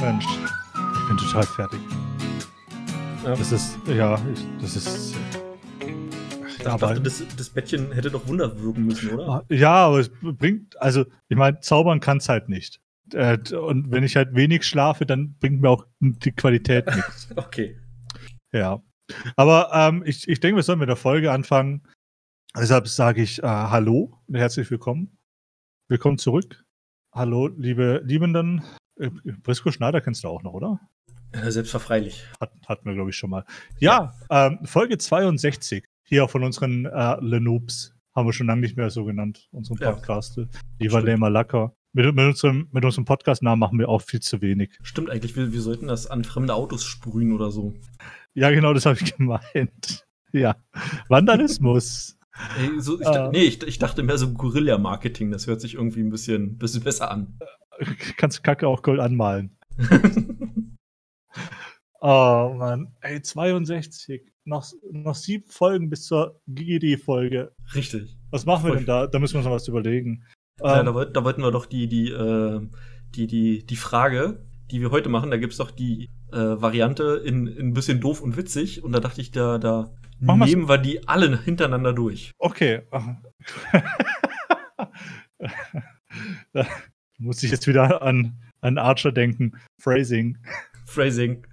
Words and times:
Mensch, 0.00 0.26
ich 0.26 1.08
bin 1.08 1.16
total 1.16 1.42
fertig. 1.44 1.80
Ja. 3.24 3.34
Das 3.34 3.50
ist, 3.52 3.78
ja, 3.86 4.14
ich, 4.32 4.46
das 4.60 4.76
ist. 4.76 5.16
Ich 6.46 6.58
dachte, 6.64 7.00
das, 7.00 7.22
das 7.36 7.50
Bettchen 7.50 7.92
hätte 7.92 8.10
doch 8.10 8.26
Wunder 8.28 8.60
wirken 8.60 8.84
müssen, 8.86 9.10
oder? 9.10 9.44
Ja, 9.48 9.86
aber 9.86 9.98
es 9.98 10.10
bringt, 10.20 10.80
also, 10.80 11.04
ich 11.28 11.36
meine, 11.36 11.60
zaubern 11.60 12.00
kann 12.00 12.18
es 12.18 12.28
halt 12.28 12.48
nicht. 12.48 12.80
Äh, 13.12 13.38
Und 13.54 13.90
wenn 13.90 14.04
ich 14.04 14.16
halt 14.16 14.34
wenig 14.34 14.64
schlafe, 14.64 15.04
dann 15.04 15.36
bringt 15.38 15.60
mir 15.60 15.70
auch 15.70 15.84
die 16.00 16.32
Qualität 16.32 16.86
nichts. 16.94 17.28
Okay. 17.36 17.76
Ja. 18.52 18.82
Aber 19.36 19.70
ähm, 19.72 20.02
ich, 20.06 20.28
ich 20.28 20.40
denke, 20.40 20.56
wir 20.56 20.62
sollen 20.62 20.78
mit 20.78 20.88
der 20.88 20.96
Folge 20.96 21.32
anfangen. 21.32 21.82
Deshalb 22.56 22.88
sage 22.88 23.22
ich 23.22 23.42
äh, 23.42 23.46
Hallo 23.46 24.18
und 24.26 24.34
herzlich 24.36 24.70
willkommen. 24.70 25.18
Willkommen 25.88 26.18
zurück. 26.18 26.64
Hallo, 27.12 27.48
liebe 27.48 28.02
Liebenden. 28.04 28.62
Äh, 28.98 29.10
Brisco 29.42 29.70
Schneider 29.70 30.00
kennst 30.00 30.24
du 30.24 30.28
auch 30.28 30.42
noch, 30.42 30.52
oder? 30.52 30.80
Äh, 31.32 31.50
Selbstverfreilich. 31.50 32.24
Hat, 32.40 32.52
hatten 32.66 32.86
wir, 32.86 32.94
glaube 32.94 33.10
ich, 33.10 33.16
schon 33.16 33.30
mal. 33.30 33.44
Ja, 33.78 34.14
ähm, 34.30 34.60
Folge 34.64 34.98
62. 34.98 35.84
Hier 36.04 36.26
von 36.28 36.42
unseren 36.42 36.86
äh, 36.86 37.16
Lenoobs. 37.20 37.94
Haben 38.16 38.26
wir 38.26 38.32
schon 38.32 38.46
lange 38.46 38.62
nicht 38.62 38.76
mehr 38.76 38.90
so 38.90 39.04
genannt, 39.04 39.48
unseren 39.52 39.78
Ja. 39.78 39.92
Podcast. 39.92 40.36
Die 40.38 40.46
Stimmt. 40.86 40.92
war 40.92 41.02
Lamer 41.02 41.30
Lacker. 41.30 41.74
Mit, 41.92 42.06
mit 42.14 42.24
unserem, 42.26 42.68
mit 42.72 42.84
unserem 42.84 43.04
Podcast-Namen 43.04 43.58
machen 43.60 43.78
wir 43.78 43.88
auch 43.88 44.02
viel 44.02 44.20
zu 44.20 44.40
wenig. 44.42 44.76
Stimmt 44.82 45.10
eigentlich, 45.10 45.36
wir, 45.36 45.52
wir 45.52 45.60
sollten 45.60 45.86
das 45.88 46.06
an 46.06 46.24
fremde 46.24 46.54
Autos 46.54 46.84
sprühen 46.84 47.32
oder 47.32 47.50
so. 47.50 47.74
Ja, 48.34 48.50
genau, 48.50 48.72
das 48.74 48.86
habe 48.86 48.98
ich 49.00 49.14
gemeint. 49.16 50.06
Ja. 50.32 50.56
Vandalismus. 51.08 52.17
Ey, 52.58 52.80
so 52.80 53.00
ich, 53.00 53.06
Ah. 53.06 53.30
Nee, 53.32 53.44
ich, 53.44 53.62
ich 53.62 53.78
dachte 53.78 54.02
mehr 54.02 54.18
so 54.18 54.32
Guerilla-Marketing, 54.32 55.30
das 55.30 55.46
hört 55.46 55.60
sich 55.60 55.74
irgendwie 55.74 56.00
ein 56.00 56.10
bisschen, 56.10 56.56
bisschen 56.58 56.82
besser 56.84 57.10
an. 57.10 57.38
Kannst 58.16 58.42
Kacke 58.44 58.66
auch 58.68 58.82
Gold 58.82 59.00
anmalen. 59.00 59.56
Oh 62.00 62.54
Mann. 62.56 62.92
Ey, 63.00 63.20
62. 63.22 64.22
Noch, 64.44 64.66
noch 64.90 65.14
sieben 65.14 65.46
Folgen 65.48 65.90
bis 65.90 66.04
zur 66.04 66.40
GGD-Folge. 66.48 67.52
Richtig. 67.74 68.16
Was 68.30 68.46
machen 68.46 68.64
wir 68.64 68.68
Voll. 68.70 68.76
denn 68.78 68.86
da? 68.86 69.06
Da 69.06 69.18
müssen 69.18 69.34
wir 69.34 69.38
uns 69.38 69.46
noch 69.46 69.52
was 69.54 69.68
überlegen. 69.68 70.24
Ja, 70.60 70.80
Ähm, 70.80 70.86
da, 70.86 70.94
wollt, 70.94 71.16
da 71.16 71.24
wollten 71.24 71.42
wir 71.42 71.50
doch 71.50 71.66
die, 71.66 71.86
die, 71.86 72.10
äh, 72.10 72.60
die, 73.14 73.26
die, 73.26 73.66
die 73.66 73.76
Frage, 73.76 74.44
die 74.70 74.80
wir 74.80 74.90
heute 74.90 75.08
machen, 75.08 75.30
da 75.30 75.36
gibt's 75.36 75.58
doch 75.58 75.70
die 75.70 76.08
äh, 76.32 76.36
Variante 76.36 77.22
in, 77.24 77.46
in 77.46 77.68
ein 77.68 77.74
bisschen 77.74 78.00
doof 78.00 78.20
und 78.22 78.36
witzig. 78.36 78.82
Und 78.82 78.92
da 78.92 79.00
dachte 79.00 79.20
ich, 79.20 79.30
da, 79.30 79.58
da 79.58 79.92
Machen 80.20 80.40
wir's- 80.40 80.50
nehmen 80.50 80.68
wir 80.68 80.78
die 80.78 81.06
alle 81.08 81.40
hintereinander 81.42 81.92
durch. 81.92 82.32
okay. 82.38 82.82
da 86.52 86.66
muss 87.18 87.42
ich 87.42 87.50
jetzt 87.50 87.66
wieder 87.66 88.02
an, 88.02 88.36
an 88.60 88.78
Archer 88.78 89.12
denken. 89.12 89.52
Phrasing. 89.80 90.38
Phrasing. 90.86 91.46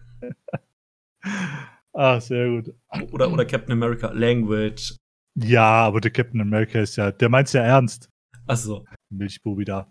Ah, 1.93 2.19
sehr 2.19 2.49
gut. 2.49 2.73
Oder, 3.11 3.31
oder 3.31 3.45
Captain 3.45 3.71
America. 3.71 4.11
Language. 4.11 4.95
Ja, 5.38 5.86
aber 5.86 6.02
der 6.02 6.11
Captain 6.11 6.41
America 6.41 6.80
ist 6.80 6.95
ja, 6.95 7.11
der 7.11 7.30
meint's 7.30 7.53
ja 7.53 7.61
ernst. 7.63 8.09
Achso. 8.47 8.86
Milchbubi 9.09 9.66
da. 9.66 9.88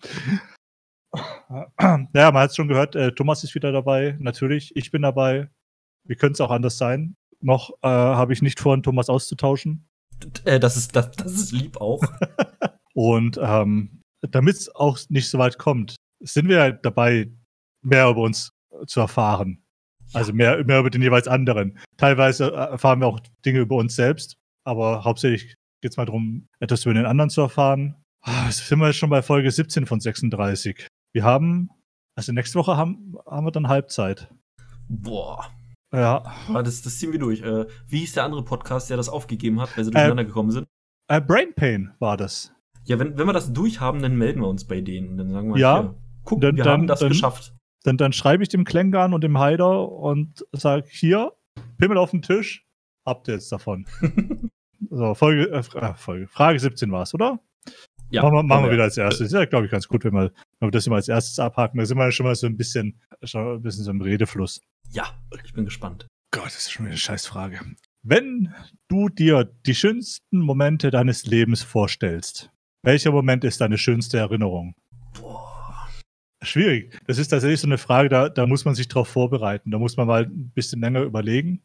Ja, 1.14 2.08
man 2.32 2.34
hat 2.36 2.50
es 2.50 2.56
schon 2.56 2.68
gehört, 2.68 2.96
äh, 2.96 3.12
Thomas 3.12 3.44
ist 3.44 3.54
wieder 3.54 3.70
dabei, 3.72 4.16
natürlich. 4.18 4.74
Ich 4.76 4.90
bin 4.90 5.02
dabei. 5.02 5.48
Wie 6.06 6.16
könnte 6.16 6.34
es 6.34 6.40
auch 6.40 6.50
anders 6.50 6.76
sein? 6.76 7.14
Noch 7.44 7.70
äh, 7.82 7.88
habe 7.88 8.32
ich 8.32 8.40
nicht 8.40 8.58
vor, 8.58 8.80
Thomas 8.82 9.10
auszutauschen. 9.10 9.86
Äh, 10.44 10.58
das, 10.58 10.78
ist, 10.78 10.96
das, 10.96 11.10
das 11.12 11.32
ist 11.32 11.52
lieb 11.52 11.76
auch. 11.78 12.02
Und 12.94 13.38
ähm, 13.42 14.00
damit 14.30 14.56
es 14.56 14.74
auch 14.74 14.98
nicht 15.10 15.28
so 15.28 15.38
weit 15.38 15.58
kommt, 15.58 15.96
sind 16.20 16.48
wir 16.48 16.60
halt 16.60 16.84
dabei, 16.86 17.30
mehr 17.82 18.08
über 18.08 18.22
uns 18.22 18.50
zu 18.86 19.00
erfahren. 19.00 19.62
Also 20.14 20.32
mehr, 20.32 20.64
mehr 20.64 20.80
über 20.80 20.88
den 20.88 21.02
jeweils 21.02 21.28
anderen. 21.28 21.78
Teilweise 21.98 22.46
äh, 22.46 22.70
erfahren 22.70 23.00
wir 23.00 23.08
auch 23.08 23.20
Dinge 23.44 23.60
über 23.60 23.76
uns 23.76 23.94
selbst, 23.94 24.36
aber 24.64 25.04
hauptsächlich 25.04 25.54
geht 25.82 25.90
es 25.90 25.96
mal 25.98 26.06
darum, 26.06 26.46
etwas 26.60 26.86
über 26.86 26.94
den 26.94 27.04
anderen 27.04 27.28
zu 27.28 27.42
erfahren. 27.42 27.96
Ah, 28.22 28.46
Jetzt 28.46 28.66
sind 28.66 28.78
wir 28.78 28.86
jetzt 28.86 28.96
schon 28.96 29.10
bei 29.10 29.20
Folge 29.20 29.50
17 29.50 29.84
von 29.84 30.00
36. 30.00 30.86
Wir 31.12 31.24
haben, 31.24 31.68
also 32.16 32.32
nächste 32.32 32.58
Woche 32.58 32.76
haben, 32.78 33.16
haben 33.26 33.46
wir 33.46 33.50
dann 33.50 33.68
Halbzeit. 33.68 34.32
Boah. 34.88 35.50
Ja. 35.94 36.24
Aber 36.48 36.62
das, 36.62 36.82
das 36.82 36.98
ziehen 36.98 37.12
wir 37.12 37.18
durch. 37.18 37.40
Äh, 37.42 37.66
wie 37.86 37.98
hieß 38.00 38.12
der 38.14 38.24
andere 38.24 38.44
Podcast, 38.44 38.90
der 38.90 38.96
das 38.96 39.08
aufgegeben 39.08 39.60
hat, 39.60 39.76
weil 39.76 39.84
sie 39.84 39.90
durcheinander 39.90 40.24
gekommen 40.24 40.50
sind? 40.50 40.66
Äh, 41.08 41.20
Brain 41.20 41.54
Pain 41.54 41.92
war 41.98 42.16
das. 42.16 42.52
Ja, 42.84 42.98
wenn, 42.98 43.16
wenn 43.16 43.26
wir 43.26 43.32
das 43.32 43.52
durchhaben, 43.52 44.02
dann 44.02 44.16
melden 44.16 44.40
wir 44.40 44.48
uns 44.48 44.66
bei 44.66 44.80
denen. 44.80 45.10
Und 45.10 45.16
dann 45.18 45.30
sagen 45.30 45.54
wir, 45.54 45.60
Ja. 45.60 45.80
hier, 45.80 45.94
guck, 46.24 46.40
Dann- 46.40 46.56
wir 46.56 46.64
dann- 46.64 46.72
haben 46.72 46.86
das 46.86 47.00
dann- 47.00 47.08
geschafft. 47.10 47.54
Dann, 47.84 47.96
dann 47.98 48.12
schreibe 48.14 48.42
ich 48.42 48.48
dem 48.48 48.64
Klängern 48.64 49.12
und 49.12 49.22
dem 49.22 49.38
Haider 49.38 49.90
und 49.90 50.44
sage, 50.52 50.86
hier, 50.88 51.32
Pimmel 51.76 51.98
auf 51.98 52.12
den 52.12 52.22
Tisch, 52.22 52.66
habt 53.06 53.28
ihr 53.28 53.34
jetzt 53.34 53.52
davon. 53.52 53.84
so, 54.90 55.14
Folge, 55.14 55.50
äh, 55.50 55.58
äh, 55.58 55.94
Folge. 55.94 56.26
Frage 56.28 56.58
17 56.58 56.90
war 56.92 57.02
es, 57.02 57.12
oder? 57.14 57.40
Ja, 58.10 58.22
machen 58.22 58.34
wir, 58.36 58.42
machen 58.42 58.64
wir 58.66 58.72
wieder 58.72 58.84
als 58.84 58.96
erstes. 58.96 59.26
Ist 59.28 59.32
ja, 59.32 59.44
glaube 59.44 59.66
ich, 59.66 59.72
ganz 59.72 59.86
gut, 59.88 60.04
wenn 60.04 60.14
wir, 60.14 60.30
wenn 60.64 60.68
wir 60.68 60.78
das 60.78 60.86
immer 60.86 60.96
als 60.96 61.08
erstes 61.08 61.38
abhaken. 61.38 61.78
Da 61.78 61.86
sind 61.86 61.98
wir 61.98 62.10
schon 62.10 62.24
mal 62.24 62.34
so 62.34 62.46
ein 62.46 62.56
bisschen, 62.56 63.00
schon 63.22 63.56
ein 63.56 63.62
bisschen 63.62 63.84
so 63.84 63.90
im 63.90 64.00
Redefluss. 64.00 64.62
Ja, 64.90 65.06
ich 65.44 65.52
bin 65.52 65.64
gespannt. 65.64 66.06
Gott, 66.30 66.46
das 66.46 66.56
ist 66.56 66.72
schon 66.72 66.86
wieder 66.86 66.92
eine 66.92 66.98
Scheißfrage. 66.98 67.60
Wenn 68.02 68.54
du 68.88 69.08
dir 69.08 69.44
die 69.66 69.74
schönsten 69.74 70.40
Momente 70.40 70.90
deines 70.90 71.26
Lebens 71.26 71.62
vorstellst, 71.62 72.50
welcher 72.82 73.12
Moment 73.12 73.44
ist 73.44 73.60
deine 73.60 73.78
schönste 73.78 74.18
Erinnerung? 74.18 74.74
Boah. 75.18 75.88
Schwierig. 76.42 76.98
Das 77.06 77.18
ist 77.18 77.28
tatsächlich 77.28 77.60
so 77.60 77.66
eine 77.66 77.78
Frage, 77.78 78.08
da, 78.08 78.28
da 78.28 78.46
muss 78.46 78.64
man 78.64 78.74
sich 78.74 78.88
drauf 78.88 79.08
vorbereiten. 79.08 79.70
Da 79.70 79.78
muss 79.78 79.96
man 79.96 80.06
mal 80.06 80.24
ein 80.24 80.50
bisschen 80.50 80.80
länger 80.80 81.02
überlegen. 81.02 81.62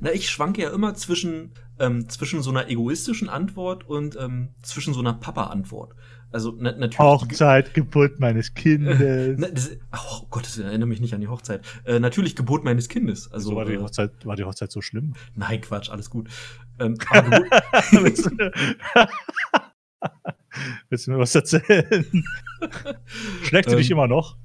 Na, 0.00 0.12
ich 0.12 0.28
schwanke 0.28 0.62
ja 0.62 0.70
immer 0.70 0.94
zwischen, 0.94 1.54
ähm, 1.78 2.08
zwischen 2.08 2.42
so 2.42 2.50
einer 2.50 2.68
egoistischen 2.68 3.28
Antwort 3.28 3.84
und 3.88 4.16
ähm, 4.16 4.54
zwischen 4.62 4.92
so 4.94 5.00
einer 5.00 5.14
Papa-Antwort. 5.14 5.94
Also 6.32 6.52
na, 6.58 6.72
natürlich. 6.72 6.98
Hochzeit, 6.98 7.72
Geburt 7.74 8.18
meines 8.20 8.52
Kindes. 8.54 9.38
Na, 9.38 9.48
das, 9.48 9.70
ach, 9.90 10.22
oh 10.22 10.26
Gott, 10.28 10.44
das 10.44 10.58
erinnert 10.58 10.88
mich 10.88 11.00
nicht 11.00 11.14
an 11.14 11.20
die 11.20 11.28
Hochzeit. 11.28 11.64
Äh, 11.84 11.98
natürlich 11.98 12.36
Geburt 12.36 12.64
meines 12.64 12.88
Kindes. 12.88 13.32
Also, 13.32 13.50
so 13.50 13.56
war 13.56 13.64
die, 13.64 13.74
äh, 13.74 13.78
Hochzeit, 13.78 14.26
war 14.26 14.36
die 14.36 14.44
Hochzeit 14.44 14.70
so 14.72 14.82
schlimm? 14.82 15.14
nein, 15.34 15.60
Quatsch, 15.60 15.88
alles 15.88 16.10
gut. 16.10 16.28
Ähm, 16.78 16.96
Willst 17.92 18.26
du, 18.26 18.30
Willst 20.88 21.06
du 21.06 21.10
mir 21.12 21.18
was 21.18 21.34
erzählen? 21.34 22.24
Schlägt 23.42 23.70
sie 23.70 23.76
dich 23.76 23.90
Ähm. 23.90 23.96
immer 23.96 24.06
noch? 24.08 24.36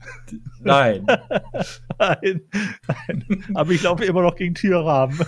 nein. 0.60 1.06
Nein, 1.98 2.42
nein. 2.88 3.46
Aber 3.54 3.72
ich 3.72 3.82
laufe 3.84 4.04
immer 4.06 4.22
noch 4.22 4.36
gegen 4.36 4.54
Türrahmen. 4.56 5.20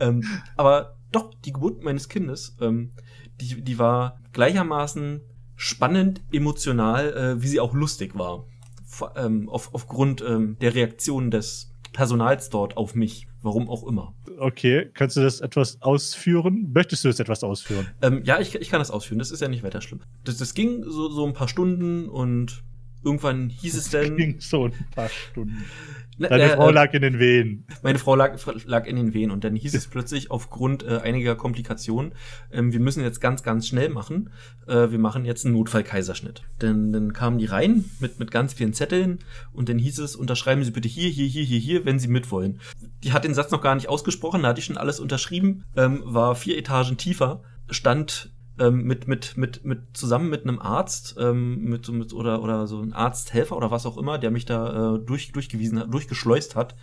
ähm, 0.00 0.22
aber 0.56 0.96
doch, 1.12 1.34
die 1.44 1.52
Geburt 1.52 1.82
meines 1.82 2.08
Kindes, 2.08 2.56
ähm, 2.60 2.92
die, 3.40 3.62
die 3.62 3.78
war 3.78 4.20
gleichermaßen 4.32 5.20
spannend, 5.56 6.22
emotional, 6.32 7.12
äh, 7.12 7.42
wie 7.42 7.48
sie 7.48 7.60
auch 7.60 7.74
lustig 7.74 8.16
war. 8.16 8.46
Vor, 8.86 9.14
ähm, 9.16 9.48
auf, 9.48 9.74
aufgrund 9.74 10.22
ähm, 10.22 10.56
der 10.60 10.74
Reaktion 10.74 11.30
des 11.30 11.72
Personals 11.92 12.50
dort 12.50 12.76
auf 12.76 12.94
mich. 12.94 13.26
Warum 13.42 13.70
auch 13.70 13.86
immer. 13.86 14.14
Okay, 14.38 14.90
kannst 14.92 15.16
du 15.16 15.22
das 15.22 15.40
etwas 15.40 15.80
ausführen? 15.80 16.70
Möchtest 16.74 17.04
du 17.04 17.08
das 17.08 17.20
etwas 17.20 17.42
ausführen? 17.42 17.88
Ähm, 18.02 18.22
ja, 18.24 18.38
ich, 18.38 18.54
ich 18.54 18.68
kann 18.68 18.80
das 18.80 18.90
ausführen, 18.90 19.18
das 19.18 19.30
ist 19.30 19.40
ja 19.40 19.48
nicht 19.48 19.62
weiter 19.62 19.80
schlimm. 19.80 20.00
Das, 20.24 20.36
das 20.36 20.52
ging 20.52 20.84
so, 20.84 21.08
so 21.08 21.26
ein 21.26 21.32
paar 21.32 21.48
Stunden 21.48 22.08
und 22.08 22.62
irgendwann 23.02 23.48
hieß 23.48 23.76
es 23.76 23.90
dann. 23.90 24.16
Ging 24.16 24.40
so 24.40 24.66
ein 24.66 24.72
paar 24.94 25.08
Stunden. 25.08 25.64
Na, 26.20 26.28
Deine 26.28 26.52
äh, 26.52 26.56
Frau 26.56 26.68
äh, 26.68 26.72
lag 26.72 26.92
in 26.92 27.00
den 27.00 27.18
Wehen. 27.18 27.64
Meine 27.82 27.98
Frau 27.98 28.14
lag, 28.14 28.36
lag 28.66 28.86
in 28.86 28.96
den 28.96 29.14
Wehen 29.14 29.30
und 29.30 29.42
dann 29.42 29.56
hieß 29.56 29.74
es 29.74 29.86
plötzlich 29.86 30.30
aufgrund 30.30 30.82
äh, 30.82 30.98
einiger 30.98 31.34
Komplikationen, 31.34 32.12
ähm, 32.52 32.74
wir 32.74 32.80
müssen 32.80 33.02
jetzt 33.02 33.22
ganz, 33.22 33.42
ganz 33.42 33.66
schnell 33.66 33.88
machen. 33.88 34.28
Äh, 34.66 34.90
wir 34.90 34.98
machen 34.98 35.24
jetzt 35.24 35.46
einen 35.46 35.54
Notfall-Kaiserschnitt. 35.54 36.42
Dann, 36.58 36.92
dann 36.92 37.14
kamen 37.14 37.38
die 37.38 37.46
rein 37.46 37.86
mit, 38.00 38.18
mit 38.18 38.30
ganz 38.30 38.52
vielen 38.52 38.74
Zetteln 38.74 39.20
und 39.54 39.70
dann 39.70 39.78
hieß 39.78 39.98
es, 40.00 40.14
unterschreiben 40.14 40.62
Sie 40.62 40.72
bitte 40.72 40.88
hier, 40.88 41.08
hier, 41.08 41.26
hier, 41.26 41.44
hier, 41.44 41.58
hier, 41.58 41.86
wenn 41.86 41.98
Sie 41.98 42.08
mitwollen. 42.08 42.60
Die 43.02 43.14
hat 43.14 43.24
den 43.24 43.32
Satz 43.32 43.50
noch 43.50 43.62
gar 43.62 43.74
nicht 43.74 43.88
ausgesprochen, 43.88 44.42
da 44.42 44.48
hatte 44.48 44.60
ich 44.60 44.66
schon 44.66 44.76
alles 44.76 45.00
unterschrieben, 45.00 45.64
ähm, 45.74 46.02
war 46.04 46.34
vier 46.34 46.58
Etagen 46.58 46.98
tiefer, 46.98 47.40
stand 47.70 48.30
ähm, 48.60 48.84
mit, 48.84 49.08
mit, 49.08 49.36
mit, 49.36 49.64
mit, 49.64 49.80
zusammen 49.94 50.28
mit 50.28 50.44
einem 50.44 50.60
Arzt, 50.60 51.16
ähm, 51.18 51.64
mit, 51.64 51.88
mit, 51.88 52.12
oder, 52.12 52.42
oder 52.42 52.66
so 52.66 52.80
ein 52.80 52.92
Arzthelfer 52.92 53.56
oder 53.56 53.70
was 53.70 53.86
auch 53.86 53.96
immer, 53.96 54.18
der 54.18 54.30
mich 54.30 54.44
da 54.44 54.94
äh, 54.94 54.98
durch, 54.98 55.32
durchgewiesen 55.32 55.78
hat, 55.80 55.92
durchgeschleust 55.92 56.54
hat. 56.54 56.76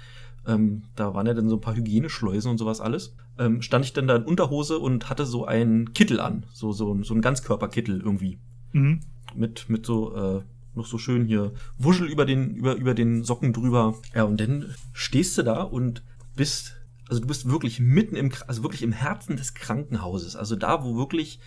Ähm, 0.48 0.84
da 0.96 1.14
waren 1.14 1.28
ja 1.28 1.34
dann 1.34 1.50
so 1.50 1.58
ein 1.58 1.62
paar 1.62 1.76
Hygieneschleusen 1.76 2.50
und 2.50 2.58
sowas 2.58 2.82
alles. 2.82 3.16
Ähm, 3.38 3.62
stand 3.62 3.86
ich 3.86 3.94
dann 3.94 4.08
da 4.08 4.16
in 4.16 4.24
Unterhose 4.24 4.80
und 4.80 5.10
hatte 5.10 5.26
so 5.26 5.46
einen 5.46 5.94
Kittel 5.94 6.20
an, 6.20 6.46
so, 6.52 6.72
so, 6.72 7.02
so 7.04 7.14
einen 7.14 7.22
Ganzkörperkittel 7.22 8.02
irgendwie. 8.02 8.40
Mhm. 8.74 9.02
Mit, 9.36 9.70
mit 9.70 9.86
so, 9.86 10.16
äh, 10.16 10.42
noch 10.74 10.88
so 10.88 10.98
schön 10.98 11.26
hier 11.26 11.52
Wuschel 11.78 12.08
über 12.08 12.26
den, 12.26 12.56
über, 12.56 12.76
über 12.76 12.96
den 12.96 13.24
Socken 13.24 13.54
drüber. 13.54 13.96
Ja, 14.16 14.24
und 14.24 14.40
dann 14.40 14.74
stehst 14.94 15.38
du 15.38 15.44
da 15.44 15.62
und 15.62 16.02
bist 16.36 16.76
Also 17.10 17.22
du 17.22 17.28
bist 17.28 17.50
wirklich 17.50 17.80
mitten 17.80 18.16
im, 18.16 18.32
also 18.48 18.64
wirklich 18.64 18.84
im 18.84 18.92
Herzen 18.92 19.38
des 19.38 19.54
Krankenhauses. 19.54 20.36
Also 20.36 20.56
da, 20.56 20.84
wo 20.84 20.98
wirklich 20.98 21.40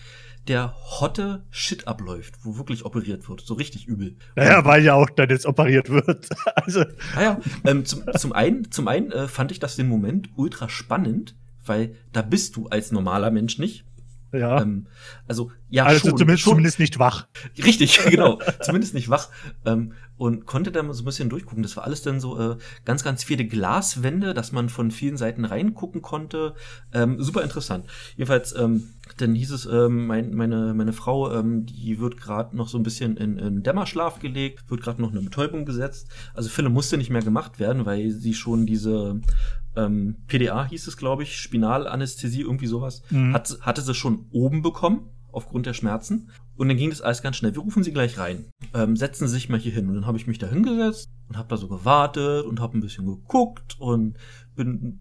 der 0.49 0.75
hotte 0.79 1.45
Shit 1.51 1.87
abläuft, 1.87 2.35
wo 2.43 2.57
wirklich 2.57 2.85
operiert 2.85 3.29
wird. 3.29 3.43
So 3.43 3.55
richtig 3.55 3.87
übel. 3.87 4.17
Naja, 4.37 4.65
weil 4.65 4.83
ja 4.83 4.95
auch 4.95 5.11
dann 5.11 5.29
jetzt 5.29 5.47
operiert 5.47 5.91
wird. 5.91 6.29
also. 6.57 6.85
Naja, 7.15 7.41
ähm, 7.65 7.85
zum, 7.85 8.05
zum 8.17 8.33
einen, 8.33 8.71
zum 8.71 8.89
einen 8.89 9.13
äh, 9.13 9.29
fand 9.29 9.53
ich 9.53 9.59
das 9.59 9.77
den 9.77 9.89
Moment 9.89 10.31
ultra 10.37 10.69
spannend, 10.69 11.37
weil 11.65 11.95
da 12.13 12.23
bist 12.23 12.57
du 12.57 12.69
als 12.69 12.91
normaler 12.91 13.31
Mensch 13.31 13.59
nicht. 13.59 13.85
Ja. 14.33 14.63
Ähm, 14.63 14.87
also, 15.27 15.51
ja, 15.69 15.85
also 15.85 16.09
schon, 16.09 16.19
zumindest, 16.19 16.43
schon, 16.43 16.53
zumindest 16.53 16.79
nicht 16.79 16.99
wach. 16.99 17.27
Richtig, 17.59 18.01
genau. 18.11 18.39
Zumindest 18.61 18.95
nicht 18.95 19.09
wach. 19.09 19.29
Ähm, 19.65 19.93
und 20.21 20.45
konnte 20.45 20.71
da 20.71 20.83
mal 20.83 20.93
so 20.93 21.01
ein 21.03 21.07
bisschen 21.07 21.31
durchgucken. 21.31 21.63
Das 21.63 21.79
war 21.79 21.85
alles 21.85 22.03
dann 22.03 22.21
so 22.21 22.39
äh, 22.39 22.57
ganz, 22.85 23.03
ganz 23.03 23.25
viele 23.25 23.47
Glaswände, 23.47 24.35
dass 24.35 24.53
man 24.53 24.69
von 24.69 24.91
vielen 24.91 25.17
Seiten 25.17 25.47
reingucken 25.47 26.03
konnte. 26.03 26.55
Ähm, 26.93 27.23
super 27.23 27.43
interessant. 27.43 27.87
Jedenfalls, 28.17 28.55
ähm, 28.55 28.91
dann 29.17 29.35
hieß 29.35 29.51
es, 29.53 29.65
ähm, 29.65 30.07
mein, 30.07 30.35
meine, 30.35 30.75
meine 30.75 30.93
Frau, 30.93 31.33
ähm, 31.33 31.65
die 31.65 31.99
wird 32.01 32.19
gerade 32.19 32.55
noch 32.55 32.69
so 32.69 32.77
ein 32.77 32.83
bisschen 32.83 33.17
in, 33.17 33.39
in 33.39 33.63
Dämmerschlaf 33.63 34.19
gelegt, 34.21 34.71
wird 34.71 34.83
gerade 34.83 35.01
noch 35.01 35.11
eine 35.11 35.23
Betäubung 35.23 35.65
gesetzt. 35.65 36.09
Also 36.35 36.51
Philipp 36.51 36.73
musste 36.73 36.99
nicht 36.99 37.09
mehr 37.11 37.23
gemacht 37.23 37.59
werden, 37.59 37.87
weil 37.87 38.11
sie 38.11 38.35
schon 38.35 38.67
diese 38.67 39.23
ähm, 39.75 40.17
PDA 40.27 40.67
hieß 40.67 40.87
es, 40.87 40.99
glaube 40.99 41.23
ich, 41.23 41.39
Spinalanästhesie, 41.39 42.43
irgendwie 42.43 42.67
sowas, 42.67 43.03
Mhm. 43.11 43.33
hat, 43.33 43.57
hatte 43.63 43.81
sie 43.81 43.95
schon 43.95 44.27
oben 44.33 44.61
bekommen, 44.61 45.09
aufgrund 45.33 45.65
der 45.65 45.75
Schmerzen. 45.75 46.29
Und 46.61 46.69
dann 46.69 46.77
ging 46.77 46.91
das 46.91 47.01
alles 47.01 47.23
ganz 47.23 47.37
schnell. 47.37 47.55
Wir 47.55 47.63
rufen 47.63 47.83
sie 47.83 47.91
gleich 47.91 48.19
rein. 48.19 48.45
Ähm, 48.75 48.95
setzen 48.95 49.27
Sie 49.27 49.33
sich 49.33 49.49
mal 49.49 49.59
hier 49.59 49.73
hin. 49.73 49.89
Und 49.89 49.95
dann 49.95 50.07
habe 50.07 50.19
ich 50.19 50.27
mich 50.27 50.37
da 50.37 50.47
hingesetzt 50.47 51.09
und 51.27 51.39
habe 51.39 51.49
da 51.49 51.57
so 51.57 51.69
gewartet 51.69 52.45
und 52.45 52.61
habe 52.61 52.77
ein 52.77 52.83
bisschen 52.83 53.07
geguckt 53.07 53.77
und 53.79 54.19
bin, 54.57 55.01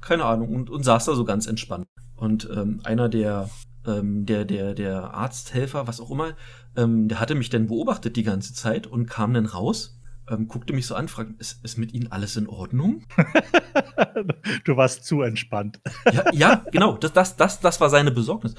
keine 0.00 0.24
Ahnung, 0.24 0.52
und, 0.52 0.70
und 0.70 0.82
saß 0.82 1.04
da 1.04 1.14
so 1.14 1.24
ganz 1.24 1.46
entspannt. 1.46 1.86
Und 2.16 2.50
ähm, 2.52 2.80
einer 2.82 3.08
der, 3.08 3.48
ähm, 3.86 4.26
der, 4.26 4.44
der, 4.44 4.74
der 4.74 5.14
Arzthelfer, 5.14 5.86
was 5.86 6.00
auch 6.00 6.10
immer, 6.10 6.34
ähm, 6.76 7.06
der 7.06 7.20
hatte 7.20 7.36
mich 7.36 7.48
dann 7.48 7.68
beobachtet 7.68 8.16
die 8.16 8.24
ganze 8.24 8.52
Zeit 8.52 8.88
und 8.88 9.06
kam 9.06 9.34
dann 9.34 9.46
raus, 9.46 10.00
ähm, 10.28 10.48
guckte 10.48 10.72
mich 10.72 10.88
so 10.88 10.96
an, 10.96 11.06
fragte, 11.06 11.32
ist, 11.38 11.64
ist 11.64 11.78
mit 11.78 11.94
Ihnen 11.94 12.10
alles 12.10 12.36
in 12.36 12.48
Ordnung? 12.48 13.04
du 14.64 14.76
warst 14.76 15.04
zu 15.04 15.22
entspannt. 15.22 15.78
Ja, 16.12 16.24
ja 16.32 16.64
genau, 16.72 16.96
das, 16.96 17.12
das, 17.12 17.36
das, 17.36 17.60
das 17.60 17.80
war 17.80 17.88
seine 17.88 18.10
Besorgnis. 18.10 18.56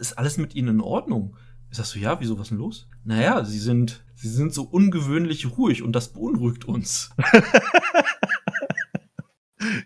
Ist 0.00 0.18
alles 0.18 0.36
mit 0.36 0.56
Ihnen 0.56 0.68
in 0.68 0.80
Ordnung? 0.80 1.36
Ich 1.70 1.76
sag 1.78 1.84
so, 1.86 1.98
ja, 1.98 2.20
wieso, 2.20 2.38
was 2.38 2.48
denn 2.48 2.58
los? 2.58 2.88
Naja, 3.04 3.44
Sie 3.44 3.58
sind, 3.58 4.04
Sie 4.14 4.28
sind 4.28 4.52
so 4.54 4.62
ungewöhnlich 4.62 5.56
ruhig 5.58 5.82
und 5.82 5.92
das 5.92 6.12
beunruhigt 6.12 6.64
uns. 6.64 7.10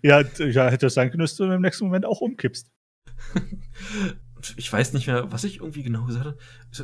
Ja, 0.03 0.23
ja, 0.39 0.69
hätte 0.69 0.87
es 0.87 0.95
sein 0.95 1.11
können, 1.11 1.21
dass 1.21 1.37
du 1.37 1.45
im 1.45 1.63
nächsten 1.63 1.85
Moment 1.85 2.05
auch 2.05 2.21
umkippst. 2.21 2.71
Ich 4.57 4.73
weiß 4.73 4.95
nicht 4.95 5.07
mehr, 5.07 5.31
was 5.31 5.45
ich 5.45 5.59
irgendwie 5.59 5.83
genau 5.83 6.07
gesagt 6.07 6.25
habe. 6.25 6.39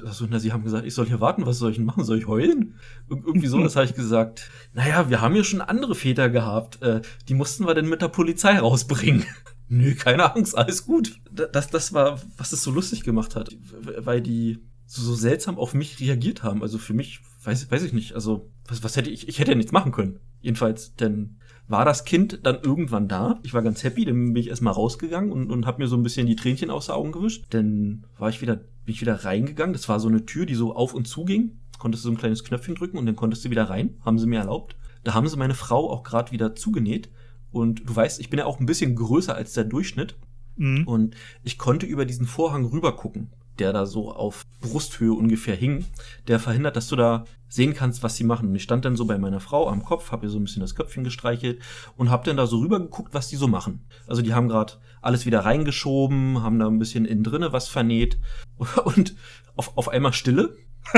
Also, 0.07 0.27
na, 0.29 0.39
Sie 0.39 0.53
haben 0.53 0.63
gesagt, 0.63 0.85
ich 0.85 0.93
soll 0.93 1.07
hier 1.07 1.23
warten, 1.23 1.47
was 1.47 1.57
soll 1.59 1.71
ich 1.71 1.79
denn 1.79 1.87
machen? 1.87 2.05
Soll 2.05 2.19
ich 2.19 2.27
heulen? 2.27 2.75
Ir 3.09 3.17
irgendwie 3.17 3.47
so, 3.47 3.59
das 3.63 3.77
habe 3.77 3.87
ich 3.87 3.95
gesagt. 3.95 4.51
Naja, 4.75 5.09
wir 5.09 5.23
haben 5.23 5.35
ja 5.35 5.43
schon 5.43 5.63
andere 5.63 5.95
Väter 5.95 6.29
gehabt. 6.29 6.83
Äh, 6.83 7.01
die 7.29 7.33
mussten 7.35 7.67
wir 7.67 7.73
denn 7.75 7.89
mit 7.89 8.03
der 8.03 8.09
Polizei 8.09 8.59
rausbringen. 8.59 9.25
Nö, 9.69 9.95
keine 9.95 10.35
Angst, 10.35 10.55
alles 10.57 10.85
gut. 10.85 11.19
Da- 11.33 11.47
Das, 11.47 11.69
das 11.71 11.95
war, 11.95 12.21
was 12.37 12.53
es 12.53 12.63
so 12.63 12.71
lustig 12.71 13.05
gemacht 13.05 13.35
hat, 13.37 13.57
weil 14.01 14.21
die 14.21 14.59
so, 14.87 15.03
so 15.03 15.15
seltsam 15.15 15.59
auf 15.59 15.75
mich 15.75 16.01
reagiert 16.01 16.43
haben. 16.43 16.63
Also 16.63 16.79
für 16.79 16.95
mich, 16.95 17.21
weiß, 17.45 17.71
weiß 17.71 17.83
ich 17.83 17.93
nicht, 17.93 18.15
also 18.15 18.51
was, 18.69 18.83
was 18.83 18.97
hätte 18.97 19.11
ich, 19.11 19.29
ich 19.29 19.39
hätte 19.39 19.53
ja 19.53 19.57
nichts 19.57 19.73
machen 19.73 19.93
können. 19.93 20.21
Jedenfalls, 20.41 20.95
denn 20.95 21.39
war 21.69 21.85
das 21.85 22.05
Kind 22.05 22.41
dann 22.45 22.61
irgendwann 22.63 23.09
da. 23.09 23.41
Ich 23.43 23.53
war 23.53 23.63
ganz 23.63 23.83
happy, 23.83 24.05
dann 24.05 24.33
bin 24.33 24.41
ich 24.41 24.49
erstmal 24.49 24.73
rausgegangen 24.73 25.33
und, 25.33 25.51
und 25.51 25.67
habe 25.67 25.83
mir 25.83 25.89
so 25.89 25.97
ein 25.97 26.03
bisschen 26.03 26.27
die 26.27 26.37
Tränchen 26.37 26.71
aus 26.71 26.87
den 26.87 26.95
Augen 26.95 27.13
gewischt. 27.13 27.47
Dann 27.51 28.05
war 28.19 28.29
ich 28.29 28.41
wieder, 28.41 28.57
bin 28.57 28.95
ich 28.95 29.01
wieder 29.01 29.25
reingegangen. 29.25 29.73
Das 29.73 29.89
war 29.89 29.99
so 29.99 30.09
eine 30.09 30.25
Tür, 30.25 30.47
die 30.47 30.55
so 30.55 30.75
auf 30.75 30.95
und 30.95 31.09
zu 31.09 31.25
ging. 31.25 31.59
Konntest 31.79 32.05
du 32.05 32.09
so 32.09 32.15
ein 32.15 32.19
kleines 32.19 32.45
Knöpfchen 32.45 32.77
drücken 32.77 32.99
und 32.99 33.07
dann 33.07 33.17
konntest 33.17 33.45
du 33.45 33.51
wieder 33.51 33.65
rein. 33.65 33.99
Haben 34.05 34.19
sie 34.19 34.27
mir 34.27 34.39
erlaubt. 34.39 34.77
Da 35.03 35.15
haben 35.15 35.29
sie 35.29 35.37
meine 35.37 35.55
Frau 35.55 35.91
auch 35.91 36.05
gerade 36.05 36.31
wieder 36.31 36.55
zugenäht. 36.55 37.11
Und 37.51 37.89
du 37.89 37.97
weißt, 37.97 38.21
ich 38.21 38.31
bin 38.31 38.39
ja 38.39 38.47
auch 38.47 38.61
ein 38.61 38.67
bisschen 38.67 38.95
größer 38.95 39.35
als 39.35 39.53
der 39.53 39.65
Durchschnitt. 39.65 40.17
Mhm. 40.57 40.87
Und 40.87 41.17
ich 41.43 41.59
konnte 41.59 41.87
über 41.87 42.05
diesen 42.05 42.27
Vorhang 42.27 42.65
rüber 42.65 42.97
gucken, 42.97 43.31
der 43.59 43.73
da 43.73 43.87
so 43.87 44.13
auf 44.13 44.45
Brusthöhe 44.61 45.13
ungefähr 45.13 45.57
hing, 45.57 45.85
der 46.29 46.39
verhindert, 46.39 46.77
dass 46.77 46.89
du 46.89 46.97
da 46.97 47.25
sehen 47.49 47.75
kannst, 47.75 48.03
was 48.03 48.17
sie 48.17 48.25
machen. 48.25 48.49
Und 48.49 48.55
ich 48.55 48.63
stand 48.63 48.85
dann 48.85 48.97
so 48.97 49.05
bei 49.07 49.19
meiner 49.19 49.41
Frau 49.41 49.69
am 49.69 49.85
Kopf, 49.85 50.13
habe 50.13 50.27
ihr 50.27 50.31
so 50.31 50.39
ein 50.39 50.45
bisschen 50.45 50.61
das 50.61 50.75
Köpfchen 50.75 51.05
gestreichelt 51.05 51.61
und 51.97 52.11
habe 52.11 52.25
dann 52.25 52.37
da 52.37 52.47
so 52.47 52.59
rüber 52.59 52.81
geguckt, 52.81 53.15
was 53.15 53.29
die 53.29 53.37
so 53.37 53.49
machen. 53.49 53.87
Also 54.07 54.23
die 54.23 54.35
haben 54.35 54.49
gerade 54.49 54.75
alles 55.03 55.27
wieder 55.27 55.45
reingeschoben, 55.45 56.43
haben 56.43 56.59
da 56.59 56.67
ein 56.67 56.79
bisschen 56.79 57.05
innen 57.05 57.25
drinne 57.25 57.53
was 57.53 57.69
vernäht 57.69 58.19
und 58.85 59.15
auf, 59.57 59.77
auf 59.77 59.89
einmal 59.89 60.13
Stille. 60.13 60.57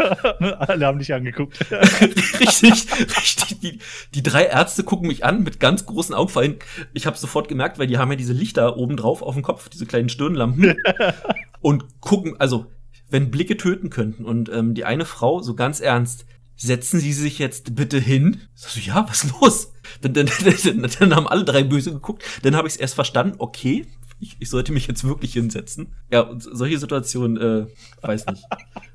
Alle 0.58 0.86
haben 0.86 0.98
dich 0.98 1.12
angeguckt. 1.12 1.60
richtig, 1.70 2.86
richtig. 2.98 3.60
Die, 3.60 3.78
die 4.14 4.22
drei 4.22 4.44
Ärzte 4.44 4.84
gucken 4.84 5.08
mich 5.08 5.24
an 5.24 5.42
mit 5.42 5.60
ganz 5.60 5.86
großen 5.86 6.14
Augen. 6.14 6.28
Vor 6.28 6.42
allem, 6.42 6.56
ich 6.92 7.06
habe 7.06 7.16
sofort 7.16 7.48
gemerkt, 7.48 7.78
weil 7.78 7.86
die 7.86 7.98
haben 7.98 8.10
ja 8.10 8.16
diese 8.16 8.32
Lichter 8.32 8.76
oben 8.76 8.96
drauf 8.96 9.22
auf 9.22 9.34
dem 9.34 9.42
Kopf, 9.42 9.68
diese 9.68 9.86
kleinen 9.86 10.08
Stirnlampen. 10.08 10.76
und 11.60 12.00
gucken, 12.00 12.36
also, 12.38 12.66
wenn 13.10 13.30
Blicke 13.30 13.56
töten 13.56 13.90
könnten. 13.90 14.24
Und 14.24 14.48
ähm, 14.50 14.74
die 14.74 14.84
eine 14.84 15.04
Frau, 15.04 15.42
so 15.42 15.54
ganz 15.54 15.80
ernst, 15.80 16.26
setzen 16.56 17.00
Sie 17.00 17.12
sich 17.12 17.38
jetzt 17.38 17.74
bitte 17.74 17.98
hin. 17.98 18.42
So, 18.54 18.80
ja, 18.80 19.06
was 19.08 19.24
ist 19.24 19.40
los? 19.40 19.72
Dann, 20.02 20.14
dann, 20.14 20.30
dann, 20.64 20.90
dann 20.98 21.16
haben 21.16 21.26
alle 21.26 21.44
drei 21.44 21.62
böse 21.62 21.92
geguckt. 21.92 22.22
Dann 22.42 22.54
habe 22.54 22.68
ich 22.68 22.74
es 22.74 22.80
erst 22.80 22.94
verstanden, 22.94 23.36
okay, 23.38 23.86
ich, 24.20 24.36
ich 24.38 24.50
sollte 24.50 24.72
mich 24.72 24.86
jetzt 24.86 25.02
wirklich 25.04 25.32
hinsetzen. 25.32 25.94
Ja, 26.12 26.20
und 26.20 26.42
solche 26.42 26.78
Situationen, 26.78 27.36
äh, 27.38 27.66
weiß 28.02 28.26
nicht. 28.26 28.44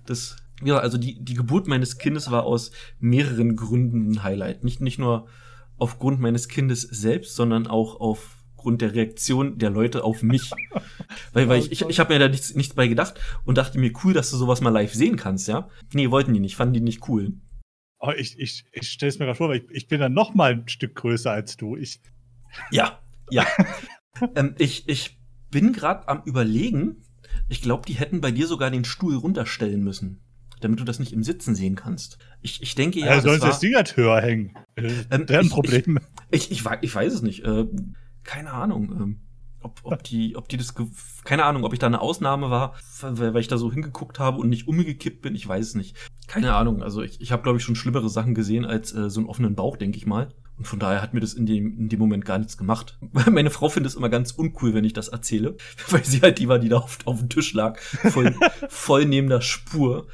Das, 0.06 0.38
ja, 0.63 0.78
also 0.78 0.98
die, 0.98 1.24
die 1.24 1.34
Geburt 1.34 1.68
meines 1.68 1.98
Kindes 1.98 2.31
war 2.31 2.44
aus 2.44 2.72
mehreren 3.00 3.56
Gründen 3.56 4.12
ein 4.12 4.24
Highlight. 4.24 4.63
Nicht, 4.63 4.81
nicht 4.81 5.00
nur 5.00 5.28
aufgrund 5.78 6.19
meines 6.19 6.48
Kindes 6.48 6.81
selbst, 6.81 7.36
sondern 7.36 7.68
auch 7.68 8.00
aufgrund 8.00 8.81
der 8.81 8.96
Reaktion 8.96 9.57
der 9.57 9.69
Leute 9.69 10.04
auf 10.04 10.24
mich. 10.24 10.52
weil, 11.34 11.50
weil 11.50 11.60
ich, 11.60 11.72
ich, 11.72 11.81
ich 11.81 12.00
habe 12.00 12.13
mir 12.13 12.19
da 12.19 12.30
nichts, 12.30 12.56
nichts 12.56 12.74
bei 12.74 12.88
gedacht 12.88 13.19
und 13.44 13.57
dachte 13.57 13.78
mir, 13.78 13.92
cool, 14.04 14.13
dass 14.13 14.31
du 14.31 14.38
sowas 14.38 14.62
mal 14.62 14.69
live 14.69 14.94
sehen 14.94 15.18
kannst, 15.18 15.48
ja? 15.48 15.69
Nee, 15.94 16.10
wollten 16.12 16.34
die 16.34 16.40
nicht, 16.40 16.56
fanden 16.56 16.74
die 16.74 16.81
nicht 16.81 17.07
cool. 17.10 17.34
Oh, 18.00 18.12
ich 18.16 18.40
ich, 18.40 18.66
ich 18.72 18.90
stelle 18.90 19.10
es 19.10 19.19
mir 19.19 19.25
gerade 19.25 19.38
vor, 19.38 19.50
weil 19.50 19.57
ich, 19.57 19.72
ich 19.72 19.88
bin 19.88 20.00
dann 20.00 20.13
noch 20.13 20.34
mal 20.34 20.52
ein 20.52 20.68
Stück 20.68 20.96
größer 20.96 21.31
als 21.31 21.57
du. 21.57 21.75
Ich, 21.75 22.02
Ja, 22.72 23.00
ja. 23.30 23.45
ähm, 24.35 24.56
ich, 24.57 24.88
ich 24.88 25.19
bin 25.52 25.74
gerade 25.74 26.07
am 26.07 26.21
überlegen, 26.26 27.04
ich 27.47 27.62
glaube, 27.62 27.85
die 27.85 27.94
hätten 27.94 28.21
bei 28.21 28.31
dir 28.31 28.47
sogar 28.47 28.71
den 28.71 28.85
Stuhl 28.85 29.16
runterstellen 29.16 29.83
müssen, 29.83 30.21
damit 30.62 30.80
du 30.80 30.83
das 30.83 31.00
nicht 31.00 31.14
im 31.14 31.24
Sitzen 31.24 31.56
sehen 31.56 31.76
kannst. 31.76 32.18
Ich, 32.42 32.62
ich 32.62 32.76
denke 32.76 33.00
ja, 33.00 33.07
ja, 33.07 33.21
sollen 33.21 33.40
sie 33.42 33.47
das 33.47 33.59
Ding 33.59 33.76
halt 33.76 33.95
höher 33.97 34.21
hängen. 34.21 34.54
Äh, 34.76 34.92
Ähm, 35.12 35.26
deren 35.26 35.45
ich- 35.45 35.52
Problem. 35.52 36.00
ich, 36.31 36.52
ich, 36.52 36.64
wei- 36.66 36.80
ich 36.81 36.94
weiß 36.94 37.14
es 37.14 37.21
nicht. 37.21 37.44
Äh, 37.45 37.66
keine 38.24 38.52
Ahnung. 38.52 38.92
Ähm, 38.92 39.19
ob, 39.62 39.80
ob, 39.83 40.04
die, 40.04 40.35
ob 40.35 40.47
die 40.47 40.57
das, 40.57 40.76
keine 41.24 41.44
Ahnung, 41.44 41.64
ob 41.64 41.74
ich 41.74 41.80
da 41.80 41.88
eine 41.88 42.00
Ausnahme 42.00 42.52
war, 42.52 42.76
weil, 43.02 43.33
weil 43.33 43.42
ich 43.42 43.47
da 43.47 43.57
so 43.57 43.71
hingeguckt 43.71 44.19
habe 44.19 44.38
und 44.38 44.47
nicht 44.50 44.68
umgekippt 44.68 45.21
bin, 45.24 45.33
ich 45.33 45.47
weiß 45.47 45.66
es 45.69 45.76
nicht. 45.76 45.97
Keine 46.28 46.54
Ahnung. 46.54 46.83
Also 46.83 47.02
ich, 47.02 47.19
ich 47.19 47.31
habe, 47.31 47.42
glaube 47.42 47.57
ich, 47.57 47.64
schon 47.64 47.76
schlimmere 47.76 48.09
Sachen 48.09 48.35
gesehen 48.35 48.64
als 48.66 48.94
äh, 48.94 49.09
so 49.09 49.19
einen 49.19 49.28
offenen 49.30 49.56
Bauch, 49.56 49.76
denke 49.78 49.97
ich 49.97 50.06
mal. 50.06 50.30
Und 50.57 50.68
von 50.68 50.80
daher 50.80 51.02
hat 51.02 51.14
mir 51.16 51.19
das 51.19 51.33
in 51.33 51.45
dem, 51.47 51.78
in 51.80 51.90
dem 51.90 52.00
Moment 52.00 52.24
gar 52.26 52.38
nichts 52.38 52.57
gemacht. 52.57 53.00
Meine 53.31 53.50
Frau 53.50 53.68
findet 53.68 53.90
es 53.92 53.97
immer 53.97 54.09
ganz 54.09 54.31
uncool, 54.31 54.76
wenn 54.76 54.85
ich 54.85 54.94
das 54.94 55.07
erzähle, 55.07 55.57
weil 55.90 56.06
sie 56.06 56.21
halt 56.21 56.38
die 56.38 56.47
war, 56.47 56.59
die 56.59 56.69
da 56.69 56.78
auf, 56.78 57.00
auf 57.06 57.18
dem 57.19 57.30
Tisch 57.30 57.52
lag, 57.54 57.80
voll, 57.80 58.35
voll 58.69 59.06
neben 59.06 59.30
der 59.30 59.42
Spur. 59.42 60.06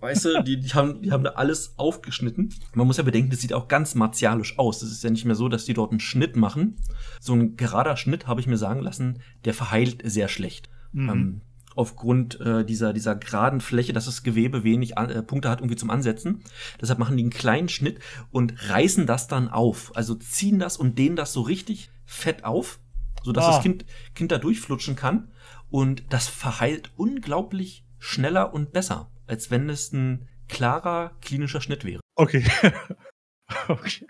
Weißt 0.00 0.24
du, 0.24 0.42
die, 0.42 0.58
die, 0.58 0.70
haben, 0.70 1.02
die 1.02 1.12
haben 1.12 1.24
da 1.24 1.30
alles 1.30 1.74
aufgeschnitten. 1.76 2.54
Man 2.74 2.86
muss 2.86 2.96
ja 2.96 3.02
bedenken, 3.02 3.30
das 3.30 3.40
sieht 3.40 3.52
auch 3.52 3.68
ganz 3.68 3.94
martialisch 3.94 4.58
aus. 4.58 4.80
Das 4.80 4.90
ist 4.90 5.04
ja 5.04 5.10
nicht 5.10 5.24
mehr 5.26 5.34
so, 5.34 5.48
dass 5.48 5.64
die 5.66 5.74
dort 5.74 5.90
einen 5.90 6.00
Schnitt 6.00 6.36
machen. 6.36 6.76
So 7.20 7.34
ein 7.34 7.56
gerader 7.56 7.96
Schnitt, 7.96 8.26
habe 8.26 8.40
ich 8.40 8.46
mir 8.46 8.56
sagen 8.56 8.80
lassen, 8.80 9.20
der 9.44 9.54
verheilt 9.54 10.02
sehr 10.04 10.28
schlecht. 10.28 10.70
Mhm. 10.92 11.08
Ähm, 11.08 11.40
aufgrund 11.76 12.40
äh, 12.40 12.64
dieser, 12.64 12.92
dieser 12.92 13.14
geraden 13.14 13.60
Fläche, 13.60 13.92
dass 13.92 14.06
das 14.06 14.22
Gewebe 14.22 14.64
wenig 14.64 14.98
an, 14.98 15.10
äh, 15.10 15.22
Punkte 15.22 15.48
hat 15.50 15.60
irgendwie 15.60 15.76
zum 15.76 15.90
Ansetzen. 15.90 16.42
Deshalb 16.80 16.98
machen 16.98 17.16
die 17.16 17.22
einen 17.22 17.30
kleinen 17.30 17.68
Schnitt 17.68 18.00
und 18.30 18.54
reißen 18.70 19.06
das 19.06 19.28
dann 19.28 19.48
auf. 19.48 19.94
Also 19.94 20.14
ziehen 20.14 20.58
das 20.58 20.76
und 20.76 20.98
dehnen 20.98 21.16
das 21.16 21.32
so 21.32 21.42
richtig 21.42 21.90
fett 22.06 22.44
auf, 22.44 22.80
sodass 23.22 23.44
Ah. 23.44 23.50
das 23.52 23.62
kind, 23.62 23.84
kind 24.14 24.32
da 24.32 24.38
durchflutschen 24.38 24.96
kann. 24.96 25.28
Und 25.70 26.02
das 26.08 26.26
verheilt 26.26 26.90
unglaublich 26.96 27.84
schneller 27.98 28.52
und 28.52 28.72
besser, 28.72 29.08
als 29.30 29.50
wenn 29.50 29.70
es 29.70 29.92
ein 29.92 30.28
klarer 30.48 31.12
klinischer 31.22 31.60
Schnitt 31.60 31.84
wäre. 31.84 32.00
Okay. 32.16 32.44
okay. 33.68 34.06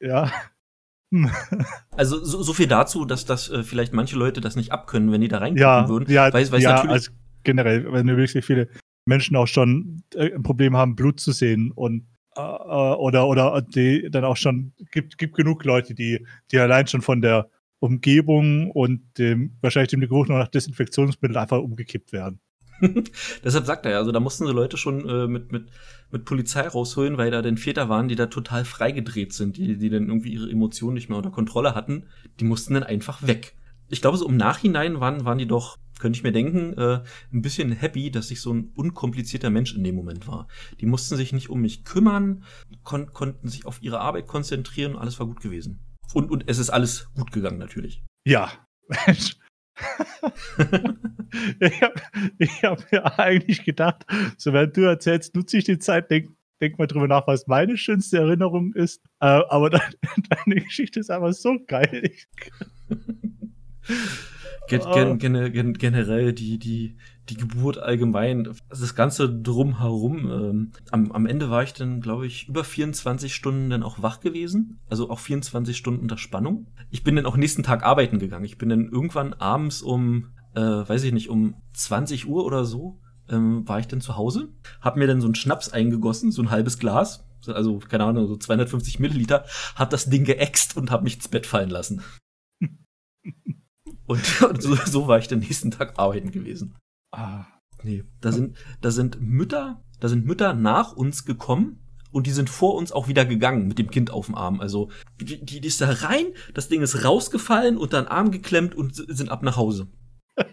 Ja. 0.00 0.30
Also 1.90 2.22
so, 2.22 2.42
so 2.42 2.52
viel 2.52 2.66
dazu, 2.66 3.06
dass 3.06 3.24
das 3.24 3.48
äh, 3.48 3.62
vielleicht 3.62 3.94
manche 3.94 4.16
Leute 4.16 4.42
das 4.42 4.56
nicht 4.56 4.72
abkönnen, 4.72 5.10
wenn 5.10 5.22
die 5.22 5.28
da 5.28 5.38
reingucken 5.38 5.62
Ja, 5.62 5.88
würden. 5.88 6.12
ja, 6.12 6.30
weil, 6.32 6.52
weil 6.52 6.60
ja 6.60 6.74
natürlich 6.74 6.92
also 6.92 7.10
generell, 7.44 7.90
wenn 7.90 8.06
wirklich 8.06 8.44
viele 8.44 8.68
Menschen 9.06 9.34
auch 9.34 9.46
schon 9.46 10.02
äh, 10.14 10.34
ein 10.34 10.42
Problem 10.42 10.76
haben, 10.76 10.96
Blut 10.96 11.18
zu 11.18 11.32
sehen 11.32 11.72
und 11.72 12.06
äh, 12.36 12.40
oder, 12.40 13.26
oder 13.26 13.62
die 13.62 14.10
dann 14.10 14.24
auch 14.24 14.36
schon, 14.36 14.74
gibt, 14.92 15.16
gibt 15.16 15.34
genug 15.34 15.64
Leute, 15.64 15.94
die, 15.94 16.26
die 16.52 16.58
allein 16.58 16.86
schon 16.86 17.00
von 17.00 17.22
der 17.22 17.48
Umgebung 17.80 18.70
und 18.70 19.00
dem, 19.18 19.56
wahrscheinlich 19.62 19.90
dem 19.90 20.00
Geruch 20.00 20.28
nach 20.28 20.48
Desinfektionsmittel 20.48 21.36
einfach 21.36 21.58
umgekippt 21.58 22.12
werden. 22.12 22.38
Deshalb 23.44 23.66
sagt 23.66 23.86
er 23.86 23.92
ja, 23.92 23.98
also 23.98 24.12
da 24.12 24.20
mussten 24.20 24.46
sie 24.46 24.52
Leute 24.52 24.76
schon 24.76 25.08
äh, 25.08 25.26
mit, 25.26 25.52
mit, 25.52 25.68
mit 26.10 26.24
Polizei 26.24 26.66
rausholen, 26.66 27.18
weil 27.18 27.30
da 27.30 27.42
denn 27.42 27.56
Väter 27.56 27.88
waren, 27.88 28.08
die 28.08 28.16
da 28.16 28.26
total 28.26 28.64
freigedreht 28.64 29.32
sind, 29.32 29.56
die, 29.56 29.76
die 29.76 29.90
dann 29.90 30.08
irgendwie 30.08 30.32
ihre 30.32 30.50
Emotionen 30.50 30.94
nicht 30.94 31.08
mehr 31.08 31.18
unter 31.18 31.30
Kontrolle 31.30 31.74
hatten. 31.74 32.06
Die 32.40 32.44
mussten 32.44 32.74
dann 32.74 32.82
einfach 32.82 33.26
weg. 33.26 33.54
Ich 33.88 34.00
glaube, 34.00 34.18
so 34.18 34.28
im 34.28 34.36
Nachhinein 34.36 35.00
waren, 35.00 35.24
waren 35.24 35.38
die 35.38 35.46
doch, 35.46 35.78
könnte 35.98 36.18
ich 36.18 36.22
mir 36.22 36.32
denken, 36.32 36.74
äh, 36.74 37.02
ein 37.32 37.42
bisschen 37.42 37.72
happy, 37.72 38.10
dass 38.10 38.30
ich 38.30 38.40
so 38.40 38.52
ein 38.52 38.70
unkomplizierter 38.74 39.50
Mensch 39.50 39.74
in 39.74 39.82
dem 39.82 39.94
Moment 39.94 40.28
war. 40.28 40.46
Die 40.80 40.86
mussten 40.86 41.16
sich 41.16 41.32
nicht 41.32 41.48
um 41.48 41.60
mich 41.60 41.84
kümmern, 41.84 42.44
kon 42.84 43.12
konnten 43.12 43.48
sich 43.48 43.66
auf 43.66 43.82
ihre 43.82 44.00
Arbeit 44.00 44.26
konzentrieren 44.26 44.96
alles 44.96 45.18
war 45.18 45.26
gut 45.26 45.40
gewesen. 45.40 45.80
Und, 46.12 46.30
und 46.30 46.44
es 46.46 46.58
ist 46.58 46.70
alles 46.70 47.08
gut 47.14 47.32
gegangen, 47.32 47.58
natürlich. 47.58 48.02
Ja. 48.24 48.50
ich 51.58 51.82
habe 51.82 52.00
hab 52.62 52.92
mir 52.92 53.18
eigentlich 53.18 53.64
gedacht, 53.64 54.04
so 54.36 54.52
während 54.52 54.76
du 54.76 54.82
erzählst, 54.82 55.34
nutze 55.34 55.58
ich 55.58 55.64
die 55.64 55.78
Zeit, 55.78 56.10
denk, 56.10 56.30
denk 56.60 56.78
mal 56.78 56.86
drüber 56.86 57.08
nach, 57.08 57.26
was 57.26 57.46
meine 57.46 57.76
schönste 57.76 58.18
Erinnerung 58.18 58.72
ist. 58.74 59.02
Äh, 59.20 59.26
aber 59.26 59.70
deine, 59.70 59.94
deine 60.28 60.60
Geschichte 60.62 61.00
ist 61.00 61.10
einfach 61.10 61.32
so 61.32 61.58
geil. 61.66 62.10
Gen, 64.68 64.80
gen, 64.92 65.18
gen, 65.18 65.52
gen, 65.52 65.72
generell 65.74 66.32
die, 66.32 66.58
die, 66.58 66.96
die 67.30 67.36
Geburt 67.36 67.78
allgemein, 67.78 68.48
das 68.68 68.94
Ganze 68.94 69.28
drumherum. 69.30 70.30
Ähm, 70.30 70.72
am, 70.90 71.12
am 71.12 71.26
Ende 71.26 71.50
war 71.50 71.62
ich 71.62 71.72
dann, 71.74 72.00
glaube 72.00 72.26
ich, 72.26 72.48
über 72.48 72.64
24 72.64 73.34
Stunden 73.34 73.70
dann 73.70 73.82
auch 73.82 74.02
wach 74.02 74.20
gewesen. 74.20 74.80
Also 74.88 75.10
auch 75.10 75.18
24 75.18 75.76
Stunden 75.76 76.02
unter 76.02 76.18
Spannung. 76.18 76.66
Ich 76.90 77.04
bin 77.04 77.16
dann 77.16 77.26
auch 77.26 77.36
nächsten 77.36 77.62
Tag 77.62 77.84
arbeiten 77.84 78.18
gegangen. 78.18 78.44
Ich 78.44 78.58
bin 78.58 78.68
dann 78.68 78.88
irgendwann 78.88 79.34
abends 79.34 79.82
um, 79.82 80.34
äh, 80.54 80.60
weiß 80.60 81.04
ich 81.04 81.12
nicht, 81.12 81.28
um 81.28 81.54
20 81.74 82.28
Uhr 82.28 82.44
oder 82.44 82.64
so, 82.64 83.00
ähm, 83.28 83.68
war 83.68 83.78
ich 83.78 83.88
dann 83.88 84.00
zu 84.00 84.16
Hause. 84.16 84.48
Hab 84.80 84.96
mir 84.96 85.06
dann 85.06 85.20
so 85.20 85.26
einen 85.26 85.34
Schnaps 85.34 85.68
eingegossen, 85.70 86.32
so 86.32 86.42
ein 86.42 86.50
halbes 86.50 86.78
Glas. 86.78 87.24
Also, 87.46 87.78
keine 87.78 88.04
Ahnung, 88.04 88.26
so 88.26 88.36
250 88.36 88.98
Milliliter. 88.98 89.44
Hab 89.74 89.90
das 89.90 90.10
Ding 90.10 90.24
geäxt 90.24 90.76
und 90.76 90.90
hab 90.90 91.02
mich 91.02 91.16
ins 91.16 91.28
Bett 91.28 91.46
fallen 91.46 91.70
lassen. 91.70 92.02
Und, 94.06 94.40
und 94.40 94.62
so, 94.62 94.74
so, 94.74 95.06
war 95.06 95.18
ich 95.18 95.28
den 95.28 95.40
nächsten 95.40 95.70
Tag 95.70 95.98
arbeiten 95.98 96.30
gewesen. 96.30 96.74
Ah. 97.18 97.46
Nee, 97.82 98.04
da 98.20 98.32
sind, 98.32 98.56
da 98.80 98.90
sind 98.90 99.20
Mütter, 99.20 99.82
da 100.00 100.08
sind 100.08 100.24
Mütter 100.24 100.54
nach 100.54 100.92
uns 100.92 101.24
gekommen 101.24 101.80
und 102.10 102.26
die 102.26 102.32
sind 102.32 102.48
vor 102.48 102.74
uns 102.74 102.92
auch 102.92 103.08
wieder 103.08 103.24
gegangen 103.24 103.66
mit 103.66 103.78
dem 103.78 103.90
Kind 103.90 104.10
auf 104.10 104.26
dem 104.26 104.34
Arm. 104.34 104.60
Also 104.60 104.90
die, 105.20 105.44
die 105.44 105.66
ist 105.66 105.80
da 105.80 105.90
rein, 105.90 106.26
das 106.54 106.68
Ding 106.68 106.80
ist 106.80 107.04
rausgefallen, 107.04 107.76
unter 107.76 108.02
den 108.02 108.08
Arm 108.08 108.30
geklemmt 108.30 108.74
und 108.74 108.94
sind 108.94 109.30
ab 109.30 109.42
nach 109.42 109.56
Hause. 109.56 109.88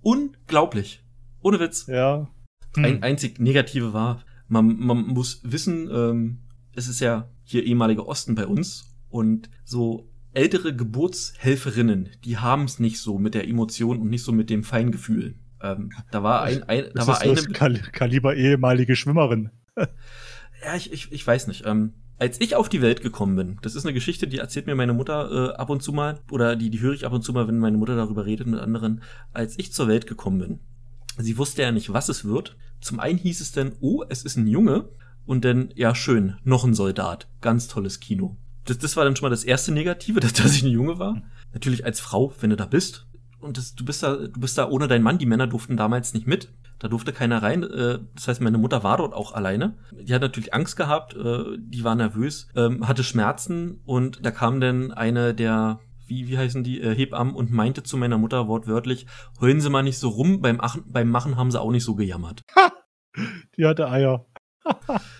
Unglaublich. 0.00 1.02
Ohne 1.42 1.60
Witz. 1.60 1.86
Ja. 1.86 2.28
Hm. 2.76 2.84
Ein 2.84 3.02
einzig 3.02 3.40
Negative 3.40 3.92
war, 3.92 4.22
man, 4.48 4.78
man 4.78 5.06
muss 5.06 5.40
wissen, 5.42 5.88
ähm, 5.90 6.38
es 6.74 6.88
ist 6.88 7.00
ja 7.00 7.30
hier 7.44 7.64
ehemaliger 7.64 8.06
Osten 8.06 8.34
bei 8.34 8.46
uns 8.46 8.94
und 9.08 9.48
so 9.64 10.10
ältere 10.32 10.74
Geburtshelferinnen, 10.74 12.10
die 12.24 12.38
haben 12.38 12.64
es 12.64 12.78
nicht 12.78 13.00
so 13.00 13.18
mit 13.18 13.34
der 13.34 13.48
Emotion 13.48 14.00
und 14.00 14.10
nicht 14.10 14.24
so 14.24 14.32
mit 14.32 14.50
dem 14.50 14.64
Feingefühl. 14.64 15.36
Ähm, 15.64 15.90
da 16.10 16.22
war 16.22 16.42
ein, 16.42 16.62
ein 16.64 16.84
da 16.94 17.06
war 17.06 17.20
eine 17.20 17.34
Kal 17.34 17.78
Kaliber 17.92 18.36
ehemalige 18.36 18.96
Schwimmerin. 18.96 19.50
ja, 19.76 20.76
ich, 20.76 20.92
ich, 20.92 21.10
ich 21.12 21.26
weiß 21.26 21.46
nicht. 21.46 21.64
Ähm, 21.66 21.94
als 22.18 22.40
ich 22.40 22.54
auf 22.54 22.68
die 22.68 22.82
Welt 22.82 23.02
gekommen 23.02 23.34
bin, 23.34 23.58
das 23.62 23.74
ist 23.74 23.84
eine 23.84 23.92
Geschichte, 23.92 24.28
die 24.28 24.38
erzählt 24.38 24.66
mir 24.66 24.74
meine 24.76 24.92
Mutter 24.92 25.52
äh, 25.52 25.56
ab 25.56 25.70
und 25.70 25.82
zu 25.82 25.92
mal, 25.92 26.20
oder 26.30 26.54
die, 26.54 26.70
die 26.70 26.80
höre 26.80 26.94
ich 26.94 27.06
ab 27.06 27.12
und 27.12 27.22
zu 27.22 27.32
mal, 27.32 27.48
wenn 27.48 27.58
meine 27.58 27.76
Mutter 27.76 27.96
darüber 27.96 28.24
redet 28.24 28.46
mit 28.46 28.60
anderen. 28.60 29.02
Als 29.32 29.58
ich 29.58 29.72
zur 29.72 29.88
Welt 29.88 30.06
gekommen 30.06 30.38
bin, 30.38 30.60
sie 31.18 31.38
wusste 31.38 31.62
ja 31.62 31.72
nicht, 31.72 31.92
was 31.92 32.08
es 32.08 32.24
wird. 32.24 32.56
Zum 32.80 33.00
einen 33.00 33.18
hieß 33.18 33.40
es 33.40 33.52
dann, 33.52 33.72
oh, 33.80 34.04
es 34.08 34.22
ist 34.22 34.36
ein 34.36 34.46
Junge. 34.46 34.88
Und 35.26 35.44
dann, 35.46 35.70
ja, 35.74 35.94
schön, 35.94 36.36
noch 36.44 36.64
ein 36.64 36.74
Soldat. 36.74 37.28
Ganz 37.40 37.66
tolles 37.66 37.98
Kino 37.98 38.36
das, 38.64 38.78
das 38.78 38.96
war 38.96 39.04
dann 39.04 39.14
schon 39.14 39.26
mal 39.26 39.30
das 39.30 39.44
erste 39.44 39.72
Negative, 39.72 40.20
dass, 40.20 40.32
dass 40.32 40.54
ich 40.54 40.62
eine 40.62 40.72
Junge 40.72 40.98
war. 40.98 41.22
Natürlich 41.52 41.84
als 41.84 42.00
Frau, 42.00 42.32
wenn 42.40 42.50
du 42.50 42.56
da 42.56 42.66
bist. 42.66 43.06
Und 43.44 43.58
das, 43.58 43.74
du 43.74 43.84
bist 43.84 44.02
da, 44.02 44.16
du 44.16 44.40
bist 44.40 44.56
da 44.58 44.68
ohne 44.68 44.88
deinen 44.88 45.02
Mann. 45.02 45.18
Die 45.18 45.26
Männer 45.26 45.46
durften 45.46 45.76
damals 45.76 46.14
nicht 46.14 46.26
mit. 46.26 46.48
Da 46.78 46.88
durfte 46.88 47.12
keiner 47.12 47.42
rein. 47.42 47.62
Äh, 47.62 47.98
das 48.14 48.26
heißt, 48.26 48.40
meine 48.40 48.58
Mutter 48.58 48.82
war 48.82 48.96
dort 48.96 49.14
auch 49.14 49.32
alleine. 49.32 49.74
Die 49.92 50.12
hat 50.12 50.22
natürlich 50.22 50.54
Angst 50.54 50.76
gehabt, 50.76 51.14
äh, 51.14 51.56
die 51.58 51.84
war 51.84 51.94
nervös, 51.94 52.48
ähm, 52.56 52.88
hatte 52.88 53.04
Schmerzen 53.04 53.80
und 53.84 54.24
da 54.24 54.30
kam 54.30 54.60
dann 54.60 54.92
eine 54.92 55.34
der 55.34 55.80
wie, 56.06 56.28
wie 56.28 56.36
heißen 56.36 56.62
die, 56.64 56.82
äh, 56.82 56.94
Hebammen 56.94 57.34
und 57.34 57.50
meinte 57.50 57.82
zu 57.82 57.96
meiner 57.96 58.18
Mutter 58.18 58.46
wortwörtlich, 58.46 59.06
heulen 59.40 59.62
Sie 59.62 59.70
mal 59.70 59.82
nicht 59.82 59.98
so 59.98 60.10
rum, 60.10 60.42
beim, 60.42 60.58
Ach 60.60 60.76
beim 60.84 61.08
Machen 61.08 61.36
haben 61.38 61.50
sie 61.50 61.58
auch 61.58 61.70
nicht 61.70 61.84
so 61.84 61.94
gejammert. 61.94 62.42
Ha! 62.54 62.72
Die 63.56 63.64
hatte 63.64 63.88
Eier 63.88 64.26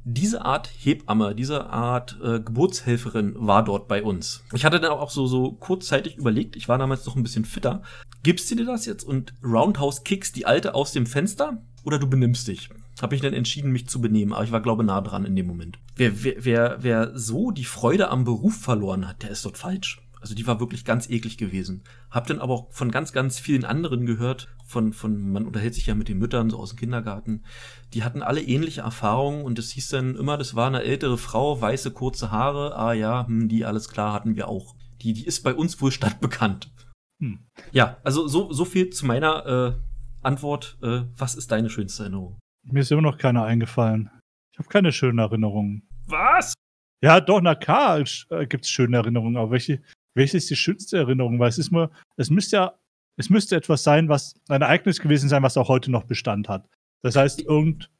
diese 0.05 0.45
Art 0.45 0.71
Hebamme, 0.79 1.35
diese 1.35 1.67
Art 1.67 2.19
äh, 2.23 2.41
Geburtshelferin 2.41 3.35
war 3.37 3.65
dort 3.65 3.89
bei 3.89 4.03
uns. 4.03 4.43
Ich 4.53 4.65
hatte 4.65 4.81
dann 4.81 4.93
auch 4.93 5.11
so, 5.11 5.27
so 5.27 5.53
kurzzeitig 5.53 6.17
überlegt, 6.17 6.57
ich 6.57 6.69
war 6.69 6.79
damals 6.79 7.07
noch 7.07 7.17
ein 7.17 7.23
bisschen 7.23 7.45
fitter. 7.45 7.83
Gibst 8.23 8.51
du 8.51 8.55
dir 8.55 8.67
das 8.67 8.87
jetzt 8.87 9.05
und 9.05 9.35
Roundhouse 9.43 10.05
kickst 10.05 10.37
die 10.37 10.47
Alte 10.47 10.75
aus 10.75 10.93
dem 10.93 11.07
Fenster 11.07 11.63
oder 11.85 11.99
du 11.99 12.09
benimmst 12.09 12.49
dich? 12.49 12.71
Habe 13.03 13.17
ich 13.17 13.21
dann 13.21 13.35
entschieden, 13.35 13.73
mich 13.73 13.89
zu 13.89 14.01
benehmen, 14.01 14.33
aber 14.33 14.45
ich 14.45 14.53
war, 14.53 14.63
glaube 14.63 14.85
nah 14.85 15.01
dran 15.01 15.25
in 15.25 15.35
dem 15.35 15.47
Moment. 15.47 15.79
Wer, 15.97 16.23
wer, 16.23 16.45
wer, 16.45 16.77
wer 16.81 17.19
so 17.19 17.51
die 17.51 17.65
Freude 17.65 18.09
am 18.09 18.25
Beruf 18.25 18.57
verloren 18.57 19.09
hat, 19.09 19.23
der 19.23 19.31
ist 19.31 19.45
dort 19.45 19.59
falsch. 19.59 20.01
Also 20.25 20.35
die 20.35 20.47
war 20.47 20.59
wirklich 20.59 20.87
ganz 20.87 21.11
eklig 21.11 21.37
gewesen. 21.37 21.83
Hab 22.11 22.26
dann 22.28 22.38
aber 22.38 22.54
auch 22.54 22.73
von 22.73 22.90
ganz, 22.90 23.12
ganz 23.12 23.38
vielen 23.38 23.66
anderen 23.66 24.07
gehört, 24.07 24.49
von, 24.64 24.95
von, 24.95 25.31
man 25.31 25.45
unterhält 25.45 25.75
sich 25.75 25.85
ja 25.85 25.95
mit 25.95 26.09
den 26.09 26.16
Müttern 26.16 26.49
so 26.49 26.59
aus 26.59 26.71
dem 26.71 26.78
Kindergarten. 26.78 27.45
Die 27.93 28.04
hatten 28.04 28.23
alle 28.23 28.40
ähnliche 28.40 28.81
Erfahrungen 28.81 29.45
und 29.45 29.59
es 29.59 29.73
hieß 29.73 29.88
dann 29.88 30.16
immer, 30.16 30.38
das 30.38 30.54
war 30.54 30.69
eine 30.69 30.83
ältere 30.83 31.19
Frau, 31.19 31.61
weiße, 31.61 31.90
kurze 31.90 32.31
Haare. 32.31 32.75
Ah 32.75 32.95
ja, 32.95 33.26
hm, 33.26 33.50
die, 33.50 33.66
alles 33.66 33.90
klar, 33.90 34.14
hatten 34.14 34.35
wir 34.35 34.49
auch. 34.49 34.75
Die, 35.02 35.12
die 35.12 35.26
ist 35.26 35.43
bei 35.43 35.54
uns 35.54 35.78
wohl 35.83 35.93
stadtbekannt. 35.93 36.73
Hm. 37.21 37.40
Ja, 37.73 37.99
also 38.02 38.26
so, 38.26 38.50
so 38.50 38.64
viel 38.64 38.88
zu 38.88 39.04
meiner 39.04 39.45
äh, 39.45 39.73
Antwort. 40.23 40.78
Äh, 40.83 41.02
was 41.19 41.35
ist 41.35 41.52
deine 41.52 41.69
schönste 41.69 42.04
Erinnerung? 42.04 42.38
Mir 42.62 42.81
ist 42.81 42.90
immer 42.90 43.02
noch 43.02 43.19
keine 43.19 43.43
eingefallen. 43.43 44.09
Ich 44.52 44.59
habe 44.59 44.71
keine 44.71 44.90
schönen 44.90 45.19
Erinnerungen. 45.19 45.87
Was? 46.07 46.54
Ja, 47.02 47.21
doch, 47.21 47.43
na 47.43 47.54
klar, 47.54 48.02
äh, 48.31 48.47
gibt 48.47 48.64
es 48.64 48.71
schöne 48.71 48.97
Erinnerungen, 48.97 49.37
aber 49.37 49.50
welche, 49.50 49.83
welche 50.14 50.37
ist 50.37 50.50
die 50.50 50.56
schönste 50.56 50.99
Erinnerung? 50.99 51.38
Weil 51.38 51.49
es 51.49 51.59
ist 51.59 51.73
nur, 51.73 51.90
es 52.16 52.30
müsste 52.30 52.56
ja, 52.56 52.75
es 53.16 53.30
müsste 53.30 53.56
etwas 53.56 53.83
sein, 53.83 54.09
was 54.09 54.35
ein 54.49 54.62
Ereignis 54.62 55.00
gewesen 55.00 55.28
sein, 55.28 55.42
was 55.42 55.56
auch 55.56 55.68
heute 55.68 55.90
noch 55.90 56.04
Bestand 56.04 56.49
hat. 56.49 56.68
Das 57.02 57.16
heißt, 57.16 57.42
irgend, 57.42 57.90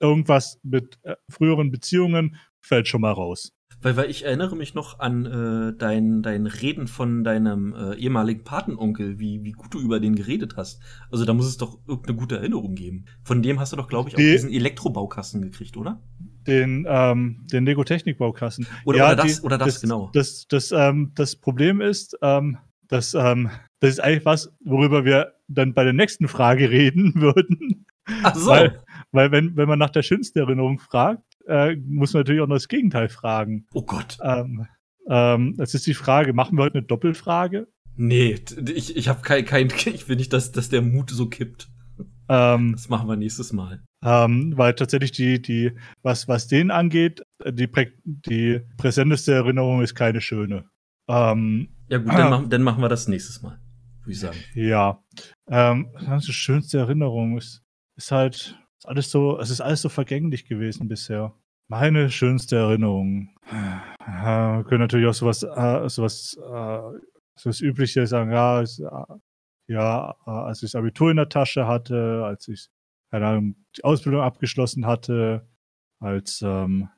irgendwas 0.00 0.58
mit 0.62 0.98
äh, 1.02 1.16
früheren 1.30 1.70
Beziehungen 1.70 2.36
fällt 2.64 2.88
schon 2.88 3.02
mal 3.02 3.12
raus. 3.12 3.52
Weil, 3.84 3.96
weil 3.98 4.10
ich 4.10 4.24
erinnere 4.24 4.56
mich 4.56 4.72
noch 4.72 4.98
an 4.98 5.26
äh, 5.26 5.76
dein, 5.76 6.22
dein 6.22 6.46
Reden 6.46 6.86
von 6.86 7.22
deinem 7.22 7.74
äh, 7.74 7.94
ehemaligen 7.96 8.42
Patenonkel, 8.42 9.18
wie, 9.18 9.44
wie 9.44 9.52
gut 9.52 9.74
du 9.74 9.78
über 9.78 10.00
den 10.00 10.16
geredet 10.16 10.56
hast. 10.56 10.80
Also 11.10 11.26
da 11.26 11.34
muss 11.34 11.46
es 11.46 11.58
doch 11.58 11.78
irgendeine 11.86 12.16
gute 12.16 12.36
Erinnerung 12.38 12.74
geben. 12.74 13.04
Von 13.24 13.42
dem 13.42 13.60
hast 13.60 13.74
du 13.74 13.76
doch, 13.76 13.86
glaube 13.86 14.08
ich, 14.08 14.14
auch 14.14 14.18
die, 14.18 14.32
diesen 14.32 14.50
Elektrobaukasten 14.50 15.42
gekriegt, 15.42 15.76
oder? 15.76 16.02
Den, 16.46 16.86
ähm, 16.88 17.46
den 17.52 17.66
Lego-Technik-Baukasten. 17.66 18.66
Oder, 18.86 18.98
ja, 18.98 19.06
oder 19.12 19.16
das, 19.16 19.40
die, 19.40 19.42
oder 19.42 19.58
das, 19.58 19.68
das, 19.68 19.80
genau. 19.82 20.10
Das, 20.14 20.46
das, 20.48 20.72
ähm, 20.72 21.12
das 21.14 21.36
Problem 21.36 21.82
ist, 21.82 22.16
ähm, 22.22 22.56
dass 22.88 23.12
ähm, 23.12 23.50
das 23.80 23.90
ist 23.90 24.00
eigentlich 24.00 24.24
was, 24.24 24.50
worüber 24.64 25.04
wir 25.04 25.34
dann 25.46 25.74
bei 25.74 25.84
der 25.84 25.92
nächsten 25.92 26.26
Frage 26.26 26.70
reden 26.70 27.12
würden. 27.16 27.84
Ach 28.22 28.34
so. 28.34 28.48
Weil, 28.48 28.82
weil 29.12 29.30
wenn, 29.30 29.58
wenn 29.58 29.68
man 29.68 29.78
nach 29.78 29.90
der 29.90 30.02
schönsten 30.02 30.38
Erinnerung 30.38 30.78
fragt, 30.78 31.33
äh, 31.46 31.76
muss 31.76 32.12
man 32.12 32.20
natürlich 32.20 32.42
auch 32.42 32.46
noch 32.46 32.56
das 32.56 32.68
Gegenteil 32.68 33.08
fragen. 33.08 33.66
Oh 33.72 33.82
Gott. 33.82 34.18
Ähm, 34.22 34.66
ähm, 35.08 35.54
das 35.56 35.74
ist 35.74 35.86
die 35.86 35.94
Frage, 35.94 36.32
machen 36.32 36.56
wir 36.56 36.64
heute 36.64 36.78
eine 36.78 36.86
Doppelfrage? 36.86 37.68
Nee, 37.96 38.36
ich, 38.74 38.96
ich 38.96 39.08
habe 39.08 39.22
kein, 39.22 39.44
kein, 39.44 39.68
ich 39.68 40.08
will 40.08 40.16
nicht, 40.16 40.32
dass, 40.32 40.52
dass 40.52 40.68
der 40.68 40.82
Mut 40.82 41.10
so 41.10 41.28
kippt. 41.28 41.68
Ähm, 42.28 42.72
das 42.72 42.88
machen 42.88 43.08
wir 43.08 43.16
nächstes 43.16 43.52
Mal. 43.52 43.82
Ähm, 44.02 44.54
weil 44.56 44.74
tatsächlich 44.74 45.12
die, 45.12 45.40
die, 45.40 45.72
was, 46.02 46.26
was 46.26 46.48
den 46.48 46.70
angeht, 46.70 47.22
die, 47.46 47.66
prä 47.66 47.92
die 48.04 48.60
präsenteste 48.76 49.32
Erinnerung 49.32 49.82
ist 49.82 49.94
keine 49.94 50.20
schöne. 50.20 50.64
Ähm, 51.08 51.68
ja 51.88 51.98
gut, 51.98 52.12
dann, 52.12 52.16
äh, 52.26 52.30
machen, 52.30 52.50
dann 52.50 52.62
machen 52.62 52.82
wir 52.82 52.88
das 52.88 53.08
nächstes 53.08 53.42
Mal, 53.42 53.60
würde 54.00 54.12
ich 54.12 54.20
sagen. 54.20 54.38
Ja. 54.54 55.02
Ähm, 55.48 55.88
die 56.26 56.32
schönste 56.32 56.78
Erinnerung 56.78 57.36
ist, 57.38 57.62
ist 57.96 58.10
halt, 58.10 58.58
ist 58.84 58.88
alles 58.88 59.10
so, 59.10 59.38
es 59.38 59.50
ist 59.50 59.60
alles 59.60 59.82
so 59.82 59.88
vergänglich 59.88 60.44
gewesen 60.46 60.88
bisher. 60.88 61.34
Meine 61.68 62.10
schönste 62.10 62.56
Erinnerung. 62.56 63.30
Äh, 63.50 64.62
können 64.64 64.80
natürlich 64.80 65.06
auch 65.06 65.14
sowas, 65.14 65.42
äh, 65.42 65.88
sowas, 65.88 66.36
äh, 66.38 66.98
sowas 67.34 67.60
Übliches 67.60 68.10
sagen, 68.10 68.30
ja, 68.30 68.60
äh, 68.60 68.66
ja, 69.66 70.14
als 70.26 70.62
ich 70.62 70.72
das 70.72 70.78
Abitur 70.78 71.10
in 71.10 71.16
der 71.16 71.30
Tasche 71.30 71.66
hatte, 71.66 72.22
als 72.26 72.48
ich, 72.48 72.68
keine 73.10 73.26
Ahnung, 73.26 73.56
die 73.76 73.84
Ausbildung 73.84 74.20
abgeschlossen 74.20 74.84
hatte, 74.84 75.48
als, 76.00 76.42
ähm, 76.42 76.90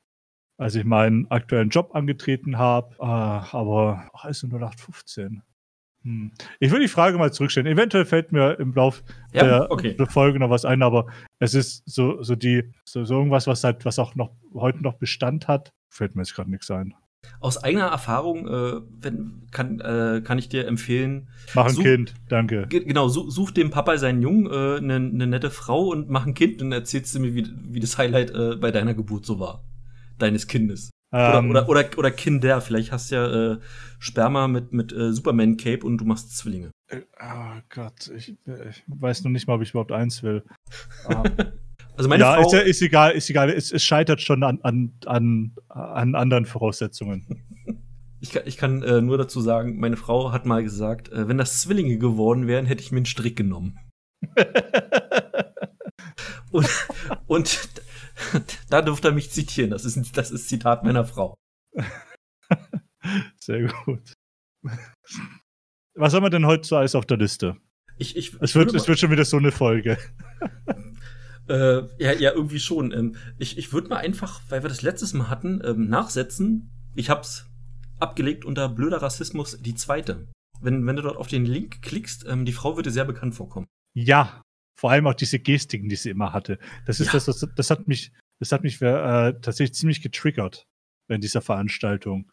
als 0.58 0.74
ich 0.74 0.84
meinen 0.84 1.30
aktuellen 1.30 1.68
Job 1.68 1.94
angetreten 1.94 2.58
habe. 2.58 3.00
Aber 3.00 4.10
ach, 4.12 4.24
ist 4.24 4.42
nur 4.42 4.58
0815. 4.58 5.42
Hm. 6.06 6.30
Ich 6.60 6.70
will 6.70 6.78
die 6.80 6.88
Frage 6.88 7.18
mal 7.18 7.32
zurückstellen. 7.32 7.66
Eventuell 7.70 8.04
fällt 8.04 8.30
mir 8.30 8.58
im 8.60 8.72
Lauf 8.74 9.02
Ja, 9.32 9.42
der, 9.44 9.70
okay. 9.72 9.96
Folge 10.08 10.38
noch 10.38 10.50
was 10.50 10.64
ein, 10.64 10.82
aber 10.82 11.06
es 11.40 11.54
ist 11.54 11.82
so, 11.84 12.22
so 12.22 12.36
die, 12.36 12.62
so, 12.84 13.04
so 13.04 13.14
irgendwas, 13.16 13.48
was 13.48 13.64
halt, 13.64 13.84
was 13.84 13.98
auch 13.98 14.14
noch 14.14 14.30
heute 14.54 14.82
noch 14.82 14.94
Bestand 14.94 15.48
hat, 15.48 15.72
fällt 15.88 16.14
mir 16.14 16.22
jetzt 16.22 16.34
gerade 16.34 16.50
nichts 16.50 16.70
ein. 16.70 16.94
Aus 17.40 17.58
eigener 17.62 17.86
Erfahrung 17.86 18.46
äh, 18.46 18.80
wenn, 19.00 19.48
kann, 19.50 19.80
äh, 19.80 20.22
kann 20.24 20.38
ich 20.38 20.48
dir 20.48 20.68
empfehlen, 20.68 21.28
Mach 21.54 21.66
ein 21.66 21.74
Such- 21.74 21.82
Kind, 21.82 22.14
danke. 22.28 22.68
ge- 22.68 22.84
genau, 22.84 23.08
such, 23.08 23.30
such 23.32 23.50
dem 23.50 23.70
Papa 23.70 23.98
seinen 23.98 24.22
Jungen 24.22 24.46
eine 24.46 24.76
äh, 24.76 24.80
ne 24.80 25.00
ne 25.00 25.26
nette 25.26 25.50
Frau 25.50 25.88
und 25.88 26.08
mach 26.08 26.24
ein 26.24 26.34
Kind 26.34 26.62
und 26.62 26.70
erzählst 26.70 27.16
du 27.16 27.18
mir, 27.18 27.34
wie, 27.34 27.44
wie 27.68 27.80
das 27.80 27.98
Highlight 27.98 28.30
äh, 28.30 28.54
bei 28.54 28.70
deiner 28.70 28.94
Geburt 28.94 29.26
so 29.26 29.40
war. 29.40 29.64
Deines 30.18 30.46
Kindes. 30.46 30.90
Oder, 31.12 31.34
Ähm, 31.38 31.50
oder, 31.50 31.68
oder, 31.68 31.84
oder 31.98 32.10
Kinder. 32.10 32.60
Vielleicht 32.60 32.92
hast 32.92 33.10
du 33.10 33.14
ja 33.14 33.52
äh, 33.54 33.58
Sperma 33.98 34.48
mit, 34.48 34.72
mit 34.72 34.92
äh, 34.92 35.12
Superman-Cape 35.12 35.86
und 35.86 35.98
du 35.98 36.04
machst 36.04 36.36
Zwillinge. 36.36 36.70
äh, 36.88 37.00
oh 37.22 37.60
Gott, 37.68 38.10
ich, 38.16 38.36
äh, 38.46 38.70
ich 38.70 38.82
weiß 38.88 39.24
noch 39.24 39.30
nicht 39.30 39.46
mal, 39.46 39.54
ob 39.54 39.62
ich 39.62 39.70
überhaupt 39.70 39.92
eins 39.92 40.22
will. 40.22 40.42
Ähm, 41.08 41.22
Also 41.98 42.10
meine 42.10 42.20
ja, 42.24 42.34
Frau. 42.34 42.42
ist, 42.46 42.52
ja- 42.52 42.58
ist 42.60 42.82
egal, 42.82 43.12
ist 43.12 43.30
egal. 43.30 43.48
Es, 43.48 43.72
es 43.72 43.82
scheitert 43.82 44.20
schon 44.20 44.42
an, 44.42 44.60
an, 44.62 44.92
an, 45.06 45.52
an 45.70 46.14
anderen 46.14 46.44
Voraussetzungen. 46.44 47.42
Ich 48.18 48.30
kann, 48.32 48.42
ich 48.46 48.56
kann 48.56 48.82
äh, 48.82 49.02
nur 49.02 49.18
dazu 49.18 49.40
sagen, 49.42 49.78
meine 49.78 49.96
Frau 49.98 50.32
hat 50.32 50.46
mal 50.46 50.62
gesagt, 50.62 51.12
äh, 51.12 51.28
wenn 51.28 51.36
das 51.38 51.60
Zwillinge 51.60 51.98
geworden 51.98 52.46
wären, 52.46 52.64
hätte 52.66 52.82
ich 52.82 52.90
mir 52.90 52.96
einen 52.96 53.06
Strick 53.06 53.36
genommen. 53.36 53.78
Und, 56.50 56.68
und 57.26 57.68
da 58.70 58.82
durfte 58.82 59.08
er 59.08 59.14
mich 59.14 59.30
zitieren. 59.30 59.70
Das 59.70 59.84
ist, 59.84 59.96
ein- 59.96 60.06
das 60.14 60.30
ist 60.30 60.48
Zitat 60.48 60.84
meiner 60.84 61.04
Frau. 61.04 61.34
Sehr 63.40 63.68
gut. 63.68 64.12
Was 65.94 66.12
haben 66.14 66.24
wir 66.24 66.30
denn 66.30 66.46
heute 66.46 66.66
so 66.66 66.76
alles 66.76 66.94
auf 66.94 67.06
der 67.06 67.16
Liste? 67.18 67.56
Ich, 67.98 68.16
ich, 68.16 68.34
Es 68.40 68.54
wird, 68.54 68.74
es 68.74 68.88
wird 68.88 68.98
schon 68.98 69.10
wieder 69.10 69.24
so 69.24 69.36
eine 69.36 69.52
Folge. 69.52 69.98
Äh, 71.48 71.82
ja, 72.02 72.10
ja, 72.12 72.32
irgendwie 72.32 72.58
schon. 72.58 72.90
Ähm, 72.90 73.14
ich 73.38 73.56
ich 73.56 73.72
würde 73.72 73.86
mal 73.88 73.98
einfach, 73.98 74.42
weil 74.48 74.64
wir 74.64 74.68
das 74.68 74.82
letztes 74.82 75.14
Mal 75.14 75.30
hatten, 75.30 75.62
ähm, 75.64 75.88
nachsetzen. 75.88 76.72
Ich 76.96 77.08
hab's 77.08 77.46
abgelegt 78.00 78.44
unter 78.44 78.68
blöder 78.68 79.00
Rassismus, 79.00 79.56
die 79.60 79.76
zweite. 79.76 80.26
Wenn, 80.60 80.84
wenn 80.88 80.96
du 80.96 81.02
dort 81.02 81.16
auf 81.16 81.28
den 81.28 81.44
Link 81.46 81.82
klickst, 81.82 82.26
ähm, 82.26 82.46
die 82.46 82.52
Frau 82.52 82.74
würde 82.74 82.90
sehr 82.90 83.04
bekannt 83.04 83.36
vorkommen. 83.36 83.68
Ja, 83.94 84.42
vor 84.76 84.90
allem 84.90 85.06
auch 85.06 85.14
diese 85.14 85.38
Gestiken, 85.38 85.88
die 85.88 85.96
sie 85.96 86.10
immer 86.10 86.32
hatte. 86.32 86.58
Das 86.86 87.00
ist 87.00 87.08
Ja. 87.08 87.12
das, 87.14 87.24
das, 87.24 87.48
das 87.54 87.70
hat 87.70 87.88
mich, 87.88 88.12
das 88.38 88.52
hat 88.52 88.62
mich 88.62 88.80
äh, 88.82 89.32
tatsächlich 89.40 89.74
ziemlich 89.74 90.02
getriggert 90.02 90.66
in 91.08 91.20
dieser 91.20 91.40
Veranstaltung. 91.40 92.30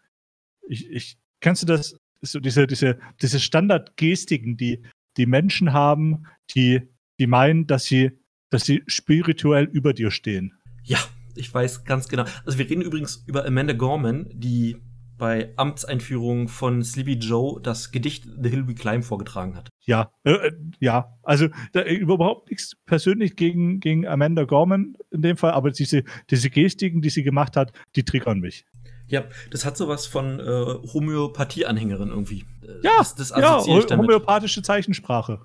Ich, 0.67 0.89
ich, 0.89 1.17
kannst 1.39 1.63
du 1.63 1.67
das, 1.67 1.97
so 2.21 2.39
diese, 2.39 2.67
diese, 2.67 2.99
diese 3.21 3.39
Standardgestiken, 3.39 4.57
die 4.57 4.83
die 5.17 5.25
Menschen 5.25 5.73
haben, 5.73 6.25
die, 6.55 6.81
die 7.19 7.27
meinen, 7.27 7.67
dass 7.67 7.85
sie, 7.85 8.11
dass 8.49 8.65
sie 8.65 8.83
spirituell 8.87 9.65
über 9.65 9.93
dir 9.93 10.11
stehen. 10.11 10.53
Ja, 10.83 10.97
ich 11.35 11.53
weiß 11.53 11.85
ganz 11.85 12.07
genau. 12.07 12.25
Also 12.45 12.57
wir 12.57 12.69
reden 12.69 12.81
übrigens 12.81 13.23
über 13.27 13.45
Amanda 13.45 13.73
Gorman, 13.73 14.29
die 14.33 14.77
bei 15.23 15.53
Amtseinführung 15.55 16.49
von 16.49 16.83
Sleepy 16.83 17.13
Joe 17.13 17.61
das 17.61 17.91
Gedicht 17.91 18.25
The 18.41 18.49
Hill 18.49 18.67
We 18.67 18.75
Climb 18.75 19.05
vorgetragen 19.05 19.55
hat. 19.55 19.69
Ja, 19.85 20.11
äh, 20.25 20.33
äh, 20.33 20.51
ja, 20.81 21.17
also 21.23 21.47
da, 21.71 21.83
überhaupt 21.83 22.49
nichts 22.49 22.75
persönlich 22.85 23.37
gegen, 23.37 23.79
gegen 23.79 24.05
Amanda 24.05 24.43
Gorman 24.43 24.97
in 25.11 25.21
dem 25.21 25.37
Fall, 25.37 25.51
aber 25.51 25.71
diese, 25.71 26.03
diese 26.29 26.49
Gestiken, 26.49 27.01
die 27.01 27.09
sie 27.09 27.23
gemacht 27.23 27.55
hat, 27.55 27.71
die 27.95 28.03
triggern 28.03 28.41
mich. 28.41 28.65
Ja, 29.07 29.23
das 29.49 29.63
hat 29.63 29.77
sowas 29.77 30.07
von 30.07 30.41
äh, 30.41 30.43
Homöopathie-Anhängerin 30.43 32.09
irgendwie. 32.09 32.43
Äh, 32.61 32.83
Ja, 32.83 32.97
das, 32.97 33.15
das 33.15 33.29
ja, 33.29 33.59
homöopathische 33.95 34.61
Zeichensprache, 34.61 35.39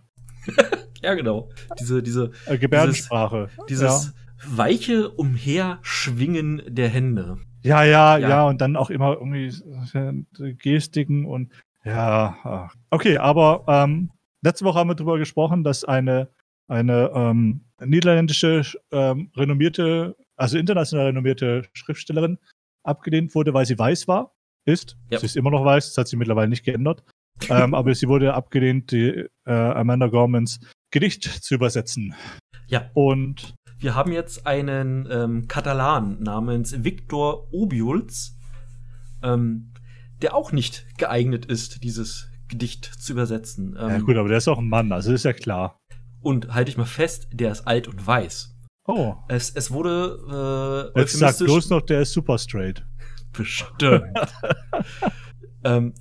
Ja, 1.02 1.14
genau. 1.14 1.50
Diese, 1.78 2.02
diese, 2.02 2.32
äh, 2.46 2.58
Gebärdensprache. 2.58 3.48
dieses 3.68 4.12
weiche 4.44 5.08
Umherschwingen 5.10 6.62
der 6.66 6.88
Hände. 6.88 7.38
Ja. 7.68 8.16
Ja, 8.16 8.28
ja, 8.28 8.46
und 8.46 8.60
dann 8.60 8.76
auch 8.76 8.90
immer 8.90 9.14
irgendwie 9.14 9.52
Gestiken 10.56 11.24
und 11.24 11.52
ja. 11.84 12.70
Okay, 12.90 13.18
aber 13.18 13.64
ähm, 13.66 14.10
letzte 14.42 14.64
Woche 14.64 14.78
haben 14.78 14.90
wir 14.90 14.94
darüber 14.94 15.18
gesprochen, 15.18 15.64
dass 15.64 15.84
eine, 15.84 16.28
eine 16.68 17.10
ähm, 17.14 17.64
niederländische 17.84 18.62
ähm, 18.92 19.30
renommierte, 19.36 20.16
also 20.36 20.58
international 20.58 21.06
renommierte 21.06 21.62
Schriftstellerin 21.72 22.38
abgelehnt 22.84 23.34
wurde, 23.34 23.54
weil 23.54 23.66
sie 23.66 23.78
weiß 23.78 24.08
war, 24.08 24.34
ist. 24.64 24.96
Ja. 25.10 25.18
Sie 25.18 25.26
ist 25.26 25.36
immer 25.36 25.50
noch 25.50 25.64
weiß, 25.64 25.88
das 25.88 25.98
hat 25.98 26.08
sie 26.08 26.16
mittlerweile 26.16 26.48
nicht 26.48 26.64
geändert. 26.64 27.04
ähm, 27.48 27.74
aber 27.74 27.94
sie 27.94 28.08
wurde 28.08 28.34
abgelehnt, 28.34 28.90
die 28.90 29.26
äh, 29.46 29.52
Amanda 29.52 30.08
Gormans 30.08 30.60
Gedicht 30.90 31.24
zu 31.24 31.54
übersetzen. 31.54 32.14
Ja, 32.66 32.90
Und 32.94 33.54
wir 33.78 33.94
haben 33.94 34.12
jetzt 34.12 34.46
einen 34.46 35.08
ähm, 35.10 35.48
Katalan 35.48 36.20
namens 36.20 36.82
Victor 36.84 37.52
Obiols, 37.52 38.36
ähm, 39.22 39.72
der 40.20 40.34
auch 40.34 40.52
nicht 40.52 40.86
geeignet 40.98 41.46
ist, 41.46 41.84
dieses 41.84 42.28
Gedicht 42.48 42.84
zu 42.84 43.12
übersetzen. 43.12 43.76
Ähm, 43.78 43.88
ja, 43.88 43.98
gut, 43.98 44.16
aber 44.16 44.28
der 44.28 44.38
ist 44.38 44.48
auch 44.48 44.58
ein 44.58 44.68
Mann, 44.68 44.90
also 44.92 45.12
ist 45.12 45.24
ja 45.24 45.32
klar. 45.32 45.78
Und 46.20 46.52
halte 46.52 46.70
ich 46.70 46.76
mal 46.76 46.84
fest, 46.84 47.28
der 47.32 47.52
ist 47.52 47.66
alt 47.66 47.86
und 47.86 48.04
weiß. 48.04 48.56
Oh, 48.86 49.14
Es, 49.28 49.50
es 49.50 49.70
wurde 49.70 50.92
äh, 50.96 51.00
jetzt 51.00 51.18
sag 51.18 51.38
bloß 51.38 51.70
noch, 51.70 51.82
der 51.82 52.00
ist 52.00 52.12
super 52.12 52.38
straight. 52.38 52.84
Bestimmt. 53.32 54.02
ähm, 55.64 55.92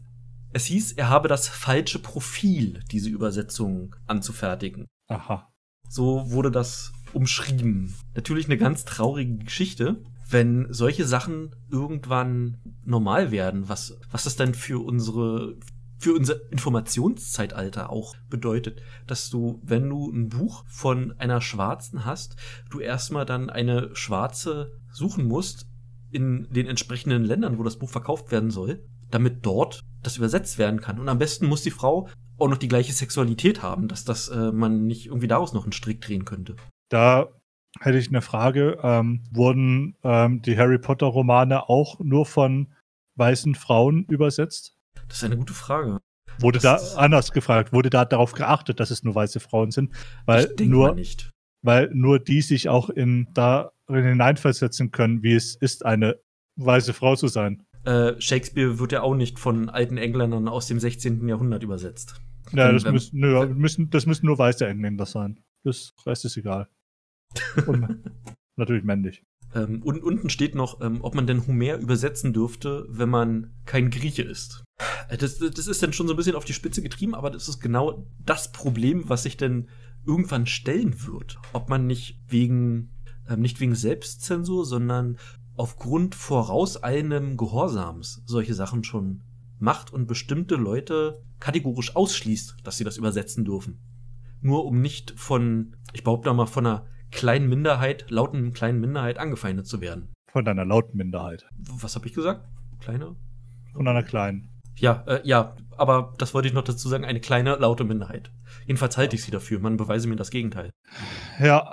es 0.53 0.65
hieß, 0.65 0.93
er 0.93 1.09
habe 1.09 1.27
das 1.27 1.49
falsche 1.49 1.99
Profil, 1.99 2.79
diese 2.89 3.09
Übersetzung 3.09 3.95
anzufertigen. 4.07 4.87
Aha. 5.09 5.51
So 5.89 6.31
wurde 6.31 6.49
das 6.49 6.93
umschrieben. 7.13 7.93
Natürlich 8.15 8.45
eine 8.45 8.57
ganz 8.57 8.85
traurige 8.85 9.43
Geschichte, 9.43 10.01
wenn 10.29 10.67
solche 10.69 11.05
Sachen 11.05 11.55
irgendwann 11.71 12.57
normal 12.83 13.31
werden, 13.31 13.69
was, 13.69 13.97
was 14.11 14.25
das 14.25 14.35
dann 14.35 14.53
für 14.53 14.83
unsere, 14.83 15.55
für 15.97 16.13
unser 16.13 16.51
Informationszeitalter 16.51 17.89
auch 17.89 18.15
bedeutet, 18.29 18.81
dass 19.07 19.29
du, 19.29 19.61
wenn 19.63 19.89
du 19.89 20.11
ein 20.11 20.29
Buch 20.29 20.65
von 20.67 21.13
einer 21.17 21.41
Schwarzen 21.41 22.05
hast, 22.05 22.35
du 22.69 22.79
erstmal 22.79 23.25
dann 23.25 23.49
eine 23.49 23.95
Schwarze 23.95 24.71
suchen 24.91 25.25
musst 25.25 25.65
in 26.11 26.47
den 26.51 26.67
entsprechenden 26.67 27.23
Ländern, 27.23 27.57
wo 27.57 27.63
das 27.63 27.77
Buch 27.77 27.89
verkauft 27.89 28.31
werden 28.31 28.51
soll, 28.51 28.83
damit 29.09 29.45
dort 29.45 29.81
das 30.03 30.17
übersetzt 30.17 30.57
werden 30.57 30.81
kann. 30.81 30.99
Und 30.99 31.09
am 31.09 31.19
besten 31.19 31.47
muss 31.47 31.63
die 31.63 31.71
Frau 31.71 32.09
auch 32.37 32.49
noch 32.49 32.57
die 32.57 32.67
gleiche 32.67 32.93
Sexualität 32.93 33.61
haben, 33.63 33.87
dass 33.87 34.03
das 34.03 34.27
äh, 34.29 34.51
man 34.51 34.85
nicht 34.85 35.07
irgendwie 35.07 35.27
daraus 35.27 35.53
noch 35.53 35.63
einen 35.63 35.71
Strick 35.71 36.01
drehen 36.01 36.25
könnte. 36.25 36.55
Da 36.89 37.27
hätte 37.79 37.97
ich 37.97 38.07
eine 38.09 38.21
Frage. 38.21 38.79
Ähm, 38.81 39.21
wurden 39.31 39.95
ähm, 40.03 40.41
die 40.41 40.57
Harry 40.57 40.79
Potter 40.79 41.07
Romane 41.07 41.69
auch 41.69 41.99
nur 41.99 42.25
von 42.25 42.67
weißen 43.15 43.55
Frauen 43.55 44.05
übersetzt? 44.05 44.75
Das 45.07 45.17
ist 45.17 45.23
eine 45.23 45.37
gute 45.37 45.53
Frage. 45.53 45.99
Wurde 46.39 46.59
Das- 46.59 46.93
da 46.95 46.99
anders 47.01 47.31
gefragt? 47.31 47.73
Wurde 47.73 47.89
da 47.89 48.05
darauf 48.05 48.33
geachtet, 48.33 48.79
dass 48.79 48.91
es 48.91 49.03
nur 49.03 49.15
weiße 49.15 49.39
Frauen 49.39 49.71
sind? 49.71 49.93
Weil 50.25 50.45
ich 50.45 50.55
denke 50.55 50.75
mal 50.75 50.87
nur, 50.87 50.95
nicht. 50.95 51.31
weil 51.61 51.89
nur 51.93 52.19
die 52.19 52.41
sich 52.41 52.69
auch 52.69 52.89
in 52.89 53.27
darin 53.33 54.05
hineinversetzen 54.05 54.91
können, 54.91 55.23
wie 55.23 55.33
es 55.33 55.55
ist, 55.55 55.85
eine 55.85 56.17
weiße 56.57 56.93
Frau 56.93 57.15
zu 57.15 57.27
sein. 57.27 57.63
Äh, 57.85 58.19
Shakespeare 58.19 58.79
wird 58.79 58.91
ja 58.91 59.01
auch 59.01 59.15
nicht 59.15 59.39
von 59.39 59.69
alten 59.69 59.97
Engländern 59.97 60.47
aus 60.47 60.67
dem 60.67 60.79
16. 60.79 61.27
Jahrhundert 61.27 61.63
übersetzt. 61.63 62.19
Ja, 62.53 62.71
das 62.71 62.85
müssen, 62.85 63.19
nö, 63.19 63.45
müssen, 63.47 63.89
das 63.89 64.05
müssen 64.05 64.25
nur 64.25 64.37
weiße 64.37 64.65
Engländer 64.67 65.05
sein. 65.05 65.39
Das 65.63 65.93
Rest 66.05 66.25
ist 66.25 66.37
egal. 66.37 66.67
Und 67.65 68.03
natürlich 68.55 68.83
männlich. 68.83 69.23
Ähm, 69.53 69.81
und 69.83 70.03
unten 70.03 70.29
steht 70.29 70.55
noch, 70.55 70.81
ähm, 70.81 70.99
ob 71.01 71.15
man 71.15 71.27
denn 71.27 71.47
Homer 71.47 71.77
übersetzen 71.77 72.33
dürfte, 72.33 72.85
wenn 72.89 73.09
man 73.09 73.53
kein 73.65 73.89
Grieche 73.89 74.23
ist. 74.23 74.63
Äh, 75.09 75.17
Das, 75.17 75.39
das 75.39 75.67
ist 75.67 75.81
dann 75.81 75.93
schon 75.93 76.07
so 76.07 76.13
ein 76.13 76.17
bisschen 76.17 76.35
auf 76.35 76.45
die 76.45 76.53
Spitze 76.53 76.81
getrieben, 76.81 77.15
aber 77.15 77.29
das 77.29 77.47
ist 77.47 77.59
genau 77.59 78.05
das 78.19 78.51
Problem, 78.51 79.09
was 79.09 79.23
sich 79.23 79.37
denn 79.37 79.69
irgendwann 80.05 80.45
stellen 80.45 81.05
wird. 81.05 81.37
Ob 81.53 81.69
man 81.69 81.87
nicht 81.87 82.19
wegen, 82.27 82.91
ähm, 83.29 83.41
nicht 83.41 83.59
wegen 83.59 83.75
Selbstzensur, 83.75 84.65
sondern 84.65 85.17
aufgrund 85.55 86.13
vorauseilendem 86.15 87.35
Gehorsams 87.35 88.21
solche 88.25 88.53
Sachen 88.53 88.83
schon 88.83 89.23
macht 89.59 89.91
und 89.91 90.07
bestimmte 90.07 90.55
Leute 90.55 91.23
kategorisch 91.39 91.95
ausschließt, 91.95 92.57
dass 92.63 92.77
sie 92.77 92.83
das 92.83 92.97
übersetzen 92.97 93.43
dürfen. 93.43 93.79
Nur 94.41 94.65
um 94.65 94.81
nicht 94.81 95.13
von, 95.17 95.75
ich 95.93 96.03
behaupte 96.03 96.31
mal, 96.33 96.45
von 96.45 96.65
einer 96.65 96.85
kleinen 97.11 97.49
Minderheit, 97.49 98.05
lauten 98.09 98.53
kleinen 98.53 98.79
Minderheit 98.79 99.17
angefeindet 99.17 99.67
zu 99.67 99.81
werden. 99.81 100.09
Von 100.31 100.47
einer 100.47 100.65
lauten 100.65 100.97
Minderheit. 100.97 101.45
Was 101.57 101.95
habe 101.95 102.07
ich 102.07 102.13
gesagt? 102.13 102.47
Kleine? 102.79 103.15
Von 103.73 103.87
einer 103.87 104.03
kleinen. 104.03 104.49
Ja, 104.77 105.03
äh, 105.07 105.21
ja, 105.23 105.55
aber 105.75 106.13
das 106.17 106.33
wollte 106.33 106.47
ich 106.47 106.53
noch 106.53 106.63
dazu 106.63 106.87
sagen, 106.87 107.05
eine 107.05 107.19
kleine, 107.19 107.55
laute 107.55 107.83
Minderheit. 107.83 108.31
Jedenfalls 108.65 108.97
halte 108.97 109.15
ich 109.15 109.23
sie 109.23 109.31
dafür, 109.31 109.59
man 109.59 109.77
beweise 109.77 110.07
mir 110.07 110.15
das 110.15 110.29
Gegenteil. 110.29 110.71
Ja. 111.39 111.71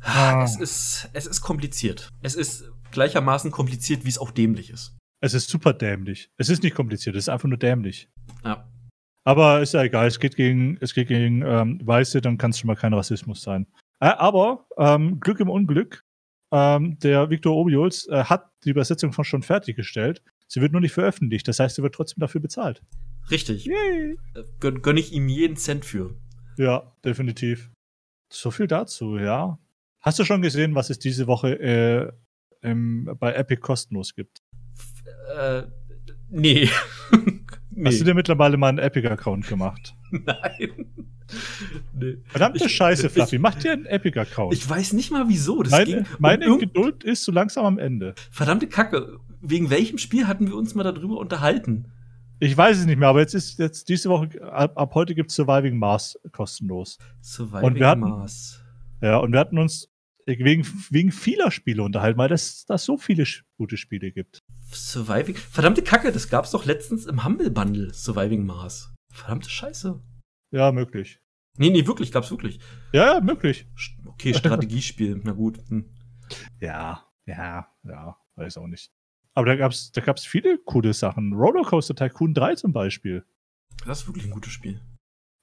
Ah. 0.00 0.42
Es 0.44 0.56
ist, 0.56 1.08
es 1.14 1.26
ist 1.26 1.40
kompliziert. 1.40 2.10
Es 2.20 2.34
ist 2.34 2.70
gleichermaßen 2.90 3.50
kompliziert, 3.50 4.04
wie 4.04 4.10
es 4.10 4.18
auch 4.18 4.30
dämlich 4.30 4.70
ist. 4.70 4.96
Es 5.20 5.32
ist 5.32 5.48
super 5.48 5.72
dämlich. 5.72 6.28
Es 6.36 6.50
ist 6.50 6.62
nicht 6.62 6.74
kompliziert, 6.74 7.16
es 7.16 7.24
ist 7.24 7.28
einfach 7.30 7.48
nur 7.48 7.56
dämlich. 7.56 8.10
Ja. 8.44 8.68
Aber 9.24 9.62
ist 9.62 9.72
ja 9.72 9.82
egal, 9.82 10.06
es 10.06 10.20
geht 10.20 10.36
gegen, 10.36 10.76
es 10.82 10.92
geht 10.92 11.08
gegen 11.08 11.40
ähm, 11.40 11.80
Weiße, 11.82 12.20
dann 12.20 12.36
kann 12.36 12.50
es 12.50 12.58
schon 12.58 12.68
mal 12.68 12.76
kein 12.76 12.92
Rassismus 12.92 13.40
sein. 13.40 13.66
Äh, 14.00 14.06
aber 14.06 14.66
ähm, 14.76 15.20
Glück 15.20 15.40
im 15.40 15.48
Unglück, 15.48 16.04
ähm, 16.52 16.98
der 17.00 17.30
Victor 17.30 17.56
Obiols 17.56 18.06
äh, 18.08 18.24
hat 18.24 18.50
die 18.64 18.70
Übersetzung 18.70 19.12
von 19.12 19.24
schon 19.24 19.42
fertiggestellt. 19.42 20.22
Sie 20.46 20.60
wird 20.60 20.72
nur 20.72 20.80
nicht 20.80 20.92
veröffentlicht, 20.92 21.48
das 21.48 21.58
heißt, 21.58 21.76
sie 21.76 21.82
wird 21.82 21.94
trotzdem 21.94 22.20
dafür 22.20 22.40
bezahlt. 22.40 22.82
Richtig. 23.30 23.64
Yay! 23.64 24.18
Gönn, 24.60 24.82
gönn 24.82 24.96
ich 24.96 25.12
ihm 25.12 25.28
jeden 25.28 25.56
Cent 25.56 25.84
für. 25.84 26.14
Ja, 26.56 26.92
definitiv. 27.04 27.70
So 28.30 28.50
viel 28.50 28.66
dazu, 28.66 29.16
ja. 29.16 29.58
Hast 30.00 30.18
du 30.18 30.24
schon 30.24 30.42
gesehen, 30.42 30.74
was 30.74 30.90
es 30.90 30.98
diese 30.98 31.26
Woche 31.26 31.58
äh, 31.60 32.12
im, 32.60 33.16
bei 33.18 33.32
Epic 33.32 33.60
kostenlos 33.60 34.14
gibt? 34.14 34.42
Äh, 35.36 35.62
nee. 36.28 36.68
nee. 37.70 37.86
Hast 37.86 38.00
du 38.00 38.04
dir 38.04 38.14
mittlerweile 38.14 38.56
mal 38.56 38.68
einen 38.68 38.78
Epic-Account 38.78 39.48
gemacht? 39.48 39.94
Nein. 40.24 40.86
Nee. 41.94 42.18
Verdammte 42.26 42.64
Ich- 42.64 42.72
Scheiße, 42.76 43.06
ich- 43.06 43.12
Fluffy. 43.12 43.38
Mach 43.38 43.54
dir 43.54 43.72
einen 43.72 43.86
Epic-Account. 43.86 44.52
Ich 44.52 44.68
weiß 44.68 44.92
nicht 44.92 45.10
mal 45.10 45.28
wieso. 45.28 45.62
Das 45.62 45.72
Meine, 45.72 45.84
ging 45.86 46.06
meine 46.18 46.58
Geduld 46.58 47.02
ist 47.04 47.24
so 47.24 47.32
langsam 47.32 47.64
am 47.64 47.78
Ende. 47.78 48.14
Verdammte 48.30 48.66
Kacke. 48.66 49.18
Wegen 49.40 49.70
welchem 49.70 49.98
Spiel 49.98 50.26
hatten 50.26 50.46
wir 50.48 50.56
uns 50.56 50.74
mal 50.74 50.84
darüber 50.84 51.18
unterhalten? 51.18 51.90
Ich 52.40 52.56
weiß 52.56 52.78
es 52.78 52.86
nicht 52.86 52.98
mehr, 52.98 53.08
aber 53.08 53.20
jetzt 53.20 53.34
ist 53.34 53.58
jetzt 53.58 53.88
diese 53.88 54.08
Woche, 54.10 54.28
ab, 54.42 54.72
ab 54.76 54.94
heute 54.94 55.14
gibt 55.14 55.30
es 55.30 55.36
Surviving 55.36 55.78
Mars 55.78 56.18
kostenlos. 56.32 56.98
Surviving 57.22 57.64
Und 57.66 57.74
wir 57.76 57.86
hatten- 57.88 58.00
Mars. 58.00 58.60
Ja, 59.00 59.18
und 59.18 59.32
wir 59.32 59.40
hatten 59.40 59.58
uns 59.58 59.88
wegen, 60.26 60.66
wegen 60.90 61.12
vieler 61.12 61.50
Spiele 61.50 61.82
unterhalten, 61.82 62.18
weil 62.18 62.32
es 62.32 62.64
da 62.66 62.78
so 62.78 62.96
viele 62.96 63.24
gute 63.58 63.76
Spiele 63.76 64.10
gibt. 64.10 64.42
Surviving. 64.72 65.36
Verdammte 65.36 65.82
Kacke, 65.82 66.10
das 66.12 66.28
gab's 66.28 66.50
doch 66.50 66.64
letztens 66.64 67.06
im 67.06 67.24
Humble 67.24 67.50
Bundle. 67.50 67.92
Surviving 67.92 68.44
Mars. 68.46 68.93
Verdammte 69.14 69.48
Scheiße. 69.48 70.00
Ja, 70.50 70.72
möglich. 70.72 71.20
Nee, 71.56 71.70
nee, 71.70 71.86
wirklich, 71.86 72.10
gab's 72.10 72.30
wirklich. 72.30 72.58
Ja, 72.92 73.14
ja, 73.14 73.20
möglich. 73.20 73.66
Okay, 74.06 74.34
Strategiespiel. 74.34 75.20
Na 75.24 75.32
gut. 75.32 75.58
Hm. 75.68 75.88
Ja, 76.60 77.06
ja, 77.26 77.68
ja, 77.84 78.16
weiß 78.34 78.58
auch 78.58 78.66
nicht. 78.66 78.90
Aber 79.34 79.46
da 79.46 79.56
gab's, 79.56 79.92
da 79.92 80.00
gab's 80.00 80.24
viele 80.24 80.58
coole 80.58 80.92
Sachen. 80.92 81.32
Rollercoaster 81.32 81.94
Tycoon 81.94 82.34
3 82.34 82.56
zum 82.56 82.72
Beispiel. 82.72 83.24
Das 83.86 84.00
ist 84.02 84.06
wirklich 84.08 84.24
ein 84.24 84.30
gutes 84.30 84.52
Spiel. 84.52 84.80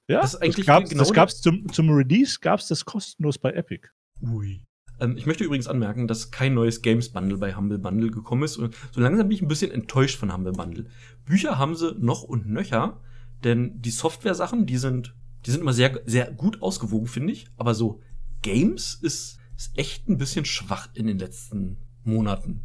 Ja, 0.08 0.20
Das 0.20 0.34
ist 0.34 0.42
eigentlich 0.42 0.66
gab's, 0.66 0.90
genau 0.90 1.02
das 1.02 1.12
gab's 1.12 1.40
zum, 1.40 1.72
zum 1.72 1.88
Release, 1.90 2.38
gab's 2.40 2.68
das 2.68 2.84
kostenlos 2.84 3.38
bei 3.38 3.52
Epic. 3.52 3.88
Ui. 4.20 4.64
Ähm, 5.00 5.16
ich 5.16 5.26
möchte 5.26 5.44
übrigens 5.44 5.66
anmerken, 5.66 6.08
dass 6.08 6.30
kein 6.30 6.54
neues 6.54 6.82
Games 6.82 7.10
Bundle 7.10 7.38
bei 7.38 7.54
Humble 7.54 7.78
Bundle 7.78 8.10
gekommen 8.10 8.42
ist. 8.42 8.56
Und 8.56 8.76
so 8.90 9.00
langsam 9.00 9.28
bin 9.28 9.36
ich 9.36 9.42
ein 9.42 9.48
bisschen 9.48 9.70
enttäuscht 9.70 10.18
von 10.18 10.32
Humble 10.32 10.52
Bundle. 10.52 10.86
Bücher 11.24 11.58
haben 11.58 11.74
sie 11.74 11.94
noch 11.98 12.22
und 12.22 12.46
nöcher, 12.48 13.00
denn 13.44 13.80
die 13.80 13.90
Software-Sachen, 13.90 14.66
die 14.66 14.76
sind, 14.76 15.14
die 15.46 15.50
sind 15.50 15.60
immer 15.60 15.72
sehr, 15.72 16.00
sehr 16.06 16.30
gut 16.30 16.62
ausgewogen, 16.62 17.06
finde 17.06 17.32
ich. 17.32 17.46
Aber 17.56 17.74
so 17.74 18.00
Games 18.42 18.94
ist, 18.94 19.38
ist 19.56 19.78
echt 19.78 20.08
ein 20.08 20.18
bisschen 20.18 20.44
schwach 20.44 20.88
in 20.94 21.06
den 21.06 21.18
letzten 21.18 21.78
Monaten. 22.04 22.62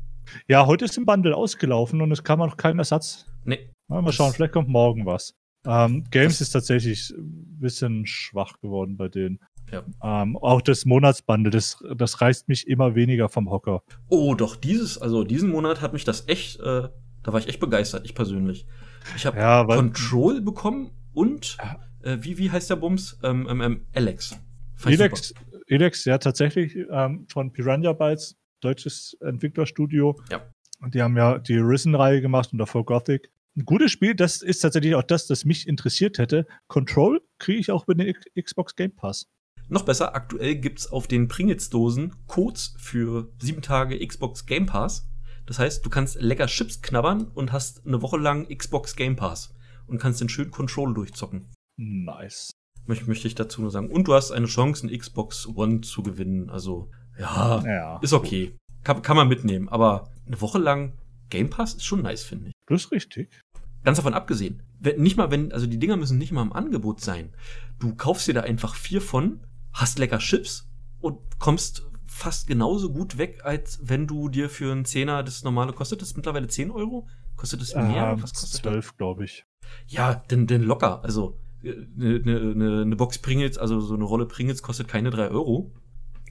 Ja, 0.47 0.65
heute 0.65 0.85
ist 0.85 0.97
im 0.97 1.05
Bundle 1.05 1.35
ausgelaufen 1.35 2.01
und 2.01 2.11
es 2.11 2.23
kam 2.23 2.39
noch 2.39 2.57
kein 2.57 2.79
Ersatz. 2.79 3.25
Nee. 3.45 3.69
Na, 3.87 4.01
mal 4.01 4.11
schauen, 4.11 4.33
vielleicht 4.33 4.53
kommt 4.53 4.67
morgen 4.67 5.05
was. 5.05 5.35
Ähm, 5.65 6.03
Games 6.11 6.41
ist 6.41 6.51
tatsächlich 6.51 7.09
ein 7.11 7.59
bisschen 7.59 8.05
schwach 8.05 8.59
geworden 8.59 8.97
bei 8.97 9.07
denen. 9.07 9.39
Ja. 9.71 9.83
Ähm, 10.01 10.37
auch 10.37 10.61
das 10.61 10.85
Monatsbundle, 10.85 11.51
das, 11.51 11.83
das 11.95 12.21
reißt 12.21 12.47
mich 12.47 12.67
immer 12.67 12.95
weniger 12.95 13.27
vom 13.27 13.49
Hocker. 13.49 13.83
Oh, 14.07 14.33
doch, 14.33 14.55
dieses, 14.55 14.97
also 14.97 15.23
diesen 15.23 15.49
Monat 15.49 15.81
hat 15.81 15.93
mich 15.93 16.05
das 16.05 16.27
echt, 16.27 16.59
äh, 16.59 16.89
da 17.23 17.33
war 17.33 17.39
ich 17.39 17.49
echt 17.49 17.59
begeistert, 17.59 18.05
ich 18.05 18.15
persönlich. 18.15 18.65
Ich 19.15 19.25
habe 19.25 19.37
Ja, 19.37 19.63
Control 19.65 20.41
bekommen 20.41 20.91
und 21.13 21.57
äh, 22.03 22.17
wie, 22.21 22.37
wie 22.37 22.51
heißt 22.51 22.69
der 22.69 22.75
Bums? 22.75 23.19
Ähm, 23.23 23.47
ähm, 23.49 23.61
ähm, 23.61 23.87
Alex. 23.93 24.39
Elex, 24.85 25.33
Elex, 25.67 26.05
ja 26.05 26.17
tatsächlich 26.17 26.75
ähm, 26.91 27.25
von 27.29 27.51
Piranha 27.51 27.93
Bytes, 27.93 28.37
deutsches 28.61 29.17
Entwicklerstudio. 29.21 30.19
Ja. 30.29 30.41
Und 30.79 30.93
die 30.93 31.01
haben 31.01 31.17
ja 31.17 31.39
die 31.39 31.57
Risen-Reihe 31.57 32.21
gemacht 32.21 32.49
und 32.51 32.59
davor 32.59 32.85
Gothic. 32.85 33.31
Ein 33.55 33.65
gutes 33.65 33.91
Spiel, 33.91 34.13
das 34.13 34.43
ist 34.43 34.59
tatsächlich 34.59 34.93
auch 34.93 35.01
das, 35.01 35.25
das 35.25 35.43
mich 35.43 35.67
interessiert 35.67 36.19
hätte. 36.19 36.45
Control 36.67 37.21
kriege 37.39 37.59
ich 37.59 37.71
auch 37.71 37.85
über 37.85 37.95
den 37.95 38.07
X- 38.07 38.25
Xbox 38.39 38.75
Game 38.75 38.95
Pass. 38.95 39.27
Noch 39.67 39.83
besser, 39.83 40.15
aktuell 40.15 40.55
gibt's 40.55 40.91
auf 40.91 41.07
den 41.07 41.27
Pringles-Dosen 41.27 42.15
Codes 42.27 42.75
für 42.77 43.31
sieben 43.41 43.63
Tage 43.63 44.05
Xbox 44.05 44.45
Game 44.45 44.67
Pass. 44.67 45.06
Das 45.47 45.59
heißt, 45.59 45.85
du 45.85 45.89
kannst 45.89 46.21
lecker 46.21 46.47
Chips 46.47 46.81
knabbern 46.81 47.31
und 47.33 47.51
hast 47.51 47.85
eine 47.87 48.01
Woche 48.01 48.17
lang 48.17 48.47
Xbox 48.55 48.95
Game 48.95 49.15
Pass 49.15 49.55
und 49.87 49.97
kannst 49.97 50.21
den 50.21 50.29
schönen 50.29 50.51
Control 50.51 50.93
durchzocken. 50.93 51.47
Nice. 51.77 52.51
Möchte, 52.85 53.07
möchte 53.07 53.27
ich 53.27 53.35
dazu 53.35 53.61
nur 53.61 53.71
sagen. 53.71 53.89
Und 53.89 54.07
du 54.07 54.13
hast 54.13 54.31
eine 54.31 54.45
Chance, 54.47 54.87
eine 54.87 54.97
Xbox 54.97 55.47
One 55.47 55.81
zu 55.81 56.03
gewinnen. 56.03 56.49
Also, 56.49 56.91
ja, 57.17 57.63
Ja. 57.65 57.99
ist 58.01 58.13
okay. 58.13 58.55
Kann, 58.83 59.01
kann 59.01 59.17
man 59.17 59.27
mitnehmen. 59.27 59.69
Aber 59.69 60.11
eine 60.25 60.39
Woche 60.41 60.59
lang 60.59 60.93
Game 61.29 61.49
Pass 61.49 61.73
ist 61.75 61.85
schon 61.85 62.01
nice, 62.01 62.23
finde 62.23 62.49
ich. 62.49 62.53
Das 62.67 62.83
ist 62.85 62.91
richtig. 62.91 63.41
Ganz 63.83 63.97
davon 63.97 64.13
abgesehen, 64.13 64.63
wenn, 64.79 65.01
nicht 65.01 65.15
mal 65.15 65.31
wenn, 65.31 65.53
also 65.53 65.65
die 65.65 65.79
Dinger 65.79 65.95
müssen 65.95 66.17
nicht 66.17 66.31
mal 66.33 66.41
im 66.41 66.51
Angebot 66.53 66.99
sein. 66.99 67.33
Du 67.79 67.95
kaufst 67.95 68.27
dir 68.27 68.33
da 68.33 68.41
einfach 68.41 68.75
vier 68.75 69.01
von, 69.01 69.45
hast 69.71 69.97
lecker 69.99 70.19
Chips 70.19 70.69
und 70.99 71.19
kommst 71.39 71.85
fast 72.17 72.47
genauso 72.47 72.91
gut 72.91 73.17
weg, 73.17 73.41
als 73.43 73.79
wenn 73.83 74.07
du 74.07 74.29
dir 74.29 74.49
für 74.49 74.71
einen 74.71 74.85
Zehner 74.85 75.23
das 75.23 75.43
normale 75.43 75.73
kostet 75.73 76.01
das 76.01 76.15
mittlerweile 76.15 76.47
10 76.47 76.71
Euro? 76.71 77.07
Kostet 77.35 77.61
es 77.61 77.75
mehr? 77.75 78.13
Ähm, 78.13 78.23
Was 78.23 78.33
kostet 78.33 78.53
das? 78.53 78.61
zwölf, 78.71 78.97
glaube 78.97 79.25
ich. 79.25 79.45
Ja, 79.87 80.15
denn, 80.15 80.47
denn 80.47 80.63
locker. 80.63 81.03
Also 81.03 81.37
eine 81.63 82.19
ne, 82.19 82.55
ne, 82.55 82.85
ne 82.85 82.95
Box 82.95 83.19
Pringles, 83.19 83.57
also 83.57 83.79
so 83.79 83.93
eine 83.95 84.03
Rolle 84.03 84.25
Pringles 84.25 84.61
kostet 84.63 84.87
keine 84.87 85.09
3 85.11 85.29
Euro. 85.29 85.71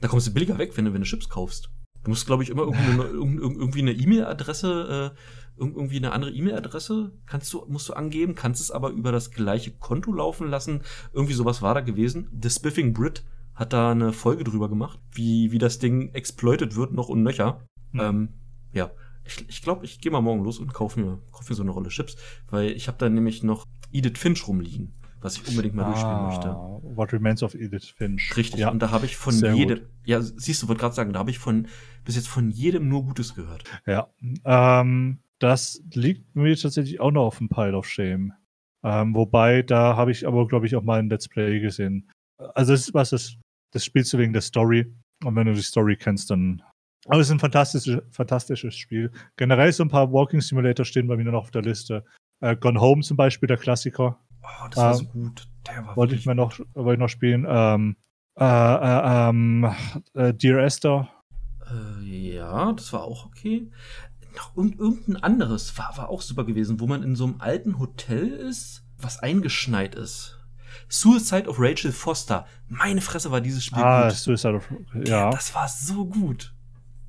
Da 0.01 0.07
kommst 0.07 0.27
du 0.27 0.33
billiger 0.33 0.57
weg, 0.57 0.75
wenn 0.75 0.85
du, 0.85 0.93
wenn 0.93 1.01
du 1.01 1.07
Chips 1.07 1.29
kaufst. 1.29 1.69
Du 2.03 2.09
musst, 2.11 2.25
glaube 2.25 2.43
ich, 2.43 2.49
immer 2.49 2.63
irgendwie 3.11 3.81
eine, 3.81 3.91
E-Mail-Adresse, 3.93 5.13
äh, 5.57 5.61
irg- 5.61 5.75
irgendwie 5.75 5.97
eine 5.97 6.11
andere 6.11 6.31
E-Mail-Adresse 6.31 7.11
kannst 7.25 7.51
du, 7.53 7.65
musst 7.67 7.89
du 7.89 7.93
angeben, 7.93 8.35
kannst 8.35 8.61
es 8.61 8.71
aber 8.71 8.89
über 8.89 9.11
das 9.11 9.31
gleiche 9.31 9.71
Konto 9.71 10.11
laufen 10.13 10.49
lassen. 10.49 10.81
Irgendwie 11.13 11.33
sowas 11.33 11.61
war 11.61 11.73
da 11.73 11.81
gewesen. 11.81 12.27
The 12.41 12.49
Spiffing 12.49 12.93
Brit 12.93 13.23
hat 13.57 13.73
da 13.73 13.91
eine 13.91 14.13
Folge 14.13 14.43
drüber 14.43 14.69
gemacht, 14.69 14.99
wie, 15.11 15.51
wie 15.51 15.57
das 15.57 15.79
Ding 15.79 16.13
exploited 16.13 16.75
wird, 16.75 16.93
noch 16.93 17.09
und 17.09 17.23
nöcher. 17.23 17.65
Hm. 17.91 17.99
Ähm, 17.99 18.29
ja, 18.71 18.91
ich 19.25 19.35
glaube, 19.35 19.49
ich, 19.49 19.61
glaub, 19.61 19.83
ich 19.83 19.99
gehe 19.99 20.11
mal 20.11 20.21
morgen 20.21 20.43
los 20.43 20.59
und 20.59 20.73
kaufe 20.73 20.99
mir, 20.99 21.19
kauf 21.31 21.49
mir 21.49 21.55
so 21.55 21.63
eine 21.63 21.71
Rolle 21.71 21.89
Chips, 21.89 22.15
weil 22.49 22.69
ich 22.71 22.87
habe 22.87 22.97
da 22.97 23.09
nämlich 23.09 23.43
noch 23.43 23.65
Edith 23.91 24.17
Finch 24.17 24.47
rumliegen, 24.47 24.93
was 25.19 25.37
ich 25.37 25.47
unbedingt 25.49 25.75
mal 25.75 25.85
durchspielen 25.85 26.25
möchte. 26.27 26.49
Ah, 26.49 26.79
What 26.83 27.11
Remains 27.11 27.43
of 27.43 27.55
Edith 27.55 27.89
Finch. 27.89 28.37
Richtig, 28.37 28.59
Ja. 28.59 28.69
und 28.69 28.79
da 28.79 28.91
habe 28.91 29.05
ich 29.05 29.17
von 29.17 29.33
Sehr 29.33 29.53
jedem, 29.53 29.81
ja, 30.05 30.21
siehst 30.21 30.61
du, 30.63 30.67
wollte 30.67 30.81
gerade 30.81 30.95
sagen, 30.95 31.13
da 31.13 31.19
habe 31.19 31.31
ich 31.31 31.39
von 31.39 31.67
bis 32.05 32.15
jetzt 32.15 32.27
von 32.27 32.51
jedem 32.51 32.87
nur 32.87 33.03
Gutes 33.03 33.35
gehört. 33.35 33.63
Ja, 33.85 34.07
ähm, 34.45 35.19
das 35.39 35.81
liegt 35.93 36.35
mir 36.35 36.55
tatsächlich 36.55 36.99
auch 36.99 37.11
noch 37.11 37.25
auf 37.25 37.37
dem 37.39 37.49
Pile 37.49 37.75
of 37.75 37.87
Shame. 37.87 38.33
Ähm, 38.83 39.15
wobei, 39.15 39.63
da 39.63 39.95
habe 39.95 40.11
ich 40.11 40.27
aber, 40.27 40.47
glaube 40.47 40.67
ich, 40.67 40.75
auch 40.75 40.83
mal 40.83 40.99
ein 40.99 41.09
Let's 41.09 41.27
Play 41.27 41.59
gesehen. 41.59 42.09
Also, 42.37 42.73
das 42.73 42.81
ist 42.81 42.93
was, 42.93 43.09
das, 43.09 43.35
das 43.71 43.85
spielst 43.85 44.13
du 44.13 44.17
wegen 44.17 44.33
der 44.33 44.41
Story. 44.41 44.91
Und 45.23 45.35
wenn 45.35 45.47
du 45.47 45.53
die 45.53 45.61
Story 45.61 45.95
kennst, 45.95 46.29
dann. 46.29 46.61
Aber 47.07 47.19
es 47.19 47.27
ist 47.27 47.31
ein 47.31 47.39
fantastisches, 47.39 48.01
fantastisches 48.11 48.75
Spiel. 48.75 49.11
Generell 49.37 49.71
so 49.71 49.83
ein 49.83 49.89
paar 49.89 50.11
Walking 50.11 50.41
Simulator 50.41 50.85
stehen 50.85 51.07
bei 51.07 51.15
mir 51.15 51.23
noch 51.23 51.43
auf 51.43 51.51
der 51.51 51.61
Liste. 51.61 52.03
Äh, 52.41 52.55
Gone 52.55 52.79
Home 52.79 53.01
zum 53.01 53.17
Beispiel, 53.17 53.47
der 53.47 53.57
Klassiker. 53.57 54.19
Oh, 54.43 54.67
das 54.69 54.77
war 54.77 54.91
Ähm, 54.91 54.97
so 54.97 55.05
gut. 55.05 55.47
Der 55.67 55.85
war 55.85 55.97
Wollte 55.97 56.15
ich 56.15 56.25
mir 56.25 56.35
noch, 56.35 56.59
wollte 56.73 56.93
ich 56.93 56.99
noch 56.99 57.09
spielen. 57.09 57.45
Ähm, 57.47 57.95
äh, 58.39 58.43
äh, 58.43 59.29
ähm, 59.29 59.71
äh, 60.13 60.33
Dear 60.33 60.59
Esther. 60.59 61.09
Äh, 61.69 62.03
ja, 62.35 62.71
das 62.73 62.93
war 62.93 63.03
auch 63.03 63.25
okay. 63.25 63.71
Noch 64.35 64.55
irgend, 64.55 64.79
irgendein 64.79 65.23
anderes 65.23 65.77
war, 65.77 65.97
war 65.97 66.09
auch 66.09 66.21
super 66.21 66.43
gewesen, 66.43 66.79
wo 66.79 66.85
man 66.85 67.01
in 67.01 67.15
so 67.15 67.23
einem 67.25 67.41
alten 67.41 67.79
Hotel 67.79 68.27
ist, 68.27 68.83
was 68.97 69.19
eingeschneit 69.19 69.95
ist. 69.95 70.36
Suicide 70.89 71.47
of 71.49 71.59
Rachel 71.59 71.91
Foster. 71.91 72.45
Meine 72.67 73.01
Fresse 73.01 73.31
war 73.31 73.41
dieses 73.41 73.63
Spiel 73.65 73.81
Ah, 73.83 74.07
gut. 74.07 74.17
Suicide 74.17 74.55
of. 74.55 74.69
Ja. 75.05 75.29
Das 75.31 75.53
war 75.53 75.67
so 75.67 76.05
gut. 76.05 76.53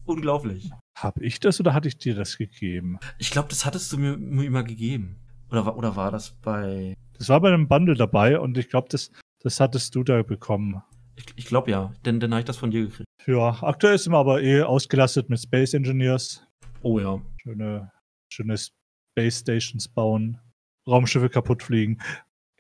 Unglaublich. 0.05 0.71
Hab 0.99 1.21
ich 1.21 1.39
das 1.39 1.61
oder 1.61 1.75
hatte 1.75 1.87
ich 1.89 1.99
dir 1.99 2.15
das 2.15 2.39
gegeben? 2.39 2.99
Ich 3.19 3.31
glaube, 3.31 3.49
das 3.51 3.65
hattest 3.67 3.93
du 3.93 3.99
mir, 3.99 4.17
mir 4.17 4.51
mal 4.51 4.65
gegeben. 4.65 5.17
Oder, 5.51 5.65
war- 5.67 5.77
oder 5.77 5.97
war 5.97 6.11
das 6.11 6.31
bei. 6.43 6.95
Das 7.19 7.29
war 7.29 7.41
bei 7.41 7.49
einem 7.49 7.69
Bundle 7.69 7.95
dabei 7.95 8.39
und 8.41 8.57
ich 8.59 8.69
glaube, 8.69 8.89
das, 8.91 9.11
das 9.41 9.61
hattest 9.61 9.95
du 9.95 10.03
da 10.03 10.23
bekommen. 10.23 10.83
Ich, 11.17 11.27
ich 11.37 11.47
glaube 11.47 11.71
ja, 11.71 11.93
denn 12.05 12.21
dann 12.21 12.31
habe 12.33 12.41
ich 12.41 12.47
das 12.47 12.57
von 12.57 12.71
dir 12.71 12.83
gekriegt. 12.87 13.07
Ja, 13.27 13.63
aktuell 13.63 13.99
sind 13.99 14.13
wir 14.13 14.19
aber 14.19 14.41
eh 14.43 14.63
ausgelastet 14.63 15.29
mit 15.29 15.41
Space 15.41 15.75
Engineers. 15.75 16.47
Oh 16.83 16.99
ja. 17.01 17.21
Schöne, 17.43 17.91
schöne 18.33 18.57
Space 18.57 19.39
Stations 19.41 19.89
bauen, 19.89 20.39
Raumschiffe 20.87 21.29
kaputt 21.29 21.63
fliegen. 21.63 22.01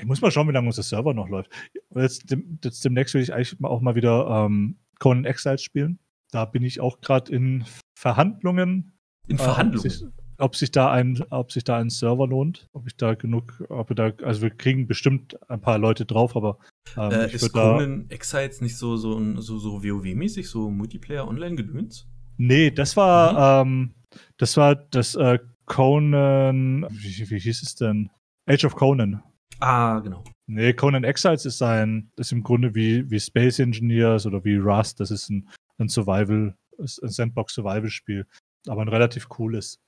Ich 0.01 0.07
muss 0.07 0.21
mal 0.21 0.31
schauen, 0.31 0.49
wie 0.49 0.53
lange 0.53 0.69
unser 0.69 0.83
Server 0.83 1.13
noch 1.13 1.29
läuft. 1.29 1.51
Jetzt, 1.95 2.31
dem, 2.31 2.59
jetzt 2.63 2.85
demnächst 2.85 3.15
will 3.15 3.23
ich 3.23 3.35
eigentlich 3.35 3.57
auch 3.63 3.81
mal 3.81 3.97
wieder 3.97 4.47
ähm, 4.47 4.79
Conan 5.01 5.25
Exiles 5.25 5.63
spielen. 5.63 5.99
da 6.31 6.45
bin 6.45 6.63
ich 6.63 6.81
auch 6.81 7.01
gerade 7.01 7.33
in 7.33 7.65
Verhandlungen. 7.99 8.99
In 9.27 9.39
Verhandlungen? 9.39 9.85
Äh, 9.85 9.89
ob, 9.89 9.93
sich, 9.93 10.09
ob, 10.39 10.57
sich, 10.57 10.71
da 10.71 10.91
ein, 10.93 11.23
ob 11.31 11.51
sich 11.51 11.65
da 11.65 11.79
ein 11.79 11.91
Server 11.91 12.29
lohnt, 12.29 12.69
ob 12.73 12.87
ich 12.87 12.97
da 12.97 13.15
genug, 13.15 13.65
ob 13.69 13.91
wir 13.91 13.97
da, 13.97 14.13
also 14.25 14.43
wir 14.43 14.51
kriegen 14.51 14.87
bestimmt 14.87 15.37
ein 15.51 15.61
paar 15.61 15.79
Leute 15.79 16.05
drauf, 16.07 16.37
aber 16.37 16.59
ähm, 16.97 17.11
äh, 17.11 17.33
ist 17.33 17.53
Conan 17.53 18.09
Exiles 18.09 18.61
nicht 18.61 18.77
so, 18.77 18.97
so, 18.97 19.41
so, 19.41 19.59
so 19.59 19.83
WoW-mäßig, 19.83 20.49
so 20.49 20.71
Multiplayer-Online-Gedöns? 20.71 22.07
Nee, 22.37 22.71
das 22.71 22.97
war, 22.97 23.65
mhm. 23.65 23.71
ähm, 23.71 23.95
das 24.37 24.57
war 24.57 24.77
das 24.77 25.17
äh, 25.17 25.41
Conan, 25.67 26.87
wie, 26.91 27.31
wie 27.31 27.39
hieß 27.39 27.63
es 27.63 27.75
denn? 27.75 28.11
Age 28.47 28.65
of 28.65 28.77
Conan. 28.77 29.23
Ah, 29.61 29.99
genau. 30.01 30.25
Nee, 30.47 30.73
Conan 30.73 31.05
Exiles 31.05 31.45
ist 31.45 31.63
ein, 31.63 32.11
ist 32.17 32.33
im 32.33 32.43
Grunde 32.43 32.75
wie, 32.75 33.11
wie 33.11 33.21
Space 33.21 33.59
Engineers 33.59 34.27
oder 34.27 34.45
wie 34.45 34.57
Rust. 34.57 35.01
Das 35.01 35.11
ist 35.11 35.29
ein, 35.29 35.49
ein 35.79 35.89
Survival, 35.89 36.57
ein 36.79 36.87
Sandbox-Survival-Spiel. 36.87 38.27
Aber 38.67 38.83
ein 38.83 38.89
relativ 38.89 39.29
cooles. 39.29 39.81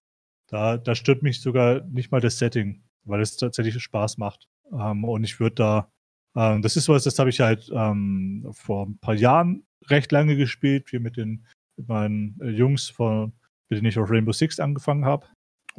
Da, 0.48 0.76
da 0.76 0.94
stört 0.94 1.22
mich 1.22 1.40
sogar 1.40 1.82
nicht 1.86 2.10
mal 2.10 2.20
das 2.20 2.38
Setting, 2.38 2.82
weil 3.04 3.20
es 3.20 3.36
tatsächlich 3.36 3.80
Spaß 3.80 4.18
macht. 4.18 4.48
Ähm, 4.72 5.04
und 5.04 5.24
ich 5.24 5.38
würde 5.38 5.54
da, 5.54 5.92
ähm, 6.36 6.62
das 6.62 6.76
ist 6.76 6.88
was, 6.88 7.04
das 7.04 7.18
habe 7.18 7.30
ich 7.30 7.40
halt 7.40 7.70
ähm, 7.72 8.48
vor 8.52 8.86
ein 8.86 8.98
paar 8.98 9.14
Jahren 9.14 9.64
recht 9.88 10.10
lange 10.12 10.36
gespielt, 10.36 10.88
hier 10.90 11.00
mit 11.00 11.16
den 11.16 11.46
mit 11.80 11.88
meinen 11.88 12.38
äh, 12.40 12.50
Jungs, 12.50 12.88
von, 12.88 13.32
mit 13.68 13.78
denen 13.78 13.86
ich 13.86 13.98
auf 13.98 14.10
Rainbow 14.10 14.32
Six 14.32 14.60
angefangen 14.60 15.04
habe. 15.04 15.26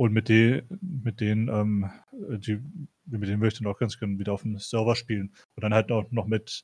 Und 0.01 0.13
mit, 0.13 0.29
die, 0.29 0.63
mit 0.81 1.21
denen, 1.21 1.47
ähm, 1.47 1.91
die, 2.11 2.59
mit 3.05 3.29
denen 3.29 3.39
möchte 3.39 3.59
ich 3.59 3.63
dann 3.63 3.71
auch 3.71 3.77
ganz 3.77 3.99
gerne 3.99 4.17
wieder 4.17 4.33
auf 4.33 4.41
dem 4.41 4.57
Server 4.57 4.95
spielen. 4.95 5.31
Und 5.55 5.63
dann 5.63 5.75
halt 5.75 5.91
auch 5.91 6.09
noch 6.09 6.25
mit, 6.25 6.63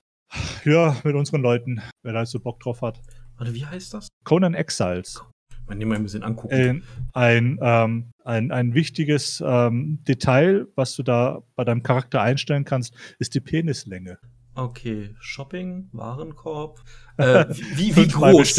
ja, 0.65 0.99
mit 1.03 1.13
unseren 1.13 1.43
Leuten, 1.43 1.79
wer 2.01 2.13
da 2.13 2.25
so 2.25 2.39
Bock 2.39 2.59
drauf 2.59 2.81
hat. 2.81 2.99
Warte, 3.35 3.53
wie 3.53 3.63
heißt 3.63 3.93
das? 3.93 4.07
Conan 4.23 4.55
Exiles. 4.55 5.23
Man 5.67 5.77
nehmen 5.77 5.89
mal 5.89 5.97
ein 5.97 6.01
bisschen 6.03 6.23
angucken. 6.23 6.55
Ein, 6.55 6.83
ein, 7.13 7.59
ähm, 7.61 8.11
ein, 8.23 8.51
ein 8.51 8.73
wichtiges 8.73 9.43
ähm, 9.45 10.03
Detail, 10.07 10.65
was 10.73 10.95
du 10.95 11.03
da 11.03 11.43
bei 11.55 11.63
deinem 11.63 11.83
Charakter 11.83 12.23
einstellen 12.23 12.65
kannst, 12.65 12.95
ist 13.19 13.35
die 13.35 13.39
Penislänge. 13.39 14.17
Okay, 14.55 15.13
Shopping, 15.19 15.89
Warenkorb. 15.91 16.81
Äh, 17.19 17.45
wie, 17.49 17.95
wie 17.95 18.07
groß? 18.07 18.55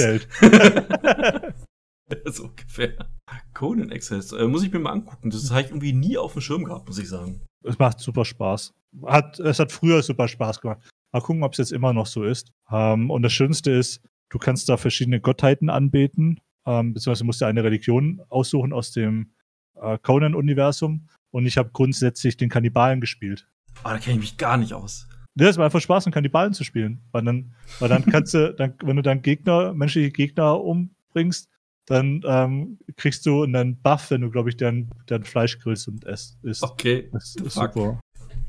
so 2.26 2.44
ungefähr. 2.48 3.08
Conan 3.54 3.92
Access. 3.92 4.32
Äh, 4.32 4.46
muss 4.46 4.62
ich 4.62 4.72
mir 4.72 4.78
mal 4.78 4.92
angucken. 4.92 5.30
Das 5.30 5.50
habe 5.50 5.62
ich 5.62 5.68
irgendwie 5.68 5.92
nie 5.92 6.16
auf 6.16 6.32
dem 6.32 6.42
Schirm 6.42 6.64
gehabt, 6.64 6.86
muss 6.86 6.98
ich 6.98 7.08
sagen. 7.08 7.40
Es 7.64 7.78
macht 7.78 8.00
super 8.00 8.24
Spaß. 8.24 8.74
Hat, 9.06 9.38
es 9.40 9.58
hat 9.58 9.72
früher 9.72 10.02
super 10.02 10.28
Spaß 10.28 10.60
gemacht. 10.60 10.80
Mal 11.12 11.20
gucken, 11.20 11.42
ob 11.42 11.52
es 11.52 11.58
jetzt 11.58 11.72
immer 11.72 11.92
noch 11.92 12.06
so 12.06 12.24
ist. 12.24 12.52
Ähm, 12.70 13.10
und 13.10 13.22
das 13.22 13.32
Schönste 13.32 13.70
ist, 13.70 14.00
du 14.28 14.38
kannst 14.38 14.68
da 14.68 14.76
verschiedene 14.76 15.20
Gottheiten 15.20 15.70
anbeten, 15.70 16.40
ähm, 16.66 16.94
beziehungsweise 16.94 17.24
musst 17.24 17.40
du 17.40 17.46
eine 17.46 17.64
Religion 17.64 18.20
aussuchen 18.28 18.72
aus 18.72 18.92
dem 18.92 19.32
äh, 19.80 19.98
Conan-Universum. 19.98 21.08
Und 21.30 21.46
ich 21.46 21.58
habe 21.58 21.70
grundsätzlich 21.72 22.36
den 22.36 22.48
Kannibalen 22.48 23.00
gespielt. 23.00 23.48
Aber 23.82 23.94
da 23.94 24.00
kenne 24.00 24.14
ich 24.16 24.20
mich 24.20 24.36
gar 24.36 24.56
nicht 24.56 24.72
aus. 24.72 25.06
Es 25.38 25.56
war 25.56 25.66
einfach 25.66 25.80
Spaß, 25.80 26.06
einen 26.06 26.12
Kannibalen 26.12 26.52
zu 26.52 26.64
spielen. 26.64 27.00
Weil 27.12 27.24
dann, 27.24 27.54
weil 27.78 27.88
dann 27.88 28.04
kannst 28.10 28.34
du, 28.34 28.54
dann, 28.54 28.74
wenn 28.82 28.96
du 28.96 29.02
dann 29.02 29.22
Gegner, 29.22 29.72
menschliche 29.74 30.10
Gegner 30.10 30.60
umbringst, 30.60 31.48
dann 31.90 32.22
ähm, 32.26 32.78
kriegst 32.96 33.26
du 33.26 33.42
einen 33.42 33.80
Buff, 33.80 34.10
wenn 34.10 34.20
du, 34.20 34.30
glaube 34.30 34.48
ich, 34.50 34.56
dein, 34.56 34.90
dein 35.06 35.24
Fleisch 35.24 35.58
grillst 35.58 35.88
und 35.88 36.04
isst. 36.04 36.38
Okay. 36.62 37.08
Das 37.12 37.36
ist 37.36 37.54
super. 37.54 38.00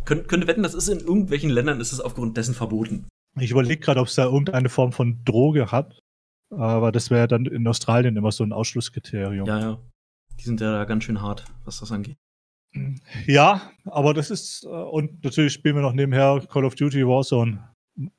Kön 0.06 0.28
könnte 0.28 0.48
wetten, 0.48 0.64
das 0.64 0.74
ist 0.74 0.88
in 0.88 1.00
irgendwelchen 1.00 1.50
Ländern 1.50 1.80
ist 1.80 1.92
es 1.92 2.00
aufgrund 2.00 2.36
dessen 2.38 2.54
verboten. 2.54 3.08
Ich 3.40 3.52
überlege 3.52 3.80
gerade, 3.80 4.00
ob 4.00 4.08
es 4.08 4.16
da 4.16 4.26
irgendeine 4.26 4.70
Form 4.70 4.92
von 4.92 5.24
Droge 5.24 5.72
hat. 5.72 6.00
Aber 6.52 6.92
das 6.92 7.12
wäre 7.12 7.28
dann 7.28 7.46
in 7.46 7.68
Australien 7.68 8.18
immer 8.18 8.32
so 8.32 8.44
ein 8.44 8.54
Ausschlusskriterium. 8.54 9.46
Ja, 9.46 9.60
ja. 9.60 9.80
Die 10.40 10.44
sind 10.44 10.62
ja 10.62 10.72
da 10.72 10.86
ganz 10.86 11.04
schön 11.04 11.22
hart, 11.22 11.46
was 11.64 11.80
das 11.80 11.92
angeht. 11.92 12.18
Ja, 13.26 13.72
aber 13.86 14.14
das 14.14 14.30
ist, 14.30 14.64
äh, 14.64 14.68
und 14.68 15.24
natürlich 15.24 15.54
spielen 15.54 15.76
wir 15.76 15.82
noch 15.82 15.94
nebenher 15.94 16.44
Call 16.50 16.66
of 16.66 16.76
Duty 16.76 17.06
Warzone. 17.06 17.70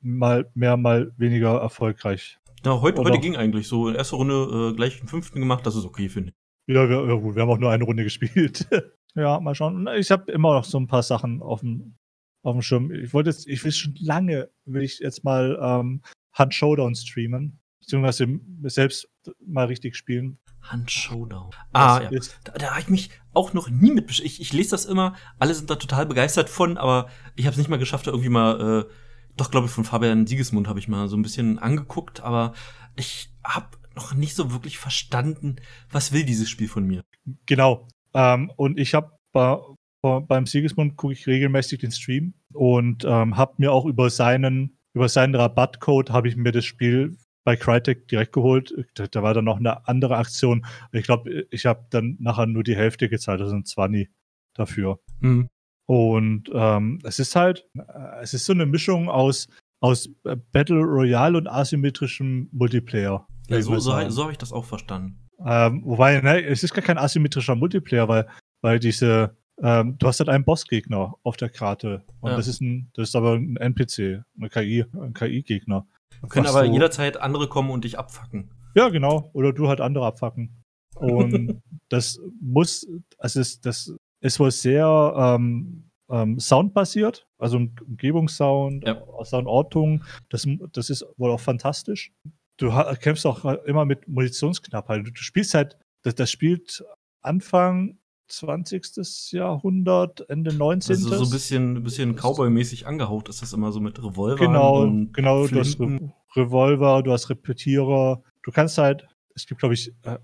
Mal 0.01 0.49
mehr, 0.53 0.77
mal 0.77 1.11
weniger 1.17 1.59
erfolgreich. 1.59 2.37
Ja, 2.63 2.79
heute, 2.79 3.01
heute 3.01 3.19
ging 3.19 3.35
eigentlich 3.35 3.67
so. 3.67 3.87
In 3.87 3.95
erster 3.95 4.17
Runde 4.17 4.71
äh, 4.71 4.75
gleich 4.75 4.99
den 4.99 5.07
fünften 5.07 5.39
gemacht, 5.39 5.65
das 5.65 5.75
ist 5.75 5.85
okay, 5.85 6.09
finde 6.09 6.29
ich. 6.29 6.75
Ja, 6.75 6.87
wir, 6.87 7.07
ja, 7.07 7.15
gut, 7.15 7.35
wir 7.35 7.41
haben 7.41 7.49
auch 7.49 7.57
nur 7.57 7.71
eine 7.71 7.83
Runde 7.83 8.03
gespielt. 8.03 8.67
ja, 9.15 9.39
mal 9.39 9.55
schauen. 9.55 9.87
Ich 9.97 10.11
habe 10.11 10.31
immer 10.31 10.53
noch 10.53 10.63
so 10.63 10.79
ein 10.79 10.87
paar 10.87 11.01
Sachen 11.01 11.41
auf 11.41 11.61
dem, 11.61 11.97
auf 12.43 12.53
dem 12.53 12.61
Schirm. 12.61 12.91
Ich 12.91 13.13
wollte 13.13 13.31
jetzt, 13.31 13.47
ich 13.47 13.63
will 13.63 13.71
schon 13.71 13.95
lange, 13.99 14.49
will 14.65 14.83
ich 14.83 14.99
jetzt 14.99 15.23
mal 15.23 15.57
ähm, 15.61 16.01
Hand 16.33 16.53
Showdown 16.53 16.93
streamen. 16.95 17.59
Beziehungsweise 17.79 18.39
selbst 18.63 19.09
mal 19.43 19.65
richtig 19.65 19.95
spielen. 19.95 20.37
Hand 20.61 20.91
Showdown. 20.91 21.49
Ah, 21.73 22.01
ja. 22.03 22.19
Da, 22.43 22.51
da 22.53 22.69
habe 22.71 22.81
ich 22.81 22.89
mich 22.89 23.09
auch 23.33 23.53
noch 23.53 23.69
nie 23.69 23.91
mit 23.91 24.07
ich, 24.19 24.39
ich 24.39 24.53
lese 24.53 24.69
das 24.71 24.85
immer, 24.85 25.15
alle 25.39 25.55
sind 25.55 25.71
da 25.71 25.75
total 25.75 26.05
begeistert 26.05 26.47
von, 26.47 26.77
aber 26.77 27.09
ich 27.35 27.47
habe 27.47 27.53
es 27.53 27.57
nicht 27.57 27.69
mal 27.69 27.79
geschafft, 27.79 28.05
da 28.05 28.11
irgendwie 28.11 28.29
mal 28.29 28.85
äh, 28.87 28.93
doch, 29.41 29.51
glaube 29.51 29.67
ich, 29.67 29.73
von 29.73 29.83
Fabian 29.83 30.27
Siegesmund 30.27 30.67
habe 30.67 30.79
ich 30.79 30.87
mal 30.87 31.07
so 31.07 31.17
ein 31.17 31.23
bisschen 31.23 31.57
angeguckt, 31.59 32.21
aber 32.21 32.53
ich 32.95 33.33
habe 33.43 33.77
noch 33.95 34.13
nicht 34.13 34.35
so 34.35 34.51
wirklich 34.51 34.77
verstanden, 34.77 35.55
was 35.89 36.11
will 36.11 36.23
dieses 36.23 36.49
Spiel 36.49 36.67
von 36.67 36.85
mir. 36.85 37.03
Genau. 37.45 37.87
Ähm, 38.13 38.51
und 38.55 38.79
ich 38.79 38.93
habe 38.93 39.17
bei, 39.33 39.57
beim 40.01 40.45
Siegesmund 40.45 40.95
gucke 40.95 41.13
ich 41.13 41.27
regelmäßig 41.27 41.79
den 41.79 41.91
Stream 41.91 42.33
und 42.53 43.03
ähm, 43.03 43.35
habe 43.35 43.55
mir 43.57 43.71
auch 43.71 43.85
über 43.85 44.09
seinen 44.09 44.77
über 44.93 45.07
seinen 45.07 45.35
Rabattcode 45.35 46.09
habe 46.11 46.27
ich 46.27 46.35
mir 46.35 46.51
das 46.51 46.65
Spiel 46.65 47.17
bei 47.43 47.55
Crytek 47.55 48.07
direkt 48.09 48.33
geholt. 48.33 48.73
Da, 48.93 49.07
da 49.07 49.23
war 49.23 49.33
dann 49.33 49.45
noch 49.45 49.57
eine 49.57 49.87
andere 49.87 50.17
Aktion. 50.17 50.65
Ich 50.91 51.05
glaube, 51.05 51.47
ich 51.49 51.65
habe 51.65 51.85
dann 51.89 52.17
nachher 52.19 52.45
nur 52.45 52.63
die 52.63 52.75
Hälfte 52.75 53.09
gezahlt, 53.09 53.41
also 53.41 53.55
ein 53.55 53.65
20 53.65 54.09
dafür. 54.53 54.99
Mhm. 55.19 55.49
Und 55.91 56.49
ähm, 56.53 56.99
es 57.03 57.19
ist 57.19 57.35
halt, 57.35 57.67
äh, 57.75 58.21
es 58.21 58.33
ist 58.33 58.45
so 58.45 58.53
eine 58.53 58.65
Mischung 58.65 59.09
aus, 59.09 59.49
aus 59.81 60.09
äh, 60.23 60.37
Battle 60.53 60.79
Royale 60.79 61.37
und 61.37 61.49
asymmetrischem 61.49 62.47
Multiplayer. 62.53 63.27
Ja, 63.49 63.61
so, 63.61 63.77
so, 63.77 64.09
so 64.09 64.21
habe 64.21 64.31
ich 64.31 64.37
das 64.37 64.53
auch 64.53 64.63
verstanden. 64.63 65.27
Ähm, 65.45 65.81
wobei, 65.83 66.21
ne, 66.21 66.45
es 66.45 66.63
ist 66.63 66.73
gar 66.73 66.81
kein 66.81 66.97
asymmetrischer 66.97 67.55
Multiplayer, 67.55 68.07
weil, 68.07 68.25
weil 68.61 68.79
diese, 68.79 69.35
ähm, 69.61 69.97
du 69.97 70.07
hast 70.07 70.21
halt 70.21 70.29
einen 70.29 70.45
Bossgegner 70.45 71.15
auf 71.23 71.35
der 71.35 71.49
Karte. 71.49 72.05
Und 72.21 72.31
ja. 72.31 72.37
das 72.37 72.47
ist 72.47 72.61
ein, 72.61 72.89
das 72.93 73.09
ist 73.09 73.15
aber 73.17 73.33
ein 73.33 73.57
NPC, 73.57 74.23
eine 74.37 74.49
KI, 74.49 74.85
ein 74.93 75.13
KI-Gegner. 75.13 75.85
Können 76.29 76.47
aber 76.47 76.67
so, 76.67 76.71
jederzeit 76.71 77.17
andere 77.17 77.49
kommen 77.49 77.69
und 77.69 77.83
dich 77.83 77.99
abfacken. 77.99 78.49
Ja, 78.75 78.87
genau. 78.87 79.29
Oder 79.33 79.51
du 79.51 79.67
halt 79.67 79.81
andere 79.81 80.05
abfacken. 80.05 80.63
Und 80.95 81.61
das 81.89 82.17
muss, 82.39 82.87
also 83.17 83.41
ist, 83.41 83.65
das 83.65 83.93
ist 84.21 84.39
wohl 84.39 84.51
sehr 84.51 85.13
ähm, 85.17 85.91
ähm, 86.09 86.39
soundbasiert, 86.39 87.27
also 87.37 87.57
Umgebungssound, 87.57 88.85
ja. 88.85 89.01
Soundortung. 89.23 90.03
Das, 90.29 90.47
das 90.73 90.89
ist 90.89 91.05
wohl 91.17 91.31
auch 91.31 91.39
fantastisch. 91.39 92.13
Du 92.57 92.69
kämpfst 92.99 93.25
auch 93.25 93.43
immer 93.65 93.85
mit 93.85 94.07
Munitionsknappheit. 94.07 95.07
Du, 95.07 95.11
du 95.11 95.21
spielst 95.21 95.53
halt, 95.53 95.77
das, 96.03 96.15
das 96.15 96.29
spielt 96.29 96.83
Anfang 97.21 97.97
20. 98.27 99.31
Jahrhundert, 99.31 100.29
Ende 100.29 100.53
19. 100.53 100.95
Also 100.95 101.09
so 101.09 101.23
ein 101.25 101.29
bisschen, 101.29 101.83
bisschen 101.83 102.15
Cowboy-mäßig 102.15 102.85
angehaucht 102.85 103.29
ist 103.29 103.41
das 103.41 103.53
immer 103.53 103.71
so 103.71 103.79
mit 103.79 103.99
Revolver. 103.99 104.35
Genau, 104.35 104.89
genau. 105.11 105.47
Du 105.47 105.59
hast 105.59 105.79
Re 105.79 106.13
Revolver, 106.35 107.03
du 107.03 107.11
hast 107.11 107.29
Repetierer. 107.29 108.23
Du 108.43 108.51
kannst 108.51 108.77
halt, 108.77 109.05
es 109.35 109.45
gibt, 109.45 109.59
glaube 109.59 109.73
ich, 109.73 109.93
äh, 110.03 110.17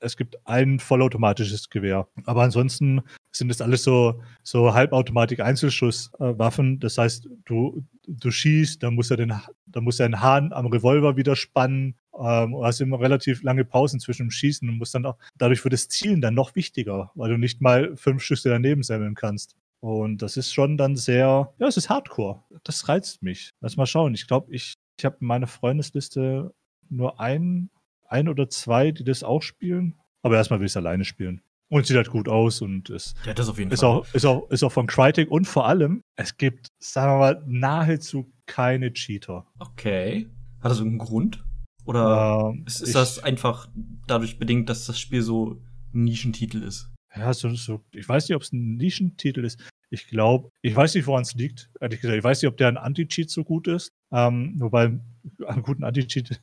es 0.00 0.16
gibt 0.16 0.36
ein 0.46 0.78
vollautomatisches 0.78 1.68
Gewehr. 1.70 2.06
Aber 2.24 2.42
ansonsten 2.42 3.02
sind 3.30 3.48
das 3.48 3.60
alles 3.60 3.84
so, 3.84 4.20
so 4.42 4.74
Halbautomatik-Einzelschusswaffen. 4.74 6.80
das 6.80 6.98
heißt, 6.98 7.28
du, 7.44 7.84
du 8.06 8.30
schießt, 8.30 8.82
dann 8.82 8.94
muss 8.94 9.10
er 9.10 9.16
den, 9.16 9.32
dann 9.66 9.84
muss 9.84 10.00
er 10.00 10.08
den 10.08 10.20
Hahn 10.20 10.52
am 10.52 10.66
Revolver 10.66 11.16
wieder 11.16 11.36
spannen. 11.36 11.94
Ähm, 12.18 12.56
hast 12.62 12.80
immer 12.80 13.00
relativ 13.00 13.42
lange 13.42 13.64
Pausen 13.64 14.00
zwischen 14.00 14.26
dem 14.26 14.30
Schießen 14.30 14.68
und 14.68 14.76
musst 14.76 14.94
dann 14.94 15.06
auch, 15.06 15.16
dadurch 15.38 15.64
wird 15.64 15.72
das 15.72 15.88
Zielen 15.88 16.20
dann 16.20 16.34
noch 16.34 16.54
wichtiger, 16.54 17.10
weil 17.14 17.30
du 17.30 17.38
nicht 17.38 17.62
mal 17.62 17.96
fünf 17.96 18.22
Schüsse 18.22 18.50
daneben 18.50 18.82
sammeln 18.82 19.14
kannst. 19.14 19.56
Und 19.80 20.22
das 20.22 20.36
ist 20.36 20.52
schon 20.52 20.76
dann 20.76 20.94
sehr, 20.94 21.52
ja, 21.58 21.66
es 21.66 21.76
ist 21.76 21.88
Hardcore. 21.88 22.42
Das 22.62 22.88
reizt 22.88 23.22
mich. 23.22 23.50
Lass 23.60 23.76
mal 23.76 23.86
schauen. 23.86 24.14
Ich 24.14 24.28
glaube, 24.28 24.54
ich, 24.54 24.74
ich 24.98 25.04
habe 25.04 25.16
meine 25.20 25.48
Freundesliste 25.48 26.54
nur 26.88 27.18
ein, 27.18 27.70
ein 28.12 28.28
oder 28.28 28.48
zwei, 28.48 28.92
die 28.92 29.04
das 29.04 29.24
auch 29.24 29.42
spielen. 29.42 29.98
Aber 30.22 30.36
erstmal 30.36 30.60
will 30.60 30.66
ich 30.66 30.72
es 30.72 30.76
alleine 30.76 31.04
spielen. 31.04 31.42
Und 31.68 31.86
sieht 31.86 31.96
halt 31.96 32.10
gut 32.10 32.28
aus 32.28 32.60
und 32.60 32.90
ist, 32.90 33.16
ja, 33.24 33.32
das 33.32 33.48
auf 33.48 33.58
jeden 33.58 33.70
ist, 33.70 33.80
Fall. 33.80 33.88
Auch, 33.88 34.14
ist, 34.14 34.26
auch, 34.26 34.50
ist 34.50 34.62
auch 34.62 34.72
von 34.72 34.86
Crytek 34.86 35.30
und 35.30 35.46
vor 35.46 35.66
allem, 35.66 36.02
es 36.16 36.36
gibt, 36.36 36.68
sagen 36.78 37.12
wir 37.12 37.18
mal, 37.18 37.42
nahezu 37.46 38.30
keine 38.46 38.92
Cheater. 38.92 39.46
Okay. 39.58 40.28
Hat 40.60 40.70
das 40.70 40.78
irgendeinen 40.78 41.08
Grund? 41.08 41.44
Oder 41.86 42.52
ähm, 42.52 42.64
ist, 42.66 42.82
ist 42.82 42.88
ich, 42.88 42.94
das 42.94 43.18
einfach 43.20 43.68
dadurch 44.06 44.38
bedingt, 44.38 44.68
dass 44.68 44.84
das 44.84 45.00
Spiel 45.00 45.22
so 45.22 45.62
ein 45.94 46.04
Nischentitel 46.04 46.62
ist? 46.62 46.90
Ja, 47.16 47.32
so, 47.32 47.48
so 47.54 47.80
ich 47.92 48.08
weiß 48.08 48.28
nicht, 48.28 48.36
ob 48.36 48.42
es 48.42 48.52
ein 48.52 48.76
Nischentitel 48.76 49.44
ist. 49.44 49.58
Ich 49.90 50.06
glaube, 50.06 50.50
ich 50.62 50.74
weiß 50.74 50.94
nicht, 50.94 51.06
woran 51.06 51.22
es 51.22 51.34
liegt, 51.34 51.70
ehrlich 51.80 52.00
gesagt. 52.00 52.18
Ich 52.18 52.24
weiß 52.24 52.40
nicht, 52.40 52.48
ob 52.48 52.56
der 52.56 52.68
ein 52.68 52.78
Anti-Cheat 52.78 53.30
so 53.30 53.44
gut 53.44 53.66
ist. 53.66 53.92
Ähm, 54.10 54.54
wobei, 54.58 54.98
einen 55.46 55.62
guten 55.62 55.84
Anti-Cheat 55.84 56.40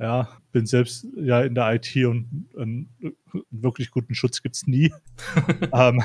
ja, 0.00 0.28
bin 0.52 0.66
selbst 0.66 1.06
ja 1.14 1.42
in 1.42 1.54
der 1.54 1.74
IT 1.74 1.94
und 2.06 2.48
einen 2.58 2.88
wirklich 3.50 3.90
guten 3.90 4.14
Schutz 4.14 4.42
gibt 4.42 4.56
es 4.56 4.66
nie. 4.66 4.92
ähm, 5.72 6.02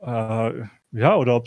äh, 0.00 0.62
ja, 0.92 1.16
oder 1.16 1.36
ob 1.36 1.46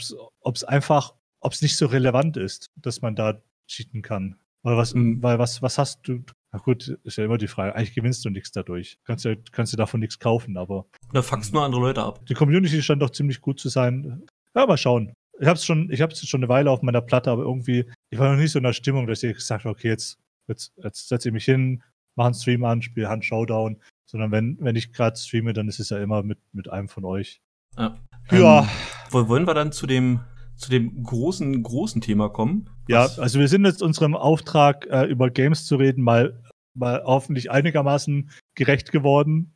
es 0.55 0.63
einfach, 0.63 1.15
ob 1.39 1.53
es 1.53 1.61
nicht 1.61 1.75
so 1.75 1.87
relevant 1.87 2.37
ist, 2.37 2.69
dass 2.75 3.01
man 3.01 3.15
da 3.15 3.41
cheaten 3.67 4.01
kann. 4.01 4.35
Oder 4.63 4.77
was, 4.77 4.93
mhm. 4.93 5.21
weil 5.23 5.39
was, 5.39 5.61
was 5.61 5.77
hast 5.77 6.07
du? 6.07 6.23
Na 6.51 6.59
gut, 6.59 6.87
ist 7.03 7.17
ja 7.17 7.25
immer 7.25 7.37
die 7.37 7.47
Frage. 7.47 7.75
Eigentlich 7.75 7.95
gewinnst 7.95 8.23
du 8.25 8.29
nichts 8.29 8.51
dadurch. 8.51 8.99
Kannst 9.03 9.25
du, 9.25 9.35
kannst 9.51 9.77
davon 9.77 9.99
nichts 9.99 10.19
kaufen, 10.19 10.57
aber. 10.57 10.85
Da 11.13 11.21
fuckst 11.21 11.53
nur 11.53 11.63
andere 11.63 11.81
Leute 11.81 12.03
ab. 12.03 12.25
Die 12.27 12.33
Community 12.33 12.81
scheint 12.81 13.01
doch 13.01 13.09
ziemlich 13.09 13.41
gut 13.41 13.59
zu 13.59 13.69
sein. 13.69 14.23
Ja, 14.55 14.65
mal 14.65 14.77
schauen. 14.77 15.13
Ich 15.39 15.47
hab's 15.47 15.65
schon, 15.65 15.91
ich 15.91 16.01
hab's 16.01 16.25
schon 16.27 16.41
eine 16.41 16.49
Weile 16.49 16.71
auf 16.71 16.81
meiner 16.81 17.01
Platte, 17.01 17.31
aber 17.31 17.43
irgendwie, 17.43 17.85
ich 18.09 18.19
war 18.19 18.31
noch 18.31 18.41
nicht 18.41 18.51
so 18.51 18.59
in 18.59 18.63
der 18.63 18.73
Stimmung, 18.73 19.07
dass 19.07 19.23
ich 19.23 19.35
gesagt 19.35 19.65
habe, 19.65 19.75
okay, 19.75 19.89
jetzt, 19.89 20.17
jetzt, 20.47 20.73
jetzt 20.83 21.07
setze 21.07 21.29
ich 21.29 21.33
mich 21.33 21.45
hin, 21.45 21.83
mache 22.15 22.27
einen 22.27 22.35
Stream 22.35 22.63
an, 22.63 22.81
spiele 22.81 23.09
Hand 23.09 23.25
Showdown. 23.25 23.81
Sondern 24.09 24.31
wenn, 24.31 24.57
wenn 24.61 24.75
ich 24.77 24.93
gerade 24.93 25.17
streame, 25.17 25.51
dann 25.51 25.67
ist 25.67 25.79
es 25.79 25.89
ja 25.89 25.97
immer 25.97 26.23
mit, 26.23 26.39
mit 26.53 26.69
einem 26.69 26.87
von 26.87 27.03
euch. 27.03 27.41
Ja. 27.77 27.97
ja. 28.31 28.61
Ähm, 28.61 29.27
wollen 29.27 29.45
wir 29.45 29.53
dann 29.53 29.71
zu 29.71 29.85
dem 29.85 30.21
zu 30.57 30.71
dem 30.71 31.03
großen, 31.03 31.61
großen 31.61 32.01
Thema 32.01 32.29
kommen. 32.29 32.69
Ja, 32.87 33.07
also 33.17 33.39
wir 33.39 33.47
sind 33.47 33.65
jetzt 33.65 33.83
unserem 33.83 34.15
Auftrag, 34.15 34.87
äh, 34.89 35.05
über 35.05 35.29
Games 35.29 35.65
zu 35.65 35.75
reden, 35.75 36.03
mal, 36.03 36.41
mal 36.73 37.03
hoffentlich 37.05 37.51
einigermaßen 37.51 38.31
gerecht 38.55 38.91
geworden. 38.91 39.53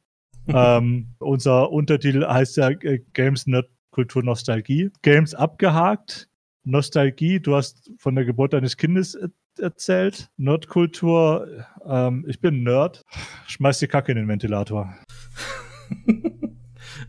ähm, 0.47 1.15
unser 1.19 1.71
Untertitel 1.71 2.25
heißt 2.25 2.57
ja 2.57 2.69
äh, 2.69 2.99
Games 3.13 3.47
Nerd 3.47 3.69
Kultur 3.91 4.23
Nostalgie. 4.23 4.91
Games 5.01 5.33
abgehakt. 5.33 6.29
Nostalgie, 6.63 7.39
du 7.39 7.55
hast 7.55 7.91
von 7.97 8.15
der 8.15 8.23
Geburt 8.23 8.53
deines 8.53 8.77
Kindes 8.77 9.17
erzählt. 9.59 10.29
Nerdkultur, 10.37 11.65
ähm, 11.85 12.25
ich 12.27 12.39
bin 12.39 12.63
Nerd. 12.63 13.03
Schmeiß 13.47 13.79
die 13.79 13.87
Kacke 13.87 14.11
in 14.11 14.17
den 14.17 14.27
Ventilator. 14.27 14.95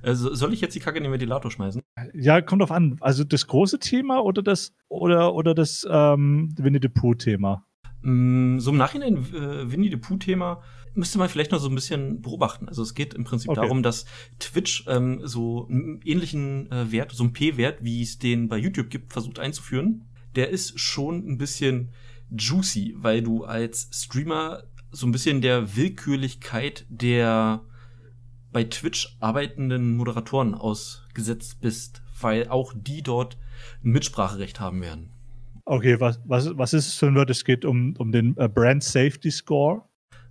Also 0.02 0.35
soll 0.35 0.52
ich 0.52 0.61
jetzt 0.61 0.74
die 0.74 0.81
Kacke 0.81 0.98
in 0.98 1.05
den 1.05 1.12
Ventilator 1.12 1.50
schmeißen? 1.50 1.83
Ja, 2.14 2.40
kommt 2.40 2.62
drauf 2.62 2.72
an. 2.72 2.96
Also 3.00 3.24
das 3.24 3.46
große 3.46 3.78
Thema 3.78 4.20
oder 4.20 4.42
das 4.42 4.74
oder 4.88 5.35
oder 5.35 5.55
das 5.55 5.87
ähm, 5.88 6.55
Winnie 6.59 6.81
the 6.83 6.88
Pooh 6.88 7.14
Thema? 7.14 7.64
Mm, 8.02 8.59
so 8.59 8.72
im 8.72 8.76
Nachhinein 8.76 9.16
äh, 9.16 9.70
Winnie 9.70 9.90
the 9.90 9.96
Pooh 9.96 10.16
Thema 10.16 10.61
müsste 10.94 11.18
man 11.18 11.28
vielleicht 11.28 11.52
noch 11.52 11.61
so 11.61 11.68
ein 11.68 11.74
bisschen 11.74 12.20
beobachten. 12.20 12.68
Also 12.68 12.83
es 12.83 12.94
geht 12.94 13.14
im 13.14 13.24
Prinzip 13.24 13.50
okay. 13.50 13.61
darum, 13.61 13.83
dass 13.83 14.05
Twitch 14.38 14.85
ähm, 14.88 15.20
so 15.24 15.68
einen 15.68 16.00
ähnlichen 16.05 16.70
äh, 16.70 16.90
Wert, 16.90 17.12
so 17.12 17.22
einen 17.24 17.33
P-Wert, 17.33 17.83
wie 17.83 18.02
es 18.02 18.18
den 18.18 18.48
bei 18.48 18.59
YouTube 18.59 18.90
gibt, 18.90 19.12
versucht 19.12 19.38
einzuführen. 19.38 20.09
Der 20.35 20.50
ist 20.50 20.78
schon 20.78 21.26
ein 21.28 21.38
bisschen 21.38 21.90
juicy, 22.37 22.95
weil 22.97 23.23
du 23.23 23.45
als 23.45 23.88
Streamer 23.92 24.64
so 24.90 25.07
ein 25.07 25.12
bisschen 25.12 25.40
der 25.40 25.77
Willkürlichkeit 25.77 26.87
der 26.88 27.62
bei 28.53 28.64
Twitch 28.64 29.16
arbeitenden 29.21 29.97
Moderatoren 29.97 30.55
ausgesetzt 30.55 31.61
bist, 31.61 32.03
weil 32.21 32.49
auch 32.49 32.75
die 32.77 33.03
dort 33.03 33.38
ein 33.83 33.92
Mitspracherecht 33.92 34.61
haben 34.61 34.83
werden. 34.83 35.11
Okay, 35.64 35.99
was, 36.01 36.21
was, 36.25 36.57
was 36.59 36.75
ist 36.75 36.88
es 36.88 36.95
für 36.95 37.07
ein 37.07 37.14
Wort? 37.14 37.31
Es 37.31 37.45
geht 37.45 37.64
um, 37.64 37.95
um 37.97 38.12
den 38.12 38.37
äh, 38.37 38.49
Brand 38.49 38.83
Safety 38.83 39.31
Score. 39.31 39.83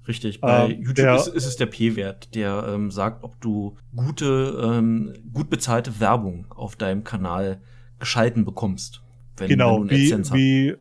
Richtig, 0.07 0.41
bei 0.41 0.71
ähm, 0.71 0.81
YouTube 0.81 0.95
der, 0.95 1.15
ist, 1.15 1.27
ist, 1.27 1.45
es 1.45 1.55
der 1.55 1.67
P-Wert, 1.67 2.33
der 2.35 2.65
ähm, 2.67 2.91
sagt, 2.91 3.23
ob 3.23 3.39
du 3.39 3.77
gute, 3.95 4.59
ähm, 4.63 5.13
gut 5.31 5.49
bezahlte 5.49 5.99
Werbung 5.99 6.47
auf 6.49 6.75
deinem 6.75 7.03
Kanal 7.03 7.61
geschalten 7.99 8.43
bekommst. 8.45 9.03
Wenn, 9.37 9.47
genau, 9.47 9.81
wenn 9.81 9.89
wie, 9.89 10.11
wie, 10.33 10.75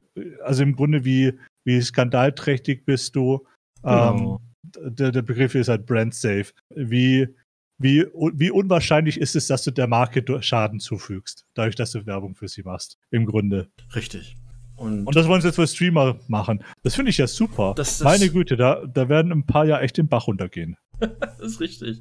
also 0.45 0.63
im 0.63 0.75
Grunde 0.75 1.05
wie, 1.05 1.35
wie 1.65 1.81
skandalträchtig 1.81 2.85
bist 2.85 3.17
du. 3.17 3.47
Genau. 3.83 4.41
Ähm, 4.77 4.95
der, 4.95 5.11
der 5.11 5.23
Begriff 5.23 5.55
ist 5.55 5.69
halt 5.69 5.87
brand 5.87 6.15
safe. 6.15 6.47
Wie, 6.75 7.29
wie, 7.79 8.07
wie 8.35 8.51
unwahrscheinlich 8.51 9.19
ist 9.19 9.37
es, 9.37 9.47
dass 9.47 9.65
du 9.65 9.71
der 9.71 9.87
Marke 9.87 10.23
Schaden 10.43 10.81
zufügst, 10.81 11.47
dadurch, 11.55 11.77
dass 11.77 11.93
du 11.93 12.07
Werbung 12.07 12.35
für 12.35 12.49
sie 12.49 12.63
machst, 12.63 12.99
im 13.11 13.27
Grunde. 13.27 13.69
Richtig. 13.95 14.37
Und, 14.77 15.07
und 15.07 15.15
das 15.15 15.29
wollen 15.29 15.43
sie 15.43 15.49
jetzt 15.49 15.57
für 15.57 15.67
Streamer 15.67 16.19
machen. 16.29 16.65
Das 16.83 16.95
finde 16.95 17.11
ich 17.11 17.19
ja 17.19 17.27
super. 17.27 17.75
Das, 17.77 17.99
das 17.99 18.05
Meine 18.05 18.31
Güte, 18.31 18.57
da, 18.57 18.87
da 18.87 19.09
werden 19.11 19.31
ein 19.31 19.45
paar 19.45 19.67
ja 19.67 19.79
echt 19.81 19.99
den 19.99 20.09
Bach 20.09 20.27
runtergehen. 20.27 20.77
das 20.99 21.39
ist 21.41 21.61
richtig. 21.61 22.01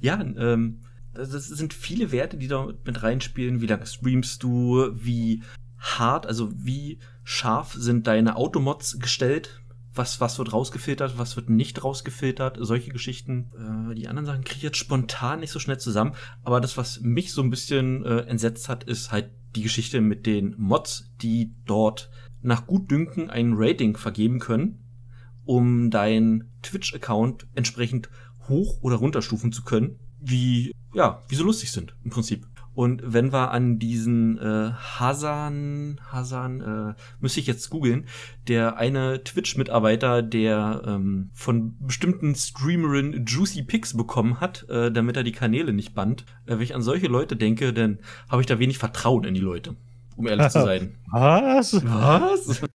Ja, 0.00 0.20
ähm, 0.20 0.82
das 1.14 1.30
sind 1.30 1.72
viele 1.72 2.12
Werte, 2.12 2.36
die 2.36 2.48
da 2.48 2.68
mit 2.84 3.02
reinspielen. 3.02 3.60
Wie 3.60 3.66
lange 3.66 3.86
streamst 3.86 4.42
du? 4.42 4.90
Wie 4.92 5.42
hart, 5.80 6.26
also 6.26 6.52
wie 6.54 7.00
scharf 7.24 7.72
sind 7.72 8.06
deine 8.06 8.36
Automods 8.36 8.98
gestellt? 8.98 9.60
was, 9.94 10.20
was 10.20 10.38
wird 10.38 10.52
rausgefiltert, 10.52 11.18
was 11.18 11.36
wird 11.36 11.50
nicht 11.50 11.82
rausgefiltert, 11.82 12.58
solche 12.60 12.90
Geschichten. 12.90 13.90
Äh, 13.90 13.94
die 13.94 14.08
anderen 14.08 14.26
Sachen 14.26 14.44
kriege 14.44 14.58
ich 14.58 14.62
jetzt 14.62 14.76
spontan 14.76 15.40
nicht 15.40 15.50
so 15.50 15.58
schnell 15.58 15.78
zusammen. 15.78 16.14
Aber 16.44 16.60
das, 16.60 16.76
was 16.76 17.00
mich 17.00 17.32
so 17.32 17.42
ein 17.42 17.50
bisschen 17.50 18.04
äh, 18.04 18.20
entsetzt 18.20 18.68
hat, 18.68 18.84
ist 18.84 19.12
halt 19.12 19.30
die 19.56 19.62
Geschichte 19.62 20.00
mit 20.00 20.26
den 20.26 20.54
Mods, 20.58 21.10
die 21.20 21.54
dort 21.66 22.10
nach 22.40 22.66
Gutdünken 22.66 23.30
ein 23.30 23.54
Rating 23.54 23.96
vergeben 23.96 24.38
können, 24.38 24.78
um 25.44 25.90
deinen 25.90 26.50
Twitch-Account 26.62 27.48
entsprechend 27.54 28.08
hoch 28.48 28.80
oder 28.82 28.96
runterstufen 28.96 29.52
zu 29.52 29.64
können, 29.64 29.98
wie, 30.20 30.72
ja, 30.94 31.22
wie 31.28 31.34
so 31.34 31.44
lustig 31.44 31.72
sind, 31.72 31.96
im 32.04 32.10
Prinzip. 32.10 32.46
Und 32.80 33.02
wenn 33.04 33.30
wir 33.30 33.50
an 33.50 33.78
diesen 33.78 34.38
äh, 34.38 34.72
Hasan, 34.72 36.00
Hasan, 36.10 36.60
äh, 36.62 36.94
müsste 37.20 37.38
ich 37.38 37.46
jetzt 37.46 37.68
googeln, 37.68 38.06
der 38.48 38.78
eine 38.78 39.22
Twitch-Mitarbeiter, 39.22 40.22
der 40.22 40.80
ähm, 40.86 41.28
von 41.34 41.76
bestimmten 41.78 42.34
Streamerin 42.34 43.26
Juicy 43.26 43.64
Picks 43.64 43.94
bekommen 43.94 44.40
hat, 44.40 44.66
äh, 44.70 44.90
damit 44.90 45.18
er 45.18 45.24
die 45.24 45.32
Kanäle 45.32 45.74
nicht 45.74 45.94
band. 45.94 46.24
Äh, 46.46 46.52
wenn 46.52 46.62
ich 46.62 46.74
an 46.74 46.80
solche 46.80 47.08
Leute 47.08 47.36
denke, 47.36 47.74
dann 47.74 47.98
habe 48.30 48.40
ich 48.40 48.46
da 48.46 48.58
wenig 48.58 48.78
Vertrauen 48.78 49.24
in 49.24 49.34
die 49.34 49.40
Leute, 49.40 49.76
um 50.16 50.26
ehrlich 50.26 50.48
zu 50.48 50.62
sein. 50.62 50.94
Was? 51.10 51.84
Was? 51.84 52.62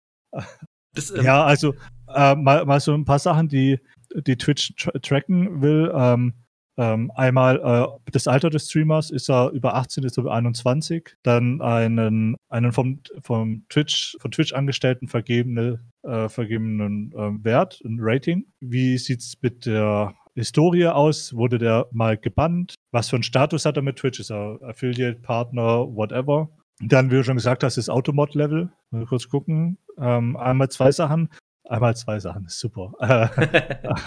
Das, 0.95 1.11
ähm, 1.11 1.25
ja, 1.25 1.43
also 1.45 1.75
äh, 2.09 2.35
mal, 2.35 2.67
mal 2.67 2.81
so 2.81 2.93
ein 2.93 3.07
paar 3.07 3.19
Sachen, 3.19 3.49
die, 3.49 3.79
die 4.27 4.37
Twitch 4.37 4.75
tra 4.77 4.91
tracken 4.99 5.63
will. 5.63 5.91
Ähm, 5.95 6.35
ähm, 6.79 7.11
einmal 7.15 7.61
äh, 7.61 8.11
das 8.11 8.27
Alter 8.27 8.51
des 8.51 8.69
Streamers, 8.69 9.11
ist 9.11 9.29
er 9.29 9.51
über 9.51 9.75
18, 9.75 10.05
ist 10.05 10.17
er 10.17 10.23
über 10.23 10.33
21. 10.33 11.17
Dann 11.23 11.61
einen, 11.61 12.37
einen 12.49 12.73
vom, 12.73 13.01
vom 13.23 13.65
Twitch, 13.69 14.17
von 14.21 14.31
Twitch 14.31 14.53
Angestellten 14.53 15.09
vergebene, 15.09 15.81
äh, 16.03 16.29
vergebenen 16.29 17.13
äh, 17.13 17.45
Wert, 17.45 17.81
ein 17.85 17.99
Rating. 18.01 18.47
Wie 18.61 18.97
sieht 18.97 19.21
es 19.21 19.35
mit 19.43 19.67
der 19.67 20.15
Historie 20.35 20.87
aus? 20.87 21.35
Wurde 21.35 21.59
der 21.59 21.89
mal 21.93 22.17
gebannt? 22.17 22.75
Was 22.91 23.11
für 23.11 23.17
einen 23.17 23.23
Status 23.23 23.67
hat 23.67 23.77
er 23.77 23.83
mit 23.83 23.97
Twitch? 23.97 24.21
Ist 24.21 24.31
er 24.31 24.59
Affiliate, 24.63 25.21
Partner, 25.21 25.87
whatever? 25.95 26.49
Dann, 26.81 27.11
wie 27.11 27.17
du 27.17 27.25
schon 27.25 27.37
gesagt 27.37 27.63
hast, 27.65 27.77
das 27.77 27.91
Automod-Level. 27.91 28.73
Mal 28.91 29.07
kurz 29.07 29.29
gucken. 29.29 29.79
Ähm, 29.99 30.37
einmal 30.37 30.71
zwei 30.71 30.91
Sachen. 30.91 31.29
Einmal 31.69 31.95
zwei 31.97 32.19
Sachen, 32.19 32.47
super. 32.49 32.93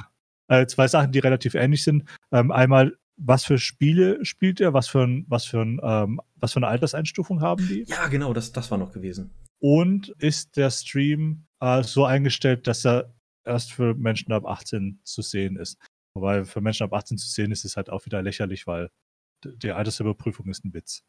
äh, 0.48 0.66
zwei 0.68 0.88
Sachen, 0.88 1.12
die 1.12 1.20
relativ 1.20 1.56
ähnlich 1.56 1.84
sind. 1.84 2.04
Ähm, 2.32 2.52
einmal, 2.52 2.98
was 3.18 3.46
für 3.46 3.58
Spiele 3.58 4.24
spielt 4.26 4.60
er? 4.60 4.74
Was 4.74 4.88
für, 4.88 5.04
ein, 5.04 5.26
was, 5.28 5.46
für 5.46 5.62
ein, 5.62 5.80
ähm, 5.84 6.22
was 6.36 6.54
für 6.54 6.58
eine 6.58 6.68
Alterseinstufung 6.68 7.42
haben 7.42 7.68
die? 7.68 7.86
Ja, 7.88 8.08
genau, 8.08 8.34
das, 8.34 8.52
das 8.52 8.70
war 8.72 8.78
noch 8.78 8.92
gewesen. 8.92 9.32
Und 9.60 10.10
ist 10.20 10.58
der 10.58 10.70
Stream 10.70 11.46
äh, 11.60 11.84
so 11.84 12.06
eingestellt, 12.06 12.68
dass 12.68 12.86
er 12.86 13.14
erst 13.46 13.72
für 13.72 13.94
Menschen 13.94 14.32
ab 14.34 14.46
18 14.46 15.00
zu 15.04 15.22
sehen 15.22 15.56
ist? 15.56 15.78
Wobei 16.14 16.46
für 16.46 16.62
Menschen 16.62 16.84
ab 16.84 16.94
18 16.94 17.18
zu 17.18 17.28
sehen 17.28 17.52
ist, 17.52 17.66
ist 17.66 17.78
halt 17.78 17.90
auch 17.90 18.06
wieder 18.06 18.22
lächerlich, 18.22 18.68
weil 18.68 18.90
die 19.46 19.72
Altersüberprüfung 19.72 20.48
ist 20.48 20.66
ein 20.66 20.74
Witz. 20.74 21.04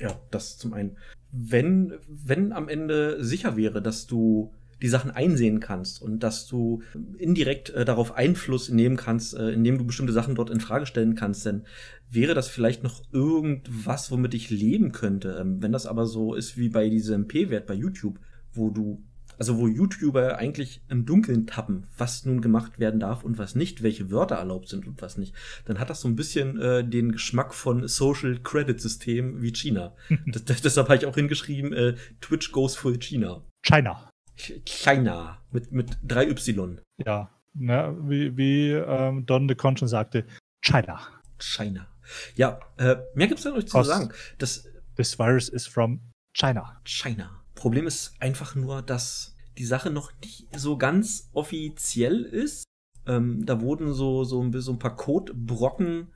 Ja, 0.00 0.20
das 0.30 0.58
zum 0.58 0.72
einen. 0.72 0.98
Wenn, 1.30 1.94
wenn 2.08 2.52
am 2.52 2.68
Ende 2.68 3.22
sicher 3.24 3.56
wäre, 3.56 3.80
dass 3.80 4.06
du 4.06 4.52
die 4.82 4.88
Sachen 4.88 5.10
einsehen 5.10 5.60
kannst 5.60 6.02
und 6.02 6.20
dass 6.20 6.46
du 6.46 6.82
indirekt 7.18 7.70
äh, 7.70 7.84
darauf 7.84 8.14
Einfluss 8.14 8.68
nehmen 8.68 8.96
kannst, 8.96 9.34
äh, 9.34 9.50
indem 9.50 9.78
du 9.78 9.84
bestimmte 9.84 10.12
Sachen 10.12 10.34
dort 10.34 10.50
in 10.50 10.60
Frage 10.60 10.86
stellen 10.86 11.14
kannst, 11.14 11.46
dann 11.46 11.64
wäre 12.10 12.34
das 12.34 12.48
vielleicht 12.48 12.82
noch 12.82 13.02
irgendwas, 13.12 14.10
womit 14.10 14.34
ich 14.34 14.50
leben 14.50 14.92
könnte. 14.92 15.38
Ähm, 15.40 15.62
wenn 15.62 15.72
das 15.72 15.86
aber 15.86 16.06
so 16.06 16.34
ist 16.34 16.56
wie 16.56 16.68
bei 16.68 16.88
diesem 16.88 17.28
P-Wert 17.28 17.66
bei 17.66 17.74
YouTube, 17.74 18.18
wo 18.52 18.70
du 18.70 19.02
also 19.38 19.58
wo 19.58 19.66
YouTuber 19.66 20.38
eigentlich 20.38 20.82
im 20.88 21.06
Dunkeln 21.06 21.46
tappen, 21.46 21.86
was 21.96 22.24
nun 22.24 22.40
gemacht 22.40 22.78
werden 22.78 23.00
darf 23.00 23.24
und 23.24 23.38
was 23.38 23.54
nicht, 23.54 23.82
welche 23.82 24.10
Wörter 24.10 24.36
erlaubt 24.36 24.68
sind 24.68 24.86
und 24.86 25.00
was 25.02 25.18
nicht, 25.18 25.34
dann 25.64 25.78
hat 25.78 25.90
das 25.90 26.00
so 26.00 26.08
ein 26.08 26.16
bisschen 26.16 26.60
äh, 26.60 26.88
den 26.88 27.12
Geschmack 27.12 27.54
von 27.54 27.88
Social 27.88 28.38
Credit 28.42 28.80
System 28.80 29.42
wie 29.42 29.52
China. 29.52 29.94
das, 30.26 30.44
das, 30.44 30.62
deshalb 30.62 30.88
habe 30.88 30.98
ich 30.98 31.06
auch 31.06 31.16
hingeschrieben, 31.16 31.72
äh, 31.72 31.94
Twitch 32.20 32.52
goes 32.52 32.76
full 32.76 32.98
China. 32.98 33.42
China. 33.62 34.08
China 34.36 35.38
mit, 35.50 35.72
mit 35.72 35.98
drei 36.02 36.28
Y. 36.28 36.80
Ja, 37.04 37.30
ne, 37.54 37.96
wie, 38.02 38.36
wie 38.36 38.70
ähm, 38.70 39.26
Don 39.26 39.48
de 39.48 39.56
Con 39.56 39.76
schon 39.76 39.88
sagte, 39.88 40.24
China. 40.60 41.00
China. 41.38 41.86
Ja, 42.34 42.60
äh, 42.76 42.96
mehr 43.14 43.28
gibt's 43.28 43.44
da 43.44 43.50
noch 43.50 43.56
nicht 43.56 43.70
zu 43.70 43.82
sagen. 43.82 44.12
Das, 44.38 44.68
This 44.96 45.18
virus 45.18 45.48
is 45.48 45.66
from 45.66 46.00
China. 46.34 46.80
China. 46.84 47.42
Problem 47.54 47.86
ist 47.86 48.14
einfach 48.20 48.54
nur, 48.54 48.82
dass 48.82 49.36
die 49.58 49.64
Sache 49.64 49.90
noch 49.90 50.12
nicht 50.22 50.46
so 50.56 50.76
ganz 50.76 51.30
offiziell 51.32 52.22
ist. 52.22 52.64
Ähm, 53.06 53.44
da 53.44 53.60
wurden 53.60 53.92
so, 53.92 54.24
so, 54.24 54.42
ein, 54.42 54.52
so 54.60 54.72
ein 54.72 54.78
paar 54.78 54.96
Codebrocken 54.96 56.12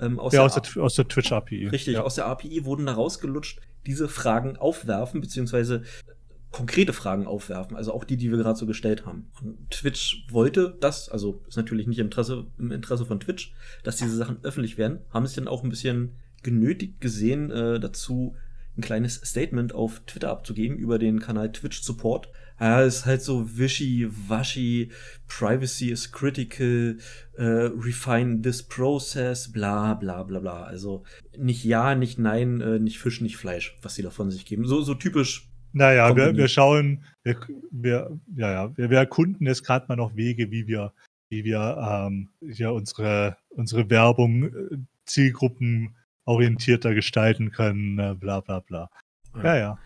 ähm, 0.00 0.18
aus, 0.18 0.32
ja, 0.32 0.46
der 0.46 0.56
aus, 0.56 0.72
der, 0.72 0.82
aus 0.82 0.94
der 0.94 1.08
Twitch-API. 1.08 1.68
Richtig, 1.68 1.94
ja. 1.94 2.02
aus 2.02 2.16
der 2.16 2.26
API 2.26 2.64
wurden 2.64 2.86
da 2.86 2.94
rausgelutscht, 2.94 3.60
diese 3.86 4.08
Fragen 4.08 4.56
aufwerfen, 4.56 5.20
beziehungsweise 5.20 5.84
konkrete 6.52 6.92
Fragen 6.92 7.26
aufwerfen, 7.26 7.76
also 7.76 7.92
auch 7.92 8.04
die, 8.04 8.16
die 8.16 8.30
wir 8.30 8.38
gerade 8.38 8.58
so 8.58 8.66
gestellt 8.66 9.06
haben. 9.06 9.26
Und 9.42 9.70
Twitch 9.70 10.26
wollte 10.30 10.76
das, 10.80 11.08
also 11.08 11.42
ist 11.48 11.56
natürlich 11.56 11.86
nicht 11.86 11.98
im 11.98 12.06
Interesse, 12.06 12.46
im 12.58 12.70
Interesse 12.70 13.06
von 13.06 13.18
Twitch, 13.18 13.54
dass 13.82 13.96
diese 13.96 14.14
Sachen 14.14 14.38
öffentlich 14.42 14.78
werden, 14.78 15.00
haben 15.10 15.26
sich 15.26 15.34
dann 15.34 15.48
auch 15.48 15.64
ein 15.64 15.70
bisschen 15.70 16.10
genötigt 16.42 17.00
gesehen, 17.00 17.50
äh, 17.50 17.80
dazu 17.80 18.36
ein 18.76 18.82
kleines 18.82 19.14
Statement 19.16 19.74
auf 19.74 20.00
Twitter 20.06 20.30
abzugeben 20.30 20.76
über 20.78 20.98
den 20.98 21.20
Kanal 21.20 21.52
Twitch 21.52 21.82
Support. 21.82 22.28
Ja, 22.60 22.82
ist 22.82 23.06
halt 23.06 23.22
so 23.22 23.58
wischi-waschi, 23.58 24.90
Privacy 25.26 25.90
is 25.90 26.12
critical, 26.12 26.96
äh, 27.36 27.42
refine 27.44 28.40
this 28.40 28.62
process, 28.62 29.50
bla 29.50 29.94
bla 29.94 30.22
bla 30.22 30.38
bla. 30.38 30.62
Also 30.62 31.02
nicht 31.36 31.64
ja, 31.64 31.94
nicht 31.94 32.18
nein, 32.18 32.60
äh, 32.60 32.78
nicht 32.78 32.98
Fisch, 32.98 33.20
nicht 33.20 33.36
Fleisch, 33.36 33.76
was 33.82 33.94
sie 33.94 34.02
davon 34.02 34.30
sich 34.30 34.44
geben. 34.44 34.64
So, 34.64 34.82
so 34.82 34.94
typisch. 34.94 35.51
Naja, 35.72 36.14
wir, 36.16 36.36
wir 36.36 36.48
schauen, 36.48 37.02
wir, 37.22 37.36
wir, 37.70 38.20
ja, 38.34 38.52
ja, 38.52 38.76
wir, 38.76 38.90
wir 38.90 38.98
erkunden 38.98 39.46
jetzt 39.46 39.64
gerade 39.64 39.86
mal 39.88 39.96
noch 39.96 40.16
Wege, 40.16 40.50
wie 40.50 40.66
wir, 40.66 40.92
wie 41.30 41.44
wir 41.44 42.06
ähm, 42.08 42.30
ja, 42.40 42.70
unsere, 42.70 43.36
unsere 43.48 43.88
Werbung 43.88 44.44
äh, 44.44 44.78
Zielgruppen 45.06 45.96
orientierter 46.24 46.94
gestalten 46.94 47.50
können, 47.50 47.98
äh, 47.98 48.14
bla 48.14 48.40
bla 48.40 48.60
bla. 48.60 48.90
Ja, 49.36 49.42
ja. 49.42 49.56
ja. 49.56 49.78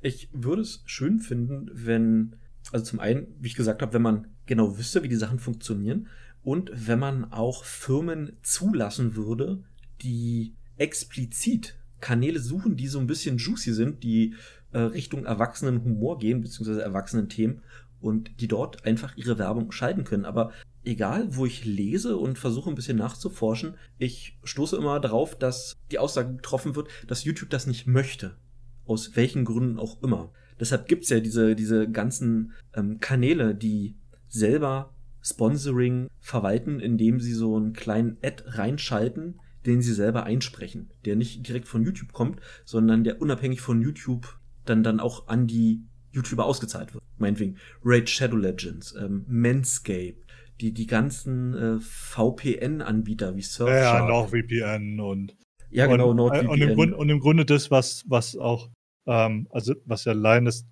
Ich 0.00 0.28
würde 0.32 0.62
es 0.62 0.82
schön 0.86 1.18
finden, 1.18 1.70
wenn, 1.72 2.36
also 2.72 2.84
zum 2.84 3.00
einen, 3.00 3.26
wie 3.40 3.48
ich 3.48 3.54
gesagt 3.54 3.82
habe, 3.82 3.94
wenn 3.94 4.02
man 4.02 4.28
genau 4.46 4.78
wüsste, 4.78 5.02
wie 5.02 5.08
die 5.08 5.16
Sachen 5.16 5.38
funktionieren 5.38 6.08
und 6.42 6.70
wenn 6.74 6.98
man 6.98 7.32
auch 7.32 7.64
Firmen 7.64 8.36
zulassen 8.42 9.16
würde, 9.16 9.64
die 10.02 10.54
explizit 10.76 11.78
Kanäle 12.00 12.38
suchen, 12.38 12.76
die 12.76 12.86
so 12.86 12.98
ein 12.98 13.06
bisschen 13.06 13.38
juicy 13.38 13.72
sind, 13.72 14.02
die 14.04 14.34
äh, 14.74 14.80
Richtung 14.80 15.24
erwachsenen 15.24 15.82
Humor 15.82 16.18
gehen, 16.18 16.42
beziehungsweise 16.42 16.82
erwachsenen 16.82 17.28
Themen 17.28 17.62
und 18.00 18.40
die 18.40 18.48
dort 18.48 18.84
einfach 18.84 19.16
ihre 19.16 19.38
Werbung 19.38 19.72
schalten 19.72 20.04
können. 20.04 20.26
Aber 20.26 20.52
egal, 20.84 21.34
wo 21.36 21.46
ich 21.46 21.64
lese 21.64 22.16
und 22.16 22.38
versuche 22.38 22.68
ein 22.68 22.74
bisschen 22.74 22.98
nachzuforschen, 22.98 23.76
ich 23.98 24.38
stoße 24.44 24.76
immer 24.76 25.00
darauf, 25.00 25.38
dass 25.38 25.76
die 25.90 25.98
Aussage 25.98 26.36
getroffen 26.36 26.76
wird, 26.76 26.88
dass 27.06 27.24
YouTube 27.24 27.50
das 27.50 27.66
nicht 27.66 27.86
möchte. 27.86 28.36
Aus 28.84 29.16
welchen 29.16 29.46
Gründen 29.46 29.78
auch 29.78 30.02
immer. 30.02 30.32
Deshalb 30.60 30.86
gibt's 30.86 31.08
ja 31.08 31.20
diese, 31.20 31.54
diese 31.54 31.88
ganzen 31.90 32.52
ähm, 32.74 33.00
Kanäle, 33.00 33.54
die 33.54 33.96
selber 34.28 34.92
Sponsoring 35.22 36.08
verwalten, 36.20 36.80
indem 36.80 37.18
sie 37.18 37.32
so 37.32 37.56
einen 37.56 37.72
kleinen 37.72 38.18
Ad 38.22 38.44
reinschalten, 38.46 39.40
den 39.64 39.80
sie 39.80 39.94
selber 39.94 40.24
einsprechen, 40.24 40.90
der 41.06 41.16
nicht 41.16 41.48
direkt 41.48 41.66
von 41.66 41.82
YouTube 41.82 42.12
kommt, 42.12 42.40
sondern 42.66 43.04
der 43.04 43.22
unabhängig 43.22 43.62
von 43.62 43.80
YouTube 43.80 44.38
dann 44.64 44.82
dann 44.82 45.00
auch 45.00 45.28
an 45.28 45.46
die 45.46 45.84
YouTuber 46.12 46.44
ausgezahlt 46.44 46.94
wird. 46.94 47.02
Meinetwegen 47.18 47.56
Raid 47.84 48.08
Shadow 48.08 48.36
Legends, 48.36 48.94
ähm, 48.94 49.24
Manscape, 49.28 50.16
die, 50.60 50.72
die 50.72 50.86
ganzen 50.86 51.54
äh, 51.54 51.80
VPN-Anbieter 51.80 53.36
wie 53.36 53.42
Surfshark. 53.42 54.00
Ja, 54.00 54.06
NordVPN 54.06 55.00
und. 55.00 55.36
Ja, 55.70 55.86
genau, 55.86 56.10
und, 56.10 56.16
NordVPN. 56.16 56.48
Und 56.48 56.60
im, 56.60 56.74
Grunde, 56.74 56.96
und 56.96 57.08
im 57.08 57.20
Grunde 57.20 57.44
das, 57.44 57.70
was, 57.70 58.04
was 58.06 58.36
auch, 58.36 58.70
ähm, 59.06 59.48
also 59.50 59.74
was 59.84 60.04
ja 60.04 60.12
Linus 60.12 60.64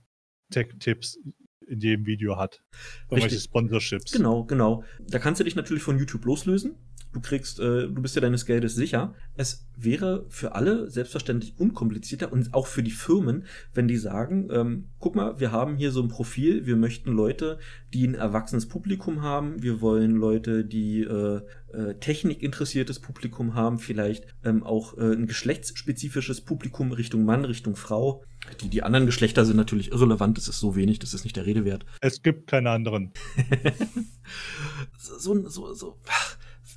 Tech-Tipps 0.53 1.19
in 1.67 1.81
jedem 1.81 2.07
Video 2.07 2.37
hat. 2.37 2.63
Irgendwelche 3.11 3.41
Sponsorships. 3.41 4.13
Genau, 4.13 4.45
genau. 4.45 4.85
Da 5.09 5.19
kannst 5.19 5.41
du 5.41 5.45
dich 5.45 5.57
natürlich 5.57 5.83
von 5.83 5.99
YouTube 5.99 6.25
loslösen 6.25 6.77
du 7.13 7.21
kriegst, 7.21 7.61
äh, 7.61 7.89
du 7.89 8.03
bist 8.03 8.17
dir 8.17 8.21
deines 8.21 8.47
Geldes 8.47 8.75
sicher. 8.75 9.15
Es 9.37 9.67
wäre 9.77 10.27
für 10.29 10.55
alle 10.55 10.91
selbstverständlich 10.91 11.55
unkomplizierter 11.59 12.33
und 12.33 12.55
auch 12.55 12.67
für 12.67 12.83
die 12.83 12.91
Firmen, 12.91 13.45
wenn 13.75 13.89
die 13.89 13.97
sagen, 13.97 14.49
ähm, 14.51 14.89
guck 14.99 15.15
mal, 15.15 15.39
wir 15.41 15.53
haben 15.53 15.77
hier 15.77 15.93
so 15.93 16.03
ein 16.03 16.09
Profil, 16.09 16.67
wir 16.67 16.77
möchten 16.77 17.13
Leute, 17.13 17.59
die 17.93 18.07
ein 18.07 18.15
erwachsenes 18.15 18.67
Publikum 18.69 19.23
haben, 19.23 19.63
wir 19.63 19.81
wollen 19.81 20.17
Leute, 20.17 20.65
die 20.65 21.03
äh, 21.03 21.41
äh, 21.73 21.95
technikinteressiertes 21.95 23.01
Publikum 23.01 23.55
haben, 23.55 23.79
vielleicht 23.79 24.27
ähm, 24.45 24.63
auch 24.63 24.97
äh, 24.99 25.13
ein 25.13 25.27
geschlechtsspezifisches 25.27 26.43
Publikum 26.43 26.93
Richtung 26.93 27.25
Mann, 27.25 27.45
Richtung 27.45 27.77
Frau. 27.77 28.25
Die, 28.61 28.69
die 28.69 28.83
anderen 28.83 29.07
Geschlechter 29.07 29.45
sind 29.45 29.57
natürlich 29.57 29.93
irrelevant, 29.93 30.37
das 30.37 30.49
ist 30.49 30.59
so 30.59 30.75
wenig, 30.75 30.99
das 30.99 31.15
ist 31.15 31.25
nicht 31.25 31.37
der 31.37 31.47
Rede 31.47 31.65
wert. 31.65 31.87
Es 32.01 32.23
gibt 32.23 32.49
keine 32.49 32.71
anderen. 32.71 33.13
so, 34.99 35.49
so, 35.49 35.75
so 35.75 35.99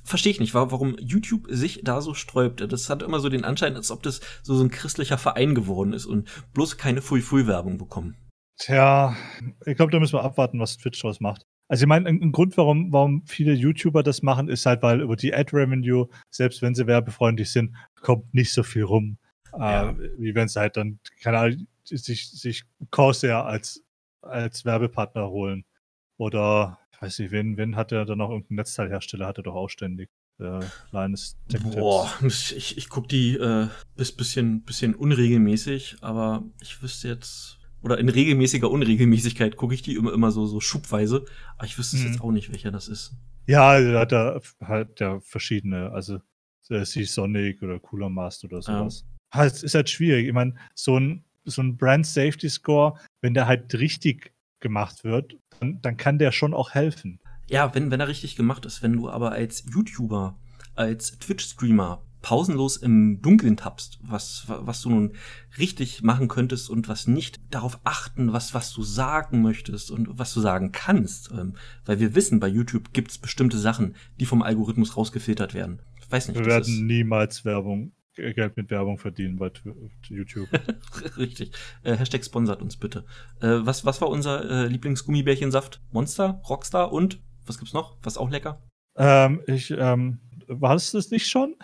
verstehe 0.06 0.32
ich 0.32 0.40
nicht, 0.40 0.54
warum 0.54 0.96
YouTube 0.98 1.46
sich 1.50 1.80
da 1.82 2.00
so 2.00 2.14
sträubt. 2.14 2.72
Das 2.72 2.88
hat 2.88 3.02
immer 3.02 3.20
so 3.20 3.28
den 3.28 3.44
Anschein, 3.44 3.76
als 3.76 3.90
ob 3.90 4.02
das 4.02 4.20
so, 4.42 4.54
so 4.54 4.64
ein 4.64 4.70
christlicher 4.70 5.18
Verein 5.18 5.54
geworden 5.54 5.92
ist 5.92 6.06
und 6.06 6.28
bloß 6.54 6.78
keine 6.78 7.02
Fui-Fui-Werbung 7.02 7.76
bekommen. 7.76 8.16
Tja, 8.58 9.14
ich 9.66 9.76
glaube, 9.76 9.92
da 9.92 10.00
müssen 10.00 10.14
wir 10.14 10.22
abwarten, 10.22 10.60
was 10.60 10.78
Twitch 10.78 11.00
draus 11.02 11.20
macht. 11.20 11.44
Also 11.68 11.82
ich 11.82 11.88
meine, 11.88 12.08
ein, 12.08 12.22
ein, 12.22 12.32
Grund, 12.32 12.56
warum, 12.56 12.92
warum 12.92 13.24
viele 13.26 13.52
YouTuber 13.52 14.02
das 14.02 14.22
machen, 14.22 14.48
ist 14.48 14.64
halt, 14.64 14.82
weil 14.82 15.00
über 15.00 15.16
die 15.16 15.34
Ad-Revenue, 15.34 16.08
selbst 16.30 16.62
wenn 16.62 16.74
sie 16.74 16.86
werbefreundlich 16.86 17.50
sind, 17.50 17.74
kommt 18.00 18.32
nicht 18.32 18.52
so 18.52 18.62
viel 18.62 18.84
rum. 18.84 19.18
Äh, 19.52 19.58
ja. 19.58 19.90
Äh, 19.90 20.10
wie 20.18 20.34
wenn 20.34 20.48
sie 20.48 20.60
halt 20.60 20.76
dann, 20.76 21.00
keine 21.20 21.38
Ahnung, 21.38 21.66
sich, 21.84 22.30
sich 22.30 22.62
Corsair 22.90 23.44
als, 23.44 23.82
als 24.22 24.64
Werbepartner 24.64 25.28
holen. 25.28 25.64
Oder 26.18 26.78
weiß 27.00 27.18
nicht, 27.18 27.30
wen, 27.30 27.56
wen 27.56 27.76
hat 27.76 27.92
er 27.92 28.04
dann 28.04 28.18
noch 28.18 28.30
irgendeinen 28.30 28.56
Netzteilhersteller, 28.56 29.26
hat 29.26 29.38
er 29.38 29.44
doch 29.44 29.54
auch 29.54 29.68
ständig. 29.68 30.10
Äh, 30.38 30.60
kleines 30.90 31.38
Tech 31.48 31.62
Boah, 31.62 32.12
ich, 32.22 32.76
ich 32.76 32.88
gucke 32.88 33.08
die 33.08 33.36
äh, 33.36 33.68
bis 33.96 34.12
bisschen, 34.12 34.62
bisschen 34.62 34.94
unregelmäßig, 34.94 35.96
aber 36.02 36.44
ich 36.60 36.82
wüsste 36.82 37.08
jetzt, 37.08 37.58
oder 37.82 37.98
in 37.98 38.08
regelmäßiger 38.08 38.70
Unregelmäßigkeit 38.70 39.56
gucke 39.56 39.74
ich 39.74 39.82
die 39.82 39.94
immer, 39.94 40.12
immer 40.12 40.30
so, 40.30 40.44
so 40.46 40.60
schubweise, 40.60 41.24
aber 41.56 41.66
ich 41.66 41.78
wüsste 41.78 41.96
mhm. 41.96 42.06
jetzt 42.06 42.20
auch 42.20 42.32
nicht, 42.32 42.52
welcher 42.52 42.70
das 42.70 42.88
ist. 42.88 43.14
Ja, 43.46 43.80
da 43.80 44.00
hat 44.00 44.12
er 44.12 44.42
halt 44.60 45.00
ja 45.00 45.20
verschiedene, 45.20 45.90
also 45.92 46.18
äh, 46.68 46.84
Sonic 46.84 47.62
oder 47.62 47.78
Cooler 47.78 48.10
Master 48.10 48.46
oder 48.46 48.60
sowas. 48.60 49.06
Ja. 49.34 49.44
Es 49.44 49.62
ist 49.62 49.74
halt 49.74 49.88
schwierig. 49.88 50.26
Ich 50.26 50.32
meine, 50.32 50.54
so 50.74 50.98
ein, 50.98 51.24
so 51.44 51.62
ein 51.62 51.76
Brand 51.76 52.06
Safety 52.06 52.48
Score, 52.48 52.98
wenn 53.20 53.34
der 53.34 53.46
halt 53.46 53.74
richtig 53.74 54.32
gemacht 54.60 55.04
wird, 55.04 55.36
dann, 55.60 55.80
dann 55.82 55.96
kann 55.96 56.18
der 56.18 56.32
schon 56.32 56.54
auch 56.54 56.70
helfen. 56.70 57.20
Ja, 57.48 57.74
wenn, 57.74 57.90
wenn 57.90 58.00
er 58.00 58.08
richtig 58.08 58.36
gemacht 58.36 58.66
ist. 58.66 58.82
Wenn 58.82 58.94
du 58.94 59.08
aber 59.08 59.32
als 59.32 59.64
YouTuber, 59.72 60.38
als 60.74 61.18
Twitch-Streamer 61.18 62.02
pausenlos 62.22 62.76
im 62.76 63.22
Dunkeln 63.22 63.56
tappst, 63.56 64.00
was, 64.02 64.46
was 64.48 64.82
du 64.82 64.90
nun 64.90 65.12
richtig 65.58 66.02
machen 66.02 66.26
könntest 66.26 66.68
und 66.68 66.88
was 66.88 67.06
nicht, 67.06 67.38
darauf 67.50 67.78
achten, 67.84 68.32
was, 68.32 68.52
was 68.52 68.72
du 68.72 68.82
sagen 68.82 69.42
möchtest 69.42 69.92
und 69.92 70.18
was 70.18 70.34
du 70.34 70.40
sagen 70.40 70.72
kannst. 70.72 71.30
Ähm, 71.30 71.54
weil 71.84 72.00
wir 72.00 72.16
wissen, 72.16 72.40
bei 72.40 72.48
YouTube 72.48 72.92
gibt 72.92 73.12
es 73.12 73.18
bestimmte 73.18 73.58
Sachen, 73.58 73.94
die 74.18 74.26
vom 74.26 74.42
Algorithmus 74.42 74.96
rausgefiltert 74.96 75.54
werden. 75.54 75.82
Ich 76.00 76.10
weiß 76.10 76.28
nicht. 76.28 76.40
Wir 76.40 76.46
werden 76.46 76.86
niemals 76.86 77.44
Werbung 77.44 77.92
Geld 78.16 78.56
mit 78.56 78.70
Werbung 78.70 78.98
verdienen 78.98 79.36
bei 79.36 79.50
YouTube. 80.08 80.48
Richtig. 81.16 81.52
Äh, 81.82 81.96
Hashtag 81.96 82.24
sponsert 82.24 82.62
uns 82.62 82.76
bitte. 82.76 83.04
Äh, 83.40 83.58
was, 83.60 83.84
was 83.84 84.00
war 84.00 84.08
unser 84.08 84.48
äh, 84.48 84.66
Lieblingsgummibärchensaft? 84.68 85.80
Monster, 85.92 86.40
Rockstar 86.48 86.92
und 86.92 87.20
was 87.44 87.58
gibt's 87.58 87.74
noch? 87.74 87.96
Was 88.02 88.16
auch 88.16 88.30
lecker? 88.30 88.62
Ähm, 88.96 89.42
ich, 89.46 89.70
ähm, 89.70 90.18
war 90.48 90.74
es 90.74 90.92
das 90.92 91.10
nicht 91.10 91.28
schon? 91.28 91.54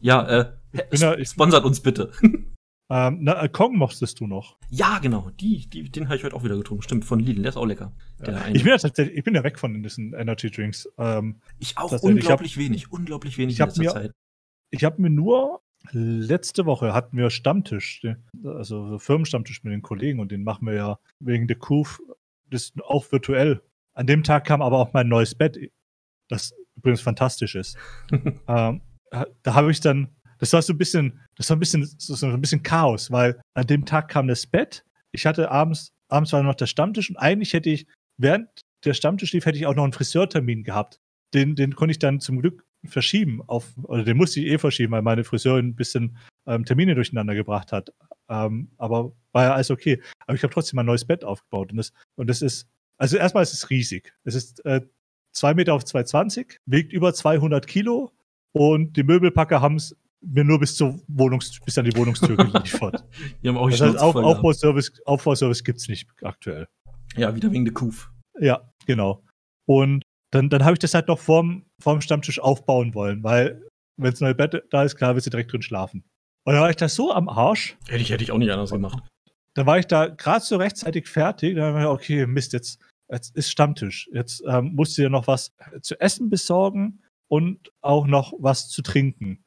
Ja, 0.00 0.26
äh, 0.26 0.52
ja, 0.92 1.16
ich, 1.16 1.28
sponsert 1.28 1.64
uns 1.64 1.80
bitte. 1.80 2.12
ähm, 2.22 3.18
na, 3.20 3.42
äh, 3.42 3.48
Kong 3.48 3.76
mochtest 3.76 4.20
du 4.20 4.26
noch. 4.26 4.56
Ja, 4.70 4.98
genau. 5.00 5.30
Die, 5.40 5.68
die, 5.68 5.90
den 5.90 6.06
habe 6.06 6.16
ich 6.16 6.24
heute 6.24 6.36
auch 6.36 6.44
wieder 6.44 6.56
getrunken. 6.56 6.82
Stimmt, 6.82 7.04
von 7.04 7.18
Lidl. 7.18 7.42
Der 7.42 7.50
ist 7.50 7.56
auch 7.56 7.66
lecker. 7.66 7.92
Ja. 8.24 8.46
Ich 8.48 8.62
bin 8.62 8.70
ja 8.70 8.78
tatsächlich, 8.78 9.16
ich 9.16 9.24
bin 9.24 9.34
ja 9.34 9.42
weg 9.42 9.58
von 9.58 9.82
diesen 9.82 10.14
Energy 10.14 10.50
Drinks. 10.50 10.88
Ähm, 10.98 11.40
ich 11.58 11.76
auch 11.76 11.90
unglaublich 12.02 12.52
ich 12.52 12.56
hab, 12.56 12.64
wenig, 12.64 12.92
unglaublich 12.92 13.38
wenig 13.38 13.58
in 13.58 13.66
letzter 13.66 13.82
mir, 13.82 13.90
Zeit. 13.90 14.12
Ich 14.70 14.84
habe 14.84 15.00
mir 15.00 15.10
nur 15.10 15.60
Letzte 15.92 16.66
Woche 16.66 16.92
hatten 16.92 17.16
wir 17.16 17.30
Stammtisch, 17.30 18.02
also 18.44 18.88
so 18.88 18.98
Firmenstammtisch 18.98 19.62
mit 19.64 19.72
den 19.72 19.82
Kollegen 19.82 20.20
und 20.20 20.32
den 20.32 20.44
machen 20.44 20.66
wir 20.66 20.74
ja 20.74 20.98
wegen 21.20 21.46
der 21.46 21.58
Kuf, 21.58 22.00
das 22.50 22.64
ist 22.64 22.82
auch 22.82 23.10
virtuell. 23.10 23.62
An 23.94 24.06
dem 24.06 24.22
Tag 24.22 24.46
kam 24.46 24.62
aber 24.62 24.78
auch 24.78 24.92
mein 24.92 25.08
neues 25.08 25.34
Bett, 25.34 25.58
das 26.28 26.54
übrigens 26.76 27.00
fantastisch 27.00 27.54
ist. 27.54 27.76
ähm, 28.48 28.82
da 29.42 29.54
habe 29.54 29.70
ich 29.70 29.80
dann, 29.80 30.14
das 30.38 30.52
war 30.52 30.62
so 30.62 30.72
ein 30.72 30.78
bisschen, 30.78 31.20
das 31.36 31.48
war 31.50 31.56
ein 31.56 31.60
bisschen, 31.60 31.84
so 31.84 32.26
ein 32.26 32.40
bisschen 32.40 32.62
Chaos, 32.62 33.10
weil 33.10 33.40
an 33.54 33.66
dem 33.66 33.86
Tag 33.86 34.08
kam 34.08 34.28
das 34.28 34.46
Bett. 34.46 34.84
Ich 35.12 35.26
hatte 35.26 35.50
abends, 35.50 35.92
abends 36.08 36.32
war 36.32 36.42
noch 36.42 36.54
der 36.54 36.66
Stammtisch 36.66 37.10
und 37.10 37.16
eigentlich 37.16 37.52
hätte 37.52 37.70
ich, 37.70 37.86
während 38.18 38.48
der 38.84 38.94
Stammtisch 38.94 39.32
lief, 39.32 39.46
hätte 39.46 39.58
ich 39.58 39.66
auch 39.66 39.74
noch 39.74 39.84
einen 39.84 39.92
Friseurtermin 39.92 40.62
gehabt. 40.62 41.00
Den, 41.34 41.54
den 41.54 41.74
konnte 41.74 41.92
ich 41.92 41.98
dann 41.98 42.20
zum 42.20 42.40
Glück 42.40 42.64
verschieben 42.86 43.42
auf, 43.46 43.72
oder 43.82 44.04
den 44.04 44.16
musste 44.16 44.40
ich 44.40 44.46
eh 44.46 44.58
verschieben, 44.58 44.92
weil 44.92 45.02
meine 45.02 45.24
Friseurin 45.24 45.68
ein 45.68 45.76
bisschen 45.76 46.16
ähm, 46.46 46.64
Termine 46.64 46.94
durcheinander 46.94 47.34
gebracht 47.34 47.72
hat. 47.72 47.92
Ähm, 48.28 48.70
aber 48.78 49.12
war 49.32 49.44
ja 49.44 49.54
alles 49.54 49.70
okay. 49.70 50.00
Aber 50.26 50.34
ich 50.34 50.42
habe 50.42 50.52
trotzdem 50.52 50.78
ein 50.78 50.86
neues 50.86 51.04
Bett 51.04 51.24
aufgebaut 51.24 51.70
und 51.70 51.76
das, 51.78 51.92
und 52.16 52.28
das 52.28 52.42
ist, 52.42 52.68
also 52.98 53.16
erstmal 53.16 53.42
ist 53.42 53.52
es 53.52 53.70
riesig. 53.70 54.14
Es 54.24 54.34
ist 54.34 54.64
äh, 54.64 54.80
2 55.32 55.54
Meter 55.54 55.74
auf 55.74 55.84
2,20, 55.84 56.58
wiegt 56.66 56.92
über 56.92 57.12
200 57.12 57.66
Kilo 57.66 58.12
und 58.52 58.96
die 58.96 59.02
Möbelpacker 59.02 59.60
haben 59.60 59.76
es 59.76 59.96
mir 60.20 60.44
nur 60.44 60.58
bis 60.58 60.76
zur 60.76 61.00
Wohnungs 61.08 61.60
bis 61.64 61.78
an 61.78 61.84
die 61.84 61.96
Wohnungstür 61.96 62.36
geliefert. 62.36 63.04
Die 63.42 63.48
haben 63.48 63.56
auch 63.56 63.70
das 63.70 63.80
heißt, 63.80 63.98
Auf, 63.98 64.16
Aufbauservice, 64.16 65.02
Aufbauservice 65.04 65.62
gibt 65.62 65.78
es 65.78 65.88
nicht 65.88 66.08
aktuell. 66.22 66.66
Ja, 67.16 67.34
wieder 67.34 67.52
wegen 67.52 67.64
der 67.64 67.74
Kuf. 67.74 68.10
Ja, 68.38 68.72
genau. 68.86 69.22
Und 69.66 70.02
dann, 70.30 70.48
dann 70.48 70.64
habe 70.64 70.74
ich 70.74 70.78
das 70.78 70.94
halt 70.94 71.08
noch 71.08 71.18
vorm, 71.18 71.64
vorm 71.80 72.00
Stammtisch 72.00 72.38
aufbauen 72.38 72.94
wollen, 72.94 73.22
weil 73.22 73.62
wenn 73.96 74.10
das 74.10 74.20
neue 74.20 74.34
Bett 74.34 74.62
da 74.70 74.82
ist, 74.82 74.96
klar, 74.96 75.14
willst 75.14 75.26
du 75.26 75.30
direkt 75.30 75.52
drin 75.52 75.62
schlafen. 75.62 76.04
Und 76.44 76.52
dann 76.52 76.62
war 76.62 76.70
ich 76.70 76.76
da 76.76 76.88
so 76.88 77.12
am 77.12 77.28
Arsch. 77.28 77.76
Hätte 77.88 78.02
ich, 78.02 78.10
hätte 78.10 78.22
ich 78.22 78.30
auch 78.30 78.38
nicht 78.38 78.52
anders 78.52 78.70
gemacht. 78.70 79.02
Da 79.54 79.66
war 79.66 79.78
ich 79.78 79.86
da 79.86 80.06
gerade 80.06 80.44
so 80.44 80.56
rechtzeitig 80.56 81.08
fertig. 81.08 81.56
Dann 81.56 81.74
habe 81.74 81.80
ich 81.80 81.86
okay, 81.86 82.26
Mist, 82.26 82.52
jetzt, 82.52 82.78
jetzt 83.10 83.34
ist 83.36 83.50
Stammtisch. 83.50 84.08
Jetzt 84.12 84.44
ähm, 84.46 84.72
musst 84.74 84.96
du 84.96 85.02
dir 85.02 85.10
noch 85.10 85.26
was 85.26 85.54
zu 85.80 85.98
essen 86.00 86.28
besorgen 86.28 87.02
und 87.28 87.72
auch 87.80 88.06
noch 88.06 88.32
was 88.38 88.68
zu 88.68 88.82
trinken. 88.82 89.44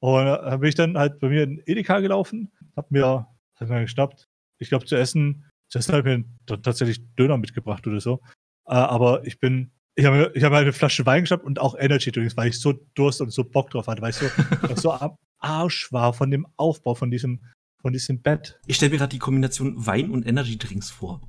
Und 0.00 0.26
da 0.26 0.56
bin 0.58 0.68
ich 0.68 0.74
dann 0.74 0.98
halt 0.98 1.18
bei 1.18 1.28
mir 1.28 1.42
in 1.42 1.62
Edeka 1.66 2.00
gelaufen, 2.00 2.52
hab 2.76 2.90
mir, 2.90 3.26
hab 3.56 3.68
mir 3.68 3.80
geschnappt, 3.80 4.28
ich 4.58 4.68
glaube 4.68 4.84
zu 4.84 4.94
essen, 4.94 5.50
zu 5.68 5.78
essen 5.78 5.94
habe 5.94 6.10
ich 6.10 6.18
mir 6.48 6.62
tatsächlich 6.62 7.00
Döner 7.16 7.38
mitgebracht 7.38 7.86
oder 7.86 8.00
so. 8.00 8.20
Äh, 8.66 8.74
aber 8.74 9.26
ich 9.26 9.40
bin 9.40 9.72
ich 9.96 10.04
habe 10.04 10.30
ich 10.34 10.44
hab 10.44 10.52
eine 10.52 10.72
Flasche 10.72 11.04
Wein 11.06 11.22
geschnappt 11.22 11.44
und 11.44 11.58
auch 11.58 11.74
Energy 11.76 12.12
Drinks, 12.12 12.36
weil 12.36 12.48
ich 12.48 12.60
so 12.60 12.74
Durst 12.94 13.20
und 13.22 13.30
so 13.30 13.44
Bock 13.44 13.70
drauf 13.70 13.86
hatte, 13.86 14.02
weil 14.02 14.10
ich 14.10 14.16
so, 14.16 14.26
so 14.76 14.92
am 14.92 15.16
Arsch 15.38 15.90
war 15.90 16.12
von 16.12 16.30
dem 16.30 16.46
Aufbau 16.56 16.94
von 16.94 17.10
diesem, 17.10 17.40
von 17.80 17.92
diesem 17.92 18.20
Bett. 18.20 18.60
Ich 18.66 18.76
stelle 18.76 18.92
mir 18.92 18.98
gerade 18.98 19.10
die 19.10 19.18
Kombination 19.18 19.86
Wein 19.86 20.10
und 20.10 20.26
Energy 20.26 20.58
Drinks 20.58 20.90
vor. 20.90 21.22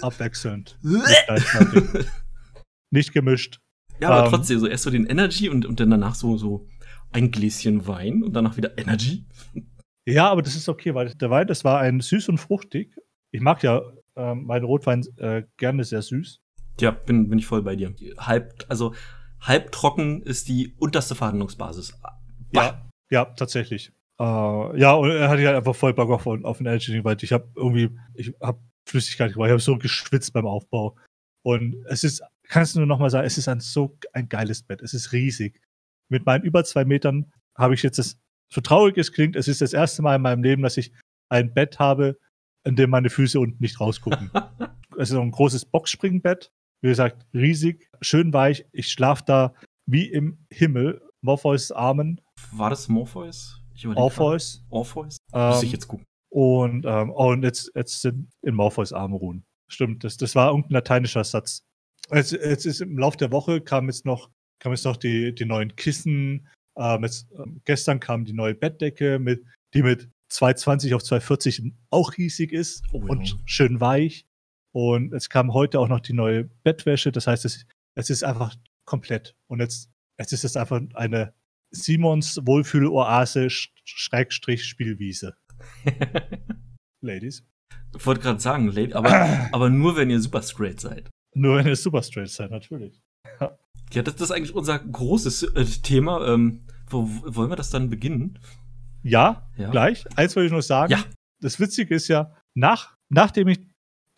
Abwechselnd. 0.00 0.78
Nicht, 2.90 3.12
gemischt. 3.12 3.60
Ja, 4.00 4.10
aber 4.10 4.24
ähm, 4.24 4.30
trotzdem, 4.30 4.58
so 4.58 4.66
erst 4.66 4.84
so 4.84 4.90
den 4.90 5.06
Energy 5.06 5.48
und, 5.48 5.64
und 5.64 5.78
dann 5.78 5.90
danach 5.90 6.14
so, 6.14 6.36
so 6.36 6.68
ein 7.12 7.30
Gläschen 7.30 7.86
Wein 7.86 8.22
und 8.22 8.34
danach 8.34 8.56
wieder 8.56 8.76
Energy. 8.76 9.24
Ja, 10.04 10.30
aber 10.30 10.42
das 10.42 10.56
ist 10.56 10.68
okay, 10.68 10.94
weil 10.94 11.14
der 11.14 11.30
Wein, 11.30 11.46
das 11.46 11.64
war 11.64 11.80
ein 11.80 12.00
süß 12.00 12.28
und 12.28 12.38
fruchtig. 12.38 12.96
Ich 13.30 13.40
mag 13.40 13.62
ja 13.62 13.82
äh, 14.16 14.34
meinen 14.34 14.64
Rotwein 14.64 15.04
äh, 15.16 15.44
gerne 15.56 15.84
sehr 15.84 16.02
süß. 16.02 16.40
Ja, 16.80 16.90
bin, 16.90 17.28
bin 17.28 17.38
ich 17.38 17.46
voll 17.46 17.62
bei 17.62 17.76
dir. 17.76 17.94
Halb, 18.18 18.64
also 18.68 18.94
halbtrocken 19.40 20.22
ist 20.22 20.48
die 20.48 20.74
unterste 20.78 21.14
Verhandlungsbasis. 21.14 21.98
Bah. 22.00 22.20
Ja, 22.52 22.88
ja, 23.10 23.24
tatsächlich. 23.26 23.92
Äh, 24.18 24.80
ja, 24.80 24.92
und 24.94 25.10
er 25.10 25.28
hatte 25.28 25.42
ja 25.42 25.56
einfach 25.56 25.76
voll 25.76 25.94
Bock 25.94 26.10
auf, 26.10 26.26
auf 26.26 26.58
den 26.58 26.66
Edging, 26.66 27.04
weil 27.04 27.16
ich 27.20 27.32
habe 27.32 27.48
irgendwie, 27.54 27.90
ich 28.14 28.34
habe 28.40 28.60
Flüssigkeit 28.86 29.32
gemacht, 29.32 29.48
ich 29.48 29.52
habe 29.52 29.60
so 29.60 29.78
geschwitzt 29.78 30.32
beim 30.32 30.46
Aufbau. 30.46 30.96
Und 31.42 31.76
es 31.86 32.04
ist, 32.04 32.22
kannst 32.44 32.74
du 32.74 32.80
nur 32.80 32.88
noch 32.88 32.98
mal 32.98 33.10
sagen, 33.10 33.26
es 33.26 33.38
ist 33.38 33.48
ein 33.48 33.60
so 33.60 33.96
ein 34.12 34.28
geiles 34.28 34.62
Bett. 34.62 34.82
Es 34.82 34.94
ist 34.94 35.12
riesig. 35.12 35.60
Mit 36.08 36.26
meinen 36.26 36.44
über 36.44 36.64
zwei 36.64 36.84
Metern 36.84 37.32
habe 37.56 37.74
ich 37.74 37.82
jetzt 37.82 37.98
das, 37.98 38.18
so 38.52 38.60
traurig 38.60 38.96
es 38.98 39.12
klingt, 39.12 39.36
es 39.36 39.46
ist 39.46 39.60
das 39.60 39.72
erste 39.72 40.02
Mal 40.02 40.16
in 40.16 40.22
meinem 40.22 40.42
Leben, 40.42 40.62
dass 40.62 40.76
ich 40.76 40.92
ein 41.28 41.52
Bett 41.52 41.78
habe, 41.78 42.18
in 42.64 42.76
dem 42.76 42.90
meine 42.90 43.10
Füße 43.10 43.38
unten 43.38 43.62
nicht 43.62 43.80
rausgucken. 43.80 44.30
es 44.98 45.10
ist 45.10 45.16
ein 45.16 45.30
großes 45.30 45.66
Boxspringbett 45.66 46.50
wie 46.80 46.88
gesagt, 46.88 47.26
riesig, 47.34 47.88
schön 48.00 48.32
weich. 48.32 48.66
Ich 48.72 48.90
schlafe 48.90 49.24
da 49.26 49.54
wie 49.86 50.06
im 50.06 50.46
Himmel. 50.50 51.02
Morpheus 51.20 51.72
Armen. 51.72 52.20
War 52.52 52.70
das 52.70 52.88
Morpheus? 52.88 53.60
Orpheus. 53.94 54.64
Orpheus? 54.70 55.16
Ähm, 55.32 55.48
Muss 55.48 55.62
ich 55.62 55.72
jetzt 55.72 55.88
gucken. 55.88 56.04
Und, 56.30 56.84
ähm, 56.86 57.10
oh, 57.10 57.30
und 57.32 57.42
jetzt, 57.42 57.72
jetzt 57.74 58.02
sind 58.02 58.30
in 58.42 58.54
Morpheus 58.54 58.92
Arme 58.92 59.16
ruhen. 59.16 59.44
Stimmt, 59.68 60.04
das, 60.04 60.16
das 60.16 60.34
war 60.34 60.50
irgendein 60.50 60.74
lateinischer 60.74 61.24
Satz. 61.24 61.62
Jetzt, 62.12 62.32
jetzt 62.32 62.66
ist 62.66 62.80
im 62.80 62.98
Laufe 62.98 63.16
der 63.16 63.32
Woche 63.32 63.60
kam 63.60 63.86
jetzt 63.86 64.04
noch, 64.04 64.30
kam 64.60 64.72
jetzt 64.72 64.84
noch 64.84 64.96
die, 64.96 65.34
die 65.34 65.44
neuen 65.44 65.74
Kissen. 65.76 66.48
Ähm, 66.76 67.02
jetzt, 67.02 67.28
ähm, 67.32 67.60
gestern 67.64 68.00
kam 68.00 68.24
die 68.24 68.32
neue 68.32 68.54
Bettdecke, 68.54 69.18
mit, 69.18 69.44
die 69.74 69.82
mit 69.82 70.08
220 70.30 70.94
auf 70.94 71.02
240 71.02 71.72
auch 71.90 72.16
riesig 72.16 72.52
ist 72.52 72.84
oh, 72.92 72.98
und 72.98 73.30
ja. 73.30 73.36
schön 73.46 73.80
weich. 73.80 74.26
Und 74.78 75.12
es 75.12 75.28
kam 75.28 75.54
heute 75.54 75.80
auch 75.80 75.88
noch 75.88 75.98
die 75.98 76.12
neue 76.12 76.44
Bettwäsche. 76.44 77.10
Das 77.10 77.26
heißt, 77.26 77.44
es, 77.44 77.66
es 77.96 78.10
ist 78.10 78.22
einfach 78.22 78.54
komplett. 78.84 79.34
Und 79.48 79.58
jetzt, 79.58 79.90
jetzt 80.20 80.32
ist 80.32 80.44
es 80.44 80.56
einfach 80.56 80.80
eine 80.94 81.34
Simons 81.72 82.38
Wohlfühl-Oase 82.44 83.48
Schrägstrich 83.50 84.64
Spielwiese. 84.64 85.36
Ladies. 87.00 87.44
Ich 87.96 88.06
wollte 88.06 88.20
gerade 88.20 88.38
sagen, 88.38 88.72
aber, 88.92 89.48
aber 89.52 89.68
nur 89.68 89.96
wenn 89.96 90.10
ihr 90.10 90.20
super 90.20 90.42
straight 90.42 90.78
seid. 90.78 91.10
Nur 91.34 91.56
wenn 91.56 91.66
ihr 91.66 91.74
super 91.74 92.04
straight 92.04 92.30
seid, 92.30 92.52
natürlich. 92.52 93.02
Ja, 93.40 94.02
das, 94.02 94.14
das 94.14 94.30
ist 94.30 94.30
eigentlich 94.30 94.54
unser 94.54 94.78
großes 94.78 95.42
äh, 95.42 95.64
Thema. 95.82 96.24
Ähm, 96.24 96.60
wo, 96.86 97.08
wollen 97.24 97.50
wir 97.50 97.56
das 97.56 97.70
dann 97.70 97.90
beginnen? 97.90 98.38
Ja, 99.02 99.50
ja, 99.56 99.72
gleich. 99.72 100.04
Eins 100.16 100.36
wollte 100.36 100.46
ich 100.46 100.52
nur 100.52 100.62
sagen. 100.62 100.92
Ja. 100.92 101.04
Das 101.40 101.58
Witzige 101.58 101.96
ist 101.96 102.06
ja, 102.06 102.32
nach, 102.54 102.96
nachdem 103.08 103.48
ich 103.48 103.58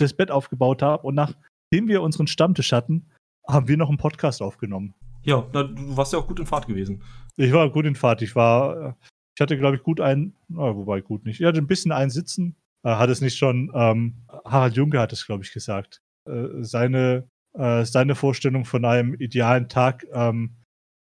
das 0.05 0.15
Bett 0.15 0.31
aufgebaut 0.31 0.83
habe 0.83 1.07
und 1.07 1.15
nachdem 1.15 1.89
wir 1.89 2.03
unseren 2.03 2.27
Stammtisch 2.27 2.73
hatten, 2.73 3.11
haben 3.47 3.69
wir 3.69 3.77
noch 3.77 3.89
einen 3.89 3.99
Podcast 3.99 4.43
aufgenommen. 4.43 4.95
Ja, 5.23 5.47
na, 5.53 5.65
du 5.65 5.97
warst 5.97 6.13
ja 6.13 6.19
auch 6.19 6.27
gut 6.27 6.41
in 6.41 6.47
Fahrt 6.47 6.67
gewesen. 6.67 7.03
Ich 7.37 7.53
war 7.53 7.71
gut 7.71 7.87
in 7.87 7.95
Fahrt. 7.95 8.23
Ich 8.23 8.35
war, 8.35 8.97
ich 9.37 9.41
hatte, 9.41 9.59
glaube 9.59 9.77
ich, 9.77 9.83
gut 9.83 10.01
ein, 10.01 10.35
na, 10.49 10.75
wobei 10.75 11.01
gut 11.01 11.25
nicht. 11.25 11.41
Ich 11.41 11.47
hatte 11.47 11.59
ein 11.59 11.67
bisschen 11.67 11.93
ein 11.93 12.11
Sitzen. 12.11 12.57
Äh, 12.83 12.91
hat 12.95 13.11
es 13.11 13.21
nicht 13.21 13.37
schon, 13.37 13.71
ähm, 13.75 14.15
Harald 14.45 14.77
Junke 14.77 14.99
hat 14.99 15.13
es, 15.13 15.27
glaube 15.27 15.43
ich, 15.45 15.53
gesagt. 15.53 16.01
Äh, 16.27 16.63
seine, 16.63 17.29
äh, 17.55 17.85
seine 17.85 18.15
Vorstellung 18.15 18.65
von 18.65 18.85
einem 18.85 19.15
idealen 19.15 19.69
Tag, 19.69 20.07
ähm, 20.13 20.57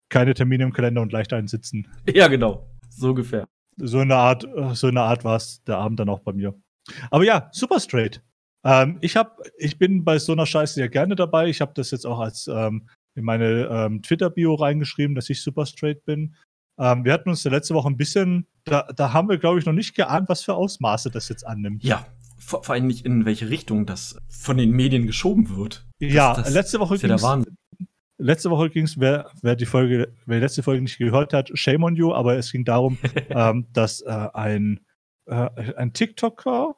keine 0.10 0.34
Termine 0.34 0.64
im 0.64 0.74
Kalender 0.74 1.02
und 1.02 1.12
leicht 1.12 1.34
einsitzen. 1.34 1.88
Ja, 2.14 2.28
genau. 2.28 2.70
So 2.90 3.10
ungefähr. 3.10 3.48
So 3.78 4.00
eine 4.00 4.16
Art, 4.16 4.48
so 4.74 4.88
eine 4.88 5.02
Art 5.02 5.24
war 5.24 5.38
es 5.38 5.64
der 5.64 5.78
Abend 5.78 6.00
dann 6.00 6.10
auch 6.10 6.20
bei 6.20 6.34
mir. 6.34 6.54
Aber 7.10 7.24
ja, 7.24 7.50
super 7.52 7.80
straight. 7.80 8.22
Ähm, 8.64 8.98
ich, 9.02 9.18
hab, 9.18 9.42
ich 9.58 9.78
bin 9.78 10.04
bei 10.04 10.20
so 10.20 10.32
einer 10.32 10.46
Scheiße 10.46 10.80
ja 10.80 10.88
gerne 10.88 11.16
dabei. 11.16 11.48
Ich 11.48 11.62
habe 11.62 11.74
das 11.76 11.92
jetzt 11.92 12.06
auch 12.06 12.20
als 12.20 12.48
ähm, 12.48 12.88
in 13.16 13.26
meine 13.26 13.68
ähm, 13.70 14.02
Twitter-Bio 14.02 14.56
reingeschrieben, 14.56 15.16
dass 15.16 15.30
ich 15.30 15.42
super 15.42 15.66
straight 15.66 16.06
bin. 16.06 16.36
Ähm, 16.80 17.06
wir 17.06 17.14
hatten 17.14 17.30
uns 17.30 17.44
ja 17.44 17.52
letzte 17.52 17.76
Woche 17.76 17.90
ein 17.90 17.98
bisschen, 17.98 18.48
da, 18.64 18.88
da 18.96 19.14
haben 19.14 19.30
wir, 19.30 19.38
glaube 19.38 19.60
ich, 19.60 19.66
noch 19.66 19.74
nicht 19.74 19.96
geahnt, 19.96 20.30
was 20.30 20.44
für 20.44 20.56
Ausmaße 20.56 21.12
das 21.12 21.30
jetzt 21.30 21.46
annimmt. 21.46 21.84
Ja, 21.84 22.06
vor, 22.40 22.64
vor 22.64 22.74
allem 22.74 22.88
nicht 22.88 23.06
in 23.06 23.26
welche 23.26 23.50
Richtung 23.50 23.86
das 23.86 24.18
von 24.30 24.58
den 24.58 24.72
Medien 24.72 25.06
geschoben 25.06 25.56
wird. 25.56 25.86
Das, 26.00 26.14
ja, 26.14 26.34
das 26.34 26.54
letzte 26.54 26.80
Woche 26.80 26.98
ging 26.98 27.10
ja 27.10 27.44
Letzte 28.20 28.52
Woche 28.52 28.70
ging 28.70 28.86
es, 28.86 29.00
wer, 29.00 29.32
wer 29.42 29.56
die 29.56 29.66
Folge, 29.66 30.14
wer 30.26 30.38
die 30.38 30.44
letzte 30.44 30.64
Folge 30.64 30.82
nicht 30.82 30.98
gehört 30.98 31.34
hat, 31.34 31.50
shame 31.56 31.84
on 31.84 31.96
you, 31.96 32.14
aber 32.14 32.38
es 32.38 32.52
ging 32.52 32.64
darum, 32.64 32.98
ähm, 33.30 33.68
dass 33.74 34.02
äh, 34.02 34.28
ein, 34.34 34.80
äh, 35.26 35.50
ein 35.76 35.94
TikToker 35.94 36.76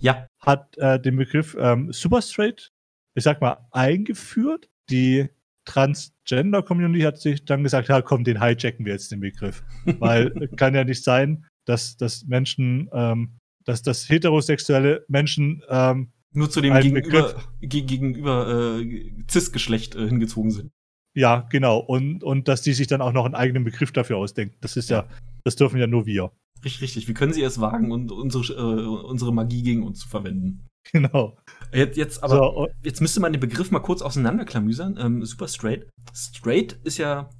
ja. 0.00 0.26
Hat 0.44 0.76
äh, 0.78 1.00
den 1.00 1.16
Begriff 1.16 1.56
ähm, 1.58 1.92
Superstraight, 1.92 2.72
ich 3.14 3.24
sag 3.24 3.40
mal, 3.40 3.66
eingeführt. 3.70 4.68
Die 4.90 5.28
Transgender-Community 5.64 7.00
hat 7.00 7.18
sich 7.18 7.44
dann 7.44 7.62
gesagt, 7.62 7.88
ja 7.88 8.02
komm, 8.02 8.24
den 8.24 8.42
hijacken 8.42 8.84
wir 8.84 8.92
jetzt 8.92 9.10
den 9.12 9.20
Begriff. 9.20 9.62
Weil 9.98 10.48
kann 10.56 10.74
ja 10.74 10.84
nicht 10.84 11.02
sein, 11.02 11.46
dass, 11.64 11.96
dass 11.96 12.24
Menschen, 12.24 12.90
ähm, 12.92 13.38
dass, 13.64 13.82
dass 13.82 14.08
heterosexuelle 14.08 15.04
Menschen 15.08 15.62
ähm, 15.68 16.12
nur 16.32 16.50
zu 16.50 16.60
dem 16.60 16.74
Gegenüber, 16.74 17.36
gegenüber 17.60 18.80
äh, 18.80 19.12
Cis-Geschlecht 19.30 19.94
äh, 19.94 20.08
hingezogen 20.08 20.50
sind. 20.50 20.72
Ja, 21.14 21.46
genau. 21.48 21.78
Und, 21.78 22.24
und 22.24 22.48
dass 22.48 22.62
die 22.62 22.72
sich 22.72 22.88
dann 22.88 23.00
auch 23.00 23.12
noch 23.12 23.24
einen 23.24 23.36
eigenen 23.36 23.62
Begriff 23.62 23.92
dafür 23.92 24.16
ausdenken. 24.16 24.56
Das 24.60 24.76
ist 24.76 24.90
ja, 24.90 25.06
das 25.44 25.54
dürfen 25.54 25.78
ja 25.78 25.86
nur 25.86 26.06
wir. 26.06 26.32
Richtig, 26.64 26.82
richtig. 26.82 27.08
Wie 27.08 27.14
können 27.14 27.32
sie 27.32 27.42
es 27.42 27.60
wagen, 27.60 27.92
und 27.92 28.10
unsere, 28.10 28.52
äh, 28.54 28.86
unsere 28.86 29.32
Magie 29.32 29.62
gegen 29.62 29.82
uns 29.82 30.00
zu 30.00 30.08
verwenden? 30.08 30.66
Genau. 30.92 31.36
Jetzt, 31.72 31.96
jetzt 31.96 32.22
aber, 32.22 32.36
so, 32.36 32.68
jetzt 32.82 33.00
müsste 33.00 33.20
man 33.20 33.32
den 33.32 33.40
Begriff 33.40 33.70
mal 33.70 33.80
kurz 33.80 34.02
auseinanderklamüsern. 34.02 34.98
Ähm, 34.98 35.24
super 35.24 35.48
straight. 35.48 35.88
Straight 36.12 36.78
ist 36.84 36.98
ja, 36.98 37.30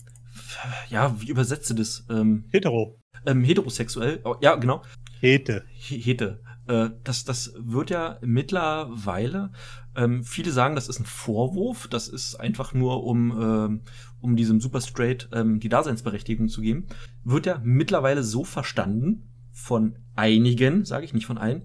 ja, 0.88 1.20
wie 1.20 1.28
übersetze 1.28 1.74
das? 1.74 2.06
Ähm, 2.10 2.44
Hetero. 2.50 2.98
Ähm, 3.26 3.44
heterosexuell. 3.44 4.20
Oh, 4.24 4.36
ja, 4.40 4.56
genau. 4.56 4.82
Hete. 5.20 5.64
Hete. 5.74 6.40
Äh, 6.66 6.90
das, 7.04 7.24
das 7.24 7.54
wird 7.58 7.90
ja 7.90 8.18
mittlerweile, 8.22 9.52
ähm, 9.96 10.24
viele 10.24 10.50
sagen, 10.50 10.74
das 10.74 10.88
ist 10.88 11.00
ein 11.00 11.06
Vorwurf, 11.06 11.88
das 11.88 12.08
ist 12.08 12.36
einfach 12.36 12.74
nur, 12.74 13.04
um, 13.04 13.30
ähm, 13.30 13.80
um 14.20 14.36
diesem 14.36 14.60
Super 14.60 14.80
Straight 14.80 15.28
ähm, 15.32 15.60
die 15.60 15.68
Daseinsberechtigung 15.68 16.48
zu 16.48 16.60
geben, 16.60 16.86
wird 17.24 17.46
ja 17.46 17.60
mittlerweile 17.62 18.22
so 18.22 18.44
verstanden 18.44 19.28
von 19.52 19.96
einigen, 20.14 20.84
sage 20.84 21.04
ich 21.04 21.14
nicht 21.14 21.26
von 21.26 21.38
allen, 21.38 21.62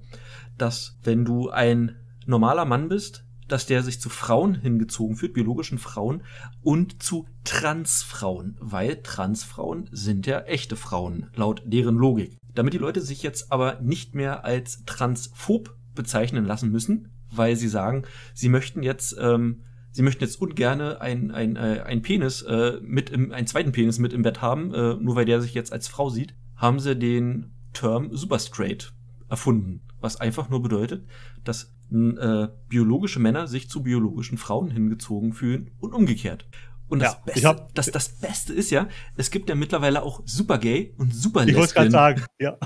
dass 0.58 0.98
wenn 1.04 1.26
du 1.26 1.50
ein 1.50 1.96
normaler 2.26 2.66
Mann 2.66 2.90
bist, 2.90 3.26
dass 3.48 3.66
der 3.66 3.82
sich 3.82 4.00
zu 4.00 4.10
Frauen 4.10 4.56
hingezogen 4.56 5.16
fühlt, 5.16 5.34
biologischen 5.34 5.80
Frauen 5.80 6.24
und 6.62 7.02
zu 7.02 7.26
Transfrauen, 7.44 8.56
weil 8.60 9.02
Transfrauen 9.02 9.90
sind 9.92 10.28
ja 10.28 10.42
echte 10.42 10.76
Frauen, 10.76 11.32
laut 11.36 11.64
deren 11.66 11.96
Logik. 11.96 12.38
Damit 12.54 12.74
die 12.74 12.80
Leute 12.80 13.02
sich 13.02 13.24
jetzt 13.24 13.52
aber 13.52 13.80
nicht 13.82 14.14
mehr 14.14 14.46
als 14.46 14.84
transphob 14.86 15.76
bezeichnen 15.96 16.46
lassen 16.46 16.72
müssen, 16.72 17.12
weil 17.32 17.56
sie 17.56 17.68
sagen, 17.68 18.04
sie 18.34 18.50
möchten 18.50 18.84
jetzt 18.84 19.16
ähm, 19.20 19.64
sie 19.92 20.02
möchten 20.04 20.24
jetzt 20.24 20.40
ungerne 20.40 21.02
ein, 21.02 21.32
ein, 21.32 21.56
äh, 21.56 21.82
ein 21.86 22.02
Penis 22.02 22.42
äh, 22.44 22.80
mit 22.82 23.10
im, 23.10 23.32
einen 23.32 23.48
zweiten 23.48 23.72
Penis 23.72 23.98
mit 24.00 24.14
im 24.14 24.22
Bett 24.22 24.42
haben, 24.42 24.74
äh, 24.74 24.94
nur 24.96 25.16
weil 25.16 25.26
der 25.26 25.42
sich 25.42 25.54
jetzt 25.54 25.74
als 25.74 25.88
Frau 25.88 26.10
sieht, 26.10 26.36
haben 26.56 26.80
sie 26.80 26.96
den 26.96 27.52
Term 27.74 28.16
Super 28.16 28.40
Straight 28.40 28.94
erfunden. 29.30 29.82
Was 30.00 30.20
einfach 30.22 30.50
nur 30.50 30.62
bedeutet, 30.62 31.06
dass 31.44 31.74
äh, 31.92 32.48
biologische 32.68 33.20
Männer 33.20 33.48
sich 33.48 33.70
zu 33.70 33.82
biologischen 33.84 34.38
Frauen 34.38 34.70
hingezogen 34.70 35.34
fühlen 35.34 35.72
und 35.80 35.94
umgekehrt. 35.94 36.48
Und 36.88 37.00
das, 37.02 37.14
Ja, 37.14 37.22
Beste, 37.26 37.48
hab- 37.48 37.74
das, 37.76 37.92
das 37.92 38.10
Beste 38.20 38.54
ist 38.54 38.70
ja, 38.72 38.88
es 39.16 39.30
gibt 39.32 39.50
ja 39.50 39.56
mittlerweile 39.56 40.02
auch 40.04 40.22
Super 40.26 40.58
Gay 40.60 40.94
und 40.98 41.14
Super 41.14 41.46
Ich 41.48 41.56
wollte 41.56 41.74
gerade 41.74 41.92
sagen, 41.92 42.24
ja. 42.40 42.58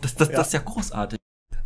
Das, 0.00 0.14
das, 0.16 0.28
Ja. 0.28 0.36
das 0.36 0.48
ist 0.48 0.52
ja 0.52 0.60
großartig. 0.60 1.18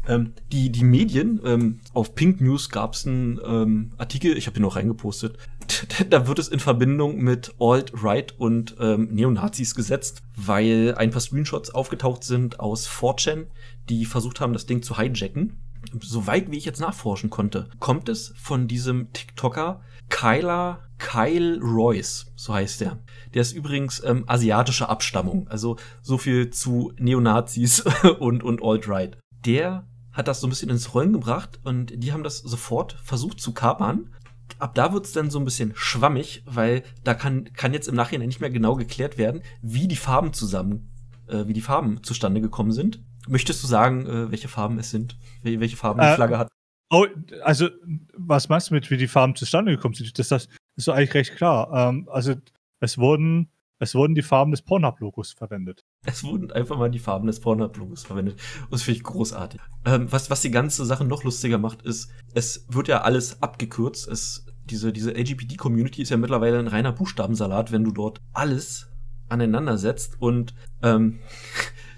Ähm, 0.09 0.33
die, 0.51 0.73
die 0.73 0.85
Medien, 0.85 1.41
ähm, 1.45 1.81
auf 1.93 2.15
Pink 2.15 2.41
News 2.41 2.71
gab 2.71 2.95
es 2.95 3.07
einen 3.07 3.39
ähm, 3.45 3.93
Artikel, 3.99 4.37
ich 4.37 4.47
habe 4.47 4.55
den 4.55 4.63
noch 4.63 4.77
reingepostet, 4.77 5.37
da 6.11 6.27
wird 6.27 6.39
es 6.39 6.49
in 6.49 6.61
Verbindung 6.61 7.19
mit 7.19 7.55
Alt-Right 7.61 8.39
und 8.39 8.77
ähm, 8.81 9.09
Neonazis 9.13 9.75
gesetzt, 9.75 10.23
weil 10.35 10.95
ein 10.97 11.11
paar 11.11 11.21
Screenshots 11.21 11.71
aufgetaucht 11.71 12.25
sind 12.25 12.59
aus 12.59 12.89
4chan, 12.89 13.47
die 13.89 14.07
versucht 14.07 14.41
haben, 14.41 14.55
das 14.55 14.67
Ding 14.67 14.83
zu 14.83 14.99
hijacken. 14.99 15.59
Soweit 16.01 16.51
wie 16.51 16.57
ich 16.57 16.65
jetzt 16.65 16.81
nachforschen 16.81 17.31
konnte, 17.31 17.69
kommt 17.79 18.09
es 18.09 18.33
von 18.37 18.67
diesem 18.67 19.13
TikToker 19.13 19.81
Kyla 20.09 20.89
Kyle 20.99 21.61
Royce, 21.61 22.33
so 22.35 22.55
heißt 22.55 22.81
der. 22.81 22.99
Der 23.35 23.43
ist 23.43 23.53
übrigens 23.53 24.03
ähm, 24.05 24.25
asiatischer 24.27 24.89
Abstammung, 24.89 25.47
also 25.49 25.77
so 26.03 26.19
viel 26.19 26.51
zu 26.51 26.93
Neonazis 26.99 27.85
und, 28.19 28.43
und 28.43 28.63
Alt-Right. 28.63 29.17
Der 29.45 29.87
hat 30.19 30.27
das 30.27 30.41
so 30.41 30.49
ein 30.49 30.51
bisschen 30.51 30.69
ins 30.69 30.95
Rollen 30.95 31.13
gebracht 31.13 31.61
und 31.63 31.93
die 32.03 32.13
haben 32.13 32.25
das 32.25 32.39
sofort 32.39 32.95
versucht 33.05 33.41
zu 33.41 33.55
kapern. 33.55 34.13
Ab 34.59 34.75
da 34.75 34.93
wird's 34.93 35.13
dann 35.13 35.31
so 35.31 35.39
ein 35.39 35.45
bisschen 35.45 35.73
schwammig, 35.77 36.43
weil 36.45 36.83
da 37.05 37.15
kann, 37.15 37.53
kann 37.53 37.73
jetzt 37.73 37.87
im 37.87 37.95
Nachhinein 37.95 38.27
nicht 38.27 38.41
mehr 38.41 38.51
genau 38.51 38.75
geklärt 38.75 39.17
werden, 39.17 39.43
wie 39.63 39.87
die 39.87 39.95
Farben 39.95 40.33
zusammen, 40.33 40.91
äh, 41.29 41.47
wie 41.47 41.53
die 41.53 41.61
Farben 41.61 42.03
zustande 42.03 42.41
gekommen 42.41 42.73
sind. 42.73 43.01
Möchtest 43.29 43.63
du 43.63 43.69
sagen, 43.69 44.07
äh, 44.07 44.31
welche 44.33 44.49
Farben 44.49 44.79
es 44.81 44.91
sind? 44.91 45.17
Wel 45.43 45.61
welche 45.61 45.77
Farben 45.77 46.01
die 46.01 46.07
Äh, 46.07 46.15
Flagge 46.17 46.39
hat? 46.39 46.49
Oh, 46.91 47.07
also, 47.43 47.69
was 48.17 48.49
meinst 48.49 48.71
du 48.71 48.75
mit, 48.75 48.91
wie 48.91 48.97
die 48.97 49.07
Farben 49.07 49.37
zustande 49.37 49.71
gekommen 49.71 49.95
sind? 49.95 50.19
Das, 50.19 50.29
das 50.29 50.49
ist 50.75 50.85
so 50.85 50.91
eigentlich 50.91 51.15
recht 51.15 51.37
klar. 51.37 51.71
Ähm, 51.73 52.09
also, 52.11 52.35
es 52.81 52.99
wurden, 52.99 53.51
es 53.79 53.95
wurden 53.95 54.15
die 54.15 54.23
Farben 54.23 54.51
des 54.51 54.63
Pornhub-Logos 54.63 55.33
verwendet. 55.33 55.85
Es 56.05 56.25
wurden 56.25 56.51
einfach 56.51 56.77
mal 56.77 56.91
die 56.91 56.99
Farben 56.99 57.27
des 57.27 57.41
Pornhub-Logos 57.41 58.05
verwendet. 58.05 58.41
Und 58.65 58.73
das 58.73 58.83
finde 58.83 58.99
ich 58.99 59.05
großartig. 59.05 59.61
Ähm, 59.85 60.11
was, 60.11 60.31
was 60.31 60.43
die 60.43 60.51
ganze 60.51 60.85
Sache 60.85 61.05
noch 61.05 61.25
lustiger 61.25 61.59
macht, 61.59 61.83
ist, 61.83 62.11
es 62.35 62.67
wird 62.69 62.89
ja 62.89 63.03
alles 63.03 63.43
abgekürzt. 63.43 64.09
Es, 64.09 64.47
diese, 64.65 64.93
diese 64.93 65.13
LGBT-Community 65.13 66.03
ist 66.03 66.11
ja 66.11 66.17
mittlerweile 66.17 66.59
ein 66.59 66.67
reiner 66.67 66.93
Buchstabensalat, 66.93 67.71
wenn 67.73 67.85
du 67.85 67.93
dort 67.93 68.21
alles 68.33 68.89
aneinander 69.29 69.79
setzt. 69.79 70.21
Und 70.21 70.55
ähm, 70.83 71.21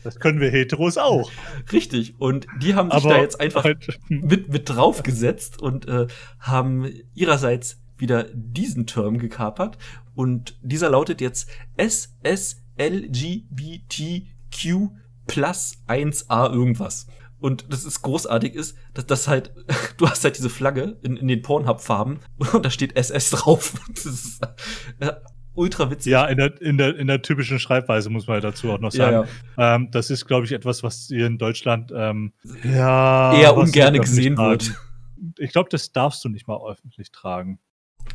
Das 0.02 0.18
können 0.18 0.40
wir 0.40 0.50
Heteros 0.50 0.98
auch. 0.98 1.30
richtig. 1.72 2.20
Und 2.20 2.46
die 2.62 2.74
haben 2.74 2.90
sich 2.90 3.04
Aber 3.04 3.10
da 3.10 3.20
jetzt 3.20 3.40
einfach 3.40 3.64
halt, 3.64 4.00
mit, 4.08 4.48
mit 4.48 4.68
draufgesetzt 4.68 5.60
und 5.60 5.86
äh, 5.88 6.06
haben 6.38 6.90
ihrerseits 7.14 7.82
wieder 7.98 8.24
diesen 8.32 8.86
Term 8.86 9.18
gekapert. 9.18 9.76
Und 10.20 10.58
dieser 10.60 10.90
lautet 10.90 11.22
jetzt 11.22 11.48
SSLGBTQ 11.78 12.20
plus 15.26 15.78
1a 15.88 16.52
irgendwas. 16.52 17.06
Und 17.38 17.72
das 17.72 17.86
ist 17.86 18.02
großartig 18.02 18.54
ist, 18.54 18.76
dass 18.92 19.06
das 19.06 19.28
halt, 19.28 19.54
du 19.96 20.06
hast 20.06 20.22
halt 20.22 20.36
diese 20.36 20.50
Flagge 20.50 20.98
in, 21.02 21.16
in 21.16 21.26
den 21.26 21.40
Pornhub-Farben 21.40 22.18
und 22.52 22.66
da 22.66 22.68
steht 22.68 22.96
SS 22.96 23.30
drauf. 23.30 23.72
Das 23.94 24.04
ist 24.04 24.42
äh, 24.98 25.12
ultra 25.54 25.90
witzig. 25.90 26.10
ja, 26.10 26.26
in 26.26 26.36
der, 26.36 26.60
in, 26.60 26.76
der, 26.76 26.98
in 26.98 27.06
der 27.06 27.22
typischen 27.22 27.58
Schreibweise 27.58 28.10
muss 28.10 28.26
man 28.26 28.42
dazu 28.42 28.72
auch 28.72 28.78
noch 28.78 28.92
ja, 28.92 29.10
sagen. 29.10 29.28
ja. 29.56 29.76
Ähm, 29.76 29.90
das 29.90 30.10
ist, 30.10 30.26
glaube 30.26 30.44
ich, 30.44 30.52
etwas, 30.52 30.82
was 30.82 31.06
hier 31.06 31.26
in 31.28 31.38
Deutschland 31.38 31.92
ähm, 31.96 32.34
ja, 32.62 33.32
Eher 33.32 33.56
öffentlich 33.56 34.02
gesehen 34.02 34.36
wird. 34.36 34.74
Ich 35.38 35.52
glaube, 35.52 35.68
das 35.70 35.92
darfst 35.92 36.24
du 36.24 36.30
nicht 36.30 36.46
mal 36.48 36.58
öffentlich 36.66 37.10
tragen. 37.12 37.58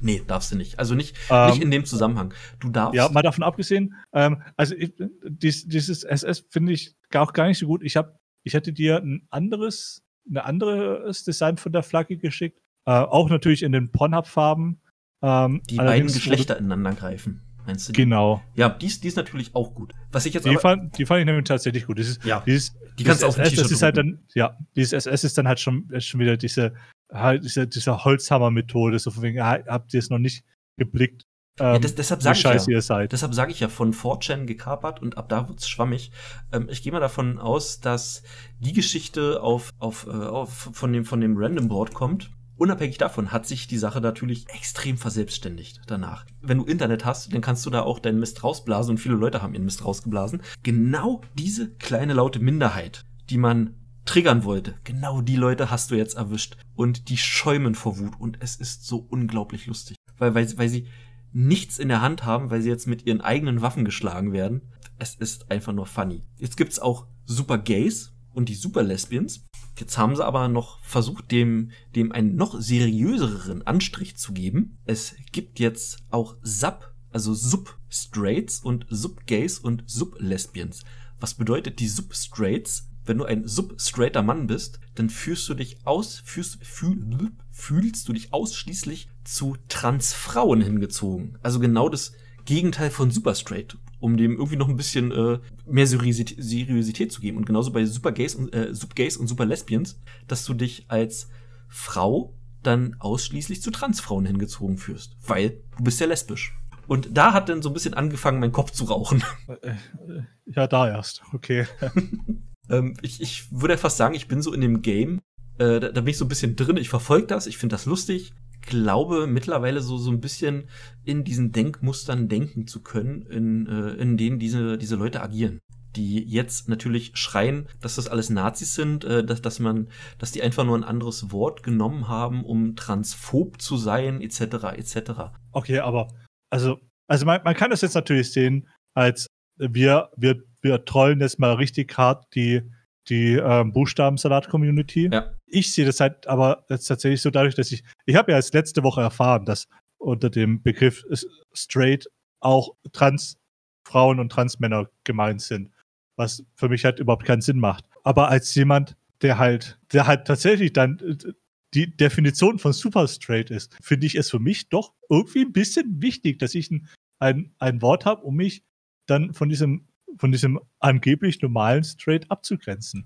Nee, 0.02 0.22
darfst 0.28 0.52
du 0.52 0.56
nicht. 0.58 0.78
Also 0.80 0.96
nicht, 0.96 1.16
Ähm, 1.30 1.50
nicht 1.52 1.62
in 1.62 1.72
dem 1.72 1.86
Zusammenhang. 1.86 2.34
Du 2.60 2.70
darfst. 2.70 2.96
Ja, 2.96 3.10
mal 3.10 3.22
davon 3.22 3.43
abgesehen, 3.43 3.93
ähm, 4.14 4.41
also 4.58 4.76
ich, 4.76 4.93
dies, 5.28 5.68
dieses 5.68 6.04
SS 6.04 6.46
finde 6.50 6.74
ich 6.74 6.96
auch 7.14 7.34
gar 7.34 7.48
nicht 7.48 7.58
so 7.60 7.68
gut. 7.68 7.82
Ich 7.84 7.96
habe, 7.96 8.18
ich 8.43 8.54
hätte 8.54 8.74
dir 8.74 8.98
ein 8.98 9.28
anderes, 9.30 10.02
ein 10.30 10.38
anderes 10.38 11.24
Design 11.24 11.58
von 11.58 11.72
der 11.72 11.84
Flagge 11.84 12.18
geschickt, 12.18 12.60
äh, 12.86 12.91
auch 12.91 13.30
natürlich 13.30 13.64
in 13.64 13.72
den 13.72 13.91
Pornhub-Farben. 13.91 14.82
Ähm, 15.22 15.62
die 15.70 15.78
beiden 15.78 16.08
Geschlechter 16.08 16.58
ineinander 16.58 16.93
greifen. 16.93 17.41
Meinst 17.66 17.88
du? 17.88 17.91
wurde- 17.91 18.02
Genau. 18.04 18.41
Ja, 18.56 18.70
die 18.70 18.86
ist, 18.86 19.04
die 19.04 19.08
ist 19.08 19.18
natürlich 19.18 19.56
auch 19.56 19.74
gut. 19.74 19.93
Was 20.12 20.26
ich 20.28 20.34
jetzt 20.36 20.46
Die 20.46 20.56
fand, 20.58 20.98
die 21.00 21.06
fand 21.06 21.22
ich 21.22 21.26
nämlich 21.26 21.46
tatsächlich 21.46 21.88
gut. 21.88 21.98
Dieses, 21.98 22.20
Ja, 22.24 22.43
dieses, 22.46 22.76
die 23.00 23.04
kannst 23.04 23.24
du 23.24 23.28
auf 23.28 23.38
ein 23.38 23.46
SS, 23.46 23.56
T-Shirt 23.56 23.72
ist 23.72 23.82
halt 23.82 23.98
dann, 23.98 24.20
ja, 24.36 24.56
dieses 24.76 24.93
SS 24.93 25.24
ist 25.24 25.38
dann 25.38 25.48
halt 25.48 25.60
schon, 25.60 25.89
schon 26.00 26.20
wieder 26.20 26.38
diese, 26.38 26.76
halt 27.16 27.43
diese, 27.43 27.68
diese 27.68 28.03
Holzhammer-Methode, 28.03 28.99
so 28.99 29.11
von 29.11 29.24
wegen, 29.24 29.41
habt 29.43 29.93
ihr 29.93 29.99
es 29.99 30.09
noch 30.09 30.20
nicht 30.20 30.43
geblickt, 30.78 31.26
ähm, 31.59 31.74
ja, 31.74 31.80
das, 31.80 31.95
deshalb 31.95 32.20
wie 32.20 32.24
sage 32.26 32.36
ich 32.36 32.41
scheiße 32.41 32.72
ja. 32.72 32.78
ihr 32.78 32.82
seid. 32.82 33.11
Deshalb 33.13 33.34
sage 33.34 33.51
ich 33.51 33.59
ja 33.61 33.70
von 33.70 33.93
4chan 33.93 34.45
gekapert 34.45 35.01
und 35.01 35.18
ab 35.18 35.30
da 35.30 35.47
wird's 35.47 35.70
schwammig. 35.70 36.11
Ähm, 36.51 36.68
ich 36.70 36.82
gehe 36.82 36.91
mal 36.91 36.99
davon 36.99 37.39
aus, 37.39 37.80
dass 37.80 38.24
die 38.59 38.74
Geschichte 38.74 39.41
auf, 39.41 39.72
auf, 39.80 40.05
äh, 40.07 40.09
auf 40.09 40.70
von 40.74 40.91
dem 40.91 41.05
von 41.05 41.22
dem 41.22 41.38
Random 41.38 41.70
Board 41.70 41.93
kommt. 41.93 42.32
Unabhängig 42.57 42.97
davon 42.97 43.32
hat 43.32 43.45
sich 43.45 43.68
die 43.68 43.78
Sache 43.78 43.99
natürlich 43.99 44.49
extrem 44.49 44.97
verselbstständigt 44.97 45.82
danach. 45.88 46.26
Wenn 46.41 46.57
du 46.57 46.66
Internet 46.66 47.03
hast, 47.03 47.34
dann 47.34 47.41
kannst 47.41 47.66
du 47.66 47.70
da 47.70 47.82
auch 47.82 47.99
deinen 47.99 48.20
Mist 48.20 48.43
rausblasen 48.43 48.91
und 48.91 48.97
viele 48.97 49.16
Leute 49.16 49.41
haben 49.41 49.53
ihren 49.53 49.66
Mist 49.66 49.84
rausgeblasen. 49.84 50.41
Genau 50.63 51.22
diese 51.38 51.74
kleine 51.76 52.13
laute 52.13 52.39
Minderheit, 52.39 53.05
die 53.30 53.38
man 53.38 53.76
triggern 54.06 54.43
wollte, 54.43 54.76
genau 54.84 55.22
die 55.22 55.36
Leute 55.36 55.72
hast 55.72 55.91
du 55.91 55.95
jetzt 55.95 56.16
erwischt 56.16 56.58
und 56.76 57.10
die 57.10 57.18
schäumen 57.18 57.76
vor 57.76 57.97
Wut 57.99 58.20
und 58.20 58.38
es 58.39 58.56
ist 58.56 58.86
so 58.86 58.97
unglaublich 58.97 59.66
lustig, 59.66 59.97
weil 60.18 60.36
weil, 60.36 60.58
weil 60.58 60.70
sie 60.70 60.88
nichts 61.36 61.80
in 61.80 61.89
der 61.89 62.01
Hand 62.01 62.24
haben, 62.24 62.49
weil 62.49 62.62
sie 62.62 62.70
jetzt 62.70 62.88
mit 62.88 63.06
ihren 63.06 63.20
eigenen 63.20 63.62
Waffen 63.62 63.84
geschlagen 63.84 64.32
werden. 64.32 64.62
Es 64.97 65.16
ist 65.16 65.51
einfach 65.51 65.74
nur 65.74 65.86
funny. 65.86 66.24
Jetzt 66.38 66.56
gibt's 66.56 66.80
auch 66.80 67.08
Super 67.26 67.58
Gays 67.58 68.14
und 68.34 68.47
die 68.47 68.56
Super 68.56 68.84
Lesbians. 68.84 69.45
Jetzt 69.78 69.97
haben 69.97 70.16
sie 70.16 70.26
aber 70.26 70.47
noch 70.47 70.80
versucht, 70.82 71.32
dem, 71.32 71.72
dem 71.93 72.14
einen 72.14 72.38
noch 72.38 72.60
seriöseren 72.62 73.68
Anstrich 73.68 74.16
zu 74.16 74.32
geben. 74.32 74.78
Es 74.86 75.16
gibt 75.34 75.60
jetzt 75.60 75.97
auch 76.10 76.38
Sub, 76.41 76.93
also 77.12 77.34
Sub-Straights 77.34 78.60
und 78.60 78.86
Sub-Gays 78.89 79.60
und 79.60 79.84
Sub-Lesbians. 79.88 80.86
Was 81.20 81.34
bedeutet 81.34 81.80
die 81.80 81.89
Sub-Straights? 81.89 82.89
Wenn 83.06 83.18
du 83.20 83.26
ein 83.26 83.47
sub-straighter 83.47 84.24
Mann 84.24 84.47
bist, 84.47 84.80
dann 84.95 85.10
fühlst 85.10 85.47
du 85.49 85.53
dich 85.53 85.78
aus, 85.86 86.22
fühlst, 86.26 86.64
fühl, 86.66 87.32
fühlst 87.51 88.08
du 88.08 88.14
dich 88.14 88.34
ausschließlich 88.34 89.10
zu 89.24 89.58
Transfrauen 89.68 90.62
hingezogen. 90.62 91.38
Also 91.41 91.60
genau 91.60 91.89
das 91.89 92.14
Gegenteil 92.45 92.91
von 92.91 93.12
super 93.12 93.36
straight, 93.36 93.78
um 93.99 94.18
dem 94.18 94.34
irgendwie 94.34 94.56
noch 94.56 94.70
ein 94.70 94.78
bisschen 94.78 95.12
äh, 95.12 95.39
mehr 95.66 95.88
Seriosität, 95.88 96.38
Seriosität 96.43 97.12
zu 97.12 97.22
geben. 97.22 97.38
Und 97.38 97.45
genauso 97.45 97.72
bei 97.72 97.86
super 97.86 98.12
Gays 98.12 98.36
und 98.36 98.53
äh, 98.53 98.74
Sub-Gays 98.74 99.18
und 99.18 99.28
super 99.28 99.45
Lesbians, 99.45 99.99
dass 100.28 100.45
du 100.45 100.53
dich 100.53 100.86
als 100.88 101.30
Frau 101.68 102.34
dann 102.64 102.95
ausschließlich 102.99 103.62
zu 103.62 103.72
Transfrauen 103.72 104.26
hingezogen 104.26 104.78
fühlst, 104.78 105.18
weil 105.26 105.62
du 105.78 105.84
bist 105.84 105.99
ja 105.99 106.08
lesbisch. 106.08 106.58
Und 106.88 107.18
da 107.18 107.34
hat 107.34 107.49
dann 107.49 107.62
so 107.62 107.70
ein 107.70 107.74
bisschen 107.74 107.93
angefangen, 107.93 108.39
mein 108.39 108.51
Kopf 108.51 108.72
zu 108.72 108.86
rauchen. 108.86 109.24
Äh, 109.47 109.70
äh, 109.70 110.24
Ja, 110.45 110.68
da 110.68 110.88
erst. 110.88 111.24
Okay. 111.34 111.66
Ähm, 112.70 112.95
ich, 113.01 113.22
ich 113.22 113.51
würde 113.51 113.74
ja 113.74 113.78
fast 113.78 113.97
sagen, 113.97 114.16
ich 114.16 114.28
bin 114.28 114.41
so 114.41 114.53
in 114.53 114.61
dem 114.61 114.82
Game. 114.82 115.22
Äh, 115.57 115.80
da, 115.80 115.89
da 115.91 116.01
bin 116.01 116.07
ich 116.07 116.18
so 116.18 116.26
ein 116.26 116.30
bisschen 116.30 116.55
drin. 116.55 116.78
Ich 116.78 116.89
verfolge 116.89 117.28
das, 117.28 117.47
ich 117.47 117.57
finde 117.57 117.74
das 117.74 117.86
lustig. 117.86 118.34
Glaube 118.61 119.28
mittlerweile 119.28 119.82
so, 119.82 119.97
so 119.97 120.11
ein 120.11 120.22
bisschen 120.22 120.70
in 121.03 121.24
diesen 121.24 121.51
Denkmustern 121.51 122.28
denken 122.28 122.68
zu 122.68 122.82
können, 122.82 123.26
in, 123.28 123.68
äh, 123.68 123.91
in 123.93 124.18
denen 124.18 124.39
diese, 124.39 124.78
diese 124.78 124.95
Leute 124.95 125.22
agieren. 125.22 125.59
Die 125.95 126.20
jetzt 126.24 126.68
natürlich 126.68 127.11
schreien, 127.16 127.68
dass 127.80 127.95
das 127.95 128.07
alles 128.07 128.30
Nazis 128.30 128.74
sind, 128.74 129.05
äh, 129.05 129.24
dass, 129.24 129.41
dass 129.41 129.59
man, 129.59 129.88
dass 130.18 130.32
die 130.32 130.41
einfach 130.41 130.66
nur 130.66 130.78
ein 130.78 130.84
anderes 130.84 131.32
Wort 131.32 131.63
genommen 131.63 132.07
haben, 132.07 132.43
um 132.43 132.76
transphob 132.76 133.61
zu 133.61 133.78
sein, 133.78 134.20
etc. 134.22 134.76
etc. 134.76 135.11
Okay, 135.51 135.80
aber 135.80 136.07
also, 136.49 136.80
also 137.07 137.26
man, 137.26 137.41
man 137.43 137.55
kann 137.55 137.70
das 137.70 137.82
jetzt 137.82 137.95
natürlich 137.95 138.34
sehen, 138.34 138.68
als 138.93 139.28
wir, 139.57 140.09
wir, 140.18 140.41
wir 140.66 140.84
trollen 140.84 141.22
jetzt 141.22 141.39
mal 141.39 141.53
richtig 141.53 141.95
hart 141.97 142.26
die, 142.36 142.61
die 143.07 143.34
ähm, 143.34 143.72
Buchstabensalat-Community. 143.72 145.09
Ja. 145.13 145.32
Ich 145.45 145.72
sehe 145.72 145.86
das 145.86 145.99
halt 145.99 146.28
aber 146.28 146.66
jetzt 146.70 146.88
tatsächlich 146.88 147.22
so 147.22 147.30
dadurch, 147.30 147.55
dass 147.55 147.72
ich, 147.72 147.84
ich 148.05 148.16
habe 148.16 148.32
ja 148.32 148.38
erst 148.38 148.53
letzte 148.53 148.84
Woche 148.84 149.01
erfahren, 149.01 149.45
dass 149.45 149.68
unter 149.97 150.30
dem 150.30 150.61
Begriff 150.61 151.05
straight 151.53 152.07
auch 152.41 152.76
Transfrauen 152.91 154.20
und 154.20 154.32
Transmänner 154.32 154.89
gemeint 155.03 155.41
sind, 155.41 155.72
was 156.18 156.43
für 156.55 156.68
mich 156.68 156.84
halt 156.84 156.99
überhaupt 156.99 157.26
keinen 157.26 157.41
Sinn 157.41 157.59
macht. 157.59 157.86
Aber 158.03 158.30
als 158.30 158.53
jemand, 158.55 158.97
der 159.22 159.38
halt, 159.38 159.80
der 159.93 160.07
halt 160.07 160.26
tatsächlich 160.26 160.74
dann 160.74 160.99
äh, 160.99 161.32
die 161.74 161.95
Definition 161.95 162.57
von 162.57 162.74
super 162.74 163.07
straight 163.07 163.51
ist, 163.51 163.78
finde 163.82 164.07
ich 164.07 164.16
es 164.16 164.32
für 164.32 164.39
mich 164.39 164.70
doch 164.70 164.93
irgendwie 165.09 165.41
ein 165.41 165.51
bisschen 165.51 166.01
wichtig, 166.01 166.39
dass 166.39 166.55
ich 166.55 166.72
ein, 166.72 166.88
ein, 167.20 167.53
ein 167.59 167.82
Wort 167.82 168.05
habe, 168.05 168.24
um 168.24 168.36
mich 168.36 168.63
dann 169.07 169.34
von 169.34 169.49
diesem, 169.49 169.88
von 170.18 170.32
diesem 170.32 170.59
angeblich 170.80 171.41
normalen 171.41 171.84
straight 171.84 172.30
abzugrenzen. 172.30 173.05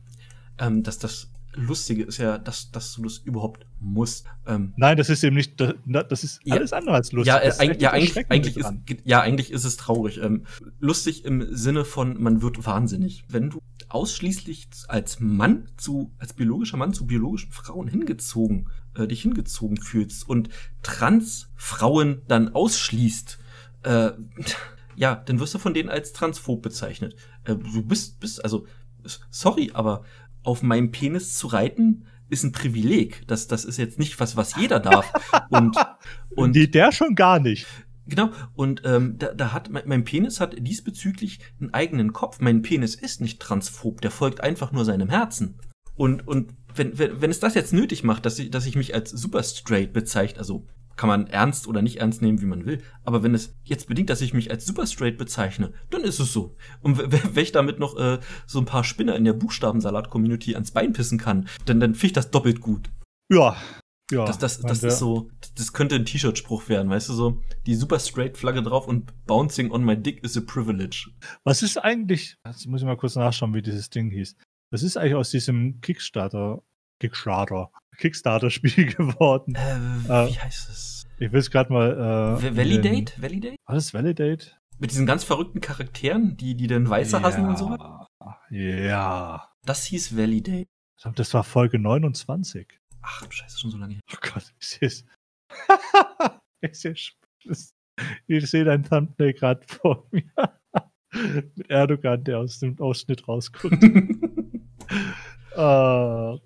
Ähm, 0.57 0.83
dass 0.83 0.99
das 0.99 1.31
Lustige 1.55 2.03
ist 2.03 2.17
ja, 2.17 2.37
dass, 2.37 2.71
dass 2.71 2.93
du 2.93 3.03
das 3.03 3.17
überhaupt 3.17 3.65
musst. 3.79 4.27
Ähm, 4.45 4.73
Nein, 4.77 4.97
das 4.97 5.09
ist 5.09 5.23
eben 5.23 5.35
nicht, 5.35 5.59
das, 5.59 5.73
das 5.87 6.23
ist 6.23 6.39
ja, 6.43 6.55
alles 6.55 6.73
andere 6.73 6.95
als 6.95 7.11
lustig. 7.11 7.33
Ja, 7.33 7.39
äh, 7.39 7.77
ja 7.79 7.91
eigentlich, 7.91 8.29
eigentlich 8.29 8.57
ist, 8.57 8.71
ja, 9.03 9.21
eigentlich 9.21 9.51
ist 9.51 9.63
es 9.63 9.75
traurig. 9.75 10.19
Ähm, 10.21 10.45
lustig 10.79 11.25
im 11.25 11.55
Sinne 11.55 11.85
von, 11.85 12.21
man 12.21 12.43
wird 12.43 12.65
wahnsinnig. 12.65 13.23
Wenn 13.29 13.49
du 13.49 13.59
ausschließlich 13.89 14.67
als 14.87 15.19
Mann 15.19 15.67
zu, 15.77 16.11
als 16.19 16.33
biologischer 16.33 16.77
Mann 16.77 16.93
zu 16.93 17.07
biologischen 17.07 17.51
Frauen 17.51 17.87
hingezogen, 17.87 18.69
äh, 18.95 19.07
dich 19.07 19.23
hingezogen 19.23 19.77
fühlst 19.77 20.29
und 20.29 20.49
Transfrauen 20.83 22.21
dann 22.27 22.49
ausschließt, 22.49 23.39
äh, 23.83 24.11
ja, 24.99 25.15
dann 25.15 25.39
wirst 25.39 25.53
du 25.53 25.59
von 25.59 25.73
denen 25.73 25.87
als 25.87 26.11
transphob 26.11 26.61
bezeichnet. 26.61 27.15
Äh, 27.45 27.55
du 27.55 27.83
bist, 27.83 28.19
bist, 28.19 28.43
also, 28.43 28.67
sorry, 29.29 29.71
aber 29.73 30.03
auf 30.43 30.61
meinem 30.61 30.91
Penis 30.91 31.37
zu 31.37 31.47
reiten, 31.47 32.05
ist 32.27 32.43
ein 32.43 32.51
Privileg. 32.51 33.25
Das, 33.25 33.47
das 33.47 33.63
ist 33.63 33.77
jetzt 33.77 33.97
nicht 33.97 34.19
was, 34.19 34.35
was 34.35 34.57
jeder 34.57 34.81
darf. 34.81 35.09
und, 35.51 35.77
und 36.35 36.53
die, 36.53 36.69
der 36.69 36.91
schon 36.91 37.15
gar 37.15 37.39
nicht. 37.39 37.65
Genau, 38.07 38.31
und 38.55 38.81
ähm, 38.83 39.17
da, 39.17 39.33
da 39.33 39.53
hat 39.53 39.69
mein 39.71 40.03
Penis 40.03 40.41
hat 40.41 40.55
diesbezüglich 40.59 41.39
einen 41.61 41.73
eigenen 41.73 42.11
Kopf. 42.11 42.41
Mein 42.41 42.61
Penis 42.61 42.95
ist 42.95 43.21
nicht 43.21 43.39
transphob, 43.39 44.01
der 44.01 44.11
folgt 44.11 44.41
einfach 44.41 44.73
nur 44.73 44.83
seinem 44.83 45.07
Herzen. 45.07 45.59
Und, 45.95 46.27
und 46.27 46.53
wenn, 46.75 46.99
wenn, 46.99 47.21
wenn 47.21 47.31
es 47.31 47.39
das 47.39 47.55
jetzt 47.55 47.71
nötig 47.71 48.03
macht, 48.03 48.25
dass 48.25 48.37
ich, 48.37 48.51
dass 48.51 48.65
ich 48.65 48.75
mich 48.75 48.93
als 48.93 49.11
super 49.11 49.43
straight 49.43 49.93
bezeichne, 49.93 50.39
also 50.39 50.67
kann 50.99 51.07
man 51.07 51.27
ernst 51.27 51.65
oder 51.65 51.81
nicht 51.81 52.01
ernst 52.01 52.21
nehmen, 52.21 52.41
wie 52.41 52.45
man 52.45 52.65
will. 52.65 52.83
Aber 53.05 53.23
wenn 53.23 53.33
es 53.33 53.57
jetzt 53.63 53.87
bedingt, 53.87 54.09
dass 54.09 54.19
ich 54.19 54.33
mich 54.33 54.51
als 54.51 54.65
super 54.65 54.85
straight 54.85 55.17
bezeichne, 55.17 55.71
dann 55.91 56.01
ist 56.01 56.19
es 56.19 56.33
so. 56.33 56.57
Und 56.81 56.97
wenn 56.97 57.41
ich 57.41 57.53
damit 57.53 57.79
noch 57.79 57.97
äh, 57.97 58.19
so 58.45 58.59
ein 58.59 58.65
paar 58.65 58.83
Spinner 58.83 59.15
in 59.15 59.23
der 59.23 59.31
Buchstabensalat-Community 59.31 60.55
ans 60.55 60.71
Bein 60.71 60.91
pissen 60.91 61.17
kann, 61.17 61.47
dann, 61.65 61.79
dann 61.79 61.93
finde 61.95 62.07
ich 62.07 62.13
das 62.13 62.31
doppelt 62.31 62.59
gut. 62.59 62.89
Ja. 63.31 63.55
Ja, 64.11 64.25
das, 64.25 64.39
das, 64.39 64.59
das 64.59 64.83
ist 64.83 64.99
so, 64.99 65.29
das 65.55 65.71
könnte 65.71 65.95
ein 65.95 66.03
T-Shirt-Spruch 66.03 66.67
werden, 66.67 66.89
weißt 66.89 67.07
du 67.07 67.13
so? 67.13 67.41
Die 67.65 67.75
super 67.75 67.99
straight 67.99 68.37
Flagge 68.37 68.61
drauf 68.61 68.85
und 68.85 69.13
bouncing 69.25 69.71
on 69.71 69.85
my 69.85 69.95
dick 69.95 70.21
is 70.25 70.35
a 70.35 70.41
privilege. 70.41 71.11
Was 71.45 71.61
ist 71.61 71.77
eigentlich, 71.77 72.35
jetzt 72.45 72.67
muss 72.67 72.81
ich 72.81 72.87
mal 72.87 72.97
kurz 72.97 73.15
nachschauen, 73.15 73.53
wie 73.53 73.61
dieses 73.61 73.89
Ding 73.89 74.11
hieß. 74.11 74.35
Was 74.69 74.83
ist 74.83 74.97
eigentlich 74.97 75.15
aus 75.15 75.29
diesem 75.29 75.79
Kickstarter, 75.79 76.61
Kickstarter, 76.99 77.71
Kickstarter-Spiel 77.99 78.85
geworden. 78.95 79.55
Äh, 79.55 79.75
äh, 80.07 80.29
wie 80.29 80.39
heißt 80.39 80.69
es? 80.69 81.07
Ich 81.19 81.31
will 81.31 81.39
es 81.39 81.51
gerade 81.51 81.71
mal. 81.71 82.39
Äh, 82.41 82.55
Validate? 82.55 83.21
Validate? 83.21 83.55
Was 83.65 83.93
Validate? 83.93 84.51
Mit 84.79 84.91
diesen 84.91 85.05
ganz 85.05 85.23
verrückten 85.25 85.59
Charakteren, 85.59 86.37
die, 86.37 86.55
die 86.55 86.67
den 86.67 86.89
Weißer 86.89 87.19
ja, 87.19 87.23
hassen 87.23 87.45
und 87.45 87.57
so? 87.57 87.77
Ja. 88.49 89.51
Das 89.65 89.85
hieß 89.85 90.15
Validate. 90.15 90.69
Das 91.15 91.33
war 91.33 91.43
Folge 91.43 91.77
29. 91.79 92.67
Ach 93.01 93.25
du 93.25 93.31
Scheiße, 93.31 93.59
schon 93.59 93.71
so 93.71 93.77
lange 93.77 93.95
her. 93.95 94.01
Oh 94.13 94.17
Gott, 94.21 94.53
ich 94.59 94.67
sehe 94.69 94.87
es. 94.87 95.05
ich 98.27 98.49
sehe 98.49 98.63
dein 98.63 98.83
Thumbnail 98.83 99.33
gerade 99.33 99.61
vor 99.67 100.07
mir. 100.11 100.23
Mit 101.11 101.69
Erdogan, 101.69 102.23
der 102.23 102.39
aus 102.39 102.59
dem 102.59 102.79
Ausschnitt 102.79 103.27
rausguckt. 103.27 103.83
uh, 105.57 106.37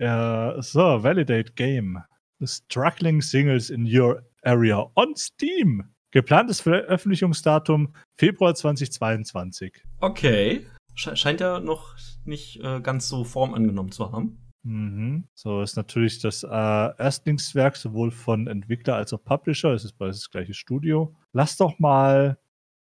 Uh, 0.00 0.60
so, 0.60 1.02
Validate 1.02 1.54
Game. 1.54 2.02
Struggling 2.44 3.22
Singles 3.22 3.70
in 3.70 3.86
Your 3.86 4.22
Area 4.42 4.90
on 4.96 5.14
Steam. 5.16 5.84
Geplantes 6.10 6.60
Veröffentlichungsdatum 6.60 7.94
Februar 8.16 8.54
2022. 8.54 9.82
Okay. 10.00 10.66
Scheint 10.94 11.40
ja 11.40 11.58
noch 11.58 11.96
nicht 12.24 12.60
äh, 12.62 12.80
ganz 12.80 13.08
so 13.08 13.24
Form 13.24 13.52
angenommen 13.52 13.90
zu 13.90 14.12
haben. 14.12 14.38
Mhm. 14.64 15.26
So 15.34 15.60
ist 15.60 15.76
natürlich 15.76 16.20
das 16.20 16.44
äh, 16.44 16.48
Erstlingswerk 16.48 17.76
sowohl 17.76 18.10
von 18.10 18.46
Entwickler 18.46 18.94
als 18.94 19.12
auch 19.12 19.22
Publisher. 19.24 19.72
Es 19.72 19.84
ist 19.84 19.98
beides 19.98 20.20
das 20.20 20.30
gleiche 20.30 20.54
Studio. 20.54 21.14
Lass 21.32 21.56
doch 21.56 21.78
mal 21.78 22.38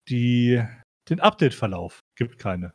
die, 0.08 0.64
den 1.10 1.20
Update-Verlauf. 1.20 2.00
Gibt 2.16 2.38
keine. 2.38 2.74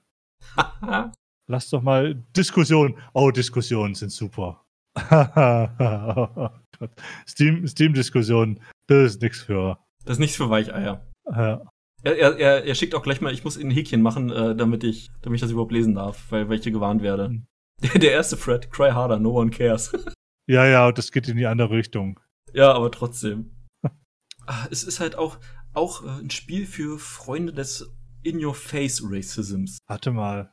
Lass 1.51 1.69
doch 1.69 1.83
mal 1.83 2.15
Diskussion. 2.37 2.97
Oh, 3.13 3.33
Diskussionen 3.33 3.97
sind 3.97 4.13
super. 4.13 4.65
oh 5.11 6.49
Steam, 7.27 7.67
Steam-Diskussion, 7.67 8.61
das 8.87 9.15
ist 9.15 9.23
nichts 9.23 9.41
für. 9.41 9.77
Das 10.05 10.13
ist 10.13 10.19
nichts 10.21 10.37
für 10.37 10.49
Weicheier. 10.49 11.05
Ja. 11.27 11.61
Er, 12.05 12.39
er, 12.39 12.65
er, 12.65 12.75
schickt 12.77 12.95
auch 12.95 13.03
gleich 13.03 13.21
mal, 13.21 13.35
ich 13.35 13.43
muss 13.43 13.59
ein 13.59 13.73
Häkchen 13.73 14.01
machen, 14.01 14.31
äh, 14.31 14.55
damit 14.55 14.85
ich, 14.85 15.11
damit 15.23 15.39
ich 15.39 15.41
das 15.41 15.51
überhaupt 15.51 15.73
lesen 15.73 15.97
darf, 15.97 16.31
weil, 16.31 16.49
weil 16.49 16.59
ich 16.59 16.63
hier 16.63 16.71
gewarnt 16.71 17.03
werde. 17.03 17.27
Hm. 17.27 17.47
Der, 18.01 18.13
erste 18.13 18.39
Thread, 18.39 18.71
cry 18.71 18.93
harder, 18.93 19.19
no 19.19 19.33
one 19.33 19.51
cares. 19.51 19.93
ja, 20.47 20.67
ja, 20.67 20.93
das 20.93 21.11
geht 21.11 21.27
in 21.27 21.37
die 21.37 21.47
andere 21.47 21.71
Richtung. 21.71 22.21
Ja, 22.53 22.73
aber 22.73 22.93
trotzdem. 22.93 23.57
Ah, 24.47 24.67
es 24.71 24.83
ist 24.85 25.01
halt 25.01 25.17
auch, 25.17 25.39
auch 25.75 26.05
äh, 26.05 26.21
ein 26.23 26.31
Spiel 26.31 26.67
für 26.67 26.99
Freunde 26.99 27.53
des 27.53 27.93
In-Your-Face-Racisms. 28.23 29.79
Warte 29.87 30.11
mal. 30.11 30.53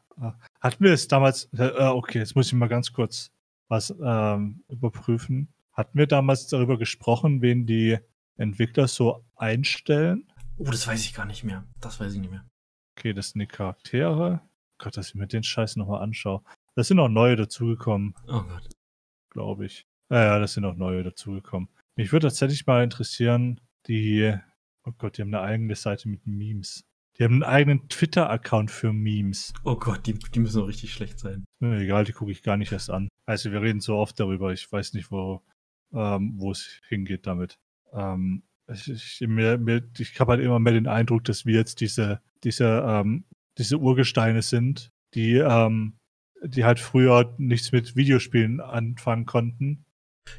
Hatten 0.59 0.83
wir 0.83 0.93
es 0.93 1.07
damals, 1.07 1.45
äh, 1.57 1.65
äh, 1.65 1.87
okay, 1.87 2.19
jetzt 2.19 2.35
muss 2.35 2.47
ich 2.47 2.53
mal 2.53 2.67
ganz 2.67 2.91
kurz 2.91 3.31
was 3.67 3.93
ähm, 4.01 4.63
überprüfen. 4.69 5.53
Hatten 5.73 5.97
wir 5.97 6.07
damals 6.07 6.47
darüber 6.47 6.77
gesprochen, 6.77 7.41
wen 7.41 7.65
die 7.65 7.97
Entwickler 8.37 8.87
so 8.87 9.25
einstellen? 9.35 10.27
Oh, 10.57 10.63
das 10.65 10.87
weiß 10.87 11.03
ich 11.03 11.13
gar 11.13 11.25
nicht 11.25 11.43
mehr. 11.43 11.65
Das 11.79 11.99
weiß 11.99 12.13
ich 12.13 12.19
nicht 12.19 12.31
mehr. 12.31 12.45
Okay, 12.97 13.13
das 13.13 13.29
sind 13.29 13.41
die 13.41 13.47
Charaktere. 13.47 14.41
Gott, 14.79 14.97
dass 14.97 15.09
ich 15.09 15.15
mir 15.15 15.27
den 15.27 15.43
Scheiß 15.43 15.75
nochmal 15.75 16.01
anschaue. 16.01 16.41
Da 16.75 16.83
sind 16.83 16.99
auch 16.99 17.09
neue 17.09 17.35
dazugekommen. 17.35 18.15
Oh 18.27 18.41
Gott. 18.41 18.69
Glaube 19.29 19.65
ich. 19.65 19.87
Ja, 20.09 20.23
ja, 20.23 20.39
das 20.39 20.53
sind 20.53 20.65
auch 20.65 20.75
neue 20.75 21.03
dazugekommen. 21.03 21.69
Mich 21.95 22.11
würde 22.11 22.27
tatsächlich 22.27 22.65
mal 22.65 22.83
interessieren, 22.83 23.59
die, 23.87 24.33
oh 24.85 24.91
Gott, 24.97 25.17
die 25.17 25.21
haben 25.21 25.33
eine 25.33 25.41
eigene 25.43 25.75
Seite 25.75 26.07
mit 26.09 26.25
Memes. 26.25 26.85
Die 27.19 27.23
haben 27.23 27.35
einen 27.35 27.43
eigenen 27.43 27.89
Twitter-Account 27.89 28.69
für 28.69 28.93
Memes. 28.93 29.53
Oh 29.63 29.75
Gott, 29.75 30.05
die, 30.05 30.13
die 30.13 30.39
müssen 30.39 30.61
auch 30.61 30.67
richtig 30.67 30.93
schlecht 30.93 31.19
sein. 31.19 31.45
Mir 31.59 31.79
egal, 31.79 32.03
die 32.03 32.11
gucke 32.11 32.31
ich 32.31 32.43
gar 32.43 32.57
nicht 32.57 32.71
erst 32.71 32.91
an. 32.91 33.09
Also 33.25 33.51
wir 33.51 33.61
reden 33.61 33.81
so 33.81 33.95
oft 33.95 34.19
darüber, 34.19 34.53
ich 34.53 34.71
weiß 34.71 34.93
nicht, 34.93 35.11
wo 35.11 35.41
ähm, 35.93 36.33
wo 36.37 36.51
es 36.51 36.79
hingeht 36.87 37.27
damit. 37.27 37.57
Ähm, 37.93 38.43
ich 38.71 38.89
ich, 38.89 39.21
ich 39.21 40.19
habe 40.19 40.31
halt 40.31 40.41
immer 40.41 40.59
mehr 40.59 40.73
den 40.73 40.87
Eindruck, 40.87 41.23
dass 41.23 41.45
wir 41.45 41.55
jetzt 41.55 41.79
diese, 41.79 42.21
diese, 42.43 42.83
ähm, 42.85 43.25
diese 43.57 43.77
Urgesteine 43.77 44.41
sind, 44.41 44.91
die, 45.13 45.35
ähm, 45.35 45.97
die 46.43 46.65
halt 46.65 46.79
früher 46.79 47.33
nichts 47.37 47.71
mit 47.71 47.95
Videospielen 47.95 48.59
anfangen 48.59 49.25
konnten. 49.25 49.85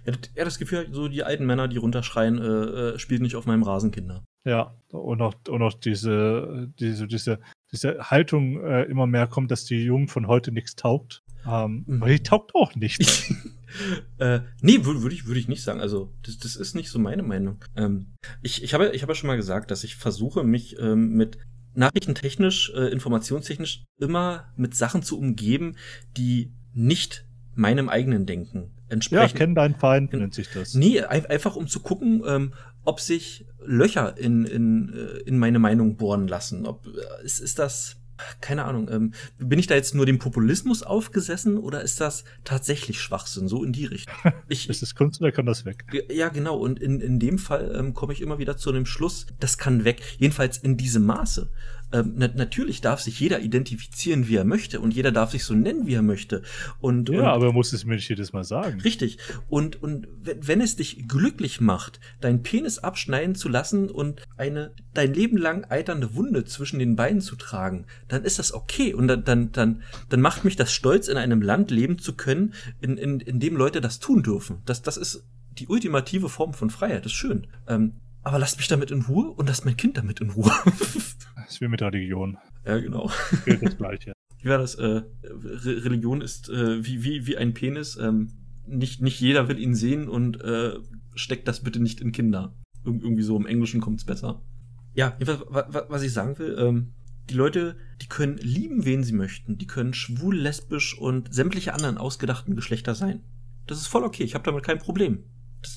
Ja, 0.04 0.44
das 0.44 0.58
Gefühl, 0.58 0.88
so 0.92 1.08
die 1.08 1.24
alten 1.24 1.46
Männer, 1.46 1.66
die 1.66 1.78
runterschreien, 1.78 2.38
äh, 2.38 2.44
äh, 2.44 2.98
spielt 2.98 3.22
nicht 3.22 3.36
auf 3.36 3.46
meinem 3.46 3.62
Rasenkinder. 3.62 4.22
Ja, 4.48 4.74
und 4.92 5.20
auch, 5.20 5.34
und 5.48 5.60
auch 5.60 5.74
diese, 5.74 6.72
diese, 6.80 7.06
diese, 7.06 7.38
diese 7.70 7.98
Haltung 8.10 8.64
äh, 8.64 8.84
immer 8.84 9.06
mehr 9.06 9.26
kommt, 9.26 9.50
dass 9.50 9.66
die 9.66 9.84
Jungen 9.84 10.08
von 10.08 10.26
heute 10.26 10.52
nichts 10.52 10.74
taugt. 10.74 11.22
Ähm, 11.46 11.84
mhm. 11.86 12.02
Aber 12.02 12.10
die 12.10 12.22
taugt 12.22 12.54
auch 12.54 12.74
nicht. 12.74 13.00
äh, 14.18 14.40
nee, 14.62 14.86
würde 14.86 15.02
würd 15.02 15.12
ich, 15.12 15.26
würd 15.26 15.36
ich 15.36 15.48
nicht 15.48 15.62
sagen. 15.62 15.82
Also, 15.82 16.14
das, 16.22 16.38
das 16.38 16.56
ist 16.56 16.74
nicht 16.74 16.88
so 16.88 16.98
meine 16.98 17.22
Meinung. 17.22 17.62
Ähm, 17.76 18.14
ich, 18.40 18.62
ich 18.62 18.72
habe 18.72 18.88
ich 18.94 19.02
hab 19.02 19.10
ja 19.10 19.14
schon 19.14 19.26
mal 19.26 19.36
gesagt, 19.36 19.70
dass 19.70 19.84
ich 19.84 19.96
versuche, 19.96 20.44
mich 20.44 20.78
ähm, 20.80 21.12
mit 21.12 21.36
nachrichtentechnisch, 21.74 22.72
äh, 22.74 22.88
informationstechnisch 22.88 23.84
immer 24.00 24.50
mit 24.56 24.74
Sachen 24.74 25.02
zu 25.02 25.18
umgeben, 25.18 25.76
die 26.16 26.54
nicht 26.72 27.26
meinem 27.54 27.90
eigenen 27.90 28.24
Denken 28.24 28.70
entsprechen. 28.88 29.36
Ja, 29.36 29.36
kenn 29.36 29.54
deinen 29.54 29.74
Feind, 29.74 30.14
nennt 30.14 30.32
sich 30.32 30.48
das. 30.54 30.72
Nee, 30.72 31.02
einfach 31.02 31.54
um 31.54 31.66
zu 31.66 31.80
gucken, 31.80 32.22
ähm, 32.26 32.54
ob 32.84 33.00
sich 33.00 33.46
Löcher 33.64 34.16
in, 34.16 34.44
in, 34.44 34.92
äh, 34.92 35.18
in 35.20 35.38
meine 35.38 35.58
Meinung 35.58 35.96
bohren 35.96 36.28
lassen. 36.28 36.66
Ob, 36.66 36.86
äh, 36.86 37.24
ist, 37.24 37.40
ist 37.40 37.58
das, 37.58 37.96
keine 38.40 38.64
Ahnung, 38.64 38.88
ähm, 38.90 39.12
bin 39.38 39.58
ich 39.58 39.66
da 39.66 39.74
jetzt 39.74 39.94
nur 39.94 40.06
dem 40.06 40.18
Populismus 40.18 40.82
aufgesessen 40.82 41.56
oder 41.58 41.82
ist 41.82 42.00
das 42.00 42.24
tatsächlich 42.44 43.00
Schwachsinn, 43.00 43.48
so 43.48 43.64
in 43.64 43.72
die 43.72 43.86
Richtung? 43.86 44.14
Ich, 44.48 44.68
ist 44.68 44.82
das 44.82 44.94
Kunst 44.94 45.20
oder 45.20 45.32
kann 45.32 45.46
das 45.46 45.64
weg? 45.64 45.84
Ja, 46.10 46.28
genau. 46.28 46.56
Und 46.56 46.80
in, 46.80 47.00
in 47.00 47.18
dem 47.18 47.38
Fall 47.38 47.74
ähm, 47.76 47.94
komme 47.94 48.12
ich 48.12 48.20
immer 48.20 48.38
wieder 48.38 48.56
zu 48.56 48.72
dem 48.72 48.86
Schluss, 48.86 49.26
das 49.40 49.58
kann 49.58 49.84
weg. 49.84 50.00
Jedenfalls 50.18 50.58
in 50.58 50.76
diesem 50.76 51.04
Maße. 51.04 51.50
Ähm, 51.92 52.14
na 52.16 52.28
natürlich 52.28 52.80
darf 52.80 53.00
sich 53.00 53.18
jeder 53.18 53.40
identifizieren, 53.40 54.28
wie 54.28 54.36
er 54.36 54.44
möchte 54.44 54.80
und 54.80 54.94
jeder 54.94 55.12
darf 55.12 55.30
sich 55.30 55.44
so 55.44 55.54
nennen, 55.54 55.86
wie 55.86 55.94
er 55.94 56.02
möchte. 56.02 56.42
Und, 56.80 57.08
ja, 57.08 57.20
und, 57.20 57.26
aber 57.26 57.46
er 57.46 57.52
muss 57.52 57.72
es 57.72 57.84
mir 57.84 57.94
nicht 57.94 58.08
jedes 58.08 58.32
Mal 58.32 58.44
sagen. 58.44 58.80
Richtig. 58.80 59.18
Und, 59.48 59.82
und 59.82 60.06
wenn 60.22 60.60
es 60.60 60.76
dich 60.76 61.08
glücklich 61.08 61.60
macht, 61.60 62.00
deinen 62.20 62.42
Penis 62.42 62.78
abschneiden 62.78 63.34
zu 63.34 63.48
lassen 63.48 63.90
und 63.90 64.22
eine 64.36 64.72
dein 64.94 65.14
Leben 65.14 65.36
lang 65.36 65.64
eiternde 65.70 66.14
Wunde 66.14 66.44
zwischen 66.44 66.78
den 66.78 66.96
Beinen 66.96 67.20
zu 67.20 67.36
tragen, 67.36 67.86
dann 68.08 68.24
ist 68.24 68.38
das 68.38 68.52
okay. 68.52 68.94
Und 68.94 69.08
dann, 69.08 69.24
dann, 69.24 69.52
dann, 69.52 69.82
dann 70.08 70.20
macht 70.20 70.44
mich 70.44 70.56
das 70.56 70.72
stolz, 70.72 71.08
in 71.08 71.16
einem 71.16 71.40
Land 71.40 71.70
leben 71.70 71.98
zu 71.98 72.14
können, 72.14 72.54
in, 72.80 72.98
in, 72.98 73.20
in 73.20 73.40
dem 73.40 73.56
Leute 73.56 73.80
das 73.80 74.00
tun 74.00 74.22
dürfen. 74.22 74.58
Das, 74.66 74.82
das 74.82 74.96
ist 74.96 75.24
die 75.58 75.68
ultimative 75.68 76.28
Form 76.28 76.52
von 76.52 76.70
Freiheit. 76.70 77.04
Das 77.04 77.12
ist 77.12 77.18
schön. 77.18 77.46
Ähm, 77.66 77.94
aber 78.22 78.38
lasst 78.38 78.58
mich 78.58 78.68
damit 78.68 78.90
in 78.90 79.02
Ruhe 79.02 79.30
und 79.30 79.46
lasst 79.46 79.64
mein 79.64 79.76
Kind 79.76 79.96
damit 79.96 80.20
in 80.20 80.30
Ruhe. 80.30 80.50
das 80.64 81.16
ist 81.48 81.60
wie 81.60 81.68
mit 81.68 81.82
Religion. 81.82 82.38
Ja, 82.64 82.78
genau. 82.78 83.10
Gilt 83.44 83.62
das 83.62 83.76
Gleiche. 83.76 84.12
Wie 84.40 84.48
war 84.50 84.58
das? 84.58 84.76
Äh, 84.76 85.02
Re 85.24 85.84
Religion 85.84 86.20
ist 86.20 86.48
äh, 86.48 86.84
wie, 86.84 87.02
wie, 87.02 87.26
wie 87.26 87.36
ein 87.36 87.54
Penis. 87.54 87.96
Ähm, 87.96 88.28
nicht, 88.66 89.02
nicht 89.02 89.20
jeder 89.20 89.48
will 89.48 89.58
ihn 89.58 89.74
sehen 89.74 90.08
und 90.08 90.40
äh, 90.40 90.76
steckt 91.14 91.48
das 91.48 91.64
bitte 91.64 91.80
nicht 91.80 92.00
in 92.00 92.12
Kinder. 92.12 92.54
Ir 92.84 92.92
irgendwie 92.92 93.24
so 93.24 93.36
im 93.36 93.46
Englischen 93.46 93.80
kommt's 93.80 94.04
besser. 94.04 94.40
Ja, 94.94 95.16
was 95.18 96.02
ich 96.02 96.12
sagen 96.12 96.38
will, 96.38 96.56
ähm, 96.58 96.92
die 97.30 97.34
Leute, 97.34 97.76
die 98.00 98.06
können 98.06 98.38
lieben, 98.38 98.84
wen 98.84 99.04
sie 99.04 99.12
möchten. 99.12 99.58
Die 99.58 99.66
können 99.66 99.92
schwul, 99.92 100.36
lesbisch 100.36 100.96
und 100.96 101.32
sämtliche 101.32 101.74
anderen 101.74 101.98
ausgedachten 101.98 102.56
Geschlechter 102.56 102.94
sein. 102.94 103.22
Das 103.66 103.78
ist 103.78 103.86
voll 103.86 104.04
okay. 104.04 104.24
Ich 104.24 104.34
habe 104.34 104.44
damit 104.44 104.64
kein 104.64 104.78
Problem. 104.78 105.24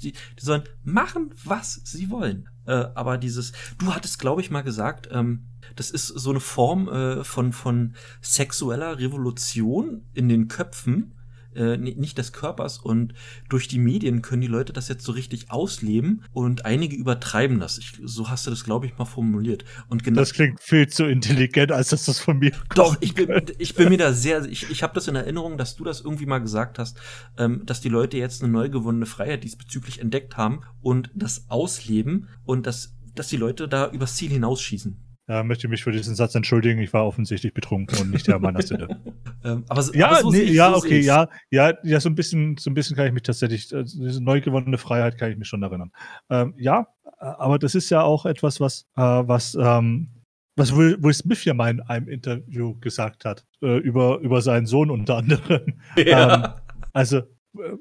Die, 0.03 0.11
die, 0.11 0.15
sollen 0.37 0.63
machen, 0.83 1.33
was 1.43 1.81
sie 1.83 2.09
wollen. 2.09 2.49
Äh, 2.65 2.85
aber 2.95 3.17
dieses, 3.17 3.51
du 3.77 3.93
hattest, 3.93 4.19
glaube 4.19 4.41
ich, 4.41 4.51
mal 4.51 4.61
gesagt, 4.61 5.09
ähm, 5.11 5.47
das 5.75 5.89
ist 5.91 6.07
so 6.07 6.29
eine 6.29 6.39
Form 6.39 6.87
äh, 6.89 7.23
von, 7.23 7.53
von 7.53 7.95
sexueller 8.21 8.99
Revolution 8.99 10.03
in 10.13 10.29
den 10.29 10.47
Köpfen, 10.47 11.13
äh, 11.55 11.77
nicht 11.77 12.17
des 12.17 12.33
Körpers. 12.33 12.77
Und 12.77 13.13
durch 13.49 13.67
die 13.67 13.79
Medien 13.79 14.21
können 14.21 14.41
die 14.41 14.47
Leute 14.47 14.73
das 14.73 14.87
jetzt 14.87 15.03
so 15.03 15.11
richtig 15.11 15.51
ausleben 15.51 16.23
und 16.33 16.65
einige 16.65 16.95
übertreiben 16.95 17.59
das. 17.59 17.77
Ich, 17.77 17.93
so 18.03 18.29
hast 18.29 18.45
du 18.45 18.49
das, 18.49 18.63
glaube 18.63 18.85
ich, 18.85 18.97
mal 18.97 19.05
formuliert. 19.05 19.65
Und 19.89 20.03
genau 20.03 20.19
das 20.19 20.33
klingt 20.33 20.61
viel 20.61 20.87
zu 20.87 21.05
intelligent, 21.05 21.71
als 21.71 21.89
dass 21.89 22.05
das 22.05 22.19
von 22.19 22.39
mir 22.39 22.51
kommt. 22.51 22.77
Doch, 22.77 22.97
ich 23.01 23.13
bin, 23.13 23.29
ich 23.57 23.75
bin 23.75 23.89
mir 23.89 23.97
da 23.97 24.13
sehr, 24.13 24.45
ich, 24.45 24.69
ich 24.69 24.83
habe 24.83 24.93
das 24.93 25.07
in 25.07 25.15
Erinnerung, 25.15 25.57
dass 25.57 25.75
du 25.75 25.83
das 25.83 26.01
irgendwie 26.01 26.25
mal 26.25 26.39
gesagt 26.39 26.79
hast, 26.79 26.97
ähm, 27.37 27.65
dass 27.65 27.81
die 27.81 27.89
Leute 27.89 28.17
jetzt 28.17 28.43
eine 28.43 28.51
neu 28.51 28.69
gewonnene 28.69 29.05
Freiheit 29.05 29.43
diesbezüglich 29.43 29.99
entdeckt 29.99 30.37
haben 30.37 30.61
und 30.81 31.09
das 31.13 31.45
ausleben 31.49 32.27
und 32.45 32.65
dass, 32.65 32.95
dass 33.15 33.27
die 33.27 33.37
Leute 33.37 33.67
da 33.67 33.89
übers 33.89 34.15
Ziel 34.15 34.29
hinausschießen. 34.29 35.10
Ja, 35.31 35.43
möchte 35.43 35.69
mich 35.69 35.81
für 35.81 35.93
diesen 35.93 36.13
Satz 36.13 36.35
entschuldigen. 36.35 36.81
Ich 36.81 36.91
war 36.91 37.05
offensichtlich 37.05 37.53
betrunken 37.53 37.97
und 37.99 38.11
nicht 38.11 38.27
der 38.27 38.37
meiner 38.39 38.61
Sinne. 38.61 38.99
ähm, 39.45 39.63
aber, 39.69 39.81
ja, 39.93 40.07
aber 40.07 40.17
so 40.17 40.31
nee, 40.31 40.39
ich, 40.39 40.51
ja, 40.51 40.71
so 40.71 40.79
okay, 40.79 40.99
ja, 40.99 41.29
ja, 41.49 41.73
ja, 41.83 42.01
so 42.01 42.09
ein 42.09 42.15
bisschen, 42.15 42.57
so 42.57 42.69
ein 42.69 42.73
bisschen 42.73 42.97
kann 42.97 43.07
ich 43.07 43.13
mich 43.13 43.23
tatsächlich, 43.23 43.73
also 43.73 44.03
diese 44.03 44.21
neu 44.21 44.41
gewonnene 44.41 44.77
Freiheit 44.77 45.17
kann 45.17 45.31
ich 45.31 45.37
mich 45.37 45.47
schon 45.47 45.63
erinnern. 45.63 45.93
Ähm, 46.29 46.53
ja, 46.57 46.85
aber 47.17 47.59
das 47.59 47.75
ist 47.75 47.89
ja 47.89 48.01
auch 48.01 48.25
etwas, 48.25 48.59
was, 48.59 48.87
äh, 48.97 49.01
was, 49.01 49.55
ähm, 49.55 50.09
was 50.57 50.75
Will, 50.75 51.01
Will 51.01 51.13
Smith 51.13 51.45
ja 51.45 51.53
mal 51.53 51.69
in 51.69 51.79
einem 51.79 52.09
Interview 52.09 52.77
gesagt 52.81 53.23
hat 53.23 53.45
äh, 53.61 53.77
über, 53.77 54.19
über 54.19 54.41
seinen 54.41 54.65
Sohn 54.65 54.91
unter 54.91 55.15
anderem. 55.15 55.75
Ja. 55.95 56.35
Ähm, 56.35 56.53
also 56.91 57.19
äh, 57.19 57.23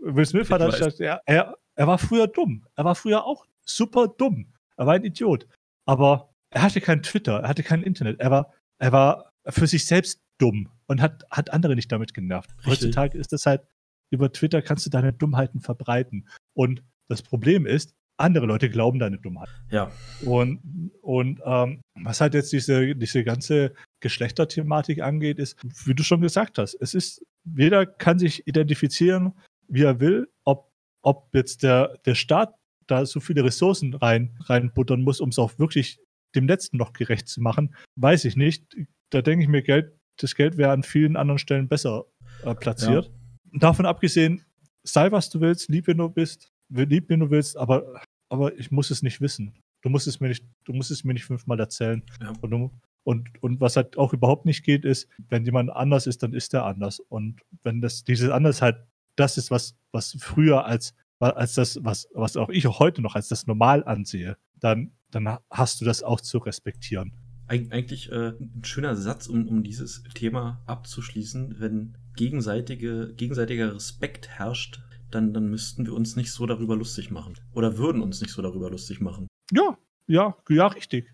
Will 0.02 0.24
Smith 0.24 0.46
ich 0.46 0.52
hat 0.52 0.60
halt 0.60 0.74
gesagt, 0.74 1.00
er, 1.00 1.20
er, 1.26 1.56
er 1.74 1.86
war 1.88 1.98
früher 1.98 2.28
dumm. 2.28 2.64
Er 2.76 2.84
war 2.84 2.94
früher 2.94 3.24
auch 3.24 3.44
super 3.64 4.06
dumm. 4.06 4.46
Er 4.76 4.86
war 4.86 4.94
ein 4.94 5.04
Idiot. 5.04 5.48
Aber 5.84 6.29
er 6.50 6.62
hatte 6.62 6.80
kein 6.80 7.02
Twitter, 7.02 7.40
er 7.40 7.48
hatte 7.48 7.62
kein 7.62 7.82
Internet. 7.82 8.20
Er 8.20 8.30
war, 8.30 8.52
er 8.78 8.92
war 8.92 9.32
für 9.46 9.66
sich 9.66 9.86
selbst 9.86 10.20
dumm 10.38 10.68
und 10.86 11.00
hat, 11.00 11.24
hat 11.30 11.52
andere 11.52 11.74
nicht 11.74 11.90
damit 11.92 12.14
genervt. 12.14 12.50
Richtig. 12.58 12.66
Heutzutage 12.66 13.18
ist 13.18 13.32
das 13.32 13.46
halt, 13.46 13.62
über 14.10 14.32
Twitter 14.32 14.62
kannst 14.62 14.86
du 14.86 14.90
deine 14.90 15.12
Dummheiten 15.12 15.60
verbreiten. 15.60 16.28
Und 16.54 16.82
das 17.08 17.22
Problem 17.22 17.66
ist, 17.66 17.94
andere 18.16 18.46
Leute 18.46 18.68
glauben 18.68 18.98
deine 18.98 19.18
Dummheit. 19.18 19.48
Ja. 19.70 19.90
Und, 20.24 20.60
und 21.00 21.40
ähm, 21.44 21.80
was 22.02 22.20
halt 22.20 22.34
jetzt 22.34 22.52
diese, 22.52 22.94
diese 22.94 23.24
ganze 23.24 23.72
Geschlechterthematik 24.00 25.00
angeht, 25.00 25.38
ist, 25.38 25.56
wie 25.86 25.94
du 25.94 26.02
schon 26.02 26.20
gesagt 26.20 26.58
hast, 26.58 26.74
es 26.74 26.94
ist, 26.94 27.24
jeder 27.44 27.86
kann 27.86 28.18
sich 28.18 28.46
identifizieren, 28.46 29.32
wie 29.68 29.82
er 29.82 30.00
will, 30.00 30.28
ob, 30.44 30.70
ob 31.02 31.34
jetzt 31.34 31.62
der, 31.62 31.98
der 32.04 32.14
Staat 32.14 32.54
da 32.86 33.06
so 33.06 33.20
viele 33.20 33.44
Ressourcen 33.44 33.94
rein, 33.94 34.36
reinbuttern 34.40 35.02
muss, 35.02 35.20
um 35.20 35.30
es 35.30 35.38
auch 35.38 35.58
wirklich 35.58 35.98
dem 36.34 36.46
letzten 36.46 36.76
noch 36.76 36.92
gerecht 36.92 37.28
zu 37.28 37.40
machen, 37.40 37.74
weiß 37.96 38.24
ich 38.24 38.36
nicht. 38.36 38.64
Da 39.10 39.22
denke 39.22 39.42
ich 39.42 39.48
mir, 39.48 39.62
Geld, 39.62 39.92
das 40.16 40.34
Geld 40.34 40.56
wäre 40.56 40.72
an 40.72 40.82
vielen 40.82 41.16
anderen 41.16 41.38
Stellen 41.38 41.68
besser 41.68 42.04
äh, 42.44 42.54
platziert. 42.54 43.06
Ja. 43.06 43.58
Davon 43.58 43.86
abgesehen, 43.86 44.44
sei 44.82 45.10
was 45.12 45.30
du 45.30 45.40
willst, 45.40 45.68
lieb, 45.68 45.86
wenn 45.86 45.98
du 45.98 46.08
bist, 46.08 46.52
lieb, 46.68 47.08
wenn 47.08 47.20
du 47.20 47.30
willst, 47.30 47.56
aber, 47.56 48.00
aber 48.28 48.56
ich 48.58 48.70
muss 48.70 48.90
es 48.90 49.02
nicht 49.02 49.20
wissen. 49.20 49.54
Du 49.82 49.88
musst 49.88 50.06
es 50.06 50.20
mir 50.20 50.28
nicht, 50.28 50.44
du 50.64 50.72
musst 50.72 50.90
es 50.90 51.04
mir 51.04 51.14
nicht 51.14 51.24
fünfmal 51.24 51.58
erzählen. 51.58 52.02
Ja. 52.20 52.32
Und, 52.40 52.70
und, 53.04 53.42
und 53.42 53.60
was 53.60 53.76
halt 53.76 53.96
auch 53.96 54.12
überhaupt 54.12 54.44
nicht 54.44 54.62
geht, 54.62 54.84
ist, 54.84 55.08
wenn 55.28 55.44
jemand 55.44 55.70
anders 55.70 56.06
ist, 56.06 56.22
dann 56.22 56.34
ist 56.34 56.54
er 56.54 56.66
anders. 56.66 57.00
Und 57.00 57.40
wenn 57.62 57.80
das, 57.80 58.04
dieses 58.04 58.30
anders 58.30 58.62
halt 58.62 58.76
das 59.16 59.36
ist, 59.36 59.50
was, 59.50 59.76
was 59.92 60.16
früher 60.18 60.64
als, 60.64 60.94
als 61.18 61.54
das, 61.54 61.82
was, 61.82 62.08
was 62.14 62.36
auch 62.36 62.50
ich 62.50 62.66
auch 62.66 62.78
heute 62.78 63.02
noch 63.02 63.14
als 63.14 63.28
das 63.28 63.46
Normal 63.46 63.84
ansehe, 63.84 64.36
dann 64.58 64.92
dann 65.10 65.38
hast 65.50 65.80
du 65.80 65.84
das 65.84 66.02
auch 66.02 66.20
zu 66.20 66.38
respektieren. 66.38 67.12
Eig 67.48 67.72
eigentlich 67.72 68.10
äh, 68.12 68.32
ein 68.38 68.62
schöner 68.62 68.94
Satz, 68.94 69.26
um, 69.26 69.48
um 69.48 69.62
dieses 69.62 70.04
Thema 70.14 70.62
abzuschließen. 70.66 71.56
Wenn 71.58 71.96
gegenseitige, 72.16 73.12
gegenseitiger 73.16 73.74
Respekt 73.74 74.28
herrscht, 74.28 74.80
dann, 75.10 75.32
dann 75.32 75.48
müssten 75.48 75.86
wir 75.86 75.94
uns 75.94 76.16
nicht 76.16 76.30
so 76.32 76.46
darüber 76.46 76.76
lustig 76.76 77.10
machen. 77.10 77.34
Oder 77.52 77.76
würden 77.76 78.02
uns 78.02 78.20
nicht 78.20 78.32
so 78.32 78.42
darüber 78.42 78.70
lustig 78.70 79.00
machen. 79.00 79.26
Ja, 79.52 79.76
ja, 80.06 80.36
ja, 80.48 80.66
richtig. 80.68 81.12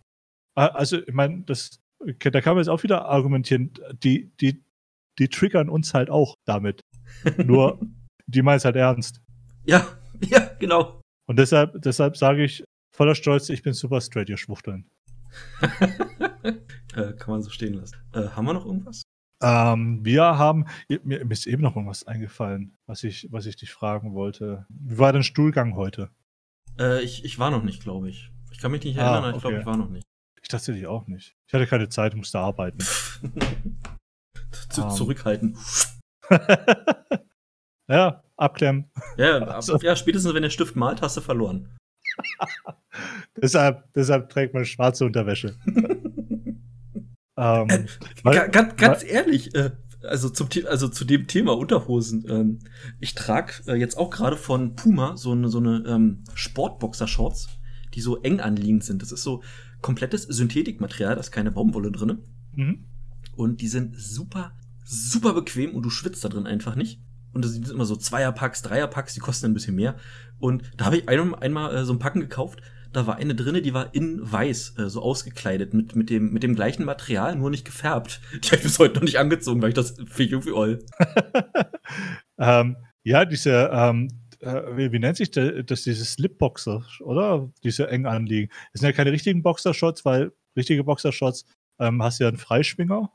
Also, 0.54 0.98
ich 0.98 1.12
meine, 1.12 1.42
das, 1.42 1.80
da 1.98 2.40
kann 2.40 2.54
man 2.54 2.58
jetzt 2.62 2.68
auch 2.68 2.82
wieder 2.82 3.06
argumentieren, 3.06 3.72
die, 4.02 4.30
die, 4.40 4.62
die 5.18 5.28
triggern 5.28 5.68
uns 5.68 5.94
halt 5.94 6.10
auch 6.10 6.34
damit. 6.44 6.80
Nur, 7.44 7.80
die 8.26 8.42
meinen 8.42 8.56
es 8.56 8.64
halt 8.64 8.76
ernst. 8.76 9.20
Ja, 9.64 9.86
ja, 10.20 10.50
genau. 10.58 11.00
Und 11.26 11.38
deshalb, 11.38 11.80
deshalb 11.82 12.16
sage 12.16 12.44
ich, 12.44 12.64
voller 12.96 13.14
Stolz, 13.14 13.48
ich 13.50 13.62
bin 13.62 13.74
super 13.74 14.00
straight, 14.00 14.28
ihr 14.28 14.38
Schwuchteln. 14.38 14.90
äh, 16.94 17.12
kann 17.12 17.30
man 17.30 17.42
so 17.42 17.50
stehen 17.50 17.74
lassen. 17.74 17.96
Äh, 18.14 18.28
haben 18.28 18.46
wir 18.46 18.54
noch 18.54 18.64
irgendwas? 18.64 19.02
Ähm, 19.42 20.02
wir 20.02 20.22
haben, 20.22 20.64
mir, 20.88 21.00
mir, 21.04 21.30
ist 21.30 21.46
eben 21.46 21.62
noch 21.62 21.76
irgendwas 21.76 22.06
eingefallen, 22.06 22.76
was 22.86 23.04
ich, 23.04 23.28
was 23.30 23.44
ich 23.44 23.56
dich 23.56 23.70
fragen 23.70 24.14
wollte. 24.14 24.64
Wie 24.70 24.98
war 24.98 25.12
dein 25.12 25.22
Stuhlgang 25.22 25.76
heute? 25.76 26.10
Äh, 26.78 27.02
ich, 27.02 27.24
ich 27.24 27.38
war 27.38 27.50
noch 27.50 27.62
nicht, 27.62 27.82
glaube 27.82 28.08
ich. 28.08 28.30
Ich 28.50 28.58
kann 28.58 28.72
mich 28.72 28.82
nicht 28.82 28.96
erinnern, 28.96 29.24
ah, 29.24 29.28
okay. 29.28 29.36
ich 29.36 29.42
glaube, 29.42 29.58
ich 29.58 29.66
war 29.66 29.76
noch 29.76 29.90
nicht. 29.90 30.06
Ich 30.42 30.48
tatsächlich 30.48 30.86
auch 30.86 31.06
nicht. 31.06 31.36
Ich 31.46 31.52
hatte 31.52 31.66
keine 31.66 31.90
Zeit, 31.90 32.14
musste 32.14 32.38
arbeiten. 32.38 32.78
Um. 34.78 34.84
Ähm. 34.84 34.90
Zurückhalten. 34.90 35.58
ja, 37.88 38.22
abklemmen. 38.36 38.90
Ja, 39.18 39.38
also. 39.38 39.78
ja, 39.78 39.96
spätestens 39.96 40.32
wenn 40.34 40.42
der 40.42 40.50
Stift 40.50 40.76
malt, 40.76 41.02
hast 41.02 41.16
du 41.16 41.20
verloren. 41.20 41.76
deshalb, 43.42 43.92
deshalb 43.94 44.30
trägt 44.30 44.54
man 44.54 44.64
schwarze 44.64 45.04
Unterwäsche. 45.04 45.56
ähm, 47.36 47.68
äh, 47.68 47.86
weil, 48.22 48.48
ganz, 48.50 48.76
ganz 48.76 49.02
weil, 49.02 49.10
ehrlich, 49.10 49.54
äh, 49.54 49.70
also, 50.02 50.28
zum, 50.28 50.48
also 50.68 50.88
zu 50.88 51.04
dem 51.04 51.26
Thema 51.26 51.56
Unterhosen. 51.56 52.24
Ähm, 52.28 52.58
ich 53.00 53.14
trage 53.14 53.52
äh, 53.66 53.74
jetzt 53.74 53.96
auch 53.96 54.10
gerade 54.10 54.36
von 54.36 54.76
Puma 54.76 55.16
so 55.16 55.32
eine, 55.32 55.48
so 55.48 55.58
eine 55.58 55.84
ähm, 55.86 56.24
Sportboxer-Shorts, 56.34 57.48
die 57.94 58.00
so 58.00 58.20
eng 58.22 58.40
anliegend 58.40 58.84
sind. 58.84 59.02
Das 59.02 59.12
ist 59.12 59.22
so 59.22 59.42
komplettes 59.82 60.22
Synthetikmaterial, 60.22 61.14
da 61.14 61.20
ist 61.20 61.32
keine 61.32 61.50
Baumwolle 61.50 61.90
drin. 61.90 62.18
Mhm. 62.54 62.84
Und 63.34 63.60
die 63.60 63.68
sind 63.68 63.98
super, 63.98 64.52
super 64.84 65.34
bequem 65.34 65.74
und 65.74 65.82
du 65.82 65.90
schwitzt 65.90 66.24
da 66.24 66.28
drin 66.28 66.46
einfach 66.46 66.74
nicht. 66.74 67.00
Und 67.36 67.44
das 67.44 67.52
sind 67.52 67.68
immer 67.68 67.84
so 67.84 67.96
Zweierpacks, 67.96 68.62
Dreierpacks, 68.62 69.12
die 69.12 69.20
kosten 69.20 69.44
ein 69.44 69.54
bisschen 69.54 69.76
mehr. 69.76 69.96
Und 70.38 70.62
da 70.78 70.86
habe 70.86 70.96
ich 70.96 71.08
ein, 71.08 71.34
einmal 71.34 71.76
äh, 71.76 71.84
so 71.84 71.92
ein 71.92 71.98
Packen 71.98 72.20
gekauft. 72.20 72.62
Da 72.94 73.06
war 73.06 73.16
eine 73.16 73.34
drinne, 73.34 73.60
die 73.60 73.74
war 73.74 73.94
in 73.94 74.20
weiß, 74.22 74.78
äh, 74.78 74.88
so 74.88 75.02
ausgekleidet, 75.02 75.74
mit, 75.74 75.94
mit, 75.94 76.08
dem, 76.08 76.32
mit 76.32 76.42
dem 76.42 76.54
gleichen 76.54 76.84
Material, 76.84 77.36
nur 77.36 77.50
nicht 77.50 77.66
gefärbt. 77.66 78.22
Die 78.32 78.46
habe 78.46 78.56
ich 78.56 78.62
bis 78.62 78.78
heute 78.78 78.94
noch 78.94 79.02
nicht 79.02 79.18
angezogen, 79.18 79.60
weil 79.60 79.68
ich 79.68 79.74
das 79.74 79.96
finde 80.06 80.32
irgendwie 80.32 80.52
oll. 80.52 80.82
ähm, 82.38 82.76
ja, 83.02 83.26
diese, 83.26 83.70
ähm, 83.70 84.08
äh, 84.40 84.62
wie, 84.76 84.92
wie, 84.92 84.98
nennt 84.98 85.18
sich 85.18 85.30
das, 85.30 85.82
diese 85.82 86.04
Slipboxer, 86.06 86.86
oder? 87.00 87.52
Diese 87.62 87.88
eng 87.88 88.06
anliegen. 88.06 88.50
Das 88.72 88.80
sind 88.80 88.88
ja 88.88 88.96
keine 88.96 89.12
richtigen 89.12 89.42
Boxershorts, 89.42 90.06
weil 90.06 90.32
richtige 90.56 90.82
Boxershorts 90.82 91.44
ähm, 91.78 92.02
hast 92.02 92.18
du 92.18 92.24
ja 92.24 92.28
einen 92.28 92.38
Freischwinger 92.38 93.10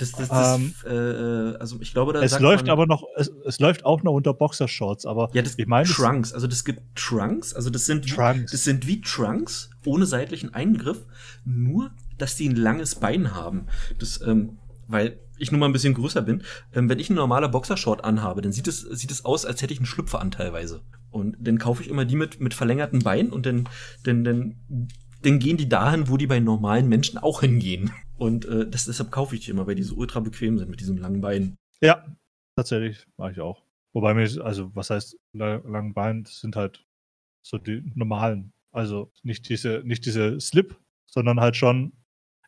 das, 0.00 0.12
das, 0.12 0.28
das 0.28 0.56
ähm, 0.56 0.74
äh, 0.84 0.90
äh, 0.90 1.56
also 1.58 1.78
ich 1.80 1.92
glaube, 1.92 2.12
da 2.12 2.22
es 2.22 2.38
läuft 2.40 2.66
man, 2.66 2.72
aber 2.72 2.86
noch, 2.86 3.04
es, 3.16 3.30
es, 3.44 3.60
läuft 3.60 3.84
auch 3.84 4.02
noch 4.02 4.12
unter 4.12 4.34
Boxershorts, 4.34 5.06
aber 5.06 5.30
ja, 5.32 5.42
das 5.42 5.58
ich 5.58 5.66
meine 5.66 5.88
Trunks, 5.88 6.32
also 6.32 6.46
das 6.46 6.64
gibt 6.64 6.80
Trunks, 6.96 7.54
also 7.54 7.70
das 7.70 7.86
sind 7.86 8.08
Trunks. 8.08 8.52
das 8.52 8.64
sind 8.64 8.86
wie 8.86 9.00
Trunks 9.00 9.70
ohne 9.84 10.06
seitlichen 10.06 10.54
Eingriff, 10.54 11.06
nur 11.44 11.90
dass 12.18 12.36
die 12.36 12.48
ein 12.48 12.56
langes 12.56 12.94
Bein 12.94 13.34
haben. 13.34 13.66
Das, 13.98 14.20
ähm, 14.26 14.58
weil 14.88 15.18
ich 15.38 15.50
nun 15.50 15.60
mal 15.60 15.66
ein 15.66 15.72
bisschen 15.72 15.94
größer 15.94 16.22
bin. 16.22 16.42
Ähm, 16.74 16.88
wenn 16.88 16.98
ich 16.98 17.10
ein 17.10 17.14
normaler 17.14 17.48
Boxershort 17.48 18.04
anhabe, 18.04 18.42
dann 18.42 18.52
sieht 18.52 18.68
es, 18.68 18.80
sieht 18.80 19.10
es 19.10 19.24
aus, 19.24 19.46
als 19.46 19.62
hätte 19.62 19.72
ich 19.72 19.80
einen 19.80 19.86
Schlüpfer 19.86 20.20
an 20.20 20.30
teilweise. 20.30 20.82
Und 21.10 21.36
dann 21.40 21.58
kaufe 21.58 21.82
ich 21.82 21.88
immer 21.88 22.04
die 22.04 22.16
mit, 22.16 22.40
mit 22.40 22.54
verlängerten 22.54 23.00
Beinen 23.00 23.32
und 23.32 23.46
dann, 23.46 23.68
dann, 24.04 24.22
dann, 24.24 24.56
dann 25.22 25.38
gehen 25.38 25.56
die 25.56 25.68
dahin, 25.68 26.08
wo 26.08 26.16
die 26.16 26.26
bei 26.26 26.40
normalen 26.40 26.88
Menschen 26.88 27.18
auch 27.18 27.40
hingehen. 27.40 27.90
Und 28.20 28.44
äh, 28.44 28.68
das, 28.68 28.84
deshalb 28.84 29.10
kaufe 29.10 29.34
ich 29.34 29.46
die 29.46 29.50
immer, 29.50 29.66
weil 29.66 29.74
die 29.74 29.82
so 29.82 29.94
ultra 29.94 30.20
bequem 30.20 30.58
sind 30.58 30.70
mit 30.70 30.80
diesem 30.80 30.98
langen 30.98 31.22
Bein. 31.22 31.56
Ja, 31.80 32.04
tatsächlich, 32.54 33.06
mache 33.16 33.32
ich 33.32 33.40
auch. 33.40 33.64
Wobei 33.94 34.12
mir, 34.12 34.28
also 34.44 34.74
was 34.76 34.90
heißt 34.90 35.16
langen 35.32 35.94
Beinen, 35.94 36.24
das 36.24 36.38
sind 36.38 36.54
halt 36.54 36.86
so 37.40 37.56
die 37.56 37.82
normalen. 37.94 38.52
Also 38.72 39.10
nicht 39.22 39.48
diese, 39.48 39.82
nicht 39.86 40.04
diese 40.04 40.38
Slip, 40.38 40.76
sondern 41.06 41.40
halt 41.40 41.56
schon 41.56 41.94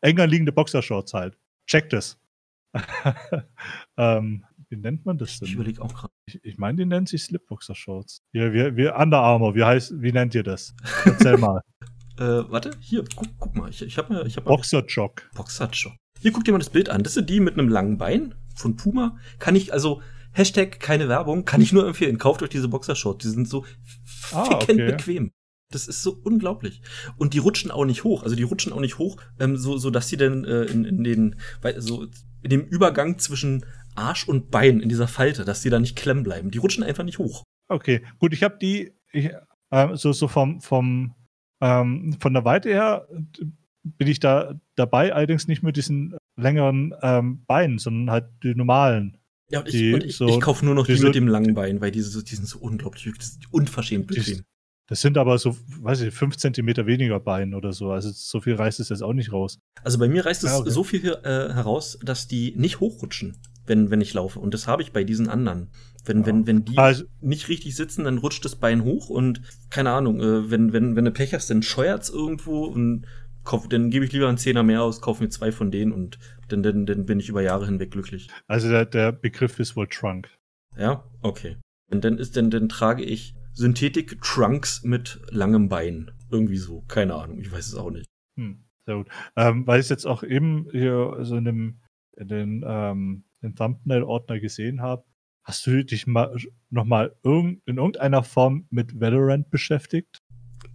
enger 0.03 0.27
liegende 0.27 0.53
Boxershorts 0.53 1.15
halt. 1.15 1.39
Check 1.67 1.89
das. 1.89 2.21
ähm, 3.97 4.45
wie 4.69 4.77
nennt 4.77 5.07
man 5.07 5.17
das 5.17 5.39
denn? 5.39 5.49
Ich 5.49 5.55
überlege 5.55 5.81
auch 5.81 5.95
gerade. 5.95 6.13
Ich, 6.27 6.45
ich 6.45 6.59
meine, 6.59 6.77
die 6.77 6.85
nennen 6.85 7.07
sich 7.07 7.23
Slipboxer-Shorts. 7.25 8.23
Ja, 8.33 8.53
wir, 8.53 8.77
wir 8.77 8.97
Under 8.97 9.21
Armour, 9.21 9.55
wie 9.55 9.65
heißt, 9.65 10.03
wie 10.03 10.13
nennt 10.13 10.35
ihr 10.35 10.43
das? 10.43 10.75
Erzähl 11.07 11.37
mal. 11.39 11.63
Äh, 12.19 12.51
warte, 12.51 12.73
hier, 12.81 13.05
guck, 13.15 13.29
guck 13.39 13.55
mal. 13.55 13.71
Ich, 13.71 13.83
ich 13.83 13.99
habe 13.99 14.13
mir. 14.13 14.27
Ich 14.27 14.37
hab 14.37 14.45
Boxerjock. 14.45 15.31
Boxerjock. 15.35 15.95
Hier, 16.21 16.33
guck 16.33 16.45
dir 16.45 16.53
mal 16.53 16.59
das 16.59 16.71
Bild 16.71 16.89
an. 16.89 17.03
Das 17.03 17.15
sind 17.15 17.29
die 17.29 17.41
mit 17.41 17.55
einem 17.55 17.69
langen 17.69 17.99
Bein 17.99 18.35
von 18.55 18.77
Puma. 18.77 19.17
Kann 19.39 19.57
ich, 19.57 19.73
also, 19.73 20.03
Hashtag 20.33 20.81
keine 20.81 21.09
Werbung, 21.09 21.45
kann 21.45 21.61
ich 21.61 21.73
nur 21.73 21.87
empfehlen. 21.87 22.19
Kauft 22.19 22.43
euch 22.43 22.49
diese 22.49 22.69
Boxershorts. 22.69 23.23
Die 23.23 23.31
sind 23.31 23.49
so 23.49 23.65
ah, 24.33 24.45
fickend 24.45 24.81
okay. 24.81 24.93
bequem. 24.93 25.33
Das 25.71 25.89
ist 25.89 26.03
so 26.03 26.19
unglaublich. 26.23 26.83
Und 27.17 27.35
die 27.35 27.39
rutschen 27.39 27.71
auch 27.71 27.85
nicht 27.85 28.05
hoch. 28.05 28.23
Also 28.23 28.37
die 28.37 28.43
rutschen 28.43 28.73
auch 28.73 28.81
nicht 28.81 28.99
hoch, 28.99 29.17
ähm, 29.41 29.57
so, 29.57 29.79
so 29.79 29.91
dass 29.91 30.09
sie 30.09 30.17
dann 30.17 30.45
äh, 30.45 30.65
in, 30.65 30.85
in 30.85 31.05
den, 31.05 31.37
so 31.79 32.07
in 32.43 32.51
dem 32.51 32.63
Übergang 32.63 33.19
zwischen 33.19 33.65
Arsch 33.95 34.29
und 34.29 34.51
Bein 34.51 34.81
in 34.81 34.89
dieser 34.89 35.09
Falte, 35.09 35.45
dass 35.45 35.63
die 35.63 35.71
da 35.71 35.79
nicht 35.79 35.97
klemmen 35.97 36.25
bleiben. 36.25 36.51
Die 36.51 36.59
rutschen 36.59 36.85
einfach 36.85 37.05
nicht 37.05 37.19
hoch. 37.19 37.43
Okay, 37.69 38.03
gut, 38.19 38.33
ich 38.33 38.43
habe 38.43 38.59
die 38.61 38.93
ich, 39.13 39.31
äh, 39.71 39.97
so, 39.97 40.13
so 40.13 40.29
vom, 40.29 40.61
vom 40.61 41.15
ähm, 41.63 42.17
von 42.21 42.35
der 42.35 42.45
Weite 42.45 42.69
her 42.69 43.09
bin 43.85 44.09
ich 44.09 44.21
da 44.21 44.61
dabei, 44.75 45.15
allerdings 45.15 45.49
nicht 45.49 45.63
mit 45.63 45.77
diesen 45.77 46.17
längeren 46.37 46.95
ähm, 47.03 47.45
Beinen, 47.47 47.79
sondern 47.79 48.11
halt 48.11 48.27
die 48.43 48.55
normalen. 48.55 49.17
Ja, 49.49 49.61
und 49.61 49.69
ich, 49.69 49.73
die, 49.73 49.95
und 49.95 50.05
ich, 50.05 50.17
so, 50.17 50.27
ich 50.27 50.41
kaufe 50.41 50.65
nur 50.65 50.75
noch 50.75 50.87
die, 50.87 50.95
die 50.95 51.03
mit 51.03 51.15
dem 51.15 51.29
langen 51.29 51.55
Bein, 51.55 51.81
weil 51.81 51.91
diese, 51.91 52.23
die 52.25 52.35
sind 52.35 52.47
so 52.47 52.59
unglaublich, 52.59 53.11
unverschämt 53.51 54.09
bequem. 54.09 54.43
Das 54.89 55.01
sind 55.01 55.17
aber 55.17 55.39
so, 55.39 55.57
weiß 55.81 56.03
ich, 56.03 56.15
fünf 56.15 56.37
Zentimeter 56.37 56.87
weniger 56.87 57.21
Bein 57.21 57.55
oder 57.55 57.73
so. 57.73 57.93
Also 57.93 58.11
so 58.13 58.41
viel 58.41 58.55
reißt 58.55 58.81
es 58.81 58.89
jetzt 58.89 59.03
auch 59.03 59.13
nicht 59.13 59.33
raus. 59.33 59.59
Also 59.83 59.99
bei 59.99 60.09
mir 60.09 60.27
reißt 60.27 60.45
es 60.45 60.51
ja, 60.51 60.59
okay. 60.59 60.71
so 60.71 60.85
viel 60.85 61.07
äh, 61.23 61.53
heraus, 61.53 61.99
dass 62.03 62.27
die 62.27 62.55
nicht 62.57 62.81
hochrutschen, 62.81 63.39
wenn, 63.65 63.91
wenn 63.91 64.01
ich 64.01 64.13
laufe. 64.13 64.41
Und 64.41 64.53
das 64.55 64.67
habe 64.67 64.83
ich 64.83 64.93
bei 64.93 65.05
diesen 65.05 65.29
anderen. 65.29 65.71
Wenn, 66.05 66.21
ja. 66.21 66.27
wenn, 66.27 66.47
wenn 66.47 66.65
die 66.65 66.79
also, 66.79 67.05
nicht 67.21 67.49
richtig 67.49 67.77
sitzen, 67.77 68.05
dann 68.05 68.19
rutscht 68.19 68.45
das 68.45 68.57
Bein 68.57 68.83
hoch 68.85 69.09
und 69.09 69.41
keine 69.71 69.93
Ahnung, 69.93 70.21
äh, 70.21 70.51
wenn, 70.51 70.73
wenn, 70.73 70.97
wenn 70.97 71.05
du 71.05 71.13
Pech 71.13 71.35
hast, 71.35 71.51
dann 71.51 71.63
scheuert's 71.63 72.11
irgendwo 72.11 72.65
und 72.65 73.07
kauf, 73.45 73.69
dann 73.69 73.91
gebe 73.91 74.05
ich 74.05 74.13
lieber 74.13 74.29
einen 74.29 74.39
Zehner 74.39 74.63
mehr 74.63 74.83
aus, 74.83 75.01
kaufe 75.01 75.23
mir 75.23 75.31
zwei 75.31 75.53
von 75.53 75.71
denen 75.71 75.93
und 75.93 76.19
dann, 76.49 76.63
dann, 76.63 76.87
dann 76.87 77.07
bin 77.07 77.21
ich 77.21 77.29
über 77.29 77.43
Jahre 77.43 77.67
hinweg 77.67 77.91
glücklich. 77.91 78.29
Also 78.47 78.69
der, 78.69 78.87
der 78.87 79.13
Begriff 79.13 79.59
ist 79.59 79.77
wohl 79.77 79.87
Trunk. 79.89 80.29
Ja, 80.77 81.05
okay. 81.23 81.57
Und 81.91 82.05
dann 82.05 82.19
ist, 82.19 82.37
dann, 82.37 82.51
dann 82.51 82.69
trage 82.69 83.03
ich 83.03 83.35
Synthetik-Trunks 83.55 84.83
mit 84.85 85.21
langem 85.31 85.69
Bein. 85.69 86.11
Irgendwie 86.31 86.57
so. 86.57 86.83
Keine 86.89 87.15
Ahnung. 87.15 87.39
Ich 87.41 87.53
weiß 87.53 87.67
es 87.67 87.75
auch 87.75 87.91
nicht. 87.91 88.07
Hm, 88.37 88.65
sehr 88.87 88.97
gut. 88.97 89.09
Ähm, 89.37 89.67
weil 89.67 89.81
ich 89.81 89.85
es 89.85 89.91
jetzt 89.91 90.07
auch 90.07 90.23
eben 90.23 90.69
hier 90.71 91.19
so 91.21 91.37
in, 91.37 91.45
dem, 91.45 91.81
in 92.17 92.29
den, 92.29 92.65
ähm, 92.67 93.25
den 93.43 93.55
Thumbnail-Ordner 93.55 94.41
gesehen 94.41 94.81
habe, 94.81 95.05
hast 95.45 95.67
du 95.67 95.85
dich 95.85 96.07
mal 96.07 96.35
nochmal 96.71 97.15
irg 97.23 97.59
in 97.67 97.77
irgendeiner 97.77 98.23
Form 98.23 98.67
mit 98.71 99.01
Valorant 99.01 99.51
beschäftigt? 99.51 100.23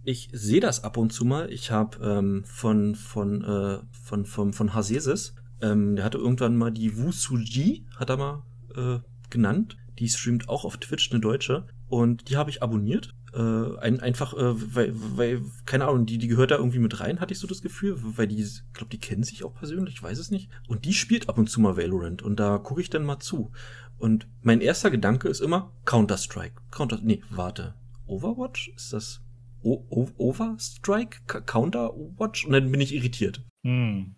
Ich 0.04 0.28
sehe 0.32 0.60
das 0.60 0.84
ab 0.84 0.96
und 0.96 1.12
zu 1.12 1.24
mal. 1.24 1.50
Ich 1.50 1.70
habe 1.70 1.98
ähm, 2.02 2.44
von, 2.44 2.94
von, 2.94 3.44
äh, 3.44 3.78
von, 4.04 4.24
von, 4.24 4.52
von 4.52 4.74
Hasesis, 4.74 5.34
ähm, 5.60 5.96
der 5.96 6.04
hatte 6.04 6.18
irgendwann 6.18 6.56
mal 6.56 6.70
die 6.70 6.96
Wusuji, 6.96 7.86
hat 7.96 8.10
er 8.10 8.16
mal 8.16 8.42
äh, 8.76 8.98
genannt. 9.30 9.76
Die 9.98 10.08
streamt 10.08 10.48
auch 10.48 10.64
auf 10.64 10.76
Twitch, 10.78 11.10
eine 11.10 11.20
Deutsche. 11.20 11.66
Und 11.88 12.28
die 12.28 12.36
habe 12.36 12.50
ich 12.50 12.62
abonniert. 12.62 13.14
Äh, 13.38 13.78
ein, 13.78 14.00
einfach, 14.00 14.34
äh, 14.34 14.74
weil, 14.74 14.92
weil, 14.94 15.42
keine 15.64 15.86
Ahnung, 15.86 16.06
die, 16.06 16.18
die 16.18 16.26
gehört 16.26 16.50
da 16.50 16.56
irgendwie 16.56 16.80
mit 16.80 16.98
rein, 16.98 17.20
hatte 17.20 17.32
ich 17.32 17.38
so 17.38 17.46
das 17.46 17.62
Gefühl, 17.62 17.96
weil 18.02 18.26
die, 18.26 18.42
ich 18.42 18.62
glaube, 18.72 18.90
die 18.90 18.98
kennen 18.98 19.22
sich 19.22 19.44
auch 19.44 19.54
persönlich, 19.54 19.94
ich 19.94 20.02
weiß 20.02 20.18
es 20.18 20.32
nicht. 20.32 20.50
Und 20.66 20.84
die 20.84 20.92
spielt 20.92 21.28
ab 21.28 21.38
und 21.38 21.48
zu 21.48 21.60
mal 21.60 21.76
Valorant 21.76 22.20
und 22.20 22.40
da 22.40 22.58
gucke 22.58 22.80
ich 22.80 22.90
dann 22.90 23.04
mal 23.04 23.20
zu. 23.20 23.52
Und 23.96 24.26
mein 24.42 24.60
erster 24.60 24.90
Gedanke 24.90 25.28
ist 25.28 25.40
immer 25.40 25.72
Counter-Strike. 25.84 26.60
Counter, 26.72 26.98
nee, 27.00 27.22
warte. 27.30 27.74
Overwatch? 28.06 28.72
Ist 28.74 28.92
das 28.92 29.20
o 29.62 29.84
o 29.88 30.08
Overstrike? 30.16 31.20
Counter-Watch? 31.26 32.44
Und 32.44 32.52
dann 32.52 32.72
bin 32.72 32.80
ich 32.80 32.92
irritiert. 32.92 33.44
Hm, 33.64 34.16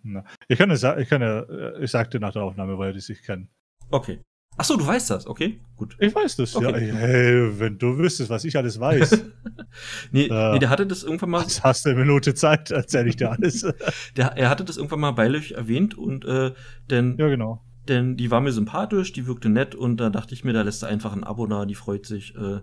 ich 0.48 0.58
kann 0.58 0.70
es, 0.70 0.82
ich 0.82 1.08
kann 1.08 1.20
ja, 1.20 1.40
äh, 1.40 1.84
ich 1.84 1.90
sagte 1.90 2.20
nach 2.20 2.32
der 2.32 2.42
Aufnahme, 2.42 2.78
weil 2.78 2.94
die 2.94 3.00
sich 3.00 3.22
kennen. 3.22 3.50
Okay. 3.90 4.20
Ach 4.60 4.64
so, 4.64 4.76
du 4.76 4.86
weißt 4.86 5.08
das, 5.08 5.26
okay, 5.26 5.58
gut. 5.74 5.96
Ich 6.00 6.14
weiß 6.14 6.36
das, 6.36 6.54
okay. 6.54 6.88
ja. 6.88 6.94
Hey, 6.94 7.58
wenn 7.58 7.78
du 7.78 7.96
wüsstest, 7.96 8.28
was 8.28 8.44
ich 8.44 8.58
alles 8.58 8.78
weiß. 8.78 9.24
nee, 10.12 10.26
äh, 10.26 10.52
nee, 10.52 10.58
der 10.58 10.68
hatte 10.68 10.86
das 10.86 11.02
irgendwann 11.02 11.30
mal. 11.30 11.40
Jetzt 11.40 11.64
hast 11.64 11.86
du 11.86 11.88
eine 11.88 12.00
Minute 12.00 12.34
Zeit, 12.34 12.70
erzähl 12.70 13.08
ich 13.08 13.16
dir 13.16 13.30
alles. 13.32 13.62
der, 14.18 14.36
er 14.36 14.50
hatte 14.50 14.62
das 14.62 14.76
irgendwann 14.76 15.00
mal 15.00 15.12
beiläufig 15.12 15.54
erwähnt 15.54 15.96
und 15.96 16.26
äh, 16.26 16.52
denn. 16.90 17.16
Ja, 17.16 17.28
genau. 17.28 17.64
Denn 17.88 18.18
die 18.18 18.30
war 18.30 18.42
mir 18.42 18.52
sympathisch, 18.52 19.14
die 19.14 19.26
wirkte 19.26 19.48
nett 19.48 19.74
und 19.74 19.96
da 19.96 20.10
dachte 20.10 20.34
ich 20.34 20.44
mir, 20.44 20.52
da 20.52 20.60
lässt 20.60 20.82
er 20.82 20.90
einfach 20.90 21.14
ein 21.14 21.24
Abo 21.24 21.46
da, 21.46 21.64
die 21.64 21.74
freut 21.74 22.04
sich. 22.04 22.34
Äh, 22.36 22.60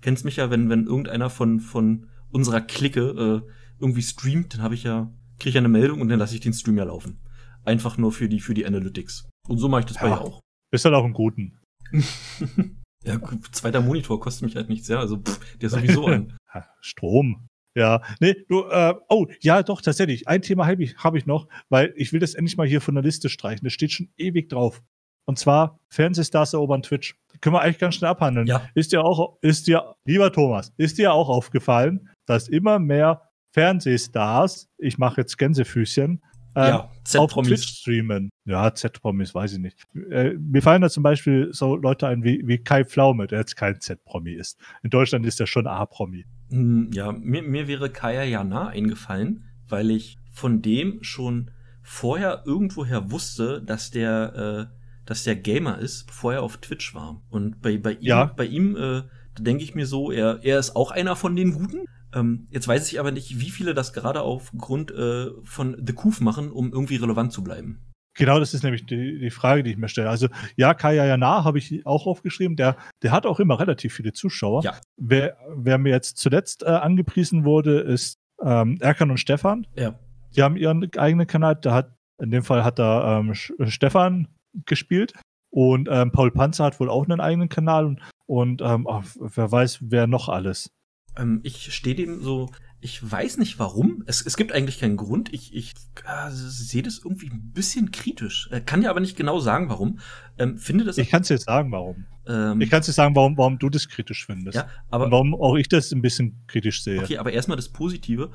kennst 0.00 0.24
mich 0.24 0.36
ja, 0.36 0.48
wenn, 0.48 0.70
wenn 0.70 0.86
irgendeiner 0.86 1.28
von, 1.28 1.58
von 1.58 2.06
unserer 2.30 2.60
Clique 2.60 3.00
äh, 3.44 3.52
irgendwie 3.80 4.02
streamt, 4.02 4.54
dann 4.54 4.62
habe 4.62 4.76
ich 4.76 4.84
ja, 4.84 5.10
kriege 5.40 5.48
ich 5.48 5.54
ja 5.56 5.60
eine 5.60 5.68
Meldung 5.68 6.02
und 6.02 6.08
dann 6.08 6.20
lasse 6.20 6.36
ich 6.36 6.40
den 6.40 6.52
Stream 6.52 6.78
ja 6.78 6.84
laufen. 6.84 7.18
Einfach 7.64 7.98
nur 7.98 8.12
für 8.12 8.28
die, 8.28 8.38
für 8.38 8.54
die 8.54 8.64
Analytics. 8.64 9.28
Und 9.48 9.58
so 9.58 9.68
mache 9.68 9.80
ich 9.80 9.86
das 9.86 9.96
ja. 9.96 10.02
bei 10.02 10.08
ihr 10.10 10.20
auch. 10.20 10.40
Bist 10.72 10.86
halt 10.86 10.94
auch 10.94 11.04
einen 11.04 11.12
guten. 11.12 11.58
ja, 13.04 13.20
zweiter 13.52 13.82
Monitor 13.82 14.18
kostet 14.18 14.44
mich 14.44 14.56
halt 14.56 14.70
nichts, 14.70 14.88
ja. 14.88 14.98
Also, 14.98 15.18
pff, 15.18 15.58
der 15.58 15.66
ist 15.66 15.74
sowieso 15.74 16.06
an. 16.06 16.36
Strom. 16.80 17.46
Ja, 17.74 18.02
nee, 18.20 18.34
du, 18.48 18.64
äh, 18.64 18.94
oh, 19.08 19.26
ja, 19.40 19.62
doch, 19.62 19.82
tatsächlich. 19.82 20.28
Ein 20.28 20.42
Thema 20.42 20.66
habe 20.66 20.82
ich, 20.82 20.96
hab 20.96 21.14
ich 21.14 21.26
noch, 21.26 21.46
weil 21.68 21.92
ich 21.96 22.12
will 22.12 22.20
das 22.20 22.34
endlich 22.34 22.56
mal 22.56 22.66
hier 22.66 22.80
von 22.80 22.94
der 22.94 23.04
Liste 23.04 23.28
streichen. 23.28 23.64
Das 23.64 23.74
steht 23.74 23.92
schon 23.92 24.08
ewig 24.16 24.48
drauf. 24.48 24.82
Und 25.26 25.38
zwar 25.38 25.78
Fernsehstars 25.88 26.54
erobern 26.54 26.82
Twitch. 26.82 27.16
Das 27.28 27.40
können 27.40 27.54
wir 27.54 27.60
eigentlich 27.60 27.78
ganz 27.78 27.94
schnell 27.94 28.10
abhandeln. 28.10 28.46
Ja. 28.46 28.68
Ist 28.74 28.92
dir 28.92 29.04
auch, 29.04 29.38
ist 29.42 29.66
dir, 29.66 29.94
lieber 30.04 30.32
Thomas, 30.32 30.72
ist 30.78 30.98
dir 30.98 31.12
auch 31.12 31.28
aufgefallen, 31.28 32.10
dass 32.26 32.48
immer 32.48 32.78
mehr 32.78 33.30
Fernsehstars, 33.54 34.70
ich 34.78 34.98
mache 34.98 35.20
jetzt 35.20 35.36
Gänsefüßchen, 35.36 36.22
ähm, 36.54 36.64
ja, 36.64 36.90
auf 37.20 37.32
Twitch 37.32 37.80
streamen. 37.80 38.30
Ja, 38.44 38.74
Z-Promis, 38.74 39.34
weiß 39.34 39.54
ich 39.54 39.58
nicht. 39.58 39.86
Äh, 40.10 40.34
mir 40.34 40.62
fallen 40.62 40.82
da 40.82 40.90
zum 40.90 41.02
Beispiel 41.02 41.48
so 41.52 41.76
Leute 41.76 42.06
ein 42.06 42.24
wie, 42.24 42.42
wie 42.44 42.58
Kai 42.58 42.84
Pflaume, 42.84 43.26
der 43.26 43.40
jetzt 43.40 43.56
kein 43.56 43.80
Z-Promi 43.80 44.32
ist. 44.32 44.58
In 44.82 44.90
Deutschland 44.90 45.26
ist 45.26 45.40
er 45.40 45.46
schon 45.46 45.66
A-Promi. 45.66 46.24
Hm, 46.50 46.90
ja, 46.92 47.12
mir, 47.12 47.42
mir 47.42 47.68
wäre 47.68 47.90
Kaya 47.90 48.24
Jana 48.24 48.68
eingefallen, 48.68 49.44
weil 49.68 49.90
ich 49.90 50.18
von 50.32 50.62
dem 50.62 51.02
schon 51.02 51.50
vorher 51.82 52.42
irgendwoher 52.46 53.10
wusste, 53.10 53.62
dass 53.62 53.90
der, 53.90 54.68
äh, 54.70 54.76
dass 55.06 55.24
der 55.24 55.36
Gamer 55.36 55.78
ist, 55.78 56.06
bevor 56.06 56.34
er 56.34 56.42
auf 56.42 56.58
Twitch 56.58 56.94
war. 56.94 57.22
Und 57.30 57.60
bei, 57.60 57.78
bei 57.78 57.92
ihm, 57.92 58.02
ja. 58.02 58.24
bei 58.24 58.44
ihm 58.44 58.76
äh, 58.76 59.02
da 59.34 59.42
denke 59.42 59.64
ich 59.64 59.74
mir 59.74 59.86
so, 59.86 60.10
er, 60.10 60.40
er 60.42 60.58
ist 60.58 60.76
auch 60.76 60.90
einer 60.90 61.16
von 61.16 61.36
den 61.36 61.52
Guten, 61.52 61.86
ähm, 62.14 62.46
jetzt 62.50 62.68
weiß 62.68 62.90
ich 62.90 63.00
aber 63.00 63.12
nicht, 63.12 63.40
wie 63.40 63.50
viele 63.50 63.74
das 63.74 63.92
gerade 63.92 64.22
aufgrund 64.22 64.90
äh, 64.90 65.30
von 65.44 65.76
The 65.84 65.92
Kuf 65.92 66.20
machen, 66.20 66.50
um 66.50 66.72
irgendwie 66.72 66.96
relevant 66.96 67.32
zu 67.32 67.42
bleiben. 67.42 67.80
Genau, 68.14 68.38
das 68.38 68.52
ist 68.52 68.62
nämlich 68.62 68.84
die, 68.84 69.18
die 69.18 69.30
Frage, 69.30 69.62
die 69.62 69.70
ich 69.70 69.78
mir 69.78 69.88
stelle. 69.88 70.10
Also, 70.10 70.28
ja, 70.56 70.74
Kaya 70.74 71.06
Jana 71.06 71.44
habe 71.44 71.58
ich 71.58 71.86
auch 71.86 72.06
aufgeschrieben. 72.06 72.56
Der, 72.56 72.76
der 73.02 73.10
hat 73.10 73.24
auch 73.24 73.40
immer 73.40 73.58
relativ 73.58 73.94
viele 73.94 74.12
Zuschauer. 74.12 74.62
Ja. 74.64 74.74
Wer, 74.98 75.38
wer 75.56 75.78
mir 75.78 75.90
jetzt 75.90 76.18
zuletzt 76.18 76.62
äh, 76.62 76.66
angepriesen 76.66 77.44
wurde, 77.44 77.80
ist 77.80 78.18
ähm, 78.42 78.76
Erkan 78.80 79.10
und 79.10 79.18
Stefan. 79.18 79.66
Ja. 79.76 79.98
Die 80.36 80.42
haben 80.42 80.56
ihren 80.56 80.94
eigenen 80.96 81.26
Kanal. 81.26 81.56
Da 81.56 81.74
hat, 81.74 81.94
in 82.20 82.30
dem 82.30 82.42
Fall 82.42 82.64
hat 82.64 82.78
da 82.78 83.18
ähm, 83.18 83.34
Stefan 83.34 84.28
gespielt. 84.66 85.14
Und 85.48 85.88
ähm, 85.90 86.12
Paul 86.12 86.30
Panzer 86.30 86.64
hat 86.64 86.80
wohl 86.80 86.90
auch 86.90 87.04
einen 87.04 87.20
eigenen 87.20 87.48
Kanal. 87.48 87.86
Und, 87.86 88.00
und 88.26 88.62
ähm, 88.62 88.86
oh, 88.86 89.02
wer 89.20 89.50
weiß, 89.50 89.78
wer 89.82 90.06
noch 90.06 90.28
alles. 90.28 90.70
Ähm, 91.16 91.40
ich 91.42 91.74
stehe 91.74 91.94
dem 91.94 92.22
so, 92.22 92.50
ich 92.80 93.10
weiß 93.10 93.38
nicht 93.38 93.58
warum. 93.58 94.02
Es, 94.06 94.24
es 94.26 94.36
gibt 94.36 94.52
eigentlich 94.52 94.80
keinen 94.80 94.96
Grund. 94.96 95.32
Ich, 95.32 95.54
ich 95.54 95.72
äh, 96.04 96.30
sehe 96.30 96.82
das 96.82 96.98
irgendwie 96.98 97.30
ein 97.30 97.52
bisschen 97.52 97.92
kritisch. 97.92 98.48
Äh, 98.50 98.60
kann 98.60 98.80
dir 98.80 98.90
aber 98.90 99.00
nicht 99.00 99.16
genau 99.16 99.38
sagen, 99.38 99.68
warum. 99.68 100.00
Ähm, 100.38 100.58
finde 100.58 100.84
das. 100.84 100.98
Ich 100.98 101.10
kann 101.10 101.22
es 101.22 101.28
dir 101.28 101.38
sagen, 101.38 101.70
warum. 101.70 102.06
Ähm, 102.26 102.60
ich 102.60 102.70
kann 102.70 102.80
es 102.80 102.86
dir 102.86 102.92
sagen, 102.92 103.14
warum, 103.14 103.36
warum 103.36 103.58
du 103.58 103.70
das 103.70 103.88
kritisch 103.88 104.26
findest. 104.26 104.56
Ja, 104.56 104.68
aber. 104.90 105.04
Und 105.04 105.10
warum 105.12 105.34
auch 105.34 105.56
ich 105.56 105.68
das 105.68 105.92
ein 105.92 106.02
bisschen 106.02 106.44
kritisch 106.48 106.82
sehe. 106.82 107.00
Okay, 107.00 107.18
aber 107.18 107.32
erstmal 107.32 107.56
das 107.56 107.68
Positive. 107.68 108.32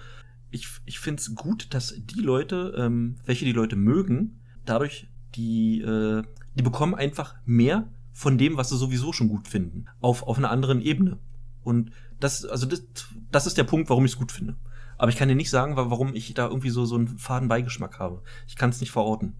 ich, 0.52 0.68
ich 0.86 1.00
finde 1.00 1.20
es 1.20 1.36
gut, 1.36 1.74
dass 1.74 1.94
die 1.98 2.22
Leute, 2.22 2.74
ähm, 2.78 3.16
welche 3.26 3.46
die 3.46 3.52
Leute 3.52 3.76
mögen, 3.76 4.40
dadurch 4.66 5.08
die, 5.36 5.82
äh, 5.82 6.24
die 6.56 6.64
bekommen 6.64 6.96
einfach 6.96 7.36
mehr 7.46 7.92
von 8.14 8.38
dem, 8.38 8.58
was 8.58 8.70
sie 8.70 8.78
sowieso 8.78 9.14
schon 9.14 9.28
gut 9.28 9.48
finden, 9.48 9.86
auf, 10.00 10.24
auf 10.24 10.38
einer 10.38 10.50
anderen 10.50 10.82
Ebene. 10.82 11.20
Und 11.64 11.92
das, 12.20 12.46
also 12.46 12.66
das, 12.66 12.84
das 13.32 13.48
ist 13.48 13.58
der 13.58 13.64
Punkt, 13.64 13.90
warum 13.90 14.06
ich 14.06 14.12
es 14.12 14.18
gut 14.18 14.32
finde. 14.32 14.58
Aber 14.98 15.10
ich 15.10 15.18
kann 15.18 15.30
dir 15.30 15.36
nicht 15.36 15.50
sagen, 15.50 15.76
warum 15.76 16.16
ich 16.16 16.34
da 16.34 16.48
irgendwie 16.48 16.70
so, 16.70 16.86
so 16.86 16.96
einen 16.96 17.20
faden 17.20 17.48
Beigeschmack 17.48 18.00
habe. 18.00 18.24
Ich 18.48 18.56
kann 18.56 18.72
es 18.72 18.82
nicht 18.82 18.92
verorten. 18.92 19.38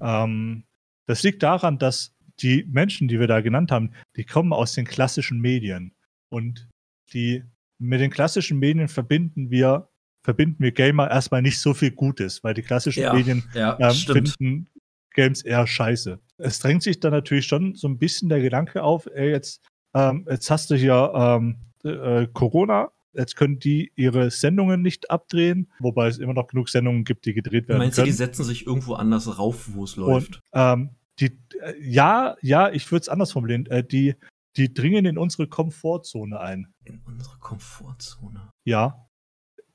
Ähm, 0.00 0.64
das 1.06 1.22
liegt 1.22 1.42
daran, 1.42 1.78
dass 1.78 2.14
die 2.40 2.64
Menschen, 2.64 3.08
die 3.08 3.20
wir 3.20 3.26
da 3.26 3.40
genannt 3.40 3.70
haben, 3.70 3.92
die 4.16 4.24
kommen 4.24 4.52
aus 4.52 4.72
den 4.72 4.86
klassischen 4.86 5.40
Medien. 5.40 5.94
Und 6.30 6.68
die 7.12 7.44
mit 7.78 8.00
den 8.00 8.10
klassischen 8.10 8.58
Medien 8.58 8.88
verbinden 8.88 9.50
wir, 9.50 9.88
verbinden 10.24 10.62
wir 10.62 10.72
Gamer 10.72 11.10
erstmal 11.10 11.42
nicht 11.42 11.60
so 11.60 11.74
viel 11.74 11.90
Gutes, 11.90 12.42
weil 12.42 12.54
die 12.54 12.62
klassischen 12.62 13.02
Ja, 13.02 13.12
Medien 13.12 13.44
ja, 13.54 13.78
ähm, 13.78 13.92
finden 13.92 14.70
Games 15.14 15.42
eher 15.42 15.66
scheiße. 15.66 16.18
Es 16.38 16.58
drängt 16.58 16.82
sich 16.82 16.98
dann 16.98 17.12
natürlich 17.12 17.46
schon 17.46 17.74
so 17.74 17.88
ein 17.88 17.98
bisschen 17.98 18.28
der 18.28 18.40
Gedanke 18.40 18.82
auf, 18.82 19.06
ey, 19.06 19.30
jetzt, 19.30 19.64
ähm, 19.94 20.26
jetzt 20.28 20.50
hast 20.50 20.70
du 20.70 20.74
hier 20.74 21.12
ähm, 21.14 21.58
äh, 21.84 22.26
Corona, 22.32 22.90
jetzt 23.12 23.36
können 23.36 23.58
die 23.58 23.92
ihre 23.94 24.30
Sendungen 24.30 24.82
nicht 24.82 25.10
abdrehen, 25.10 25.70
wobei 25.78 26.08
es 26.08 26.18
immer 26.18 26.34
noch 26.34 26.48
genug 26.48 26.68
Sendungen 26.68 27.04
gibt, 27.04 27.26
die 27.26 27.34
gedreht 27.34 27.68
werden 27.68 27.78
Meinst 27.78 27.98
du, 27.98 28.02
die 28.02 28.12
setzen 28.12 28.44
sich 28.44 28.66
irgendwo 28.66 28.94
anders 28.94 29.38
rauf, 29.38 29.70
wo 29.74 29.84
es 29.84 29.96
Und 29.96 30.06
läuft? 30.06 30.40
ähm, 30.52 30.90
die, 31.20 31.38
äh, 31.60 31.74
ja, 31.80 32.36
ja, 32.42 32.70
ich 32.70 32.90
würde 32.90 33.02
es 33.02 33.08
anders 33.08 33.32
formulieren. 33.32 33.66
Äh, 33.66 33.84
die, 33.84 34.16
die 34.56 34.72
dringen 34.72 35.04
in 35.04 35.18
unsere 35.18 35.46
Komfortzone 35.46 36.38
ein. 36.40 36.72
In 36.84 37.00
unsere 37.04 37.38
Komfortzone. 37.38 38.50
Ja. 38.64 39.06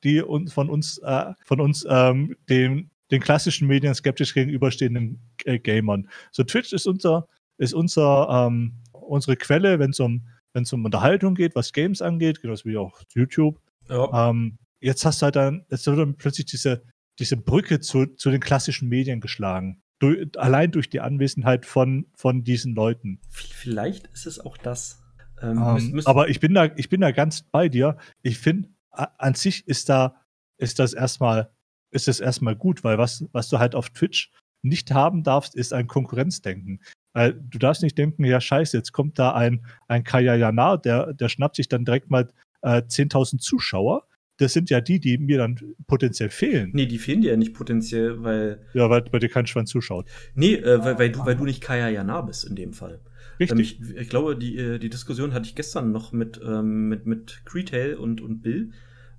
Die 0.04 0.22
uns 0.22 0.54
von 0.54 0.70
uns, 0.70 0.98
äh, 1.00 1.34
von 1.44 1.60
uns 1.60 1.86
ähm, 1.90 2.36
den, 2.50 2.90
den 3.12 3.22
klassischen 3.22 3.68
Medien 3.68 3.94
skeptisch 3.94 4.34
gegenüberstehenden 4.34 5.20
äh, 5.46 5.60
Gamern. 5.60 6.10
So 6.32 6.44
Twitch 6.44 6.74
ist 6.74 6.88
unser, 6.88 7.28
ist 7.58 7.74
unser, 7.74 8.48
ähm, 8.48 8.76
unsere 8.92 9.36
Quelle, 9.36 9.80
wenn 9.80 9.92
es 9.92 10.00
um, 10.00 10.28
wenn's 10.54 10.72
um 10.74 10.86
Unterhaltung 10.86 11.36
geht, 11.36 11.56
was 11.56 11.74
Games 11.74 12.02
angeht, 12.02 12.42
genauso 12.42 12.66
wie 12.66 12.78
auch 12.78 13.02
YouTube. 13.14 13.60
Ja. 13.88 14.30
Ähm, 14.30 14.58
jetzt 14.80 15.06
hast 15.06 15.22
du 15.22 15.26
halt 15.26 15.36
dann, 15.36 15.66
jetzt 15.70 15.86
wird 15.88 15.98
dann 16.00 16.16
plötzlich 16.16 16.46
diese, 16.48 16.84
diese 17.20 17.38
Brücke 17.38 17.80
zu, 17.80 18.06
zu 18.08 18.30
den 18.32 18.40
klassischen 18.40 18.88
Medien 18.90 19.20
geschlagen. 19.22 19.82
Du, 20.00 20.16
allein 20.38 20.72
durch 20.72 20.90
die 20.90 21.02
Anwesenheit 21.02 21.66
von, 21.66 22.06
von 22.16 22.44
diesen 22.44 22.74
Leuten. 22.74 23.20
Vielleicht 23.30 24.08
ist 24.08 24.26
es 24.26 24.40
auch 24.40 24.58
das. 24.58 25.02
Ähm, 25.42 25.58
Ähm, 25.58 25.74
müsst- 25.74 25.94
müsst- 25.94 26.08
aber 26.08 26.30
ich 26.30 26.40
bin 26.40 26.54
da, 26.54 26.66
ich 26.78 26.90
bin 26.90 27.02
da 27.02 27.12
ganz 27.12 27.42
bei 27.44 27.68
dir. 27.68 27.98
Ich 28.22 28.38
finde, 28.40 28.70
an 28.92 29.34
sich 29.36 29.68
ist 29.68 29.90
da, 29.90 30.16
ist 30.58 30.80
das 30.80 30.94
erstmal, 30.94 31.52
ist 31.92 32.08
das 32.08 32.20
erstmal 32.20 32.56
gut, 32.56 32.84
weil 32.84 32.98
was, 32.98 33.26
was 33.34 33.50
du 33.50 33.60
halt 33.60 33.76
auf 33.76 33.90
Twitch 33.90 34.32
nicht 34.62 34.92
haben 34.92 35.24
darfst, 35.24 35.56
ist 35.56 35.74
ein 35.74 35.88
Konkurrenzdenken. 35.88 36.82
Weil 37.14 37.34
du 37.34 37.58
darfst 37.58 37.82
nicht 37.82 37.98
denken, 37.98 38.24
ja 38.24 38.40
scheiße, 38.40 38.78
jetzt 38.78 38.92
kommt 38.92 39.18
da 39.18 39.34
ein, 39.34 39.66
ein 39.88 40.04
Kaya 40.04 40.36
Jana, 40.36 40.78
der, 40.78 41.14
der 41.14 41.30
schnappt 41.30 41.56
sich 41.56 41.68
dann 41.68 41.86
direkt 41.86 42.10
mal 42.10 42.28
äh, 42.62 42.82
10.000 42.82 43.40
Zuschauer. 43.40 44.04
Das 44.38 44.54
sind 44.54 44.70
ja 44.70 44.80
die, 44.80 45.00
die 45.00 45.18
mir 45.18 45.40
dann 45.40 45.60
potenziell 45.88 46.30
fehlen. 46.30 46.70
nee, 46.74 46.86
die 46.86 46.98
fehlen 46.98 47.22
dir 47.22 47.32
ja 47.32 47.38
nicht 47.38 47.54
potenziell, 47.54 48.24
weil. 48.24 48.66
Ja, 48.74 48.90
weil 48.90 49.02
bei 49.02 49.20
dir 49.20 49.28
kein 49.28 49.48
Schwanz 49.48 49.70
zuschaut. 49.70 50.08
Nee, 50.34 50.56
äh, 50.56 50.82
weil, 50.84 50.98
weil, 50.98 51.12
du, 51.12 51.26
weil 51.26 51.36
du 51.36 51.44
nicht 51.44 51.62
Kaya 51.62 51.90
Jana 51.90 52.22
bist 52.22 52.46
in 52.46 52.56
dem 52.56 52.72
Fall. 52.74 53.02
Ähm, 53.40 53.58
Richtig. 53.58 53.82
ich, 53.82 53.96
ich 53.96 54.10
glaube, 54.10 54.38
die, 54.38 54.58
äh, 54.58 54.80
die 54.80 54.90
Diskussion 54.90 55.34
hatte 55.34 55.46
ich 55.46 55.56
gestern 55.56 55.92
noch 55.92 56.12
mit, 56.12 56.40
ähm, 56.44 56.88
mit, 56.90 57.06
mit 57.06 57.42
Creetail 57.46 57.96
und, 57.96 58.22
und 58.22 58.42
Bill, 58.42 58.72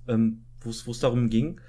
ähm, 0.07 0.45
wo 0.61 0.69
es 0.69 0.99
darum 0.99 1.29
ging, 1.29 1.59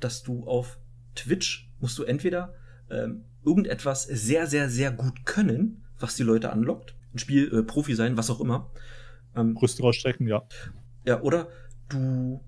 dass 0.00 0.22
du 0.22 0.46
auf 0.46 0.78
Twitch 1.14 1.70
musst 1.80 1.98
du 1.98 2.04
entweder 2.04 2.54
ähm, 2.90 3.24
irgendetwas 3.46 4.02
sehr, 4.02 4.46
sehr, 4.46 4.68
sehr 4.68 4.90
gut 4.90 5.24
können, 5.24 5.84
was 5.98 6.16
die 6.16 6.24
Leute 6.24 6.52
anlockt, 6.52 6.94
ein 7.14 7.18
Spiel, 7.18 7.52
äh, 7.54 7.62
Profi 7.62 7.94
sein, 7.94 8.16
was 8.16 8.28
auch 8.28 8.40
immer. 8.40 8.70
Ähm, 9.34 9.54
Brüste 9.54 9.82
rausstrecken, 9.82 10.26
ja. 10.26 10.42
ja, 11.04 11.22
oder 11.22 11.48
du 11.88 12.40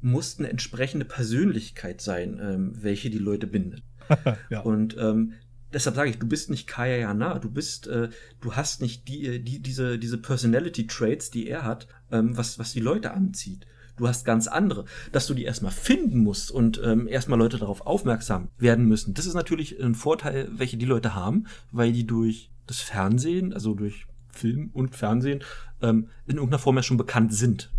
musst 0.00 0.38
eine 0.38 0.48
entsprechende 0.48 1.04
Persönlichkeit 1.04 2.00
sein, 2.00 2.40
ähm, 2.42 2.72
welche 2.80 3.10
die 3.10 3.18
Leute 3.18 3.46
bindet. 3.46 3.82
ja. 4.50 4.60
Und 4.60 4.96
ähm, 4.98 5.34
deshalb 5.72 5.96
sage 5.96 6.10
ich, 6.10 6.18
du 6.18 6.26
bist 6.26 6.48
nicht 6.50 6.66
Kaya 6.66 6.96
Jana, 6.96 7.38
du 7.38 7.50
bist, 7.50 7.86
äh, 7.88 8.08
du 8.40 8.54
hast 8.54 8.80
nicht 8.80 9.08
die, 9.08 9.42
die, 9.42 9.60
diese, 9.60 9.98
diese 9.98 10.18
Personality 10.18 10.86
Traits, 10.86 11.30
die 11.30 11.48
er 11.48 11.64
hat, 11.64 11.88
ähm, 12.10 12.36
was, 12.36 12.58
was 12.58 12.72
die 12.72 12.80
Leute 12.80 13.12
anzieht. 13.12 13.66
Du 13.96 14.06
hast 14.06 14.24
ganz 14.24 14.46
andere. 14.46 14.84
Dass 15.12 15.26
du 15.26 15.34
die 15.34 15.44
erstmal 15.44 15.72
finden 15.72 16.22
musst 16.22 16.50
und 16.50 16.80
ähm, 16.84 17.08
erstmal 17.08 17.38
Leute 17.38 17.58
darauf 17.58 17.86
aufmerksam 17.86 18.48
werden 18.58 18.86
müssen. 18.86 19.14
Das 19.14 19.26
ist 19.26 19.34
natürlich 19.34 19.82
ein 19.82 19.94
Vorteil, 19.94 20.48
welche 20.52 20.76
die 20.76 20.86
Leute 20.86 21.14
haben, 21.14 21.46
weil 21.72 21.92
die 21.92 22.06
durch 22.06 22.50
das 22.66 22.80
Fernsehen, 22.80 23.52
also 23.52 23.74
durch 23.74 24.06
Film 24.28 24.70
und 24.72 24.94
Fernsehen, 24.94 25.42
ähm, 25.80 26.08
in 26.26 26.36
irgendeiner 26.36 26.58
Form 26.58 26.76
ja 26.76 26.82
schon 26.82 26.96
bekannt 26.96 27.32
sind. 27.32 27.70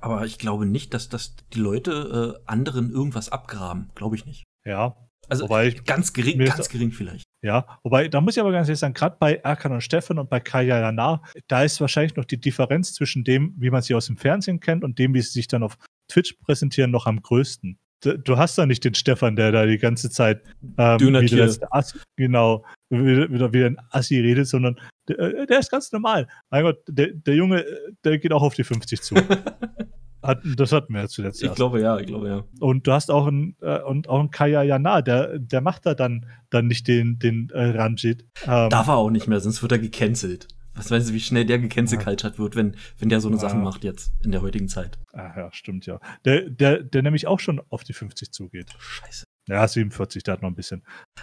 Aber 0.00 0.24
ich 0.24 0.38
glaube 0.38 0.66
nicht, 0.66 0.94
dass, 0.94 1.08
dass 1.08 1.36
die 1.52 1.60
Leute 1.60 2.38
äh, 2.38 2.42
anderen 2.46 2.90
irgendwas 2.90 3.28
abgraben. 3.28 3.90
Glaube 3.94 4.16
ich 4.16 4.26
nicht. 4.26 4.44
ja. 4.64 4.96
Also 5.28 5.44
Wobei 5.44 5.70
ganz 5.70 6.12
gering, 6.12 6.44
ganz 6.44 6.68
gering 6.68 6.90
vielleicht. 6.90 7.24
Ja, 7.44 7.66
wobei, 7.82 8.06
da 8.06 8.20
muss 8.20 8.36
ich 8.36 8.40
aber 8.40 8.52
ganz 8.52 8.68
ehrlich 8.68 8.78
sagen, 8.78 8.94
gerade 8.94 9.16
bei 9.18 9.34
Erkan 9.34 9.72
und 9.72 9.80
Steffen 9.80 10.18
und 10.18 10.30
bei 10.30 10.38
Kaya 10.38 10.78
Jana, 10.78 11.22
da 11.48 11.64
ist 11.64 11.80
wahrscheinlich 11.80 12.14
noch 12.14 12.24
die 12.24 12.40
Differenz 12.40 12.94
zwischen 12.94 13.24
dem, 13.24 13.54
wie 13.58 13.70
man 13.70 13.82
sie 13.82 13.94
aus 13.94 14.06
dem 14.06 14.16
Fernsehen 14.16 14.60
kennt 14.60 14.84
und 14.84 14.98
dem, 15.00 15.12
wie 15.12 15.20
sie 15.20 15.32
sich 15.32 15.48
dann 15.48 15.64
auf 15.64 15.76
Twitch 16.08 16.34
präsentieren, 16.34 16.92
noch 16.92 17.06
am 17.06 17.20
größten. 17.20 17.78
Du 18.02 18.36
hast 18.36 18.58
da 18.58 18.66
nicht 18.66 18.84
den 18.84 18.94
Stefan, 18.94 19.36
der 19.36 19.52
da 19.52 19.66
die 19.66 19.78
ganze 19.78 20.10
Zeit 20.10 20.42
ähm, 20.76 21.00
wie 21.00 21.04
Dönertier. 21.04 21.36
der 21.36 21.46
letzte 21.46 21.72
Assi, 21.72 21.98
genau, 22.16 22.64
wieder, 22.90 23.30
wieder 23.30 23.52
wie 23.52 23.64
ein 23.64 23.76
Assi 23.90 24.20
redet, 24.20 24.48
sondern 24.48 24.80
der, 25.08 25.18
äh, 25.18 25.46
der 25.46 25.60
ist 25.60 25.70
ganz 25.70 25.90
normal. 25.92 26.28
Mein 26.50 26.62
Gott, 26.64 26.78
der, 26.88 27.08
der 27.12 27.34
Junge, 27.34 27.64
der 28.04 28.18
geht 28.18 28.32
auch 28.32 28.42
auf 28.42 28.54
die 28.54 28.64
50 28.64 29.02
zu. 29.02 29.14
Hat, 30.22 30.40
das 30.56 30.72
hatten 30.72 30.94
wir 30.94 31.02
ja 31.02 31.08
zuletzt 31.08 31.40
Ich 31.42 31.46
erst. 31.48 31.56
glaube 31.56 31.80
ja, 31.80 31.98
ich 31.98 32.06
glaube 32.06 32.28
ja. 32.28 32.44
Und 32.60 32.86
du 32.86 32.92
hast 32.92 33.10
auch 33.10 33.26
einen, 33.26 33.56
äh, 33.60 33.80
und 33.82 34.08
auch 34.08 34.20
einen 34.20 34.30
Kaya 34.30 34.62
Jana, 34.62 35.02
der, 35.02 35.38
der 35.38 35.60
macht 35.60 35.84
da 35.86 35.94
dann, 35.94 36.26
dann 36.50 36.66
nicht 36.66 36.86
den, 36.88 37.18
den 37.18 37.50
äh, 37.50 37.70
Ranjit. 37.76 38.22
Ähm, 38.46 38.70
Darf 38.70 38.88
er 38.88 38.96
auch 38.96 39.10
nicht 39.10 39.26
mehr, 39.26 39.40
sonst 39.40 39.62
wird 39.62 39.72
er 39.72 39.78
gecancelt. 39.78 40.48
Was 40.74 40.90
weißt 40.90 41.10
du, 41.10 41.12
wie 41.12 41.20
schnell 41.20 41.44
der 41.44 41.58
gecancelt 41.58 42.38
wird, 42.38 42.56
wenn, 42.56 42.76
wenn 42.98 43.10
der 43.10 43.20
so 43.20 43.28
eine 43.28 43.36
Ja. 43.36 43.42
Sachen 43.42 43.62
macht 43.62 43.84
jetzt 43.84 44.12
in 44.24 44.32
der 44.32 44.40
heutigen 44.40 44.68
Zeit. 44.68 44.98
Ah, 45.12 45.32
ja, 45.36 45.52
stimmt 45.52 45.84
ja. 45.84 46.00
Der, 46.24 46.48
der, 46.48 46.82
der 46.82 47.02
nämlich 47.02 47.26
auch 47.26 47.40
schon 47.40 47.60
auf 47.68 47.84
die 47.84 47.92
50 47.92 48.32
zugeht. 48.32 48.74
Scheiße. 48.78 49.24
Ja, 49.48 49.66
47, 49.68 50.22
der 50.22 50.34
hat 50.34 50.42
noch 50.42 50.48
ein 50.48 50.54
bisschen. 50.54 50.82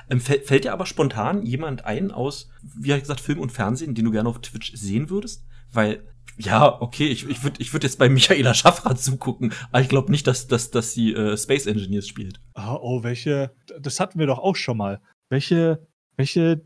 Ähm, 0.10 0.20
fällt, 0.20 0.46
fällt 0.46 0.66
dir 0.66 0.74
aber 0.74 0.86
spontan 0.86 1.42
jemand 1.44 1.86
ein 1.86 2.12
aus, 2.12 2.50
wie 2.78 2.90
gesagt, 3.00 3.22
Film 3.22 3.40
und 3.40 3.52
Fernsehen, 3.52 3.96
den 3.96 4.06
du 4.06 4.12
gerne 4.12 4.30
auf 4.30 4.40
Twitch 4.42 4.74
sehen 4.76 5.10
würdest? 5.10 5.48
Weil, 5.72 6.04
ja, 6.40 6.82
okay, 6.82 7.08
ich, 7.08 7.28
ich 7.30 7.44
würde 7.44 7.62
ich 7.62 7.72
würd 7.74 7.84
jetzt 7.84 8.00
bei 8.00 8.10
Michaela 8.10 8.54
Schaffrath 8.54 9.00
zugucken, 9.00 9.54
aber 9.72 9.82
ich 9.82 9.90
glaube 9.90 10.12
nicht, 10.12 10.28
dass, 10.28 10.48
dass, 10.48 10.72
dass 10.72 10.94
sie 10.94 11.14
äh, 11.14 11.38
Space 11.38 11.66
Engineers 11.68 12.08
spielt. 12.08 12.42
Ah, 12.54 12.76
oh, 12.76 13.04
welche, 13.04 13.52
das 13.80 14.00
hatten 14.00 14.20
wir 14.20 14.28
doch 14.28 14.40
auch 14.40 14.56
schon 14.56 14.78
mal. 14.78 15.00
Welche, 15.30 15.88
welche 16.18 16.62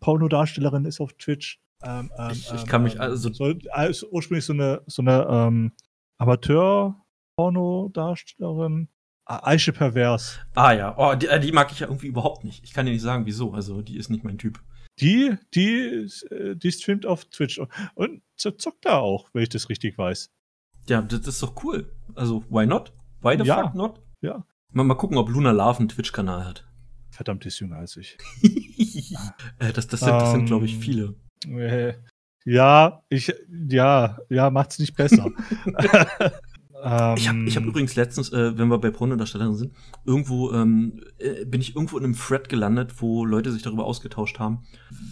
Pornodarstellerin 0.00 0.84
ist 0.84 1.00
auf 1.00 1.12
Twitch? 1.14 1.60
Ähm, 1.84 2.10
ähm, 2.18 2.30
Ich- 2.32 2.52
ich 2.52 2.60
ähm, 2.62 2.66
kann 2.66 2.82
mich 2.82 2.94
ähm, 2.96 3.00
also- 3.02 3.32
So, 3.32 3.46
ist 3.46 4.04
ursprünglich 4.10 4.44
so 4.44 4.52
eine, 4.52 4.82
so 4.86 5.00
eine 5.02 5.26
ähm, 5.30 5.72
Amateur-Pornodarstellerin. 6.18 8.88
Ah, 9.30 9.46
Aische 9.46 9.74
Pervers. 9.74 10.38
Ah 10.54 10.72
ja, 10.72 10.94
oh, 10.96 11.14
die, 11.14 11.26
äh, 11.26 11.38
die 11.38 11.52
mag 11.52 11.70
ich 11.70 11.80
ja 11.80 11.86
irgendwie 11.86 12.06
überhaupt 12.06 12.44
nicht. 12.44 12.64
Ich 12.64 12.72
kann 12.72 12.86
dir 12.86 12.92
nicht 12.92 13.02
sagen, 13.02 13.26
wieso. 13.26 13.52
Also, 13.52 13.82
die 13.82 13.98
ist 13.98 14.08
nicht 14.08 14.24
mein 14.24 14.38
Typ. 14.38 14.58
Die, 15.00 15.36
die, 15.54 16.08
äh, 16.30 16.54
die 16.56 16.72
streamt 16.72 17.06
auf 17.06 17.24
Twitch 17.26 17.60
und 17.94 18.22
zockt 18.36 18.84
da 18.84 18.98
auch, 18.98 19.28
wenn 19.32 19.42
ich 19.42 19.48
das 19.48 19.68
richtig 19.68 19.96
weiß. 19.98 20.30
Ja, 20.88 21.02
das 21.02 21.26
ist 21.26 21.42
doch 21.42 21.62
cool. 21.64 21.90
Also, 22.14 22.44
why 22.48 22.66
not? 22.66 22.92
Why 23.20 23.36
the 23.38 23.44
Ja. 23.44 23.62
fuck 23.64 23.74
not? 23.74 24.00
Ja. 24.20 24.44
Mal, 24.72 24.84
mal 24.84 24.94
gucken, 24.94 25.16
ob 25.18 25.28
Luna 25.28 25.50
Love 25.52 25.78
einen 25.80 25.88
Twitch-Kanal 25.88 26.44
hat. 26.44 26.64
Verdammt, 27.10 27.44
die 27.44 27.48
ist 27.48 27.58
jünger 27.60 27.76
als 27.76 27.96
ich. 27.96 28.16
äh, 29.58 29.72
das, 29.72 29.86
das 29.88 30.00
sind, 30.00 30.10
das 30.12 30.30
sind 30.32 30.46
glaube 30.46 30.66
ich, 30.66 30.74
Ähm, 30.74 30.80
viele. 30.80 31.14
Äh, 31.48 31.94
Ja, 32.44 33.02
ich, 33.08 33.32
ja, 33.68 34.18
ja, 34.30 34.50
macht's 34.50 34.78
nicht 34.78 34.96
besser. 34.96 35.30
Ich 37.16 37.28
habe 37.28 37.44
ich 37.44 37.56
hab 37.56 37.62
Ähm, 37.64 37.68
übrigens 37.68 37.96
letztens, 37.96 38.32
äh, 38.32 38.56
wenn 38.56 38.68
wir 38.68 38.78
bei 38.78 38.90
Pornodarstellern 38.90 39.54
sind, 39.54 39.74
irgendwo 40.04 40.52
ähm, 40.52 41.00
äh, 41.18 41.44
bin 41.44 41.60
ich 41.60 41.74
irgendwo 41.74 41.98
in 41.98 42.04
einem 42.04 42.16
Thread 42.16 42.48
gelandet, 42.48 43.02
wo 43.02 43.24
Leute 43.24 43.52
sich 43.52 43.62
darüber 43.62 43.84
ausgetauscht 43.84 44.38
haben, 44.38 44.64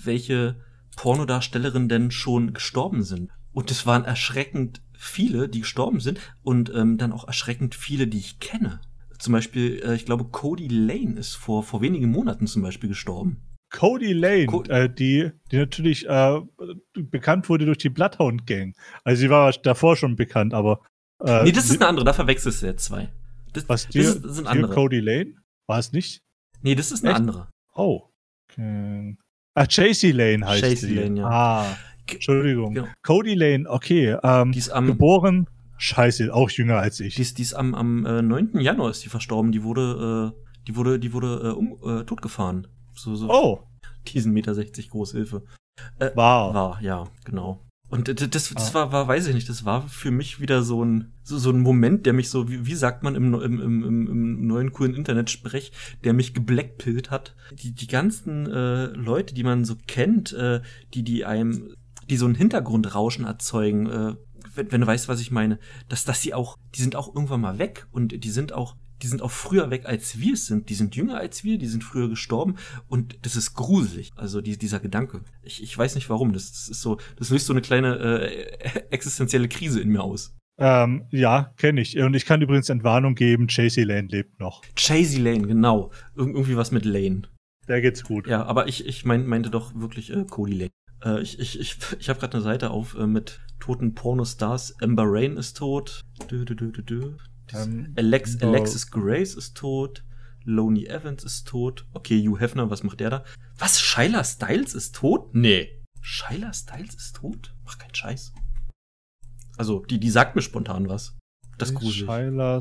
welche 0.05 0.57
Pornodarstellerinnen 0.97 1.89
denn 1.89 2.11
schon 2.11 2.53
gestorben 2.53 3.03
sind. 3.03 3.31
Und 3.53 3.71
es 3.71 3.87
waren 3.87 4.05
erschreckend 4.05 4.83
viele, 4.97 5.49
die 5.49 5.61
gestorben 5.61 6.01
sind 6.01 6.21
und 6.43 6.73
ähm, 6.75 6.99
dann 6.99 7.13
auch 7.13 7.27
erschreckend 7.27 7.75
viele, 7.75 8.07
die 8.07 8.19
ich 8.19 8.39
kenne. 8.39 8.81
Zum 9.19 9.33
Beispiel, 9.33 9.83
äh, 9.85 9.95
ich 9.95 10.05
glaube, 10.05 10.27
Cody 10.27 10.69
Lane 10.69 11.19
ist 11.19 11.35
vor, 11.35 11.63
vor 11.63 11.81
wenigen 11.81 12.11
Monaten 12.11 12.47
zum 12.47 12.63
Beispiel 12.63 12.89
gestorben. 12.91 13.43
Cody 13.71 14.13
Lane, 14.13 14.47
Co- 14.47 14.63
äh, 14.65 14.89
die, 14.93 15.31
die 15.51 15.57
natürlich 15.57 16.09
äh, 16.09 16.41
bekannt 16.95 17.49
wurde 17.49 17.65
durch 17.65 17.79
die 17.79 17.89
Bloodhound 17.91 18.47
Gang. 18.47 18.75
Also 19.05 19.21
sie 19.21 19.31
war 19.31 19.51
davor 19.53 19.97
schon 19.97 20.17
bekannt, 20.17 20.55
aber 20.55 20.81
äh, 21.25 21.45
nee, 21.45 21.53
das 21.53 21.71
ist 21.71 21.81
eine 21.81 21.89
andere, 21.89 22.05
da 22.05 22.13
verwechselst 22.13 22.63
du 22.63 22.67
jetzt 22.67 22.85
zwei. 22.85 23.09
Das, 23.53 23.69
Was 23.69 23.85
das, 23.85 23.93
dir, 23.93 24.03
ist, 24.03 24.25
das 24.25 24.37
sind 24.37 24.47
andere. 24.47 24.75
Cody 24.75 25.01
Lane? 25.01 25.35
War 25.67 25.79
es 25.79 25.93
nicht? 25.93 26.23
Nee, 26.63 26.75
das 26.75 26.93
ist 26.93 27.05
eine 27.05 27.13
Echt? 27.13 27.21
andere. 27.21 27.49
Oh. 27.75 28.03
Okay. 28.51 29.17
Ah, 29.55 29.67
Chasey 29.67 30.13
Lane 30.13 30.47
heißt 30.47 30.63
Chasey 30.63 30.89
sie. 30.89 30.95
Lane, 30.95 31.21
ja. 31.21 31.27
Ah, 31.29 31.77
Entschuldigung. 32.11 32.75
Genau. 32.75 32.89
Cody 33.03 33.35
Lane, 33.35 33.69
okay. 33.69 34.17
Ähm, 34.23 34.53
Die 34.53 34.59
ist 34.59 34.71
am, 34.71 34.87
geboren, 34.87 35.49
scheiße, 35.79 36.33
auch 36.33 36.51
jünger 36.51 36.79
als 36.79 37.01
ich. 37.01 37.15
die 37.15 37.23
ist, 37.23 37.39
die 37.39 37.43
ist 37.43 37.55
am, 37.55 37.75
am 37.75 38.05
äh, 38.07 38.23
9. 38.23 38.61
Januar 38.61 38.91
ist 38.91 39.05
die 39.05 39.09
verstorben. 39.09 39.53
Die 39.53 39.63
wurde, 39.63 40.35
äh, 40.37 40.63
die 40.67 40.77
wurde, 40.77 40.99
die 40.99 41.13
wurde 41.13 41.41
äh, 41.43 41.49
um, 41.53 41.79
äh, 41.83 42.05
totgefahren. 42.05 42.67
So, 42.95 43.15
so 43.15 43.29
oh, 43.31 43.63
diesen 44.09 44.33
Meter 44.33 44.55
60 44.55 44.91
Großhilfe. 44.91 45.43
wow. 46.15 46.55
War, 46.55 46.83
ja, 46.83 47.05
genau. 47.25 47.66
Und 47.89 48.09
d- 48.09 48.15
d- 48.15 48.27
das, 48.29 48.51
das 48.53 48.71
Ah. 48.71 48.75
war, 48.75 48.93
war, 48.93 49.09
weiß 49.09 49.29
ich 49.29 49.35
nicht, 49.35 49.49
das 49.49 49.65
war 49.65 49.87
für 49.89 50.11
mich 50.11 50.41
wieder 50.41 50.63
so 50.63 50.85
ein, 50.85 51.13
so, 51.23 51.39
so 51.39 51.51
ein 51.51 51.61
Moment, 51.61 52.05
der 52.05 52.13
mich 52.15 52.31
so, 52.31 52.49
wie, 52.51 52.67
wie 52.67 52.75
sagt 52.75 53.03
man 53.05 53.15
im, 53.15 53.33
im, 53.35 53.61
im, 53.61 53.85
im, 53.85 54.07
im 54.09 54.47
neuen 54.47 54.73
coolen 54.73 54.95
Internet-Sprech, 54.95 55.71
der 56.03 56.13
mich 56.13 56.35
geblackpillt 56.35 57.11
hat. 57.13 57.37
Die, 57.63 57.73
die 57.73 57.87
ganzen 57.87 58.47
äh, 58.51 58.87
Leute, 58.87 59.35
die 59.35 59.45
man 59.45 59.65
so 59.65 59.77
kennt, 59.87 60.33
äh, 60.33 60.63
die, 60.95 61.05
die 61.05 61.25
einem, 61.25 61.75
die 62.11 62.17
so 62.17 62.27
ein 62.27 62.35
Hintergrundrauschen 62.35 63.25
erzeugen, 63.25 63.87
äh, 63.87 64.15
wenn, 64.55 64.73
wenn 64.73 64.81
du 64.81 64.87
weißt, 64.87 65.09
was 65.09 65.21
ich 65.21 65.31
meine, 65.31 65.59
dass, 65.89 66.05
dass 66.05 66.21
sie 66.21 66.35
auch, 66.35 66.59
die 66.75 66.83
sind 66.83 66.97
auch 66.97 67.15
irgendwann 67.15 67.41
mal 67.41 67.59
weg 67.59 67.87
und 67.93 68.25
die 68.25 68.31
sind 68.31 68.53
auch, 68.53 68.75
die 69.03 69.07
sind 69.07 69.23
auch 69.23 69.31
früher 69.31 69.71
weg, 69.71 69.87
als 69.87 70.19
wir 70.19 70.35
es 70.35 70.47
sind. 70.47 70.69
Die 70.69 70.75
sind 70.75 70.97
jünger 70.97 71.19
als 71.19 71.45
wir, 71.45 71.59
die 71.59 71.67
sind 71.67 71.85
früher 71.85 72.09
gestorben 72.09 72.57
und 72.89 73.19
das 73.23 73.37
ist 73.37 73.55
gruselig. 73.55 74.13
Also 74.17 74.41
die, 74.41 74.57
dieser 74.57 74.81
Gedanke. 74.81 75.21
Ich, 75.43 75.63
ich 75.63 75.77
weiß 75.77 75.95
nicht 75.95 76.09
warum. 76.09 76.33
Das, 76.33 76.51
das 76.51 76.69
ist 76.69 76.81
so, 76.81 76.99
das 77.17 77.31
löst 77.31 77.47
so 77.47 77.53
eine 77.53 77.63
kleine 77.63 77.99
äh, 77.99 78.81
existenzielle 78.91 79.49
Krise 79.49 79.81
in 79.81 79.91
mir 79.91 80.03
aus. 80.03 80.37
Ähm, 80.59 81.07
ja, 81.11 81.53
kenne 81.57 81.83
ich. 81.83 81.99
Und 81.99 82.15
ich 82.15 82.25
kann 82.25 82.41
übrigens 82.41 82.71
Entwarnung 82.71 83.15
geben, 83.15 83.47
Chasey 83.49 83.85
Lane 83.85 84.09
lebt 84.09 84.41
noch. 84.41 84.63
Chasey 84.75 85.21
Lane, 85.21 85.47
genau. 85.47 85.91
Ir 86.17 86.27
irgendwie 86.27 86.57
was 86.57 86.71
mit 86.71 86.85
Lane. 86.85 87.23
Der 87.69 87.81
geht's 87.81 88.05
gut. 88.05 88.27
Ja, 88.27 88.45
aber 88.45 88.69
ich, 88.69 88.87
ich 88.87 89.05
mein, 89.05 89.27
meinte 89.27 89.51
doch 89.51 89.75
wirklich 89.75 90.11
äh, 90.11 90.25
Cody 90.25 90.55
Lane. 90.55 90.71
Äh, 91.05 91.21
ich 91.21 91.39
ich, 91.39 91.61
ich, 91.61 91.77
ich 91.99 92.09
habe 92.09 92.21
gerade 92.21 92.35
eine 92.35 92.43
Seite 92.43 92.71
auf 92.71 92.97
äh, 92.97 93.07
mit 93.07 93.41
toten 93.61 93.95
Pornostars. 93.95 94.81
Amber 94.81 95.05
Rain 95.07 95.37
ist 95.37 95.59
tot. 95.59 96.01
Dö, 96.31 96.45
dö, 96.45 96.55
dö, 96.55 96.73
dö, 96.73 96.83
dö. 96.83 97.13
Ähm, 97.55 97.93
Alex, 97.97 98.41
Alexis 98.43 98.91
Grace 98.91 99.35
ist 99.35 99.57
tot. 99.57 100.05
Loney 100.45 100.87
Evans 100.87 101.25
ist 101.25 101.49
tot. 101.49 101.87
Okay, 101.93 102.25
Hugh 102.25 102.39
Hefner, 102.39 102.71
was 102.71 102.83
macht 102.83 103.01
der 103.01 103.11
da? 103.11 103.25
Was? 103.59 103.81
Shyla 103.81 104.23
Styles 104.25 104.75
ist 104.75 104.95
tot? 104.95 105.35
Nee. 105.35 105.83
Shyla 106.01 106.53
Styles 106.53 106.95
ist 106.95 107.17
tot? 107.17 107.55
Mach 107.65 107.79
keinen 107.79 107.95
Scheiß. 107.95 108.33
Also, 109.57 109.85
die, 109.87 109.99
die 109.99 110.11
sagt 110.11 110.37
mir 110.37 110.43
spontan 110.43 110.89
was. 110.89 111.17
Das 111.59 111.71
ist 111.71 111.75
gruselig. 111.77 112.07
Shyla 112.07 112.61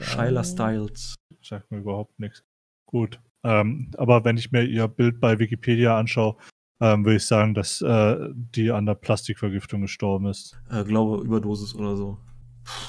Shyla 0.00 0.44
Styles. 0.44 1.14
Sagt 1.42 1.70
mir 1.70 1.78
überhaupt 1.78 2.18
nichts. 2.18 2.42
Gut. 2.86 3.20
Ähm, 3.44 3.90
aber 3.96 4.24
wenn 4.24 4.36
ich 4.36 4.50
mir 4.50 4.64
ihr 4.64 4.88
Bild 4.88 5.20
bei 5.20 5.38
Wikipedia 5.38 5.98
anschaue, 5.98 6.36
ähm, 6.80 7.04
würde 7.04 7.16
ich 7.16 7.26
sagen, 7.26 7.54
dass 7.54 7.80
äh, 7.82 8.16
die 8.32 8.70
an 8.70 8.86
der 8.86 8.94
Plastikvergiftung 8.94 9.82
gestorben 9.82 10.26
ist. 10.26 10.58
Äh, 10.70 10.84
glaube, 10.84 11.22
Überdosis 11.22 11.74
oder 11.74 11.96
so. 11.96 12.18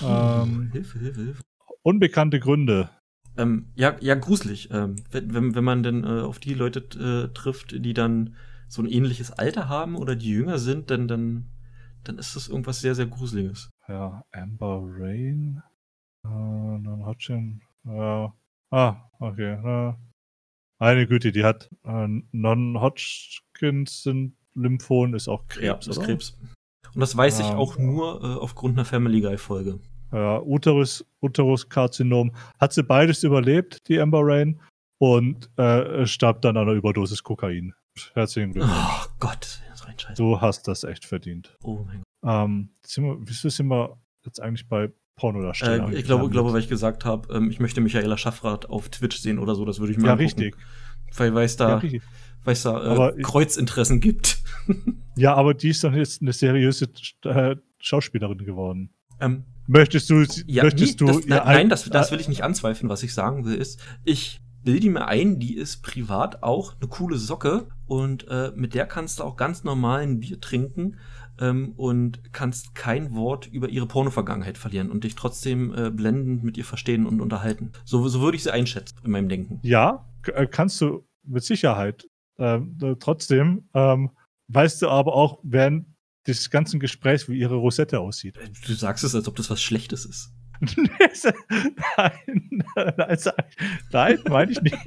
Ähm, 0.03 0.69
Hilfe, 0.71 0.99
Hilfe, 0.99 1.21
Hilfe. 1.21 1.43
Unbekannte 1.83 2.39
Gründe. 2.39 2.89
Ähm, 3.37 3.67
ja, 3.75 3.95
ja, 4.01 4.15
gruselig. 4.15 4.69
Ähm, 4.71 4.97
wenn, 5.11 5.55
wenn, 5.55 5.63
man 5.63 5.83
denn 5.83 6.03
äh, 6.03 6.21
auf 6.21 6.39
die 6.39 6.53
Leute 6.53 6.79
äh, 6.99 7.33
trifft, 7.33 7.71
die 7.71 7.93
dann 7.93 8.35
so 8.67 8.81
ein 8.81 8.87
ähnliches 8.87 9.31
Alter 9.31 9.69
haben 9.69 9.95
oder 9.95 10.15
die 10.15 10.29
jünger 10.29 10.59
sind, 10.59 10.91
dann, 10.91 11.07
dann, 11.07 11.49
dann 12.03 12.17
ist 12.17 12.35
das 12.35 12.47
irgendwas 12.47 12.81
sehr, 12.81 12.95
sehr 12.95 13.07
Gruseliges. 13.07 13.69
Ja, 13.87 14.23
Amber 14.31 14.81
Rain. 14.83 15.61
Äh, 16.23 16.27
Non-Hodgkin. 16.27 17.61
Ja. 17.83 18.33
Ah, 18.69 19.09
okay. 19.19 19.53
Äh, 19.53 19.93
meine 20.79 21.07
Güte, 21.07 21.31
die 21.31 21.43
hat 21.43 21.69
äh, 21.83 22.07
Non-Hodgkins 22.31 24.03
sind 24.03 24.35
Lymphom, 24.53 25.15
ist 25.15 25.27
auch 25.27 25.47
Krebs, 25.47 25.63
ja, 25.63 25.77
ist 25.77 25.97
oder? 25.97 26.07
Krebs. 26.07 26.37
Und 26.93 26.99
das 27.01 27.15
weiß 27.15 27.39
ich 27.39 27.45
Ah. 27.45 27.55
auch 27.57 27.77
nur 27.77 28.22
äh, 28.23 28.27
aufgrund 28.39 28.77
einer 28.77 28.85
Family 28.85 29.22
Guy-Folge. 29.22 29.80
Ja, 30.11 30.41
Uterus, 30.41 31.05
Uteruskarzinom. 31.22 32.31
Hat 32.59 32.73
sie 32.73 32.84
beides 32.84 33.23
überlebt, 33.23 33.88
die 33.88 33.99
Amber 33.99 34.22
Rain, 34.23 34.59
und 34.99 35.49
äh, 35.57 36.05
starb 36.05 36.41
dann 36.41 36.57
an 36.57 36.63
einer 36.68 36.73
Überdosis 36.77 37.23
Kokain. 37.23 37.73
Herzlichen 38.13 38.51
Glückwunsch. 38.53 38.76
Oh 38.77 39.05
Gott, 39.19 39.61
das 39.69 39.81
ist 39.81 39.88
ein 39.88 39.97
Scheiß. 39.99 40.18
Du 40.18 40.39
hast 40.39 40.68
das 40.68 40.84
echt 40.84 41.05
verdient. 41.05 41.55
Oh 41.63 41.84
mein 41.85 42.03
Gott. 42.22 42.34
Ähm, 42.45 42.69
sind 42.85 43.05
wir, 43.05 43.18
wieso 43.22 43.49
sind 43.49 43.68
wir 43.68 43.97
jetzt 44.26 44.39
eigentlich 44.41 44.68
bei 44.68 44.91
Pornodarstellern? 45.15 45.91
Äh, 45.93 45.97
ich 45.97 46.05
glaube, 46.05 46.30
glaube, 46.30 46.53
weil 46.53 46.59
ich 46.61 46.69
gesagt 46.69 47.03
habe, 47.05 47.34
ähm, 47.34 47.49
ich 47.49 47.59
möchte 47.59 47.81
Michaela 47.81 48.18
Schaffrath 48.18 48.69
auf 48.69 48.89
Twitch 48.89 49.18
sehen 49.18 49.39
oder 49.39 49.55
so, 49.55 49.65
das 49.65 49.80
würde 49.80 49.91
ich 49.93 49.97
mir 49.97 50.05
Ja, 50.07 50.11
angucken. 50.13 50.26
richtig. 50.41 50.55
Weil 51.18 51.35
es 51.39 51.57
Ja, 51.57 51.68
da, 51.68 51.77
richtig. 51.77 52.03
Weil 52.43 52.53
es 52.53 52.63
da 52.63 52.80
Aber 52.81 53.18
äh, 53.18 53.22
Kreuzinteressen 53.22 53.99
gibt. 53.99 54.39
ja, 55.15 55.34
aber 55.35 55.53
die 55.53 55.69
ist 55.69 55.84
doch 55.84 55.93
jetzt 55.93 56.22
eine 56.22 56.34
seriöse 56.34 56.88
äh, 57.26 57.55
Schauspielerin 57.80 58.39
geworden. 58.39 58.93
ähm, 59.19 59.45
Möchtest 59.68 60.09
du, 60.09 60.26
Ja, 60.47 60.63
möchtest 60.63 60.99
nee, 60.99 61.05
du 61.05 61.05
das, 61.05 61.26
nein, 61.27 61.39
ein- 61.39 61.45
nein, 61.55 61.69
das, 61.69 61.85
das 61.85 62.11
will 62.11 62.19
ich 62.19 62.27
nicht 62.27 62.43
anzweifeln. 62.43 62.89
Was 62.89 63.03
ich 63.03 63.13
sagen 63.13 63.45
will, 63.45 63.55
ist, 63.55 63.80
ich 64.03 64.41
bilde 64.63 64.89
mir 64.89 65.07
ein, 65.07 65.39
die 65.39 65.55
ist 65.55 65.81
privat 65.81 66.43
auch 66.43 66.76
eine 66.80 66.89
coole 66.89 67.18
Socke 67.18 67.68
und 67.85 68.27
äh, 68.27 68.51
mit 68.55 68.73
der 68.73 68.85
kannst 68.85 69.19
du 69.19 69.23
auch 69.23 69.35
ganz 69.38 69.63
normal 69.63 70.01
ein 70.01 70.19
Bier 70.19 70.39
trinken 70.41 70.97
ähm, 71.39 71.73
und 71.77 72.34
kannst 72.34 72.76
kein 72.76 73.13
Wort 73.15 73.47
über 73.47 73.69
ihre 73.69 73.88
Porno-Vergangenheit 73.88 74.57
verlieren 74.57 74.91
und 74.91 75.03
dich 75.03 75.15
trotzdem 75.15 75.73
äh, 75.73 75.89
blendend 75.89 76.43
mit 76.43 76.57
ihr 76.57 76.65
verstehen 76.65 77.05
und 77.05 77.22
unterhalten. 77.22 77.72
So, 77.85 78.07
so 78.07 78.22
würde 78.22 78.35
ich 78.38 78.43
sie 78.43 78.51
einschätzen 78.53 78.97
in 79.03 79.11
meinem 79.11 79.30
Denken. 79.30 79.59
Ja, 79.63 80.05
äh, 80.34 80.45
kannst 80.47 80.81
du 80.81 81.07
mit 81.23 81.43
Sicherheit. 81.43 82.07
Ähm, 82.37 82.77
äh, 82.81 82.95
trotzdem 82.99 83.69
ähm, 83.73 84.11
weißt 84.47 84.81
du 84.81 84.89
aber 84.89 85.13
auch 85.13 85.39
während 85.43 85.85
des 86.27 86.49
ganzen 86.49 86.79
Gesprächs, 86.79 87.27
wie 87.29 87.37
ihre 87.37 87.55
Rosette 87.55 87.99
aussieht. 87.99 88.37
Äh, 88.37 88.49
Du 88.65 88.73
sagst 88.73 89.03
es, 89.03 89.15
als 89.15 89.27
ob 89.27 89.35
das 89.35 89.49
was 89.49 89.61
Schlechtes 89.61 90.05
ist. 90.05 90.33
nein, 91.97 92.63
nein, 92.75 93.17
nein, 93.91 94.19
meine 94.29 94.51
ich 94.51 94.61
nicht. 94.61 94.77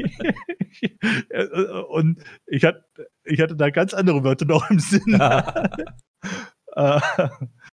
Und 1.88 2.22
ich 2.46 2.64
hatte, 2.64 2.84
ich 3.24 3.40
hatte 3.40 3.56
da 3.56 3.70
ganz 3.70 3.92
andere 3.92 4.22
Wörter 4.22 4.44
noch 4.44 4.70
im 4.70 4.78
Sinn. 4.78 5.18
Äh, 6.76 7.00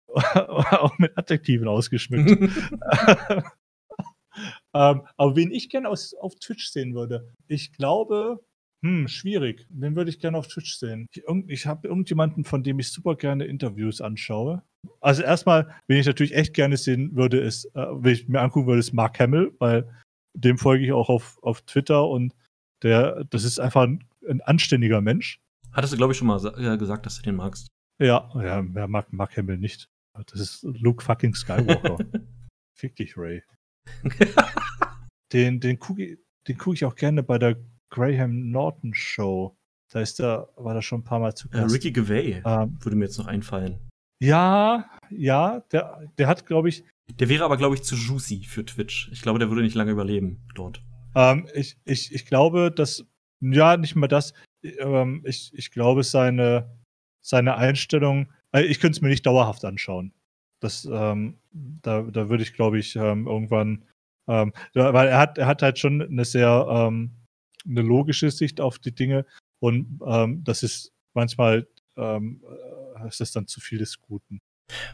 auch 0.07 0.97
mit 0.97 1.15
Adjektiven 1.17 1.67
ausgeschmückt. 1.67 2.29
ähm, 4.73 5.01
aber 5.17 5.35
wen 5.35 5.51
ich 5.51 5.69
gerne 5.69 5.89
aus, 5.89 6.15
auf 6.15 6.33
Twitch 6.35 6.69
sehen 6.69 6.95
würde, 6.95 7.31
ich 7.47 7.73
glaube, 7.73 8.39
hm, 8.83 9.07
schwierig. 9.07 9.65
Wen 9.69 9.95
würde 9.95 10.09
ich 10.09 10.19
gerne 10.19 10.37
auf 10.37 10.47
Twitch 10.47 10.75
sehen? 10.75 11.07
Ich, 11.11 11.23
ich 11.47 11.65
habe 11.65 11.87
irgendjemanden, 11.87 12.43
von 12.43 12.63
dem 12.63 12.79
ich 12.79 12.91
super 12.91 13.15
gerne 13.15 13.45
Interviews 13.45 14.01
anschaue. 14.01 14.61
Also 15.01 15.23
erstmal, 15.23 15.73
wen 15.87 15.99
ich 15.99 16.05
natürlich 16.05 16.35
echt 16.35 16.53
gerne 16.53 16.77
sehen 16.77 17.15
würde, 17.15 17.39
ist, 17.39 17.65
äh, 17.75 17.87
wenn 17.89 18.13
ich 18.13 18.27
mir 18.27 18.41
angucken 18.41 18.67
würde, 18.67 18.79
ist 18.79 18.93
Mark 18.93 19.19
Hamill, 19.19 19.53
weil 19.59 19.89
dem 20.35 20.57
folge 20.57 20.85
ich 20.85 20.91
auch 20.91 21.09
auf, 21.09 21.39
auf 21.41 21.61
Twitter 21.61 22.07
und 22.07 22.35
der, 22.83 23.23
das 23.25 23.43
ist 23.43 23.59
einfach 23.59 23.83
ein, 23.83 24.03
ein 24.29 24.41
anständiger 24.41 25.01
Mensch. 25.01 25.41
Hattest 25.71 25.93
du, 25.93 25.97
glaube 25.97 26.13
ich, 26.13 26.19
schon 26.19 26.27
mal 26.27 26.39
äh, 26.57 26.77
gesagt, 26.77 27.05
dass 27.05 27.17
du 27.17 27.23
den 27.23 27.35
magst. 27.35 27.67
Ja, 27.99 28.29
ja, 28.35 28.63
wer 28.73 28.87
mag 28.87 29.11
Mark 29.11 29.35
Hamill 29.37 29.57
nicht? 29.57 29.89
Das 30.13 30.39
ist 30.39 30.63
Luke 30.63 31.03
fucking 31.03 31.33
Skywalker. 31.33 31.97
Fick 32.77 32.95
dich, 32.95 33.17
Ray. 33.17 33.41
Den, 35.33 35.59
den 35.59 35.79
gucke 35.79 36.17
den 36.47 36.57
guck 36.57 36.75
ich 36.75 36.85
auch 36.85 36.95
gerne 36.95 37.23
bei 37.23 37.37
der 37.37 37.57
Graham 37.89 38.51
Norton 38.51 38.93
Show. 38.93 39.55
Da 39.91 40.01
ist 40.01 40.19
der, 40.19 40.49
war 40.57 40.73
da 40.73 40.81
schon 40.81 40.99
ein 41.01 41.03
paar 41.03 41.19
Mal 41.19 41.33
zu 41.35 41.47
äh, 41.49 41.51
Gast. 41.51 41.73
Ricky 41.75 41.91
Gervais 41.91 42.41
Ähm, 42.45 42.77
würde 42.81 42.95
mir 42.97 43.05
jetzt 43.05 43.17
noch 43.17 43.27
einfallen. 43.27 43.79
ja, 44.21 44.89
ja, 45.09 45.61
der, 45.71 46.09
der 46.17 46.27
hat, 46.27 46.45
glaube 46.45 46.67
ich, 46.69 46.83
Der 47.19 47.29
wäre 47.29 47.45
aber, 47.45 47.55
glaube 47.55 47.75
ich, 47.75 47.83
zu 47.83 47.95
juicy 47.95 48.43
für 48.43 48.65
Twitch. 48.65 49.09
Ich 49.13 49.21
glaube, 49.21 49.39
der 49.39 49.49
würde 49.49 49.61
nicht 49.61 49.75
lange 49.75 49.91
überleben 49.91 50.45
dort. 50.55 50.81
ähm, 51.15 51.47
ich, 51.53 51.77
ich, 51.85 52.13
ich 52.13 52.25
glaube, 52.25 52.69
dass, 52.71 53.05
ja, 53.39 53.77
nicht 53.77 53.95
mal 53.95 54.07
das, 54.07 54.33
ähm, 54.63 55.23
ich, 55.25 55.51
ich 55.53 55.71
glaube, 55.71 56.03
seine, 56.03 56.77
seine 57.21 57.55
Einstellung, 57.55 58.27
äh, 58.51 58.63
ich 58.63 58.81
könnte 58.81 58.97
es 58.97 59.01
mir 59.01 59.07
nicht 59.09 59.25
dauerhaft 59.25 59.63
anschauen. 59.63 60.11
Das, 60.59 60.83
ähm, 60.91 61.37
da, 61.53 62.01
da 62.01 62.27
würde 62.29 62.43
ich, 62.43 62.53
glaube 62.53 62.79
ich, 62.79 62.95
ähm, 62.97 63.27
irgendwann, 63.27 63.85
ähm, 64.27 64.51
weil 64.73 65.07
er 65.07 65.19
hat, 65.19 65.37
er 65.37 65.47
hat 65.47 65.61
halt 65.61 65.79
schon 65.79 66.01
eine 66.01 66.25
sehr, 66.25 66.67
ähm, 66.69 67.11
eine 67.67 67.81
logische 67.81 68.31
Sicht 68.31 68.61
auf 68.61 68.79
die 68.79 68.93
Dinge 68.93 69.25
und 69.59 69.99
ähm, 70.05 70.43
das 70.43 70.63
ist 70.63 70.91
manchmal, 71.13 71.67
ähm, 71.95 72.41
äh, 72.95 73.07
ist 73.07 73.19
das 73.19 73.31
dann 73.31 73.47
zu 73.47 73.59
viel 73.59 73.79
des 73.79 73.99
Guten. 74.01 74.39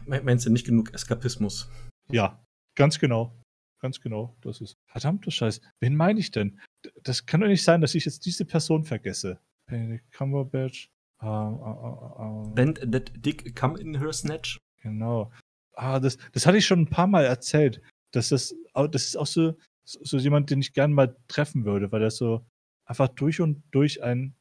Me- 0.06 0.22
Meinst 0.22 0.46
du 0.46 0.50
nicht 0.50 0.66
genug 0.66 0.92
Eskapismus? 0.94 1.68
Ja, 2.10 2.44
ganz 2.76 2.98
genau. 2.98 3.34
Ganz 3.80 4.00
genau. 4.00 4.36
Das 4.40 4.60
ist. 4.60 4.76
Verdammte 4.86 5.30
Scheiße. 5.30 5.60
Wen 5.80 5.94
meine 5.94 6.18
ich 6.18 6.30
denn? 6.30 6.58
Das 7.02 7.26
kann 7.26 7.40
doch 7.40 7.48
nicht 7.48 7.62
sein, 7.62 7.80
dass 7.82 7.94
ich 7.94 8.06
jetzt 8.06 8.24
diese 8.24 8.44
Person 8.46 8.84
vergesse. 8.84 9.38
Benedict 9.66 10.10
Cumberbatch. 10.12 10.88
Äh, 11.22 11.26
äh, 11.26 11.28
äh, 11.28 12.54
Bend 12.54 12.80
that 12.92 13.12
dick 13.16 13.54
come 13.54 13.78
in 13.78 13.98
her 13.98 14.12
snatch? 14.12 14.58
Genau. 14.82 15.30
Ah, 15.74 16.00
das, 16.00 16.16
das 16.32 16.46
hatte 16.46 16.58
ich 16.58 16.66
schon 16.66 16.80
ein 16.80 16.90
paar 16.90 17.06
Mal 17.06 17.24
erzählt. 17.24 17.82
Dass 18.12 18.30
das, 18.30 18.54
das 18.74 19.04
ist 19.04 19.16
auch 19.16 19.26
so, 19.26 19.54
so, 19.84 19.98
so 20.02 20.18
jemand, 20.18 20.48
den 20.50 20.60
ich 20.60 20.72
gerne 20.72 20.94
mal 20.94 21.16
treffen 21.28 21.64
würde, 21.64 21.90
weil 21.92 22.02
er 22.02 22.10
so 22.10 22.46
einfach 22.84 23.08
durch 23.08 23.40
und 23.40 23.62
durch 23.70 24.02
ein, 24.02 24.34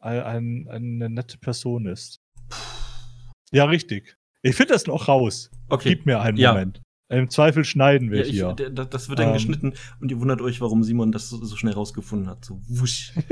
ein, 0.00 0.22
ein 0.22 0.68
eine 0.70 1.10
nette 1.10 1.38
Person 1.38 1.86
ist. 1.86 2.20
Ja, 3.52 3.64
richtig. 3.66 4.16
Ich 4.42 4.56
finde 4.56 4.72
das 4.74 4.86
noch 4.86 5.08
raus. 5.08 5.50
Okay. 5.68 5.90
Gib 5.90 6.06
mir 6.06 6.20
einen 6.20 6.36
Ja. 6.36 6.52
Moment. 6.52 6.82
Im 7.10 7.28
Zweifel 7.30 7.64
schneiden 7.64 8.10
wir 8.10 8.20
Ja, 8.20 8.24
ich, 8.24 8.30
hier. 8.32 8.52
d- 8.54 8.70
das 8.90 9.08
wird 9.08 9.18
dann 9.18 9.28
Ähm. 9.28 9.34
geschnitten 9.34 9.74
und 10.00 10.10
ihr 10.10 10.18
wundert 10.20 10.40
euch, 10.40 10.60
warum 10.60 10.82
Simon 10.82 11.12
das 11.12 11.28
so, 11.28 11.36
so 11.44 11.54
schnell 11.56 11.74
rausgefunden 11.74 12.28
hat. 12.28 12.44
So 12.44 12.60
wusch. 12.66 13.12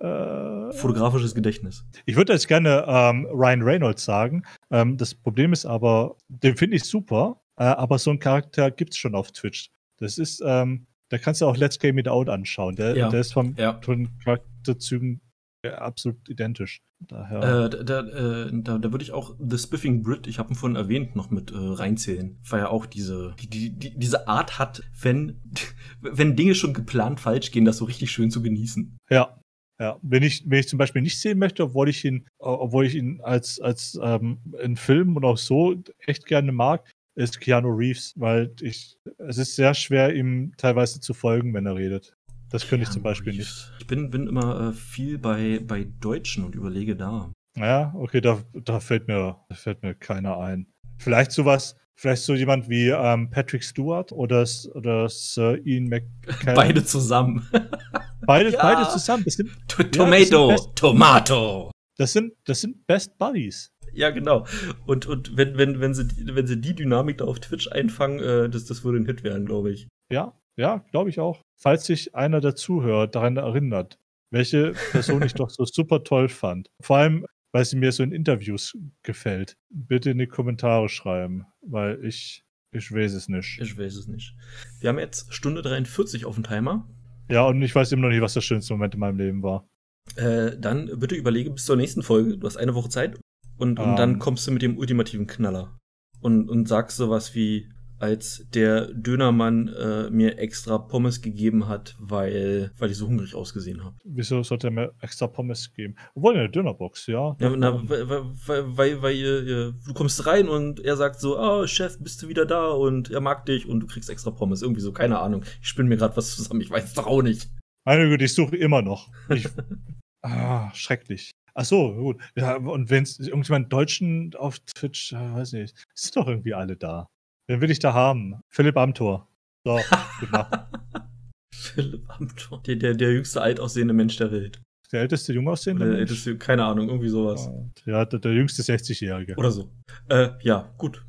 Äh, 0.00 0.72
Fotografisches 0.72 1.34
Gedächtnis. 1.34 1.84
ich 2.06 2.16
würde 2.16 2.32
jetzt 2.32 2.48
gerne 2.48 2.84
ähm, 2.88 3.26
Ryan 3.30 3.62
Reynolds 3.62 4.04
sagen. 4.04 4.42
Ähm, 4.70 4.96
das 4.96 5.14
Problem 5.14 5.52
ist 5.52 5.64
aber, 5.64 6.16
den 6.28 6.56
finde 6.56 6.76
ich 6.76 6.84
super, 6.84 7.40
äh, 7.56 7.64
aber 7.64 7.98
so 7.98 8.10
einen 8.10 8.18
Charakter 8.18 8.70
gibt 8.72 8.94
es 8.94 8.98
schon 8.98 9.14
auf 9.14 9.30
Twitch. 9.30 9.70
Das 9.98 10.18
ist, 10.18 10.42
ähm, 10.44 10.86
da 11.12 11.18
kannst 11.18 11.42
du 11.42 11.46
auch 11.46 11.56
Let's 11.58 11.78
Game 11.78 11.98
It 11.98 12.08
Out 12.08 12.30
anschauen. 12.30 12.74
Der, 12.74 12.96
Ja. 12.96 13.10
der 13.10 13.20
ist 13.20 13.34
vom, 13.34 13.54
Ja. 13.58 13.78
von 13.82 14.08
Charakterzügen 14.24 15.20
äh, 15.64 15.68
absolut 15.68 16.28
identisch. 16.28 16.80
Daher. 17.06 17.66
Äh, 17.66 17.84
da, 17.84 18.00
äh, 18.00 18.50
da, 18.52 18.78
da 18.78 18.90
würde 18.92 19.04
ich 19.04 19.12
auch 19.12 19.36
The 19.38 19.58
Spiffing 19.58 20.02
Brit, 20.02 20.26
ich 20.26 20.38
habe 20.38 20.52
ihn 20.52 20.54
vorhin 20.56 20.76
erwähnt, 20.76 21.14
noch 21.14 21.30
mit 21.30 21.50
äh, 21.50 21.56
reinzählen. 21.56 22.40
Weil 22.48 22.60
er 22.60 22.70
auch 22.70 22.86
diese, 22.86 23.34
die, 23.40 23.48
die, 23.48 23.70
die, 23.78 23.98
diese 23.98 24.26
Art 24.26 24.58
hat, 24.58 24.82
wenn, 25.00 25.40
wenn 26.00 26.34
Dinge 26.34 26.54
schon 26.54 26.72
geplant 26.72 27.20
falsch 27.20 27.50
gehen, 27.50 27.64
das 27.66 27.76
so 27.76 27.84
richtig 27.84 28.10
schön 28.10 28.30
zu 28.30 28.42
genießen. 28.42 28.96
Ja. 29.10 29.38
Ja, 29.80 29.98
wenn 30.02 30.22
ich, 30.22 30.44
wenn 30.48 30.60
ich 30.60 30.68
zum 30.68 30.78
Beispiel 30.78 31.02
nicht 31.02 31.20
sehen 31.20 31.38
möchte, 31.38 31.64
obwohl 31.64 31.88
ich 31.88 32.04
ihn, 32.04 32.26
obwohl 32.38 32.86
ich 32.86 32.94
ihn 32.94 33.20
als, 33.22 33.60
als 33.60 33.98
ähm, 34.00 34.38
in 34.62 34.76
Filmen 34.76 35.16
und 35.16 35.24
auch 35.24 35.38
so 35.38 35.74
echt 36.06 36.26
gerne 36.26 36.52
mag, 36.52 36.88
ist 37.14 37.40
Keanu 37.40 37.68
Reeves, 37.68 38.14
weil 38.16 38.54
ich, 38.60 38.96
es 39.18 39.38
ist 39.38 39.56
sehr 39.56 39.74
schwer, 39.74 40.14
ihm 40.14 40.52
teilweise 40.56 41.00
zu 41.00 41.14
folgen, 41.14 41.52
wenn 41.54 41.66
er 41.66 41.76
redet. 41.76 42.16
Das 42.50 42.66
könnte 42.68 42.84
ich 42.84 42.90
zum 42.90 43.02
Beispiel 43.02 43.32
nicht. 43.34 43.72
Ich 43.78 43.86
bin, 43.86 44.10
bin 44.10 44.26
immer 44.26 44.68
äh, 44.68 44.72
viel 44.72 45.18
bei, 45.18 45.60
bei 45.66 45.84
Deutschen 46.00 46.44
und 46.44 46.54
überlege 46.54 46.96
da. 46.96 47.32
Ja, 47.56 47.92
okay, 47.96 48.20
da, 48.20 48.42
da 48.54 48.80
fällt 48.80 49.08
mir, 49.08 49.36
da 49.48 49.54
fällt 49.54 49.82
mir 49.82 49.94
keiner 49.94 50.38
ein. 50.38 50.66
Vielleicht 50.98 51.32
sowas, 51.32 51.76
vielleicht 51.94 52.22
so 52.22 52.34
jemand 52.34 52.68
wie 52.68 52.88
ähm, 52.88 53.30
Patrick 53.30 53.64
Stewart 53.64 54.12
oder, 54.12 54.46
oder 54.74 55.08
Sir 55.08 55.58
Ian 55.66 55.84
McKellen. 55.84 56.54
Beide 56.56 56.84
zusammen. 56.84 57.46
beide, 58.26 58.50
Ja. 58.52 58.62
beide 58.62 58.88
zusammen. 58.90 59.24
Das 59.24 59.34
sind, 59.34 59.50
T- 59.68 59.82
das 59.84 59.90
Tomato, 59.90 60.56
sind 60.56 60.76
Tomato. 60.76 61.70
das 61.96 62.12
sind, 62.12 62.32
das 62.44 62.60
sind 62.60 62.86
Best 62.86 63.16
Buddies. 63.18 63.70
Ja, 63.94 64.10
genau. 64.10 64.46
Und, 64.86 65.06
und 65.06 65.36
wenn, 65.36 65.56
wenn, 65.58 65.80
wenn, 65.80 65.94
sie, 65.94 66.06
die- 66.08 66.34
wenn 66.34 66.46
sie 66.46 66.60
die 66.60 66.74
Dynamik 66.74 67.18
da 67.18 67.24
auf 67.26 67.40
Twitch 67.40 67.68
einfangen, 67.68 68.20
äh, 68.20 68.48
das, 68.48 68.64
das 68.64 68.84
würde 68.84 68.98
ein 68.98 69.06
Hit 69.06 69.22
werden, 69.24 69.46
glaube 69.46 69.70
ich. 69.72 69.88
Ja, 70.10 70.32
ja, 70.56 70.84
glaube 70.90 71.10
ich 71.10 71.18
auch. 71.20 71.40
Falls 71.60 71.84
sich 71.86 72.14
einer 72.14 72.40
der 72.40 72.54
Zuhörer 72.56 73.06
daran 73.06 73.36
erinnert, 73.36 73.98
welche 74.30 74.72
Person 74.92 75.22
ich 75.22 75.34
doch 75.34 75.50
so 75.50 75.64
super 75.66 76.04
toll 76.04 76.28
fand. 76.28 76.68
Vor 76.80 76.96
allem, 76.98 77.26
weil 77.52 77.64
sie 77.66 77.76
mir 77.76 77.92
so 77.92 78.02
in 78.02 78.12
Interviews 78.12 78.76
gefällt. 79.02 79.56
Bitte 79.70 80.10
in 80.10 80.18
die 80.18 80.26
Kommentare 80.26 80.88
schreiben, 80.88 81.44
weil 81.60 82.02
ich, 82.04 82.44
ich 82.72 82.90
weiß 82.90 83.12
es 83.12 83.28
nicht. 83.28 83.58
Ich 83.60 83.76
weiß 83.78 83.94
es 83.96 84.06
nicht. 84.08 84.34
Wir 84.80 84.88
haben 84.88 84.98
jetzt 84.98 85.32
Stunde 85.34 85.60
43 85.62 86.24
auf 86.24 86.34
dem 86.36 86.44
Timer. 86.44 86.88
Ja, 87.30 87.46
und 87.46 87.60
ich 87.62 87.74
weiß 87.74 87.92
immer 87.92 88.02
noch 88.02 88.08
nicht, 88.08 88.22
was 88.22 88.34
der 88.34 88.40
schönste 88.40 88.72
Moment 88.72 88.94
in 88.94 89.00
meinem 89.00 89.18
Leben 89.18 89.42
war. 89.42 89.68
Äh, 90.16 90.58
dann 90.58 90.90
bitte 90.98 91.14
überlege 91.14 91.50
bis 91.50 91.64
zur 91.66 91.76
nächsten 91.76 92.02
Folge. 92.02 92.36
Du 92.38 92.46
hast 92.46 92.56
eine 92.56 92.74
Woche 92.74 92.88
Zeit. 92.88 93.18
Und, 93.56 93.78
und 93.78 93.90
Ähm. 93.90 93.96
dann 93.96 94.18
kommst 94.18 94.46
du 94.46 94.50
mit 94.50 94.62
dem 94.62 94.76
ultimativen 94.78 95.26
Knaller. 95.26 95.78
Und, 96.20 96.48
und 96.48 96.68
sagst 96.68 96.96
sowas 96.96 97.34
wie, 97.34 97.68
als 97.98 98.44
der 98.52 98.92
Dönermann 98.94 99.68
äh, 99.68 100.10
mir 100.10 100.38
extra 100.38 100.78
Pommes 100.78 101.22
gegeben 101.22 101.68
hat, 101.68 101.94
weil, 102.00 102.72
weil 102.76 102.90
ich 102.90 102.96
so 102.96 103.06
hungrig 103.06 103.36
ausgesehen 103.36 103.84
habe. 103.84 103.96
Wieso 104.04 104.42
sollte 104.42 104.66
er 104.68 104.70
mir 104.72 104.92
extra 105.00 105.28
Pommes 105.28 105.72
geben? 105.72 105.94
Obwohl, 106.14 106.36
eine 106.36 106.50
Dönerbox, 106.50 107.06
ja. 107.06 107.36
Ja, 107.38 107.54
na, 107.56 107.88
weil, 107.88 108.08
weil, 108.08 108.76
weil, 108.76 109.02
weil 109.02 109.14
ihr, 109.14 109.42
ihr, 109.44 109.74
du 109.86 109.94
kommst 109.94 110.26
rein 110.26 110.48
und 110.48 110.80
er 110.80 110.96
sagt 110.96 111.20
so, 111.20 111.38
oh, 111.38 111.64
Chef, 111.68 111.96
bist 112.00 112.20
du 112.22 112.28
wieder 112.28 112.44
da? 112.44 112.70
Und 112.70 113.10
er 113.10 113.20
mag 113.20 113.46
dich 113.46 113.68
und 113.68 113.78
du 113.78 113.86
kriegst 113.86 114.10
extra 114.10 114.32
Pommes. 114.32 114.62
Irgendwie 114.62 114.80
so, 114.80 114.92
keine 114.92 115.20
Ahnung. 115.20 115.44
Ich 115.60 115.68
spinne 115.68 115.88
mir 115.88 115.96
gerade 115.96 116.16
was 116.16 116.34
zusammen, 116.34 116.60
ich 116.60 116.70
weiß 116.70 116.84
es 116.84 116.94
doch 116.94 117.06
auch 117.06 117.22
nicht. 117.22 117.50
Meine 117.84 118.08
Güte, 118.08 118.24
ich 118.24 118.34
suche 118.34 118.56
immer 118.56 118.82
noch. 118.82 119.10
Ich, 119.28 119.48
ah, 120.22 120.72
schrecklich. 120.74 121.30
Ach 121.54 121.64
so, 121.64 121.94
gut. 121.94 122.20
Ja, 122.34 122.56
und 122.56 122.90
wenn 122.90 123.02
es 123.02 123.18
irgendjemand 123.18 123.72
Deutschen 123.72 124.34
auf 124.36 124.58
Twitch, 124.60 125.12
äh, 125.12 125.34
weiß 125.34 125.52
nicht, 125.52 125.74
sind 125.94 126.16
doch 126.16 126.26
irgendwie 126.26 126.54
alle 126.54 126.76
da. 126.76 127.08
Wen 127.46 127.60
will 127.60 127.70
ich 127.70 127.78
da 127.78 127.92
haben? 127.92 128.40
Philipp 128.48 128.76
Amthor. 128.76 129.28
So, 129.64 129.78
gute 130.20 130.32
Nacht. 130.32 130.68
Philipp 131.54 132.08
Amthor. 132.08 132.62
Der, 132.62 132.76
der, 132.76 132.94
der 132.94 133.12
jüngste 133.12 133.42
alt 133.42 133.60
aussehende 133.60 133.94
Mensch 133.94 134.16
der 134.16 134.32
Welt. 134.32 134.60
Der 134.92 135.00
älteste 135.00 135.32
Junge 135.32 135.50
aussehende 135.50 135.88
der 135.88 135.98
älteste, 135.98 136.36
keine 136.36 136.64
Ahnung, 136.64 136.88
irgendwie 136.88 137.08
sowas. 137.08 137.48
Ja, 137.86 138.04
der, 138.04 138.18
der 138.18 138.32
jüngste 138.32 138.62
60-Jährige. 138.62 139.36
Oder 139.36 139.50
so. 139.50 139.70
Äh, 140.08 140.30
ja, 140.42 140.74
gut. 140.76 141.04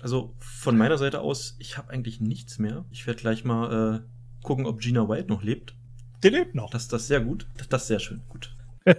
Also 0.00 0.34
von 0.38 0.78
meiner 0.78 0.96
Seite 0.96 1.20
aus, 1.20 1.56
ich 1.58 1.76
habe 1.76 1.90
eigentlich 1.90 2.20
nichts 2.20 2.58
mehr. 2.58 2.86
Ich 2.90 3.06
werde 3.06 3.20
gleich 3.20 3.44
mal 3.44 4.02
äh, 4.02 4.42
gucken, 4.42 4.64
ob 4.64 4.80
Gina 4.80 5.06
White 5.08 5.28
noch 5.28 5.42
lebt. 5.42 5.74
Der 6.22 6.30
lebt 6.30 6.54
noch. 6.54 6.70
Das, 6.70 6.88
das 6.88 7.02
ist 7.02 7.08
sehr 7.08 7.20
gut. 7.20 7.46
Das, 7.58 7.68
das 7.68 7.82
ist 7.82 7.88
sehr 7.88 7.98
schön. 7.98 8.22
Gut. 8.28 8.56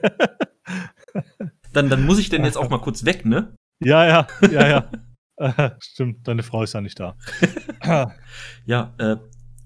Dann, 1.74 1.90
dann 1.90 2.06
muss 2.06 2.20
ich 2.20 2.30
denn 2.30 2.44
jetzt 2.44 2.58
auch 2.58 2.70
mal 2.70 2.80
kurz 2.80 3.06
weg, 3.06 3.26
ne? 3.26 3.56
Ja, 3.80 4.06
ja, 4.06 4.28
ja, 4.52 4.68
ja. 4.68 4.92
Äh, 5.38 5.72
Stimmt, 5.80 6.28
deine 6.28 6.44
Frau 6.44 6.64
ist 6.64 6.74
ja 6.74 6.82
nicht 6.82 7.00
da. 7.00 7.18
Ja, 8.66 8.94
äh, 9.00 9.18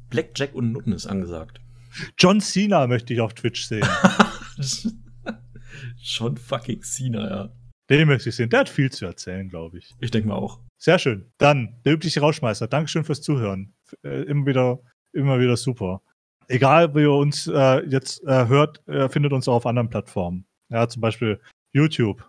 Blackjack 0.09 0.55
und 0.55 0.71
Nutten 0.71 0.93
ist 0.93 1.05
angesagt. 1.05 1.59
John 2.17 2.39
Cena 2.39 2.87
möchte 2.87 3.13
ich 3.13 3.21
auf 3.21 3.33
Twitch 3.33 3.65
sehen. 3.65 3.87
Schon 6.01 6.37
fucking 6.37 6.81
Cena, 6.81 7.29
ja. 7.29 7.49
Den 7.89 8.07
möchte 8.07 8.29
ich 8.29 8.35
sehen. 8.35 8.49
Der 8.49 8.61
hat 8.61 8.69
viel 8.69 8.91
zu 8.91 9.05
erzählen, 9.05 9.47
glaube 9.49 9.77
ich. 9.77 9.93
Ich 9.99 10.11
denke 10.11 10.29
mal 10.29 10.35
auch. 10.35 10.59
Sehr 10.77 10.97
schön. 10.97 11.31
Dann, 11.37 11.75
der 11.83 11.93
übliche 11.93 12.21
Rauschmeister. 12.21 12.67
Dankeschön 12.67 13.03
fürs 13.03 13.21
Zuhören. 13.21 13.73
Äh, 14.03 14.23
immer 14.23 14.45
wieder, 14.45 14.79
immer 15.13 15.39
wieder 15.39 15.57
super. 15.57 16.01
Egal, 16.47 16.93
wie 16.95 17.01
ihr 17.01 17.11
uns 17.11 17.47
äh, 17.47 17.85
jetzt 17.87 18.23
äh, 18.23 18.47
hört, 18.47 18.87
äh, 18.87 19.09
findet 19.09 19.33
uns 19.33 19.47
auch 19.47 19.55
auf 19.55 19.65
anderen 19.65 19.89
Plattformen. 19.89 20.45
Ja, 20.69 20.87
zum 20.87 21.01
Beispiel 21.01 21.39
YouTube, 21.73 22.23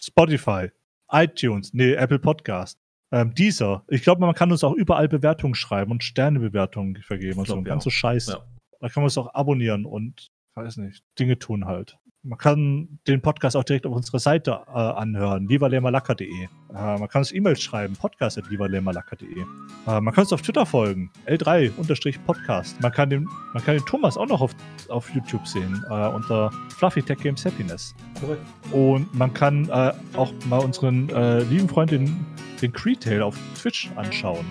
Spotify, 0.00 0.70
iTunes, 1.10 1.74
nee, 1.74 1.92
Apple 1.92 2.18
Podcast, 2.18 2.78
ähm, 3.12 3.34
Deezer. 3.34 3.84
Ich 3.88 4.02
glaube, 4.02 4.20
man 4.20 4.34
kann 4.34 4.50
uns 4.50 4.64
auch 4.64 4.74
überall 4.74 5.08
Bewertungen 5.08 5.54
schreiben 5.54 5.90
und 5.90 6.04
Sternebewertungen 6.04 7.02
vergeben 7.02 7.38
und 7.38 7.46
so. 7.46 7.62
ganz 7.62 7.84
so 7.84 7.90
Scheiße. 7.90 8.32
Ja. 8.32 8.44
Da 8.80 8.88
kann 8.88 9.02
man 9.02 9.04
uns 9.04 9.18
auch 9.18 9.34
abonnieren 9.34 9.84
und, 9.84 10.30
weiß 10.54 10.78
nicht, 10.78 11.04
Dinge 11.18 11.38
tun 11.38 11.66
halt. 11.66 11.98
Man 12.24 12.38
kann 12.38 13.00
den 13.08 13.20
Podcast 13.20 13.56
auch 13.56 13.64
direkt 13.64 13.84
auf 13.84 13.96
unserer 13.96 14.20
Seite 14.20 14.60
äh, 14.68 14.78
anhören, 14.78 15.48
vivalermalaka.de. 15.48 16.28
Äh, 16.28 16.48
man 16.70 17.08
kann 17.08 17.22
uns 17.22 17.32
E-Mails 17.32 17.60
schreiben, 17.60 17.96
podcast.vivalermalaka.de. 17.96 19.40
Äh, 19.40 19.44
man 19.84 20.14
kann 20.14 20.22
uns 20.22 20.32
auf 20.32 20.40
Twitter 20.40 20.64
folgen, 20.64 21.10
L3-Podcast. 21.26 22.80
Man 22.80 22.92
kann 22.92 23.10
den, 23.10 23.24
man 23.52 23.64
kann 23.64 23.74
den 23.74 23.84
Thomas 23.86 24.16
auch 24.16 24.28
noch 24.28 24.40
auf, 24.40 24.52
auf 24.88 25.10
YouTube 25.10 25.48
sehen, 25.48 25.84
äh, 25.90 26.08
unter 26.10 26.52
Fluffy 26.76 27.02
Tech 27.02 27.18
Games 27.18 27.44
Happiness. 27.44 27.92
Korrekt. 28.20 28.42
Und 28.70 29.12
man 29.12 29.34
kann 29.34 29.68
äh, 29.70 29.92
auch 30.16 30.32
mal 30.48 30.58
unseren 30.58 31.08
äh, 31.08 31.40
lieben 31.42 31.68
Freund, 31.68 31.90
den, 31.90 32.24
den 32.60 32.72
Creetail 32.72 33.22
auf 33.22 33.36
Twitch 33.60 33.90
anschauen. 33.96 34.46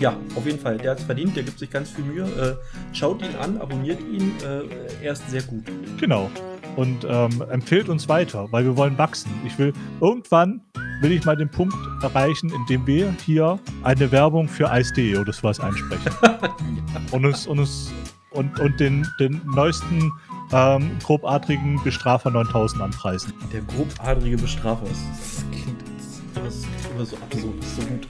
Ja, 0.00 0.16
auf 0.34 0.44
jeden 0.44 0.58
Fall. 0.58 0.76
Der 0.76 0.90
hat 0.90 0.98
es 0.98 1.04
verdient, 1.04 1.36
der 1.36 1.44
gibt 1.44 1.60
sich 1.60 1.70
ganz 1.70 1.90
viel 1.90 2.04
Mühe. 2.04 2.24
Äh, 2.24 2.96
schaut 2.96 3.22
ihn 3.22 3.36
an, 3.36 3.58
abonniert 3.58 4.00
ihn. 4.00 4.32
Er 5.00 5.12
ist 5.12 5.30
sehr 5.30 5.42
gut. 5.42 5.62
Genau. 6.00 6.28
Und 6.76 7.06
ähm, 7.08 7.42
empfehlt 7.50 7.88
uns 7.88 8.08
weiter, 8.08 8.50
weil 8.50 8.64
wir 8.64 8.76
wollen 8.76 8.96
wachsen. 8.96 9.30
Ich 9.46 9.58
will 9.58 9.72
irgendwann 10.00 10.62
will 11.02 11.12
ich 11.12 11.24
mal 11.24 11.36
den 11.36 11.50
Punkt 11.50 11.74
erreichen, 12.02 12.50
in 12.50 12.64
dem 12.66 12.86
wir 12.86 13.12
hier 13.24 13.58
eine 13.82 14.10
Werbung 14.12 14.48
für 14.48 14.70
Eis.de 14.70 15.16
oder 15.16 15.32
sowas 15.32 15.58
einsprechen. 15.58 16.12
und 17.10 17.26
uns 17.26 17.46
und 17.46 17.58
uns 17.58 17.92
und, 18.30 18.58
und 18.60 18.80
den, 18.80 19.06
den 19.20 19.42
neuesten 19.54 20.10
ähm, 20.52 20.90
grobadrigen 21.02 21.82
Bestrafer 21.82 22.30
9000 22.30 22.82
anpreisen. 22.82 23.32
Der 23.52 23.62
grobadrige 23.62 24.36
Bestrafer. 24.36 24.86
Das, 24.86 24.98
das 24.98 25.44
klingt 25.50 25.82
das 26.34 26.62
klingt 26.62 26.94
immer 26.94 27.04
so 27.04 27.16
absurd. 27.16 27.54
Das 27.58 27.66
ist 27.66 27.76
so 27.76 27.82
gut. 27.82 28.06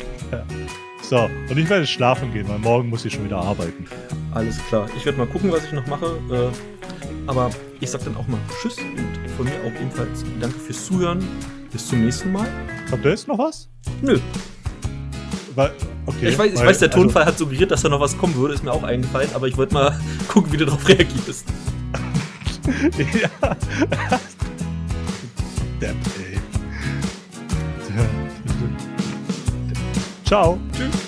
So, 1.13 1.29
und 1.51 1.59
ich 1.59 1.69
werde 1.69 1.87
schlafen 1.87 2.33
gehen, 2.33 2.49
weil 2.49 2.59
morgen 2.59 2.89
muss 2.89 3.05
ich 3.05 3.13
schon 3.13 3.27
wieder 3.27 3.37
arbeiten. 3.37 3.85
Alles 4.33 4.57
klar. 4.69 4.89
Ich 4.97 5.05
werde 5.05 5.19
mal 5.19 5.27
gucken, 5.27 5.53
was 5.53 5.63
ich 5.67 5.73
noch 5.73 5.87
mache. 5.87 6.07
Äh, 6.31 6.49
aber 7.27 7.51
ich 7.81 7.91
sag 7.91 8.03
dann 8.05 8.17
auch 8.17 8.27
mal 8.29 8.41
Tschüss 8.63 8.79
und 8.79 9.31
von 9.37 9.45
mir 9.45 9.53
auch 9.61 9.79
ebenfalls 9.79 10.25
danke 10.41 10.59
fürs 10.59 10.87
Zuhören. 10.87 11.23
Bis 11.71 11.87
zum 11.87 12.03
nächsten 12.03 12.33
Mal. 12.33 12.49
Habt 12.91 13.05
ihr 13.05 13.11
jetzt 13.11 13.29
noch 13.29 13.39
was? 13.39 13.69
Nö. 14.01 14.19
Weil, 15.55 15.73
okay, 16.07 16.31
ich 16.31 16.39
weiß, 16.39 16.55
ich 16.55 16.59
weil- 16.61 16.69
weiß 16.69 16.79
der 16.79 16.89
also- 16.89 17.03
Tonfall 17.03 17.27
hat 17.27 17.37
suggeriert, 17.37 17.71
dass 17.71 17.83
da 17.83 17.91
noch 17.91 18.01
was 18.01 18.17
kommen 18.17 18.35
würde. 18.37 18.55
Ist 18.55 18.65
mir 18.65 18.73
auch 18.73 18.83
eingefallen. 18.83 19.29
Aber 19.35 19.47
ich 19.47 19.59
wollte 19.59 19.75
mal 19.75 20.01
gucken, 20.29 20.51
wie 20.51 20.57
du 20.57 20.65
darauf 20.65 20.89
reagierst. 20.89 21.45
ja. 23.21 23.55
Depp, 25.79 25.95
ey. 26.17 26.39
Ciao. 30.25 30.59
Tschüss. 30.75 31.02